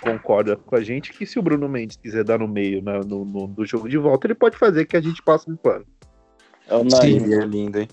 concorda 0.00 0.56
com 0.56 0.76
a 0.76 0.80
gente 0.80 1.12
que 1.12 1.24
se 1.26 1.38
o 1.38 1.42
Bruno 1.42 1.68
Mendes 1.68 1.96
quiser 1.96 2.24
dar 2.24 2.38
no 2.38 2.48
meio 2.48 2.82
né, 2.82 3.00
no, 3.06 3.24
no, 3.24 3.46
do 3.46 3.64
jogo 3.64 3.88
de 3.88 3.96
volta, 3.98 4.26
ele 4.26 4.34
pode 4.34 4.56
fazer 4.56 4.84
que 4.84 4.96
a 4.96 5.00
gente 5.00 5.22
passe 5.22 5.50
um 5.50 5.56
plano. 5.56 5.86
É 6.68 6.74
o 6.76 6.84
Nair, 6.84 7.22
é 7.42 7.44
lindo, 7.46 7.78
hein? 7.80 7.88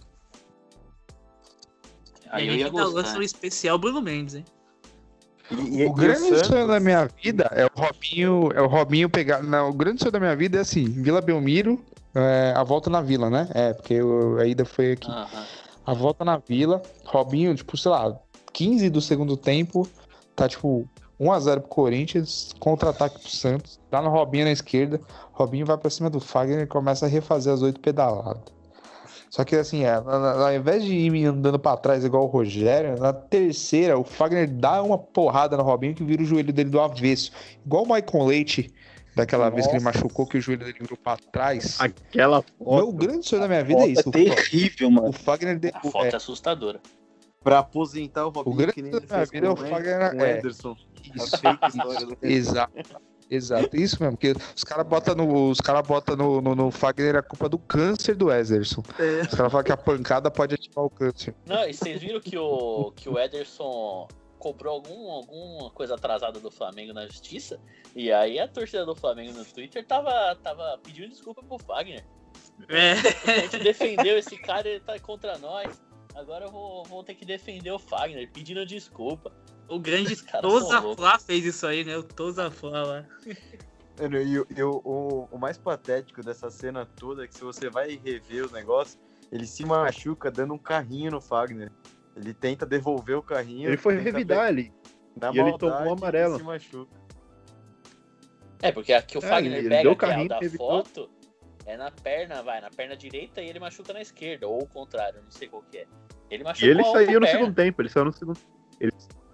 Aí 2.29 2.47
eu 2.47 2.55
ia 2.55 2.71
lança 2.71 3.17
um 3.17 3.21
especial 3.21 3.77
Bruno 3.77 4.01
Mendes, 4.01 4.35
hein? 4.35 4.45
E, 5.51 5.81
e, 5.81 5.85
o 5.85 5.93
grande 5.93 6.31
o 6.31 6.45
sonho 6.45 6.67
da 6.67 6.79
minha 6.79 7.09
vida 7.23 7.49
é 7.53 7.65
o 7.65 7.71
Robinho, 7.73 8.51
é 8.53 8.61
o 8.61 8.67
Robinho 8.67 9.09
pegar. 9.09 9.41
Não, 9.41 9.69
o 9.69 9.73
grande 9.73 9.99
sonho 9.99 10.11
da 10.11 10.19
minha 10.19 10.35
vida 10.35 10.57
é 10.59 10.61
assim, 10.61 10.85
Vila 10.85 11.21
Belmiro, 11.21 11.83
é, 12.13 12.53
a 12.55 12.63
volta 12.63 12.89
na 12.89 13.01
vila, 13.01 13.29
né? 13.29 13.49
É, 13.53 13.73
porque 13.73 13.95
eu, 13.95 14.37
a 14.37 14.45
ida 14.45 14.63
foi 14.63 14.91
aqui. 14.91 15.09
A 15.85 15.93
volta 15.93 16.23
na 16.23 16.37
vila, 16.37 16.81
Robinho, 17.03 17.55
tipo, 17.55 17.75
sei 17.75 17.89
lá, 17.89 18.15
15 18.53 18.89
do 18.91 19.01
segundo 19.01 19.35
tempo, 19.35 19.87
tá 20.35 20.47
tipo 20.47 20.87
1x0 21.19 21.61
pro 21.61 21.69
Corinthians, 21.69 22.53
contra-ataque 22.59 23.19
pro 23.19 23.29
Santos, 23.29 23.79
dá 23.89 24.01
no 24.01 24.09
Robinho 24.09 24.45
na 24.45 24.51
esquerda, 24.51 25.01
Robinho 25.33 25.65
vai 25.65 25.77
pra 25.77 25.89
cima 25.89 26.09
do 26.09 26.19
Fagner 26.19 26.61
e 26.61 26.67
começa 26.67 27.05
a 27.05 27.09
refazer 27.09 27.53
as 27.53 27.61
oito 27.63 27.79
pedaladas. 27.79 28.58
Só 29.29 29.45
que 29.45 29.55
assim, 29.55 29.83
é, 29.83 29.93
ao 29.93 30.53
invés 30.53 30.83
de 30.83 30.93
ir 30.93 31.25
andando 31.25 31.59
pra 31.59 31.77
trás 31.77 32.03
igual 32.03 32.23
o 32.23 32.27
Rogério, 32.27 32.99
na 32.99 33.13
terceira, 33.13 33.97
o 33.97 34.03
Fagner 34.03 34.49
dá 34.49 34.81
uma 34.81 34.97
porrada 34.97 35.55
no 35.55 35.61
Robinho 35.61 35.93
que 35.93 36.03
vira 36.03 36.23
o 36.23 36.25
joelho 36.25 36.51
dele 36.51 36.69
do 36.69 36.79
avesso. 36.79 37.31
Igual 37.63 37.83
o 37.83 37.87
Maicon 37.87 38.25
Leite, 38.25 38.73
daquela 39.15 39.45
Nossa. 39.45 39.55
vez 39.55 39.67
que 39.67 39.75
ele 39.75 39.83
machucou, 39.83 40.25
que 40.25 40.39
o 40.39 40.41
joelho 40.41 40.65
dele 40.65 40.77
virou 40.79 40.97
pra 40.97 41.15
trás. 41.17 41.79
Aquela 41.79 42.41
foto. 42.41 42.75
Meu 42.75 42.91
grande 42.91 43.27
sonho 43.27 43.41
da 43.43 43.47
minha 43.47 43.63
vida 43.63 43.81
é 43.81 43.87
isso. 43.87 44.09
É 44.09 44.11
terrível, 44.11 44.89
mano. 44.89 45.09
O 45.09 45.13
Fagner. 45.13 45.59
De... 45.59 45.69
A 45.69 45.79
foto 45.79 46.05
é, 46.05 46.15
assustadora. 46.15 46.79
Pra 47.43 47.59
aposentar 47.59 48.25
o 48.25 48.29
Robinho, 48.29 48.53
o 48.53 48.57
grande 48.57 48.81
sonho 48.81 48.99
da 48.99 49.15
minha 49.15 49.25
vida 49.25 49.45
é 49.45 49.49
o 49.49 49.55
Fagner. 49.55 50.11
Com 50.11 50.23
é. 50.23 50.37
Anderson. 50.39 50.75
Exato. 52.23 52.73
Exato, 53.29 53.75
isso 53.77 54.01
mesmo, 54.01 54.17
porque 54.17 54.33
os 54.55 54.63
caras 54.63 54.87
botam 54.87 55.13
no, 55.13 55.49
os 55.49 55.61
cara 55.61 55.83
bota 55.83 56.15
no, 56.15 56.41
no, 56.41 56.55
no, 56.55 56.71
Fagner 56.71 57.15
a 57.15 57.21
culpa 57.21 57.47
do 57.47 57.59
câncer 57.59 58.15
do 58.15 58.31
Ederson. 58.31 58.81
É. 58.97 59.21
Os 59.21 59.35
caras 59.35 59.51
falam 59.51 59.63
que 59.63 59.71
a 59.71 59.77
pancada 59.77 60.31
pode 60.31 60.55
ativar 60.55 60.83
o 60.83 60.89
câncer. 60.89 61.35
Não, 61.45 61.67
e 61.67 61.73
vocês 61.73 62.01
viram 62.01 62.19
que 62.19 62.37
o, 62.37 62.91
que 62.95 63.07
o 63.07 63.19
Ederson 63.19 64.07
comprou 64.39 64.73
algum, 64.73 65.11
alguma 65.11 65.69
coisa 65.71 65.93
atrasada 65.93 66.39
do 66.39 66.49
Flamengo 66.49 66.91
na 66.91 67.05
justiça? 67.05 67.59
E 67.95 68.11
aí 68.11 68.39
a 68.39 68.47
torcida 68.47 68.85
do 68.85 68.95
Flamengo 68.95 69.33
no 69.33 69.45
Twitter 69.45 69.85
tava, 69.85 70.35
tava 70.41 70.79
pedindo 70.83 71.09
desculpa 71.09 71.43
pro 71.43 71.59
Fagner. 71.59 72.03
É. 72.67 72.93
A 73.31 73.39
gente 73.41 73.59
defendeu 73.59 74.17
esse 74.17 74.37
cara, 74.37 74.67
ele 74.67 74.79
tá 74.79 74.97
contra 74.99 75.37
nós. 75.37 75.79
Agora 76.15 76.45
eu 76.45 76.51
vou, 76.51 76.83
vou 76.85 77.03
ter 77.03 77.13
que 77.13 77.25
defender 77.25 77.71
o 77.71 77.79
Fagner, 77.79 78.29
pedindo 78.31 78.65
desculpa. 78.65 79.31
O 79.69 79.79
grande 79.79 80.15
Toza 80.41 80.81
Flá 80.81 81.19
fez 81.19 81.45
isso 81.45 81.65
aí, 81.67 81.83
né? 81.83 81.97
O 81.97 82.03
Toza 82.03 82.49
Flá 82.49 82.83
lá. 82.83 83.05
E, 83.99 84.55
e 84.57 84.63
o, 84.63 84.81
o, 84.83 85.27
o, 85.31 85.37
mais 85.37 85.57
patético 85.57 86.23
dessa 86.23 86.49
cena 86.49 86.85
toda 86.85 87.25
é 87.25 87.27
que 87.27 87.35
se 87.35 87.43
você 87.43 87.69
vai 87.69 87.99
rever 88.03 88.47
o 88.47 88.51
negócio, 88.51 88.99
ele 89.31 89.45
se 89.45 89.65
machuca 89.65 90.31
dando 90.31 90.53
um 90.53 90.57
carrinho 90.57 91.11
no 91.11 91.21
Fagner. 91.21 91.71
Ele 92.15 92.33
tenta 92.33 92.65
devolver 92.65 93.17
o 93.17 93.21
carrinho. 93.21 93.69
Ele 93.69 93.77
foi 93.77 93.97
revidar 93.97 94.45
ali. 94.45 94.73
Na 95.15 95.31
e 95.31 95.37
maldade, 95.37 95.49
ele 95.49 95.57
tomou 95.57 95.87
o 95.87 95.93
amarelo. 95.93 96.33
Ele 96.35 96.39
se 96.39 96.45
machuca. 96.45 96.99
É, 98.61 98.71
porque 98.71 98.93
aqui 98.93 99.17
o 99.17 99.23
é, 99.23 99.27
Fagner 99.27 99.69
pega 99.69 99.91
o 99.91 99.95
carrinho, 99.95 100.29
da 100.29 100.39
foto, 100.57 101.09
é 101.65 101.77
na 101.77 101.91
perna, 101.91 102.41
vai, 102.41 102.59
na 102.59 102.69
perna 102.69 102.95
direita 102.95 103.41
e 103.41 103.49
ele 103.49 103.59
machuca 103.59 103.93
na 103.93 104.01
esquerda, 104.01 104.47
ou 104.47 104.63
o 104.63 104.67
contrário, 104.67 105.21
não 105.21 105.31
sei 105.31 105.47
qual 105.47 105.63
que 105.63 105.77
é. 105.77 105.87
Ele 106.29 106.43
machucou 106.43 106.67
E 106.67 106.71
ele 106.71 106.83
saiu 106.83 107.19
no 107.19 107.27
segundo 107.27 107.53
tempo, 107.53 107.81
ele 107.81 107.89
saiu 107.89 108.05
no 108.05 108.13
segundo. 108.13 108.39
Ele 108.79 108.91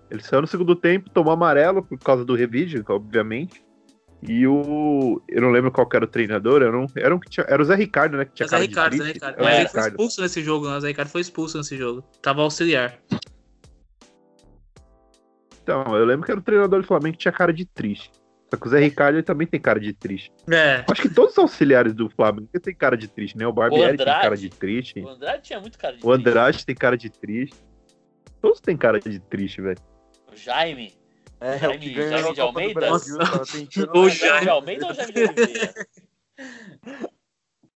ele 0.09 0.21
saiu 0.21 0.41
no 0.41 0.47
segundo 0.47 0.75
tempo, 0.75 1.09
tomou 1.09 1.33
amarelo 1.33 1.83
por 1.83 1.97
causa 1.99 2.23
do 2.23 2.35
revide, 2.35 2.83
obviamente. 2.87 3.63
E 4.27 4.47
o. 4.47 5.21
Eu 5.27 5.41
não 5.41 5.51
lembro 5.51 5.71
qual 5.71 5.87
era 5.93 6.05
o 6.05 6.07
treinador, 6.07 6.61
era, 6.61 6.77
um, 6.77 6.87
era, 6.95 7.15
um 7.15 7.19
que 7.19 7.29
tinha, 7.29 7.45
era 7.47 7.61
o 7.61 7.65
Zé 7.65 7.75
Ricardo, 7.75 8.17
né? 8.17 8.25
Que 8.25 8.33
tinha 8.33 8.47
Zé 8.47 8.57
Ricardo, 8.57 8.97
Zé 8.97 9.11
Ricardo. 9.11 9.43
É, 9.43 9.59
ele 9.59 9.69
foi 9.69 9.81
expulso 9.81 10.21
nesse 10.21 10.41
jogo, 10.41 10.69
né? 10.69 10.77
O 10.77 10.81
Zé 10.81 10.87
Ricardo 10.87 11.09
foi 11.09 11.21
expulso 11.21 11.57
nesse 11.57 11.77
jogo. 11.77 12.01
Tava 12.21 12.41
auxiliar. 12.41 12.99
Então, 15.61 15.83
eu 15.95 16.05
lembro 16.05 16.25
que 16.25 16.31
era 16.31 16.39
o 16.39 16.43
treinador 16.43 16.81
do 16.81 16.87
Flamengo 16.87 17.13
que 17.13 17.23
tinha 17.23 17.31
cara 17.31 17.51
de 17.51 17.65
triste. 17.65 18.11
Só 18.49 18.57
que 18.57 18.67
o 18.67 18.69
Zé 18.69 18.79
Ricardo 18.79 19.15
ele 19.15 19.23
também 19.23 19.47
tem 19.47 19.59
cara 19.59 19.79
de 19.79 19.93
triste. 19.93 20.31
É. 20.49 20.85
Acho 20.89 21.01
que 21.01 21.09
todos 21.09 21.31
os 21.31 21.39
auxiliares 21.39 21.93
do 21.93 22.09
Flamengo 22.09 22.47
têm 22.61 22.75
cara 22.75 22.95
de 22.95 23.07
triste, 23.07 23.37
né? 23.37 23.45
O 23.45 23.53
Barbieri 23.53 23.95
o 23.95 23.97
tem 23.97 24.05
cara 24.05 24.37
de 24.37 24.49
triste. 24.49 24.99
O 24.99 25.09
Andrade 25.09 25.43
tinha 25.43 25.59
muito 25.59 25.77
cara 25.77 25.93
de 25.93 25.99
triste. 25.99 26.07
O 26.07 26.13
Andrade 26.13 26.65
tem 26.65 26.75
cara 26.75 26.97
de 26.97 27.09
triste. 27.09 27.55
Todos 28.41 28.61
têm 28.61 28.77
cara 28.77 28.99
de 28.99 29.19
triste, 29.19 29.61
velho. 29.61 29.79
Jaime. 30.35 30.93
É, 31.39 31.57
Jaime, 31.57 31.75
o 31.75 31.79
que 31.79 32.09
Jaime 32.09 32.33
de 32.33 32.41
Almeida? 32.41 32.73
Brasil, 32.73 33.17
o 33.93 34.09
Jaime 34.09 34.43
de 34.43 34.49
Almeida 34.49 34.87
ou 34.87 34.93
Jaime 34.93 35.13
de 35.13 35.23
Oliveira? 35.23 35.73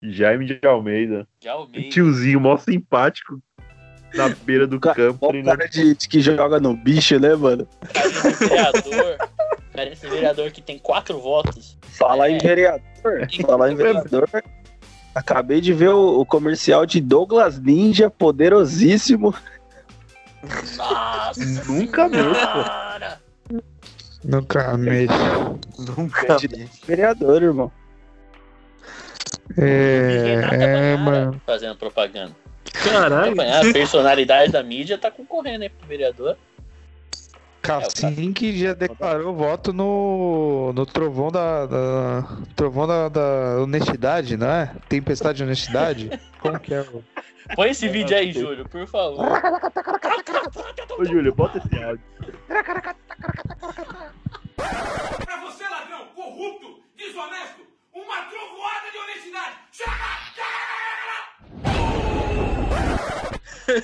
Jaime 0.01 0.45
de 0.45 0.59
Almeida. 0.65 1.27
De 1.39 1.49
Almeida. 1.49 1.89
Tiozinho, 1.89 2.39
mó 2.39 2.57
simpático. 2.57 3.41
Na 4.13 4.29
beira 4.29 4.65
do 4.65 4.79
cara, 4.79 4.95
campo. 4.95 5.27
O 5.27 5.43
cara 5.43 5.67
de, 5.67 5.93
de, 5.95 6.07
que 6.07 6.19
joga 6.19 6.59
no 6.59 6.75
bicho, 6.75 7.19
né, 7.19 7.35
mano? 7.35 7.67
Parece 7.93 8.47
vereador. 8.47 9.17
Parece 9.71 10.07
vereador 10.07 10.51
que 10.51 10.61
tem 10.61 10.79
quatro 10.79 11.19
votos. 11.19 11.77
Falar 11.81 12.29
é. 12.29 12.31
em 12.31 12.37
vereador. 12.39 13.27
Falar 13.45 13.71
em 13.71 13.75
vereador. 13.75 14.27
Acabei 15.13 15.61
de 15.61 15.73
ver 15.73 15.89
o, 15.89 16.21
o 16.21 16.25
comercial 16.25 16.85
de 16.85 16.99
Douglas 16.99 17.59
Ninja, 17.59 18.09
poderosíssimo. 18.09 19.33
Nossa 20.77 21.63
Nunca 21.65 22.07
mesmo. 22.07 22.33
Nunca 24.23 24.77
mesmo. 24.77 25.59
Nunca 25.77 26.37
mesmo. 26.39 26.69
Vereador, 26.85 27.43
irmão. 27.43 27.71
É, 29.57 30.41
é 30.51 30.97
mano. 30.97 31.41
Fazendo 31.45 31.75
propaganda. 31.75 32.35
Caralho. 32.83 33.35
A 33.41 33.73
personalidade 33.73 34.51
da 34.51 34.61
mídia 34.63 34.97
tá 34.97 35.09
concorrendo 35.09 35.63
aí 35.63 35.69
pro 35.69 35.87
vereador. 35.87 36.37
Cassim 37.61 38.31
que 38.33 38.57
já 38.57 38.73
declarou 38.73 39.35
voto 39.35 39.73
no, 39.73 40.71
no 40.73 40.85
trovão 40.85 41.29
da, 41.29 41.65
da 41.65 42.37
trovão 42.55 42.87
da, 42.87 43.09
da, 43.09 43.61
honestidade, 43.61 44.37
não 44.37 44.49
é? 44.49 44.73
Tempestade 44.87 45.37
de 45.37 45.43
honestidade? 45.43 46.09
Como 46.39 46.59
que 46.59 46.73
é? 46.73 46.85
Põe 47.55 47.71
esse 47.71 47.87
vídeo 47.87 48.15
aí, 48.15 48.31
Júlio, 48.31 48.67
por 48.67 48.87
favor. 48.87 49.25
Ô, 50.97 51.05
Júlio, 51.05 51.33
bota 51.33 51.57
esse 51.57 51.83
áudio. 51.83 52.03
Pra 52.47 52.61
você, 55.41 55.63
ladrão, 55.67 56.07
corrupto, 56.15 56.81
desonesto, 56.95 57.61
uma 57.93 58.21
trovoada 58.23 58.91
de 58.91 58.97
honestidade. 58.97 59.55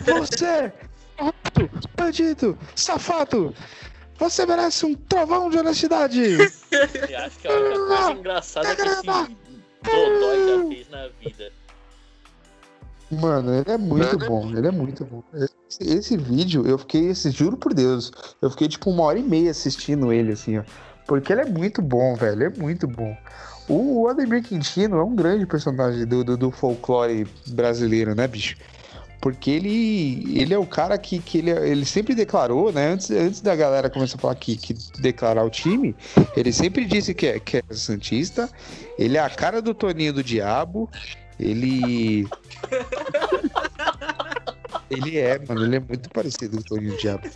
Você, 0.06 0.74
corrupto, 1.18 1.70
bandido, 1.96 2.58
safado, 2.76 3.54
você 4.18 4.46
merece 4.46 4.86
um 4.86 4.96
trovão 4.96 5.50
de 5.50 5.58
honestidade. 5.58 6.22
Eu 6.72 7.20
acho 7.20 7.40
que 7.40 7.48
é 7.48 7.52
a 7.52 7.58
única 7.58 7.86
coisa 7.86 8.12
engraçada 8.12 8.76
que 8.76 8.82
esse 8.82 9.06
Dodói 9.84 10.48
já 10.48 10.68
fez 10.68 10.90
na 10.90 11.08
vida. 11.20 11.52
Mano, 13.12 13.54
ele 13.54 13.72
é 13.72 13.78
muito 13.78 14.18
bom, 14.18 14.50
ele 14.50 14.68
é 14.68 14.72
muito 14.72 15.06
bom. 15.06 15.24
Esse, 15.34 15.84
esse, 15.84 16.18
vídeo, 16.18 16.66
eu 16.66 16.78
fiquei, 16.80 17.10
esse, 17.10 17.30
juro 17.30 17.56
por 17.56 17.74
Deus, 17.74 18.12
eu 18.42 18.50
fiquei 18.50 18.68
tipo 18.68 18.90
uma 18.90 19.04
hora 19.04 19.20
e 19.20 19.24
meia 19.24 19.52
assistindo 19.52 20.12
ele, 20.12 20.32
assim, 20.32 20.58
ó. 20.58 20.64
Porque 21.06 21.32
ele 21.32 21.42
é 21.42 21.46
muito 21.46 21.84
bom, 21.84 22.16
velho, 22.16 22.46
é 22.46 22.50
muito 22.50 22.88
bom. 22.88 23.16
O, 23.68 24.02
o 24.02 24.08
Ademir 24.08 24.44
Quintino 24.44 24.98
é 24.98 25.04
um 25.04 25.16
grande 25.16 25.46
personagem 25.46 26.06
do, 26.06 26.24
do, 26.24 26.36
do, 26.36 26.52
folclore 26.52 27.28
brasileiro, 27.48 28.16
né, 28.16 28.28
bicho? 28.28 28.58
Porque 29.26 29.50
ele, 29.50 30.40
ele 30.40 30.54
é 30.54 30.58
o 30.60 30.68
cara 30.68 30.96
que, 31.00 31.18
que 31.18 31.40
ele, 31.40 31.50
ele 31.50 31.84
sempre 31.84 32.14
declarou, 32.14 32.72
né? 32.72 32.90
Antes, 32.90 33.10
antes 33.10 33.42
da 33.42 33.56
galera 33.56 33.90
começar 33.90 34.18
a 34.18 34.20
falar 34.20 34.36
que, 34.36 34.56
que 34.56 34.76
declarar 35.00 35.44
o 35.44 35.50
time, 35.50 35.96
ele 36.38 36.54
sempre 36.54 36.86
disse 36.86 37.12
que 37.12 37.26
é, 37.26 37.40
que 37.40 37.58
é 37.58 37.64
Santista. 37.72 38.48
Ele 39.00 39.18
é 39.18 39.20
a 39.20 39.30
cara 39.32 39.64
do 39.64 39.74
Toninho 39.74 40.14
do 40.14 40.24
Diabo. 40.24 40.88
Ele. 41.40 42.28
ele 44.92 45.18
é, 45.18 45.40
mano, 45.40 45.66
ele 45.66 45.78
é 45.78 45.80
muito 45.80 46.08
parecido 46.12 46.58
com 46.58 46.62
o 46.62 46.64
Toninho 46.64 46.96
Diabo. 46.96 47.28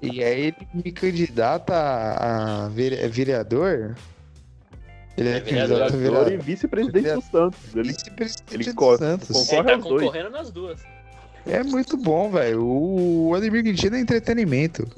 E 0.00 0.24
aí 0.24 0.40
ele 0.40 0.68
me 0.72 0.90
candidata 0.90 1.74
a 1.74 2.70
vereador. 2.70 3.94
Ele 5.18 5.28
é, 5.28 5.36
é 5.36 5.40
vereador, 5.40 5.92
vereador 5.92 6.32
e 6.32 6.36
vice-presidente 6.38 7.12
do 7.12 7.20
Santos. 7.20 7.74
Ele, 7.74 7.88
vice-presidente 7.88 8.72
do 8.72 8.96
Santos. 8.96 9.52
Ele 9.52 9.64
tá 9.64 9.78
concorrendo 9.78 10.30
nas 10.30 10.50
duas. 10.50 10.93
É 11.46 11.62
muito 11.62 11.96
bom, 11.96 12.30
velho. 12.30 12.64
O 12.64 13.34
Ademir 13.34 13.62
Quintino 13.62 13.96
é 13.96 14.00
entretenimento. 14.00 14.88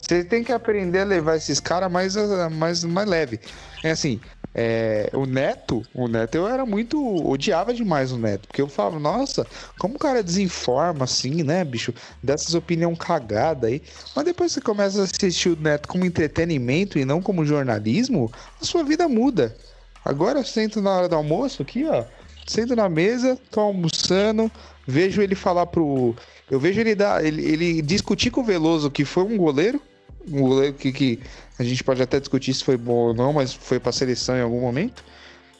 Você 0.00 0.24
tem 0.24 0.42
que 0.42 0.52
aprender 0.52 1.00
a 1.00 1.04
levar 1.04 1.36
esses 1.36 1.60
caras 1.60 1.90
mais, 1.90 2.16
mais, 2.50 2.82
mais 2.82 3.08
leve. 3.08 3.38
É 3.84 3.90
assim, 3.90 4.20
é, 4.54 5.08
o 5.14 5.24
Neto, 5.24 5.82
o 5.94 6.08
Neto 6.08 6.34
eu 6.34 6.46
era 6.46 6.66
muito. 6.66 6.98
odiava 7.26 7.72
demais 7.72 8.12
o 8.12 8.18
Neto, 8.18 8.46
porque 8.48 8.60
eu 8.60 8.68
falava, 8.68 8.98
nossa, 8.98 9.46
como 9.78 9.96
o 9.96 9.98
cara 9.98 10.22
desinforma 10.22 11.04
assim, 11.04 11.42
né, 11.42 11.64
bicho? 11.64 11.94
Dessas 12.22 12.54
opinião 12.54 12.94
cagada 12.94 13.68
aí. 13.68 13.82
Mas 14.14 14.24
depois 14.24 14.52
você 14.52 14.60
começa 14.60 15.00
a 15.00 15.04
assistir 15.04 15.50
o 15.50 15.56
Neto 15.56 15.88
como 15.88 16.04
entretenimento 16.04 16.98
e 16.98 17.04
não 17.04 17.22
como 17.22 17.46
jornalismo, 17.46 18.30
a 18.60 18.64
sua 18.64 18.82
vida 18.82 19.08
muda. 19.08 19.56
Agora 20.04 20.40
eu 20.40 20.44
sento 20.44 20.82
na 20.82 20.90
hora 20.90 21.08
do 21.08 21.14
almoço 21.14 21.62
aqui, 21.62 21.84
ó. 21.86 22.04
Sento 22.46 22.74
na 22.74 22.88
mesa, 22.88 23.38
tô 23.50 23.60
almoçando, 23.60 24.50
vejo 24.86 25.22
ele 25.22 25.34
falar 25.34 25.66
pro. 25.66 26.14
Eu 26.50 26.58
vejo 26.58 26.80
ele 26.80 26.94
dar. 26.94 27.24
Ele, 27.24 27.42
ele 27.44 27.82
discutir 27.82 28.30
com 28.30 28.40
o 28.40 28.44
Veloso 28.44 28.90
que 28.90 29.04
foi 29.04 29.22
um 29.22 29.36
goleiro. 29.36 29.80
Um 30.28 30.40
goleiro 30.42 30.74
que, 30.74 30.92
que 30.92 31.20
a 31.58 31.64
gente 31.64 31.82
pode 31.82 32.02
até 32.02 32.20
discutir 32.20 32.54
se 32.54 32.62
foi 32.64 32.76
bom 32.76 33.08
ou 33.08 33.14
não, 33.14 33.32
mas 33.32 33.52
foi 33.52 33.80
pra 33.80 33.90
seleção 33.92 34.36
em 34.36 34.42
algum 34.42 34.60
momento. 34.60 35.02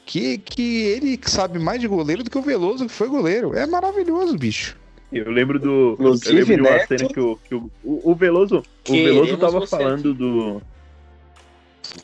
Que, 0.04 0.38
que 0.38 0.82
ele 0.82 1.18
sabe 1.24 1.58
mais 1.58 1.80
de 1.80 1.86
goleiro 1.88 2.24
do 2.24 2.30
que 2.30 2.38
o 2.38 2.42
Veloso, 2.42 2.86
que 2.86 2.92
foi 2.92 3.08
goleiro. 3.08 3.54
É 3.56 3.66
maravilhoso, 3.66 4.36
bicho. 4.36 4.76
Eu 5.12 5.30
lembro 5.30 5.58
do. 5.58 5.92
Inclusive, 5.94 6.30
eu 6.30 6.34
lembro 6.36 6.56
de 6.56 6.60
uma 6.62 6.70
Neto- 6.70 6.88
cena 6.88 7.08
que 7.08 7.20
o, 7.20 7.36
que 7.36 7.54
o, 7.54 7.70
o, 7.84 8.14
Veloso. 8.14 8.62
O 8.88 8.92
Veloso 8.92 9.36
tava 9.36 9.60
você 9.60 9.66
falando 9.66 10.14
do. 10.14 10.62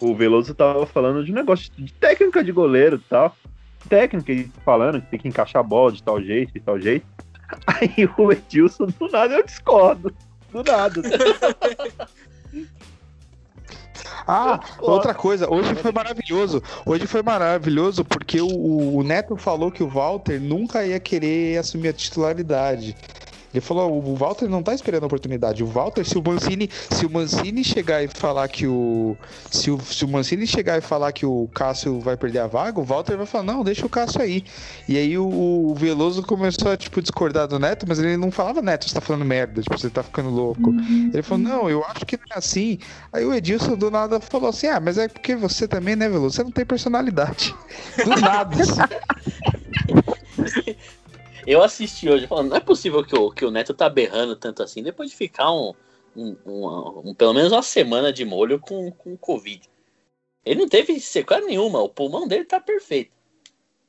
O 0.01 0.15
Veloso 0.15 0.55
tava 0.55 0.87
falando 0.87 1.25
de 1.25 1.33
um 1.33 1.35
negócio 1.35 1.71
de 1.77 1.93
técnica 1.95 2.45
de 2.45 2.53
goleiro 2.53 2.97
e 2.97 3.09
tal. 3.09 3.35
Técnica, 3.89 4.51
falando 4.65 5.01
que 5.01 5.11
tem 5.11 5.21
que 5.21 5.29
encaixar 5.29 5.61
a 5.61 5.63
bola 5.63 5.93
de 5.93 6.03
tal 6.03 6.23
jeito, 6.23 6.53
de 6.53 6.61
tal 6.61 6.81
jeito. 6.81 7.07
Aí 7.67 8.09
o 8.17 8.33
Edilson, 8.33 8.87
do 8.87 9.09
nada, 9.09 9.35
eu 9.35 9.45
discordo. 9.45 10.15
Do 10.51 10.63
nada. 10.63 11.03
Ah, 14.31 14.61
outra 14.79 15.15
coisa, 15.15 15.51
hoje 15.51 15.75
foi 15.77 15.91
maravilhoso. 15.91 16.63
Hoje 16.85 17.07
foi 17.07 17.23
maravilhoso 17.23 18.05
porque 18.05 18.43
o, 18.43 18.97
o 18.97 19.03
Neto 19.03 19.39
falou 19.39 19.73
que 19.73 19.83
o 19.83 19.89
Walter 19.89 20.39
nunca 20.39 20.85
ia 20.85 21.01
querer 21.01 21.57
assumir 21.57 21.89
a 21.89 21.93
titularidade. 21.95 22.95
Ele 23.53 23.61
falou, 23.63 23.93
o 23.93 24.15
Walter 24.15 24.49
não 24.49 24.63
tá 24.63 24.75
esperando 24.75 25.05
a 25.05 25.07
oportunidade. 25.07 25.65
O 25.65 25.67
Walter, 25.67 26.05
se 26.05 26.19
o 26.19 26.23
Mancini, 26.23 26.69
se 26.91 27.07
o 27.07 27.11
Mancini 27.11 27.65
chegar 27.65 28.03
e 28.03 28.09
falar 28.09 28.47
que 28.49 28.67
o 28.67 29.17
se 29.51 29.71
o, 29.71 29.81
se 29.81 30.05
o 30.05 30.09
Mancini 30.09 30.47
chegar 30.47 30.77
e 30.77 30.83
falar 30.83 31.13
que 31.13 31.25
o 31.25 31.49
Cássio 31.55 31.99
vai 32.01 32.17
perder 32.17 32.41
a 32.41 32.47
vaga, 32.47 32.79
o 32.79 32.85
Walter 32.85 33.17
vai 33.17 33.25
falar: 33.25 33.45
"Não, 33.45 33.65
deixa 33.65 33.87
o 33.87 33.89
Cássio 33.89 34.21
aí". 34.21 34.45
E 34.87 34.99
aí 34.99 35.17
o, 35.17 35.27
o 35.27 35.75
Veloso 35.75 36.23
começou 36.23 36.71
a 36.71 36.77
tipo 36.77 37.01
discordar 37.01 37.49
do 37.49 37.59
Neto, 37.59 37.87
mas 37.89 37.99
ele 37.99 38.17
não 38.17 38.31
falava 38.31 38.61
Neto, 38.61 38.89
você 38.89 38.95
tá 38.95 39.01
falando 39.01 39.25
merda, 39.25 39.63
tipo, 39.63 39.79
você 39.79 39.89
tá 39.89 40.03
ficando 40.03 40.29
louco. 40.29 40.75
Ele 41.13 41.23
falou: 41.23 41.43
"Não, 41.43 41.71
eu 41.71 41.83
acho 41.85 42.05
que 42.05 42.17
não 42.17 42.25
é 42.35 42.39
assim". 42.39 42.79
Aí 43.13 43.25
o 43.25 43.35
Edilson 43.35 43.77
do 43.77 43.91
nada 43.91 44.21
falou 44.21 44.51
assim: 44.51 44.67
"Ah, 44.67 44.81
mas 44.81 44.99
é 44.99 45.09
porque 45.09 45.35
você 45.35 45.67
também, 45.67 45.97
né, 45.97 46.09
Veloso? 46.09 46.37
Você 46.37 46.45
não 46.45 46.53
tem 46.53 46.67
personalidade". 46.67 47.55
Do 48.05 48.21
nada. 48.21 48.57
Eu 51.49 51.63
assisti 51.63 52.07
hoje 52.11 52.27
falando, 52.27 52.51
não 52.51 52.59
é 52.59 52.61
possível 52.61 53.03
que 53.03 53.17
o, 53.17 53.31
que 53.31 53.43
o 53.43 53.51
Neto 53.51 53.73
tá 53.73 53.89
berrando 53.89 54.37
tanto 54.37 54.63
assim 54.63 54.83
depois 54.83 55.09
de 55.09 55.17
ficar 55.17 55.51
um, 55.51 55.73
um, 56.15 56.37
um- 56.45 57.03
um- 57.07 57.15
pelo 57.15 57.33
menos 57.33 57.51
uma 57.53 57.63
semana 57.63 58.13
de 58.13 58.23
molho 58.23 58.59
com, 58.59 58.91
com 58.91 59.17
Covid. 59.17 59.63
Ele 60.45 60.61
não 60.61 60.69
teve 60.69 61.01
sequela 61.01 61.47
nenhuma, 61.47 61.81
o 61.81 61.89
pulmão 61.89 62.29
dele 62.29 62.45
tá 62.45 62.61
perfeito. 62.61 63.13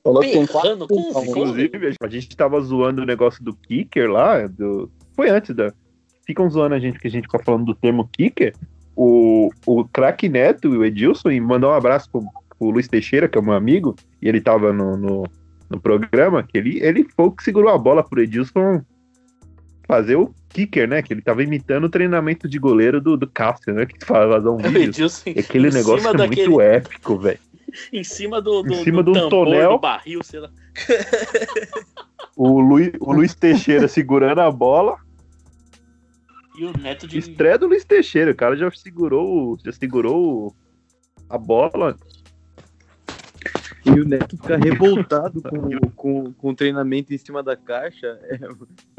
Falou 0.02 0.22
Berrando 0.22 0.88
com. 0.88 1.22
Inclusive, 1.22 1.96
a 2.02 2.08
gente 2.08 2.34
tava 2.38 2.62
zoando 2.62 3.02
o 3.02 3.06
negócio 3.06 3.44
do 3.44 3.54
kicker 3.54 4.10
lá. 4.10 4.48
Do... 4.48 4.90
Foi 5.14 5.30
antes 5.30 5.54
da. 5.54 5.74
Ficam 6.26 6.50
zoando 6.50 6.76
a 6.76 6.80
gente 6.80 6.98
que 6.98 7.08
a 7.08 7.12
gente 7.12 7.24
fica 7.26 7.40
falando 7.40 7.66
do 7.66 7.76
termo 7.76 8.10
kicker. 8.14 8.56
O, 8.96 9.50
o 9.66 9.84
craque 9.86 10.30
Neto 10.30 10.74
e 10.74 10.78
o 10.78 10.86
Edilson, 10.86 11.32
e 11.32 11.42
mandar 11.42 11.68
um 11.68 11.74
abraço 11.74 12.10
pro, 12.10 12.24
pro 12.58 12.70
Luiz 12.70 12.88
Teixeira, 12.88 13.28
que 13.28 13.38
é 13.38 13.42
meu 13.42 13.54
amigo, 13.54 13.96
e 14.22 14.30
ele 14.30 14.40
tava 14.40 14.72
no, 14.72 14.96
no, 14.96 15.24
no 15.70 15.80
programa, 15.80 16.42
que 16.44 16.58
ele, 16.58 16.80
ele 16.82 17.04
foi 17.16 17.26
o 17.26 17.32
que 17.32 17.44
segurou 17.44 17.70
a 17.72 17.78
bola 17.78 18.04
pro 18.04 18.22
Edilson 18.22 18.82
fazer 19.88 20.16
o 20.16 20.34
kicker, 20.50 20.88
né? 20.88 21.02
Que 21.02 21.14
ele 21.14 21.22
tava 21.22 21.44
imitando 21.44 21.86
o 21.86 21.90
treinamento 21.90 22.48
de 22.48 22.58
goleiro 22.60 23.00
do, 23.02 23.16
do 23.18 23.28
Cássio, 23.28 23.74
né? 23.74 23.86
Que 23.86 24.04
faz 24.06 24.28
vazar 24.30 24.52
um 24.52 24.58
vídeo. 24.62 24.84
Edilson 24.84 25.30
E 25.30 25.40
Aquele 25.40 25.70
negócio 25.70 26.08
é 26.10 26.14
daquele- 26.14 26.48
muito 26.48 26.62
épico, 26.62 27.18
velho. 27.18 27.40
Em 27.94 28.04
cima 28.04 28.42
do, 28.42 28.64
do, 28.64 28.74
Em 28.74 28.84
cima 28.84 29.04
do 29.04 29.12
um 29.12 29.14
tambor, 29.14 29.30
tonel. 29.30 29.72
do 29.74 29.80
barril, 29.80 30.24
sei 30.24 30.40
lá. 30.40 30.50
O 32.36 32.60
Luiz, 32.60 32.92
o 33.00 33.14
Luiz 33.14 33.36
Teixeira 33.36 33.88
segurando 33.88 34.40
a 34.40 34.50
bola. 34.50 34.98
E 36.58 36.66
o 36.66 36.74
Neto 36.78 37.08
de. 37.08 37.20
Estreia 37.20 37.58
do 37.58 37.68
Luiz 37.68 37.84
Teixeira, 37.86 38.32
o 38.32 38.36
cara 38.36 38.56
já 38.56 38.70
segurou, 38.72 39.58
já 39.64 39.72
segurou 39.72 40.56
a 41.30 41.38
bola. 41.38 41.96
E 43.96 44.00
o 44.00 44.06
Neto 44.06 44.38
fica 44.38 44.58
revoltado 44.58 45.42
com, 45.42 45.80
com, 45.96 46.34
com 46.34 46.50
o 46.50 46.56
treinamento 46.56 47.14
em 47.14 47.18
cima 47.18 47.42
da 47.42 47.56
caixa. 47.56 48.20
é, 48.24 48.40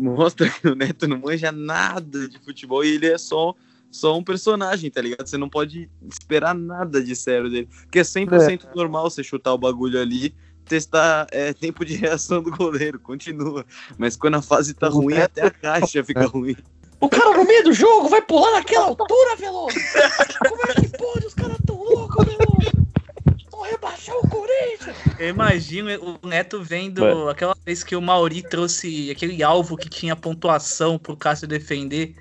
mostra 0.01 0.49
que 0.49 0.69
o 0.69 0.75
Neto 0.75 1.07
não 1.07 1.19
manja 1.19 1.53
nada 1.53 2.29
de 2.29 2.39
futebol 2.39 2.85
e 2.85 2.95
ele 2.95 3.07
é 3.07 3.19
só, 3.19 3.55
só 3.91 4.17
um 4.17 4.25
personagem, 4.25 4.91
tá 4.91 5.01
ligado? 5.01 5.27
Você 5.27 5.39
não 5.39 5.49
pode 5.49 5.89
esperar 6.09 6.55
nada 6.55 7.03
de 7.03 7.15
sério 7.15 7.51
dele. 7.51 7.69
Porque 7.83 8.01
é 8.01 8.03
100% 8.03 8.75
normal 8.75 9.11
você 9.11 9.23
chutar 9.23 9.55
o 9.55 9.59
bagulho 9.59 10.01
ali, 10.01 10.35
testar 10.65 11.27
é, 11.31 11.53
tempo 11.53 11.85
de 11.85 11.95
reação 11.95 12.43
do 12.43 12.51
goleiro, 12.51 12.99
continua. 12.99 13.65
Mas 13.99 14.17
quando 14.17 14.37
a 14.37 14.43
fase 14.43 14.75
tá 14.75 14.89
ruim, 14.89 15.19
até 15.19 15.47
a 15.47 15.51
caixa 15.51 16.03
fica 16.05 16.27
ruim. 16.29 16.57
O 17.01 17.09
cara 17.09 17.35
no 17.35 17.45
meio 17.45 17.65
do 17.65 17.73
jogo 17.73 18.09
vai 18.09 18.21
pular 18.21 18.53
naquela 18.53 18.87
altura, 18.87 19.37
Veloso! 19.39 19.75
Como 20.47 20.63
é 20.71 20.75
que 20.75 20.99
pode? 20.99 21.27
Os 21.27 21.35
caras 21.35 21.57
tão 21.67 21.83
loucos, 21.83 22.27
Veloso! 22.27 22.80
Vão 23.61 23.69
rebaixar 23.69 24.17
o 24.17 24.27
Corinthians! 24.27 24.97
Eu 25.19 25.29
imagino 25.29 25.91
o 26.23 26.27
Neto 26.27 26.63
vendo 26.63 27.03
Mano. 27.03 27.29
aquela 27.29 27.55
vez 27.63 27.85
que 27.85 27.95
o 27.95 28.01
Mauri 28.01 28.43
trouxe 28.43 29.11
aquele 29.11 29.43
alvo 29.43 29.77
que 29.77 29.87
tinha 29.87 30.17
pontuação 30.17 30.99
pro 30.99 31.15
Cássio 31.15 31.47
defender. 31.47 32.15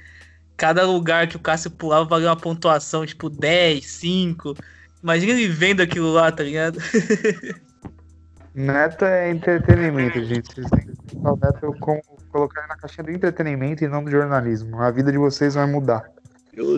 Cada 0.57 0.85
lugar 0.85 1.29
que 1.29 1.37
o 1.37 1.39
Cássio 1.39 1.71
pulava 1.71 2.03
valia 2.03 2.27
uma 2.27 2.35
pontuação, 2.35 3.05
tipo 3.05 3.29
10, 3.29 3.85
5. 3.85 4.53
Imagina 5.01 5.31
ele 5.31 5.47
vendo 5.47 5.81
aquilo 5.81 6.11
lá, 6.11 6.29
tá 6.29 6.43
ligado? 6.43 6.77
Neto 8.53 9.05
é 9.05 9.31
entretenimento, 9.31 10.21
gente. 10.25 10.53
Vocês 10.53 10.69
têm 10.71 10.87
que 10.87 11.15
colocar 11.15 11.31
o 11.31 11.51
Neto 11.53 11.79
como 11.79 12.01
colocar 12.33 12.59
ele 12.59 12.67
na 12.67 12.75
caixinha 12.75 13.05
do 13.05 13.11
entretenimento 13.11 13.81
e 13.81 13.87
não 13.87 14.03
do 14.03 14.11
jornalismo. 14.11 14.81
A 14.81 14.91
vida 14.91 15.09
de 15.09 15.17
vocês 15.17 15.55
vai 15.55 15.65
mudar. 15.65 16.11
Eu, 16.53 16.77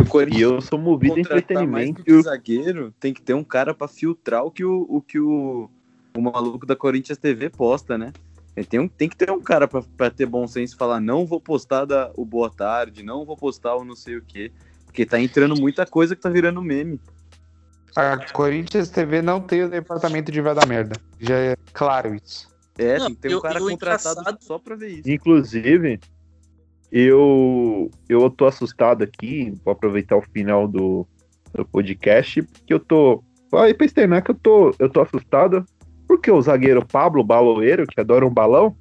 o 0.00 0.06
Corinthians 0.06 0.40
E 0.40 0.42
eu 0.42 0.60
sou 0.60 0.78
movido 0.78 1.14
a 1.14 1.16
contratar 1.16 1.66
mais 1.66 1.88
entretenimento. 1.88 1.98
do 1.98 2.04
que 2.04 2.22
zagueiro, 2.22 2.94
tem 2.98 3.12
que 3.14 3.22
ter 3.22 3.34
um 3.34 3.44
cara 3.44 3.74
pra 3.74 3.86
filtrar 3.88 4.44
o 4.44 4.50
que 4.50 4.64
o, 4.64 4.86
o 4.88 5.00
que 5.00 5.18
o, 5.20 5.68
o 6.16 6.20
maluco 6.20 6.64
da 6.66 6.74
Corinthians 6.76 7.18
TV 7.18 7.48
posta, 7.50 7.96
né? 7.98 8.12
Tem, 8.68 8.78
um, 8.80 8.88
tem 8.88 9.08
que 9.08 9.16
ter 9.16 9.30
um 9.30 9.40
cara 9.40 9.66
pra, 9.66 9.80
pra 9.96 10.10
ter 10.10 10.26
bom 10.26 10.46
senso 10.46 10.74
e 10.74 10.76
falar, 10.76 11.00
não 11.00 11.24
vou 11.24 11.40
postar 11.40 11.84
da, 11.86 12.10
o 12.14 12.24
boa 12.26 12.50
tarde, 12.50 13.02
não 13.02 13.24
vou 13.24 13.36
postar 13.36 13.74
o 13.76 13.84
não 13.84 13.96
sei 13.96 14.16
o 14.16 14.22
quê. 14.22 14.52
Porque 14.84 15.06
tá 15.06 15.18
entrando 15.20 15.54
muita 15.58 15.86
coisa 15.86 16.14
que 16.16 16.20
tá 16.20 16.28
virando 16.28 16.60
meme. 16.60 17.00
A 17.96 18.18
Corinthians 18.32 18.90
TV 18.90 19.22
não 19.22 19.40
tem 19.40 19.62
o 19.64 19.68
departamento 19.70 20.30
de 20.30 20.40
vai 20.40 20.54
dar 20.54 20.66
merda. 20.66 20.96
Já 21.18 21.36
é 21.36 21.56
claro 21.72 22.14
isso. 22.14 22.48
É, 22.76 22.98
Não, 22.98 23.06
tem 23.06 23.14
que 23.14 23.20
ter 23.22 23.34
um 23.34 23.38
o- 23.38 23.40
cara 23.40 23.62
o 23.62 23.68
contratado 23.70 24.20
engraçado- 24.20 24.42
só 24.44 24.58
pra 24.58 24.76
ver 24.76 24.88
isso. 24.88 25.10
Inclusive, 25.10 25.98
eu 26.92 27.90
eu 28.08 28.28
tô 28.30 28.46
assustado 28.46 29.02
aqui, 29.02 29.52
vou 29.64 29.72
aproveitar 29.72 30.16
o 30.16 30.22
final 30.22 30.66
do, 30.66 31.06
do 31.54 31.64
podcast, 31.64 32.42
porque 32.42 32.72
eu 32.74 32.80
tô. 32.80 33.22
Aí 33.54 33.74
pra 33.74 33.86
externar 33.86 34.22
que 34.22 34.30
eu 34.30 34.34
tô, 34.34 34.74
eu 34.78 34.88
tô 34.88 35.00
assustado, 35.00 35.64
porque 36.06 36.30
o 36.30 36.40
zagueiro 36.40 36.84
Pablo 36.86 37.22
Baloeiro, 37.24 37.86
que 37.86 38.00
adora 38.00 38.26
um 38.26 38.30
balão, 38.32 38.74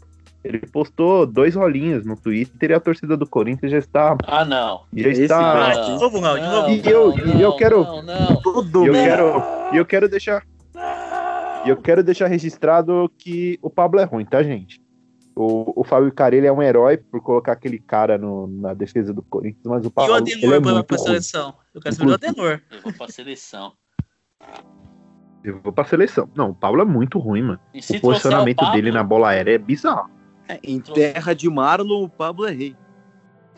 ele 0.44 0.60
postou 0.60 1.26
dois 1.26 1.56
rolinhos 1.56 2.06
no 2.06 2.16
Twitter 2.16 2.72
e 2.72 2.74
a 2.74 2.80
torcida 2.80 3.18
do 3.18 3.28
Corinthians 3.28 3.72
já 3.72 3.78
está. 3.80 4.16
Ah, 4.26 4.46
não. 4.46 4.82
Já 4.96 5.10
Esse 5.10 5.24
está. 5.24 5.38
cara- 5.40 5.82
de 5.82 5.92
novo, 6.00 6.22
não, 6.22 6.36
de 6.36 6.42
novo. 6.48 6.70
E 6.70 6.82
eu- 6.90 7.38
e 7.38 7.42
eu 7.42 7.56
quero- 7.56 7.84
Não, 7.84 8.02
não. 8.04 8.36
Todo 8.42 8.84
E 8.84 8.88
eu 8.88 8.94
mundo. 8.94 9.04
quero, 9.04 9.44
e 9.74 9.78
eu 9.78 9.86
quero 9.86 10.08
deixar. 10.10 10.44
E 11.66 11.70
eu 11.70 11.76
quero 11.78 12.02
deixar 12.04 12.28
registrado 12.28 13.12
que 13.18 13.60
o 13.62 13.70
Pablo 13.70 14.00
é 14.00 14.04
ruim, 14.06 14.24
tá, 14.24 14.42
gente? 14.42 14.80
O, 15.42 15.72
o 15.80 15.84
Fábio 15.86 16.12
Carelli 16.12 16.48
é 16.48 16.52
um 16.52 16.62
herói 16.62 16.98
por 16.98 17.22
colocar 17.22 17.54
aquele 17.54 17.80
cara 17.80 18.18
no- 18.18 18.46
na 18.48 18.74
defesa 18.74 19.14
do 19.14 19.22
Corinthians, 19.22 19.64
mas 19.64 19.84
o 19.84 19.86
E 19.86 19.88
o 19.88 19.92
Pablo 19.92 20.18
ele 20.18 20.34
Adenor 20.34 20.54
é 20.56 20.60
pra, 20.60 20.72
muito 20.74 20.86
pra 20.86 20.98
ruim. 20.98 21.06
seleção? 21.06 21.54
Eu 21.74 21.80
quero 21.82 21.96
saber 21.96 22.08
do 22.10 22.14
Adenor. 22.16 22.62
Eu 22.70 22.82
vou 22.82 22.92
pra 22.94 23.08
seleção. 23.08 23.72
Eu 25.42 25.60
vou 25.62 25.72
pra 25.72 25.86
seleção. 25.86 26.30
Não, 26.36 26.50
o 26.50 26.54
Pablo 26.54 26.82
é 26.82 26.86
muito 26.86 27.18
ruim, 27.20 27.44
mano. 27.44 27.60
O 27.74 28.00
posicionamento 28.02 28.58
trouxer 28.58 28.74
o 28.74 28.76
dele 28.82 28.92
na 28.92 29.02
bola 29.02 29.30
aérea 29.30 29.56
é 29.56 29.58
bizarro. 29.58 30.10
É, 30.50 30.60
em 30.62 30.82
terra 30.82 31.34
de 31.34 31.50
Marlon, 31.50 32.04
o 32.04 32.10
Pablo 32.10 32.46
é 32.46 32.52
rei. 32.52 32.76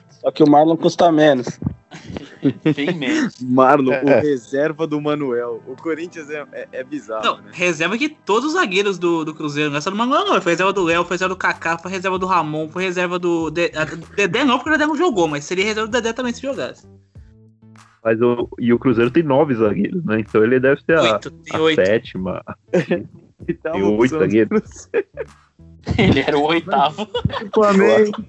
Só 0.10 0.30
que 0.30 0.44
o 0.44 0.48
Marlon 0.50 0.78
custa 0.78 1.12
menos. 1.12 1.60
Bem 2.76 2.94
menos. 2.98 3.36
Marlon, 3.42 3.92
É. 3.94 4.04
o 4.04 4.22
reserva 4.22 4.88
do 4.88 5.00
Manuel. 5.02 5.62
O 5.68 5.76
Corinthians 5.76 6.30
é, 6.30 6.46
é, 6.52 6.68
é 6.72 6.84
bizarro, 6.84 7.24
Não, 7.24 7.38
né? 7.42 7.52
reserva 7.54 7.98
que 7.98 8.10
todos 8.10 8.46
os 8.50 8.54
zagueiros 8.54 8.98
do, 8.98 9.24
do 9.26 9.34
Cruzeiro, 9.34 9.70
não 9.70 9.78
é 9.78 9.82
só 9.82 9.90
do 9.90 9.96
Manuel, 9.96 10.26
não. 10.26 10.42
Foi 10.42 10.54
reserva 10.54 10.72
do 10.74 10.84
Léo, 10.84 11.04
foi 11.04 11.16
reserva 11.16 11.34
do 11.34 11.38
Kaká, 11.38 11.78
foi 11.78 11.92
reserva 11.92 12.18
do 12.18 12.26
Ramon, 12.26 12.70
foi 12.70 12.84
reserva 12.84 13.20
do. 13.20 13.50
De, 13.52 13.72
Dedé 14.16 14.44
não, 14.46 14.58
porque 14.58 14.70
o 14.70 14.74
Dedé 14.74 14.86
não 14.86 14.96
jogou, 14.96 15.28
mas 15.28 15.44
seria 15.44 15.66
reserva 15.66 15.88
do 15.88 15.92
Dedé 15.92 16.14
também 16.14 16.34
se 16.34 16.42
jogasse. 16.42 16.88
Mas 18.04 18.20
o, 18.22 18.50
e 18.58 18.74
o 18.74 18.80
Cruzeiro 18.80 19.12
tem 19.12 19.22
nove 19.22 19.54
zagueiros, 19.54 20.04
né? 20.06 20.20
Então 20.22 20.44
ele 20.44 20.60
deve 20.60 20.82
ser 20.82 20.98
a, 20.98 21.02
Oito, 21.14 21.34
a 21.52 21.60
oito. 21.60 21.86
sétima. 21.86 22.42
Então, 23.48 23.72
Tem 23.72 23.82
oito 23.82 24.20
zagueiros. 24.20 24.88
Ele 25.98 26.20
era 26.20 26.38
o 26.38 26.44
oitavo. 26.44 27.08
Flamengo. 27.52 28.24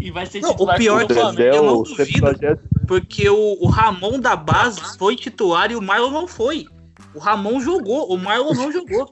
E 0.00 0.10
vai 0.10 0.26
ser 0.26 0.40
Não, 0.40 0.50
o 0.50 0.52
titular 0.52 0.76
pior 0.78 1.00
é 1.00 1.04
o 1.04 1.06
que 1.06 1.12
eu 1.12 1.16
Flamengo. 1.20 1.62
não 1.62 1.82
duvido, 1.82 2.60
porque 2.86 3.28
o, 3.28 3.56
o 3.60 3.66
Ramon 3.68 4.20
da 4.20 4.36
base 4.36 4.80
foi 4.96 5.16
titular 5.16 5.70
e 5.72 5.76
o 5.76 5.82
Marlon 5.82 6.10
não 6.10 6.28
foi. 6.28 6.66
O 7.14 7.18
Ramon 7.18 7.60
jogou, 7.60 8.12
o 8.12 8.16
Marlon 8.16 8.54
não 8.54 8.70
jogou. 8.70 9.08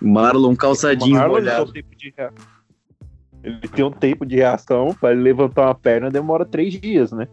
Marlon 0.00 0.56
calçadinho 0.56 1.16
Marlon 1.18 1.34
molhado. 1.34 1.72
tem 1.72 1.82
um 1.84 1.96
de 1.96 2.14
Ele 3.44 3.68
tem 3.68 3.84
um 3.84 3.90
tempo 3.90 4.24
de 4.26 4.36
reação, 4.36 4.94
para 4.98 5.12
ele 5.12 5.22
levantar 5.22 5.66
uma 5.66 5.74
perna 5.74 6.10
demora 6.10 6.44
três 6.44 6.72
dias, 6.80 7.12
né? 7.12 7.28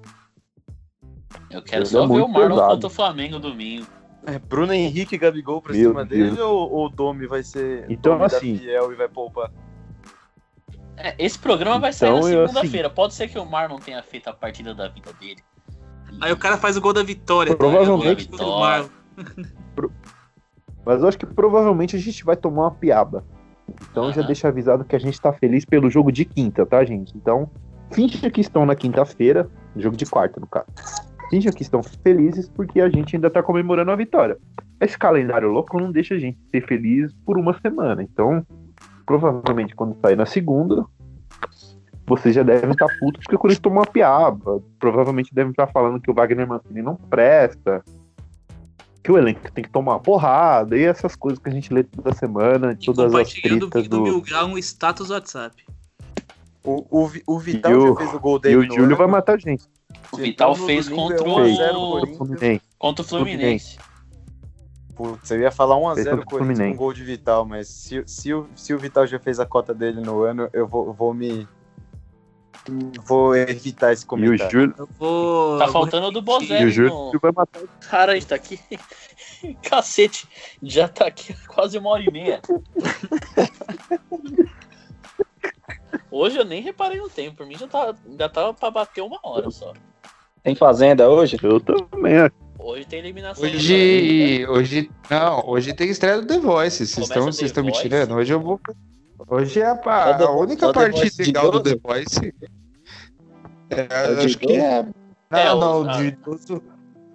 Eu 1.49 1.61
quero 1.61 1.84
Ele 1.84 1.89
só 1.89 2.03
é 2.03 2.07
ver 2.07 2.22
o 2.22 2.27
Marlon 2.27 2.49
pesado. 2.56 2.73
contra 2.73 2.88
o 2.88 2.89
Flamengo 2.89 3.39
domingo. 3.39 3.88
É, 4.26 4.38
Bruno 4.38 4.73
Henrique 4.73 5.15
e 5.15 5.18
Gabigol 5.18 5.61
pra 5.61 5.73
Meu 5.73 5.89
cima 5.91 6.06
Deus. 6.06 6.30
dele 6.31 6.41
ou 6.41 6.85
o 6.85 6.89
Domi 6.89 7.26
vai 7.26 7.41
ser 7.41 7.85
Então, 7.89 8.18
Domi 8.18 8.30
da 8.30 8.38
assim- 8.38 8.57
Fiel 8.57 8.91
e 8.91 8.95
vai 8.95 9.07
poupar? 9.07 9.49
É, 11.01 11.15
esse 11.17 11.39
programa 11.39 11.80
vai 11.80 11.93
sair 11.93 12.09
Então, 12.09 12.21
na 12.27 12.30
eu, 12.30 12.43
assim- 12.43 12.53
segunda-feira. 12.53 12.89
Pode 12.89 13.13
ser 13.13 13.27
que 13.30 13.39
o 13.39 13.45
Marlon 13.45 13.77
tenha 13.80 14.03
feito 14.03 14.30
a 14.30 14.34
partida 14.34 14.76
da 14.76 14.88
vida 14.89 15.11
dele. 15.13 15.41
Aí 16.19 16.31
o 16.31 16.38
cara 16.38 16.57
faz 16.57 16.76
o 16.76 16.81
gol 16.81 16.91
da 16.93 17.01
vitória. 17.03 17.53
tá? 17.53 17.57
Provavelmente- 17.57 18.30
É 18.31 18.35
o 18.35 18.38
gol 18.38 18.45
do 18.47 18.59
Marlon. 18.59 18.89
Mas 20.85 21.01
eu 21.01 21.07
acho 21.07 21.17
que 21.17 21.26
provavelmente 21.26 21.95
a 21.95 21.99
gente 21.99 22.23
vai 22.23 22.35
tomar 22.35 22.63
uma 22.63 22.71
piaba. 22.71 23.23
Então 23.91 24.11
já 24.11 24.19
Aham. 24.21 24.27
deixa 24.27 24.47
avisado 24.47 24.84
que 24.84 24.95
a 24.95 24.99
gente 24.99 25.19
tá 25.21 25.31
feliz 25.31 25.63
pelo 25.63 25.89
jogo 25.89 26.11
de 26.11 26.26
quinta, 26.26 26.65
tá, 26.65 26.84
gente? 26.84 27.15
Então, 27.15 27.49
finge 27.91 28.30
que 28.31 28.41
estão 28.41 28.65
na 28.65 28.76
quinta-feira, 28.76 29.49
jogo 29.76 29.95
de 29.95 30.05
quarta, 30.05 30.39
no 30.39 30.47
caso. 30.47 30.65
Finge 31.30 31.51
que 31.51 31.61
estão 31.61 31.84
felizes 31.84 32.49
porque 32.49 32.81
a 32.81 32.89
gente 32.89 33.15
ainda 33.15 33.30
tá 33.30 33.43
comemorando 33.43 33.91
a 33.91 33.95
vitória. 33.95 34.38
Esse 34.81 34.97
calendário 34.97 35.49
louco 35.51 35.80
não 35.80 35.91
deixa 35.91 36.15
a 36.15 36.19
gente 36.19 36.39
ser 36.49 36.65
feliz 36.65 37.13
por 37.23 37.38
uma 37.38 37.53
semana. 37.61 38.01
Então, 38.01 38.43
provavelmente 39.10 39.73
quando 39.76 39.98
sair 39.99 40.15
na 40.15 40.27
segunda, 40.27 40.86
vocês 42.06 42.36
já 42.36 42.44
devem 42.44 42.69
estar 42.69 42.86
putos 42.99 43.23
porque 43.23 43.36
o 43.36 43.40
Corinthians 43.40 43.60
tomou 43.64 43.80
uma 43.80 43.86
piaba. 43.88 44.61
Provavelmente 44.80 45.34
devem 45.34 45.49
estar 45.49 45.65
falando 45.65 45.99
que 45.99 46.11
o 46.11 46.14
Wagner 46.14 46.48
Mancini 46.48 46.84
não 46.84 46.95
presta. 46.95 47.84
Que 49.03 49.11
o 49.11 49.18
elenco 49.18 49.52
tem 49.52 49.64
que 49.64 49.69
tomar 49.72 49.94
uma 49.94 49.99
porrada 49.99 50.77
e 50.77 50.84
essas 50.84 51.15
coisas 51.15 51.40
que 51.40 51.49
a 51.49 51.52
gente 51.52 51.73
lê 51.73 51.81
toda 51.84 52.14
semana, 52.14 52.77
todas 52.86 53.15
as 53.15 53.31
o 53.31 53.41
tretas 53.41 53.60
vídeo 53.81 53.90
do 53.90 53.98
do. 53.98 54.03
Mil 54.03 54.22
Grau 54.22 54.48
no 54.48 54.60
status 54.60 55.10
WhatsApp. 55.10 55.56
O, 56.64 56.86
o, 56.91 57.11
o 57.26 57.40
Vital 57.40 57.72
E 57.72 57.76
o- 57.76 57.88
já 57.88 57.95
fez 57.95 58.14
o 58.14 58.19
gol 58.19 58.38
E 58.38 58.41
dele. 58.41 58.56
o 58.57 58.61
no 58.68 58.68
Júlio 58.76 58.86
ano. 58.86 58.95
vai 58.98 59.07
matar 59.07 59.34
a 59.34 59.38
gente. 59.40 59.64
O 60.11 60.18
Vital 60.18 60.56
no 60.56 60.65
fez 60.68 60.88
contra 60.88 61.18
é 61.18 61.27
1 61.27 61.38
a 61.40 61.48
0 61.48 61.80
o... 61.80 62.07
Fluminense. 62.15 62.61
contra 62.77 63.03
o 63.03 63.07
Fluminense. 63.07 63.80
Putz, 64.99 65.31
eu 65.31 65.39
ia 65.39 65.49
falar 65.49 65.77
1x0 65.77 65.95
Fez 65.95 66.07
contra 66.09 66.21
o 66.21 66.26
Corinthians 66.26 66.71
com 66.71 66.76
gol 66.76 66.91
de 66.91 67.05
Vital, 67.05 67.45
mas 67.45 67.69
se, 67.69 68.03
se, 68.05 68.34
o, 68.34 68.49
se 68.53 68.73
o 68.73 68.77
Vital 68.77 69.07
já 69.07 69.17
fez 69.17 69.39
a 69.39 69.45
cota 69.45 69.73
dele 69.73 70.01
no 70.01 70.23
ano, 70.23 70.49
eu 70.51 70.67
vou, 70.67 70.91
vou 70.91 71.13
me. 71.13 71.47
Vou 73.05 73.34
evitar 73.34 73.93
esse 73.93 74.03
E 74.03 74.05
o 74.05 74.07
comentário. 74.09 74.51
Júlio, 74.51 74.76
Eu 74.77 74.89
vou. 74.99 75.57
Tá 75.57 75.69
faltando 75.69 76.07
o 76.07 76.11
do 76.11 76.43
e 76.43 76.65
o. 76.65 76.69
Júlio 76.69 77.17
vai 77.21 77.31
matar 77.34 77.61
Cara, 77.89 78.11
a 78.11 78.15
gente 78.15 78.27
tá 78.27 78.35
aqui. 78.35 78.59
Cacete, 79.63 80.27
já 80.61 80.89
tá 80.89 81.07
aqui 81.07 81.34
quase 81.47 81.77
uma 81.77 81.91
hora 81.91 82.03
e 82.03 82.11
meia. 82.11 82.41
Hoje 86.11 86.38
eu 86.38 86.43
nem 86.43 86.61
reparei 86.61 86.99
no 86.99 87.09
tempo, 87.09 87.38
por 87.38 87.45
mim 87.45 87.57
já 87.57 87.69
tava, 87.69 87.95
já 88.17 88.27
tava 88.27 88.53
pra 88.53 88.69
bater 88.69 89.01
uma 89.01 89.19
hora 89.23 89.49
só. 89.49 89.71
Tem 90.43 90.55
fazenda 90.55 91.07
hoje? 91.07 91.38
Eu 91.41 91.61
também, 91.61 92.15
é. 92.17 92.30
Hoje 92.70 92.86
tem 92.86 93.00
eliminação. 93.00 93.44
do 93.44 93.56
Hoje. 93.56 94.46
Hoje. 94.48 94.91
Não, 95.10 95.44
hoje 95.48 95.74
tem 95.74 95.90
estreia 95.90 96.22
do 96.22 96.28
The 96.28 96.38
Voice. 96.40 96.86
Vocês 96.86 96.98
estão 96.98 97.26
The 97.26 97.32
vocês 97.32 97.50
estão 97.50 97.64
me 97.64 97.72
tirando? 97.72 98.14
Hoje 98.14 98.32
eu 98.32 98.40
vou. 98.40 98.60
Hoje 99.28 99.60
é 99.60 99.66
a, 99.66 100.24
a 100.24 100.32
única 100.32 100.72
parte 100.72 101.12
legal 101.20 101.50
do? 101.52 101.62
The 101.62 101.76
Voice. 101.82 102.34
É, 103.72 103.88
É 103.90 104.24
acho 104.26 104.38
que 104.38 104.54
é. 104.54 104.84
Não, 105.32 105.40
É, 105.40 105.52
o- 105.54 105.60
não, 105.60 105.82
o 105.84 105.90
ah. 105.90 105.98
de 105.98 106.08
idoso. 106.08 106.62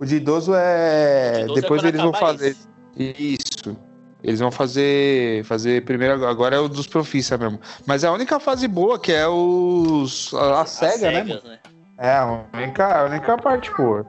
O 0.00 0.04
de 0.04 0.16
idoso 0.16 0.52
é. 0.54 1.32
O 1.32 1.36
de 1.36 1.42
idoso 1.42 1.58
é 1.58 1.60
Depois 1.62 1.84
eles 1.84 2.00
vão 2.00 2.12
fazer. 2.12 2.56
Isso. 2.96 3.76
Eles 4.24 4.40
vão 4.40 4.50
fazer. 4.50 5.44
Fazer 5.44 5.84
primeiro. 5.84 6.26
Agora 6.26 6.56
é 6.56 6.58
o 6.58 6.68
dos 6.68 6.88
profissa 6.88 7.38
mesmo. 7.38 7.60
Mas 7.86 8.02
é 8.02 8.08
a 8.08 8.12
única 8.12 8.40
fase 8.40 8.66
boa, 8.66 8.98
que 8.98 9.12
é 9.12 9.28
os. 9.28 10.34
A, 10.34 10.62
a 10.62 10.66
SEGA, 10.66 11.10
né? 11.12 11.24
né? 11.24 11.58
É, 11.98 12.16
a 12.16 12.44
única, 12.52 13.02
a 13.02 13.04
única 13.04 13.38
parte 13.38 13.70
boa. 13.76 14.04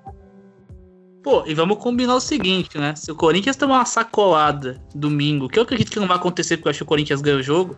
Pô, 1.26 1.44
e 1.48 1.56
vamos 1.56 1.80
combinar 1.80 2.14
o 2.14 2.20
seguinte, 2.20 2.78
né? 2.78 2.94
Se 2.96 3.12
o 3.12 3.16
Corinthians 3.16 3.56
tomar 3.56 3.80
uma 3.80 3.86
sacolada 3.86 4.80
domingo, 4.94 5.50
que 5.50 5.58
eu 5.58 5.64
acredito 5.64 5.90
que 5.90 6.00
não 6.00 6.06
vai 6.08 6.18
acontecer 6.18 6.56
porque 6.56 6.68
eu 6.68 6.70
acho 6.70 6.78
que 6.78 6.84
o 6.84 6.86
Corinthians 6.86 7.20
ganha 7.20 7.38
o 7.38 7.42
jogo, 7.42 7.76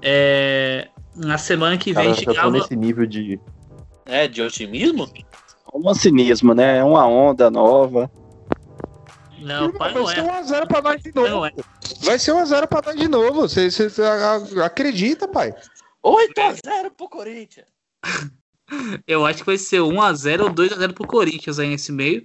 é. 0.00 0.86
Na 1.16 1.38
semana 1.38 1.76
que 1.76 1.86
vem 1.92 1.94
Cara, 2.04 2.10
a 2.10 2.14
gente 2.14 2.24
grava. 2.26 2.50
nesse 2.52 2.76
nível 2.76 3.04
de. 3.04 3.40
É, 4.06 4.28
de 4.28 4.40
otimismo? 4.40 5.10
Um 5.74 5.92
cinismo, 5.92 6.54
né? 6.54 6.78
É 6.78 6.84
uma 6.84 7.04
onda 7.04 7.50
nova. 7.50 8.08
Não, 9.40 9.72
pai 9.72 9.92
vai 9.92 10.00
não 10.00 10.06
ser 10.08 10.20
é. 10.20 10.22
1x0 10.22 10.68
pra 10.68 10.80
nós 10.80 11.02
de 11.02 11.12
novo. 11.12 11.28
não 11.28 11.46
é. 11.46 11.52
Vai 12.04 12.16
ser 12.16 12.30
1x0 12.30 12.68
pra 12.68 12.82
nós 12.86 12.94
de 12.94 13.08
novo. 13.08 13.40
Você, 13.40 13.68
você- 13.72 14.02
acredita, 14.64 15.26
pai? 15.26 15.52
8x0 16.04 16.92
pro 16.96 17.08
Corinthians. 17.08 17.66
Eu 19.04 19.26
acho 19.26 19.40
que 19.40 19.46
vai 19.46 19.58
ser 19.58 19.80
1x0 19.80 20.42
ou 20.44 20.50
2x0 20.50 20.92
pro 20.92 21.08
Corinthians 21.08 21.58
aí 21.58 21.68
nesse 21.68 21.90
meio. 21.90 22.22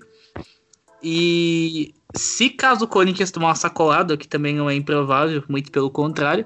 E 1.04 1.94
se 2.16 2.50
caso 2.50 2.86
o 2.86 2.88
Corinthians 2.88 3.30
tomar 3.30 3.48
uma 3.48 3.56
sacolada, 3.56 4.16
que 4.16 4.28
também 4.28 4.56
não 4.56 4.70
é 4.70 4.76
improvável, 4.76 5.44
muito 5.50 5.72
pelo 5.72 5.92
contrário, 5.92 6.46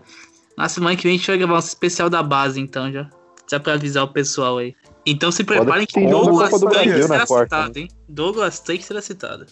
na 0.57 0.67
semana 0.67 0.95
que 0.95 1.03
vem 1.03 1.13
a 1.13 1.17
gente 1.17 1.27
vai 1.27 1.37
gravar 1.37 1.55
um 1.55 1.59
especial 1.59 2.09
da 2.09 2.23
base, 2.23 2.59
então 2.59 2.91
já. 2.91 3.09
Já 3.49 3.59
pra 3.59 3.73
avisar 3.73 4.03
o 4.03 4.09
pessoal 4.09 4.57
aí. 4.57 4.75
Então 5.05 5.31
se 5.31 5.43
preparem 5.43 5.85
que 5.85 6.05
Douglas 6.05 6.51
na 6.51 6.69
será 7.07 7.25
citado, 7.25 7.79
hein? 7.79 7.87
Douglas 8.09 8.59
Tanque 8.59 8.83
será 8.83 9.01
citado. 9.01 9.45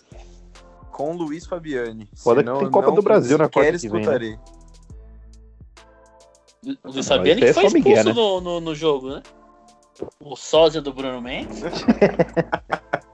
Com 0.92 1.16
o 1.16 1.18
Luiz 1.18 1.46
Fabiani. 1.46 2.10
Foda 2.16 2.42
Senão 2.42 2.56
que 2.56 2.64
tem 2.64 2.72
Copa 2.72 2.88
não 2.88 2.96
do 2.96 3.02
Brasil 3.02 3.38
na 3.38 3.48
quarta 3.48 3.78
que 3.78 3.88
vem, 3.88 3.92
né? 3.92 4.00
escutarei. 4.00 4.40
O 6.84 6.92
Luiz 6.92 7.08
Fabiani 7.08 7.46
isso 7.46 7.54
que 7.54 7.54
foi 7.54 7.64
é 7.64 7.68
expulso 7.68 8.04
né? 8.04 8.14
no, 8.14 8.42
no, 8.42 8.60
no 8.60 8.76
jogo, 8.76 9.10
né? 9.12 9.24
O 10.20 10.36
sósia 10.36 10.82
do 10.82 10.92
Bruno 10.92 11.22
Mendes. 11.22 11.62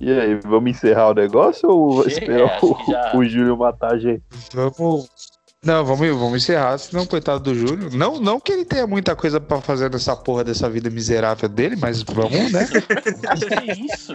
E 0.00 0.10
aí, 0.10 0.34
vamos 0.44 0.70
encerrar 0.70 1.10
o 1.10 1.14
negócio 1.14 1.68
ou 1.68 2.02
Chega, 2.04 2.10
esperar 2.20 2.56
acho 2.56 2.66
o, 2.72 2.84
já- 2.90 3.12
o 3.16 3.24
Júlio 3.24 3.56
matar 3.56 3.92
a 3.94 3.98
gente? 3.98 4.22
Vamos. 4.54 5.08
Não, 5.62 5.84
vamos, 5.84 6.08
vamos 6.16 6.42
encerrar, 6.42 6.78
senão, 6.78 7.04
coitado 7.04 7.40
do 7.40 7.54
Júlio. 7.54 7.90
Não, 7.94 8.18
não 8.18 8.40
que 8.40 8.50
ele 8.50 8.64
tenha 8.64 8.86
muita 8.86 9.14
coisa 9.14 9.38
pra 9.38 9.60
fazer 9.60 9.90
nessa 9.90 10.16
porra 10.16 10.42
dessa 10.42 10.70
vida 10.70 10.88
miserável 10.88 11.50
dele, 11.50 11.76
mas 11.76 12.02
vamos, 12.02 12.50
né? 12.50 12.66
que 12.66 13.82
isso? 13.84 14.14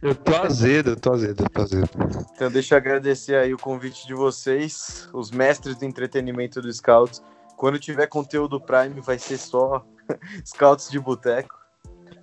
Eu 0.00 0.14
tô 0.14 0.36
azedo, 0.36 0.90
eu 0.90 0.96
tô 0.96 1.12
azedo, 1.12 1.42
eu 1.42 1.48
tô 1.50 1.62
azedo. 1.62 1.88
Então 2.36 2.48
deixa 2.48 2.76
eu 2.76 2.78
agradecer 2.78 3.34
aí 3.34 3.52
o 3.52 3.58
convite 3.58 4.06
de 4.06 4.14
vocês, 4.14 5.08
os 5.12 5.32
mestres 5.32 5.74
do 5.76 5.84
entretenimento 5.84 6.62
do 6.62 6.72
Scouts. 6.72 7.20
Quando 7.56 7.76
tiver 7.80 8.06
conteúdo 8.06 8.60
Prime 8.60 9.00
vai 9.00 9.18
ser 9.18 9.38
só 9.38 9.84
Scouts 10.46 10.88
de 10.90 11.00
Boteco. 11.00 11.63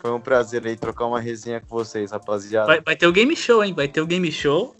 Foi 0.01 0.11
um 0.11 0.19
prazer 0.19 0.65
aí 0.65 0.75
trocar 0.75 1.05
uma 1.05 1.19
resenha 1.19 1.61
com 1.61 1.67
vocês, 1.67 2.11
rapaziada. 2.11 2.65
Vai, 2.67 2.81
vai 2.81 2.95
ter 2.95 3.05
o 3.05 3.11
game 3.11 3.35
show, 3.35 3.63
hein? 3.63 3.73
Vai 3.73 3.87
ter 3.87 4.01
o 4.01 4.05
game 4.07 4.31
show. 4.31 4.75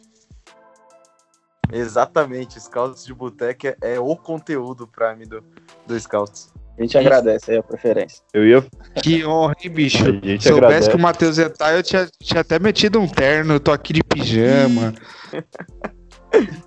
Exatamente, 1.71 2.59
Scouts 2.59 3.05
de 3.05 3.13
Boteco 3.13 3.67
é, 3.67 3.77
é 3.81 3.99
o 3.99 4.15
conteúdo 4.15 4.87
Prime 4.87 5.25
do, 5.25 5.43
do 5.87 5.97
Scouts. 5.99 6.51
A 6.77 6.81
gente 6.81 6.97
agradece 6.97 7.51
aí 7.51 7.57
a 7.57 7.63
preferência. 7.63 8.23
Eu 8.33 8.45
ia. 8.47 8.65
Que 9.03 9.23
honra, 9.25 9.53
hein, 9.63 9.69
bicho? 9.69 10.03
A 10.03 10.11
gente 10.11 10.41
Se 10.43 10.49
soubesse 10.49 10.65
agradece. 10.65 10.89
que 10.89 10.95
o 10.95 10.99
Matheus 10.99 11.37
ia 11.37 11.45
estar, 11.47 11.73
eu 11.75 11.83
tinha, 11.83 12.09
tinha 12.21 12.41
até 12.41 12.57
metido 12.59 12.99
um 12.99 13.07
terno, 13.07 13.53
eu 13.53 13.59
tô 13.59 13.71
aqui 13.71 13.93
de 13.93 14.03
pijama. 14.03 14.93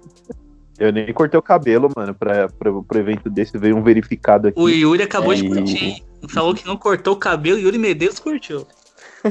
Eu 0.76 0.92
nem 0.92 1.12
cortei 1.14 1.38
o 1.38 1.42
cabelo, 1.42 1.88
mano, 1.96 2.12
pra, 2.12 2.48
pra, 2.48 2.72
pro 2.82 2.98
evento 2.98 3.30
desse. 3.30 3.56
Veio 3.56 3.76
um 3.76 3.82
verificado 3.82 4.48
aqui. 4.48 4.58
O 4.60 4.68
Yuri 4.68 5.04
acabou 5.04 5.32
de 5.32 5.46
E- 5.46 5.48
curtir, 5.48 5.84
hein? 5.84 6.04
Falou 6.28 6.54
que 6.54 6.66
não 6.66 6.76
cortou 6.76 7.14
o 7.14 7.18
cabelo, 7.18 7.58
Yuri 7.58 7.78
Medeiros 7.78 8.18
curtiu. 8.18 8.66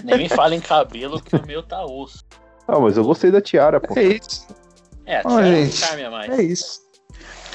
Nem 0.03 0.18
me 0.18 0.30
fala 0.30 0.56
em 0.56 0.60
cabelo 0.61 1.22
que 1.22 1.36
o 1.36 1.45
meu 1.45 1.61
tá 1.64 1.86
osso. 1.86 2.24
Ah, 2.68 2.80
mas 2.80 2.98
eu 2.98 3.03
gostei 3.03 3.30
da 3.32 3.41
tiara, 3.41 3.80
pô. 3.80 3.94
É 3.98 4.03
isso. 4.03 4.48
É, 5.06 5.20
Ó, 5.26 5.30
tinha 5.30 5.40
um 5.40 5.44
gente, 5.44 5.76
charme 5.76 6.03
a 6.06 6.10
mais. 6.11 6.32
É 6.40 6.41
isso. 6.41 6.82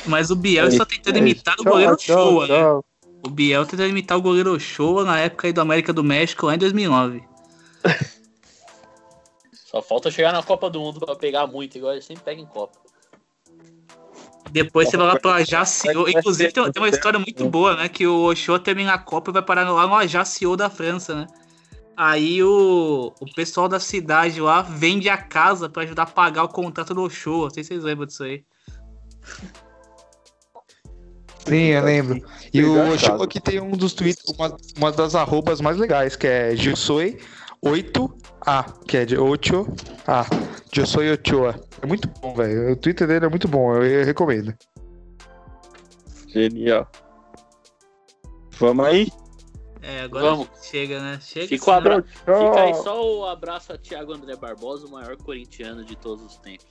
Mas 0.07 0.31
o 0.31 0.37
Biel 0.37 0.69
está 0.69 0.85
tentando 0.87 1.17
É 1.17 1.19
imitar 1.19 1.55
isso. 1.55 1.63
o 1.67 1.71
goleiro 1.71 1.97
Tchau, 1.97 2.17
tchau, 2.17 2.25
Showa, 2.31 2.47
né? 2.47 2.55
tchau. 2.55 2.85
O 3.27 3.31
Biel 3.31 3.65
tá 3.65 3.71
tentando 3.73 3.89
imitar 3.89 4.17
o 4.17 4.23
goleiro 4.23 4.55
Ochoa 4.55 5.05
na 5.05 5.19
época 5.19 5.49
aí 5.49 5.53
do 5.53 5.61
América 5.61 5.93
do 5.93 6.05
México, 6.05 6.47
lá 6.47 6.55
em 6.55 6.59
2009. 6.59 7.23
Só 9.53 9.83
falta 9.83 10.11
chegar 10.11 10.33
na 10.33 10.43
Copa 10.43 10.71
do 10.71 10.81
Mundo 10.81 11.01
pra 11.01 11.15
pegar 11.17 11.47
muito, 11.47 11.77
igual 11.77 11.93
ele 11.93 12.03
sempre 12.03 12.23
pega 12.25 12.41
em 12.41 12.47
Copa. 12.47 12.79
Depois 14.51 14.89
você 14.89 14.97
vai 14.97 15.07
lá 15.07 15.19
pro 15.19 15.31
Ajaccio. 15.31 16.09
Inclusive 16.09 16.53
tem, 16.53 16.73
tem 16.73 16.83
uma 16.83 16.89
história 16.89 17.19
muito 17.19 17.49
boa, 17.49 17.77
né? 17.77 17.89
Que 17.89 18.07
o 18.07 18.25
Ochoa 18.25 18.59
termina 18.59 18.95
a 18.95 18.99
Copa 18.99 19.31
e 19.31 19.35
vai 19.35 19.43
parar 19.43 19.71
lá 19.71 19.87
no 19.87 19.95
Ajaccio 19.95 20.57
da 20.57 20.71
França, 20.71 21.15
né? 21.15 21.27
Aí 21.97 22.43
o, 22.43 23.13
o 23.21 23.35
pessoal 23.35 23.69
da 23.69 23.81
cidade 23.81 24.41
lá 24.41 24.63
vende 24.63 25.09
a 25.09 25.17
casa 25.17 25.69
pra 25.69 25.83
ajudar 25.83 26.05
a 26.05 26.07
pagar 26.07 26.45
o 26.45 26.49
contrato 26.49 26.95
do 26.95 27.11
show. 27.11 27.43
Não 27.43 27.51
sei 27.51 27.65
se 27.65 27.69
vocês 27.69 27.83
lembram 27.83 28.07
disso 28.07 28.23
aí. 28.23 28.45
Sim, 31.45 31.57
eu 31.57 31.83
lembro. 31.83 32.23
E 32.53 32.63
o 32.63 32.97
show 32.99 33.23
aqui 33.23 33.41
tem 33.41 33.61
um 33.61 33.73
dos 33.73 33.95
tweets, 33.95 34.23
uma, 34.29 34.57
uma 34.77 34.93
das 34.93 35.15
arrobas 35.15 35.61
mais 35.61 35.77
legais, 35.77 36.15
que 36.15 36.27
é 36.27 36.55
Gilsoi 36.55 37.19
8A, 37.65 38.85
que 38.87 38.97
é 38.99 39.05
de 39.05 39.17
8A. 39.17 40.27
Gilsoi 40.73 41.17
8A. 41.17 41.61
É 41.83 41.87
muito 41.87 42.09
bom, 42.21 42.35
velho. 42.35 42.73
O 42.73 42.77
Twitter 42.77 43.07
dele 43.07 43.27
é 43.27 43.29
muito 43.29 43.49
bom, 43.49 43.75
eu, 43.75 43.85
eu 43.85 44.05
recomendo. 44.05 44.55
Genial. 46.29 46.89
Vamos 48.59 48.85
aí? 48.87 49.09
É, 49.83 50.01
agora 50.03 50.31
Vamos. 50.31 50.49
chega, 50.63 51.01
né? 51.01 51.19
Chega. 51.23 51.47
Fica, 51.49 51.75
abra... 51.77 52.05
senão- 52.25 52.49
Fica 52.51 52.61
aí 52.63 52.75
só 52.75 53.03
o 53.21 53.27
abraço 53.27 53.73
a 53.73 53.79
Thiago 53.79 54.13
André 54.13 54.37
Barbosa, 54.37 54.87
o 54.87 54.91
maior 54.91 55.17
corintiano 55.17 55.85
de 55.85 55.97
todos 55.97 56.25
os 56.25 56.37
tempos. 56.37 56.67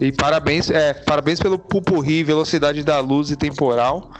E 0.00 0.12
parabéns, 0.12 0.70
é, 0.70 0.94
parabéns 0.94 1.40
pelo 1.40 1.58
pupurri, 1.58 2.22
velocidade 2.22 2.82
da 2.84 3.00
luz 3.00 3.30
e 3.30 3.36
temporal. 3.36 4.10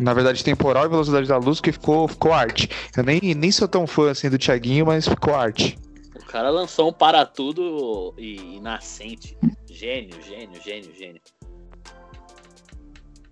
Na 0.00 0.12
verdade, 0.14 0.42
temporal 0.42 0.86
e 0.86 0.88
velocidade 0.88 1.28
da 1.28 1.36
luz, 1.36 1.60
que 1.60 1.72
ficou, 1.72 2.08
ficou 2.08 2.32
arte. 2.32 2.68
Eu 2.96 3.04
nem, 3.04 3.20
nem 3.34 3.52
sou 3.52 3.68
tão 3.68 3.86
fã 3.86 4.10
assim 4.10 4.28
do 4.28 4.38
Thiaguinho, 4.38 4.86
mas 4.86 5.06
ficou 5.06 5.34
arte. 5.34 5.78
O 6.16 6.24
cara 6.26 6.50
lançou 6.50 6.88
um 6.88 6.92
para 6.92 7.24
tudo 7.26 8.14
e, 8.16 8.56
e 8.56 8.60
nascente. 8.60 9.36
Gênio, 9.70 10.20
gênio, 10.22 10.60
gênio, 10.62 10.94
gênio. 10.94 11.20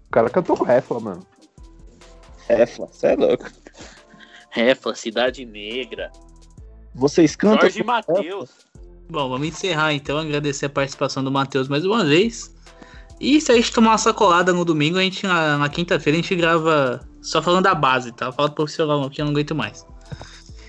O 0.06 0.10
cara 0.10 0.28
cantou 0.28 0.56
Refla, 0.62 1.00
mano. 1.00 1.26
Refla, 2.48 2.86
você 2.86 3.08
é 3.08 3.16
louco. 3.16 3.48
Refla, 4.50 4.94
Cidade 4.94 5.44
Negra. 5.44 6.10
Vocês 6.94 7.36
cantam. 7.36 7.60
Jorge 7.60 7.84
Matheus. 7.84 8.50
Bom, 9.08 9.28
vamos 9.28 9.48
encerrar 9.48 9.92
então. 9.92 10.18
Agradecer 10.18 10.66
a 10.66 10.70
participação 10.70 11.22
do 11.22 11.30
Matheus 11.30 11.68
mais 11.68 11.84
uma 11.84 12.04
vez. 12.04 12.54
E 13.20 13.38
se 13.38 13.52
a 13.52 13.54
gente 13.54 13.70
tomar 13.70 13.90
uma 13.90 13.98
sacolada 13.98 14.50
no 14.52 14.64
domingo, 14.64 14.96
a 14.96 15.02
gente 15.02 15.26
na, 15.26 15.58
na 15.58 15.68
quinta-feira 15.68 16.18
a 16.18 16.22
gente 16.22 16.34
grava 16.34 17.06
só 17.20 17.42
falando 17.42 17.64
da 17.64 17.74
base, 17.74 18.12
tá? 18.12 18.32
Fala 18.32 18.48
profissional 18.48 19.04
aqui, 19.04 19.20
eu 19.20 19.26
não 19.26 19.32
aguento 19.32 19.54
mais. 19.54 19.84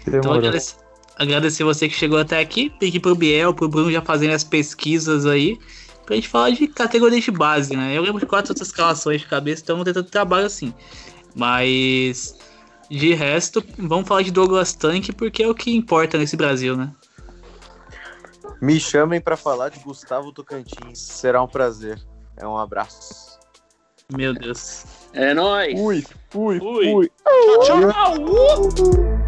Então 0.01 0.19
Demorou. 0.19 0.37
agradecer, 0.39 0.75
agradecer 1.15 1.63
você 1.63 1.87
que 1.87 1.95
chegou 1.95 2.19
até 2.19 2.39
aqui, 2.39 2.69
pedir 2.77 2.99
pro 2.99 3.15
Biel, 3.15 3.53
pro 3.53 3.69
Bruno 3.69 3.89
já 3.89 4.01
fazendo 4.01 4.33
as 4.33 4.43
pesquisas 4.43 5.25
aí, 5.25 5.57
pra 6.05 6.15
gente 6.15 6.27
falar 6.27 6.49
de 6.49 6.67
categorias 6.67 7.23
de 7.23 7.31
base, 7.31 7.75
né? 7.75 7.97
Eu 7.97 8.01
lembro 8.01 8.19
de 8.19 8.25
quatro 8.25 8.51
outras 8.51 8.67
escalações 8.67 9.21
de 9.21 9.27
cabeça, 9.27 9.61
então 9.63 9.77
vamos 9.77 9.85
tentando 9.85 10.09
trabalho 10.09 10.45
assim. 10.45 10.73
Mas 11.33 12.37
de 12.89 13.13
resto, 13.13 13.63
vamos 13.77 14.05
falar 14.05 14.23
de 14.23 14.31
Douglas 14.31 14.73
Tank, 14.73 15.13
porque 15.13 15.43
é 15.43 15.47
o 15.47 15.55
que 15.55 15.73
importa 15.73 16.17
nesse 16.17 16.35
Brasil, 16.35 16.75
né? 16.75 16.91
Me 18.61 18.77
chamem 18.77 19.21
pra 19.21 19.37
falar 19.37 19.69
de 19.69 19.79
Gustavo 19.79 20.33
Tocantins. 20.33 20.99
Será 20.99 21.41
um 21.41 21.47
prazer. 21.47 21.99
É 22.37 22.47
um 22.47 22.57
abraço. 22.57 23.39
Meu 24.15 24.33
Deus. 24.33 24.85
É 25.13 25.33
nóis. 25.33 25.79
Fui, 25.79 26.05
fui, 26.29 26.59
Fui. 26.59 26.91
fui. 26.91 27.11
Tchau, 27.65 27.91
tchau. 27.91 28.15
Uh! 28.25 29.20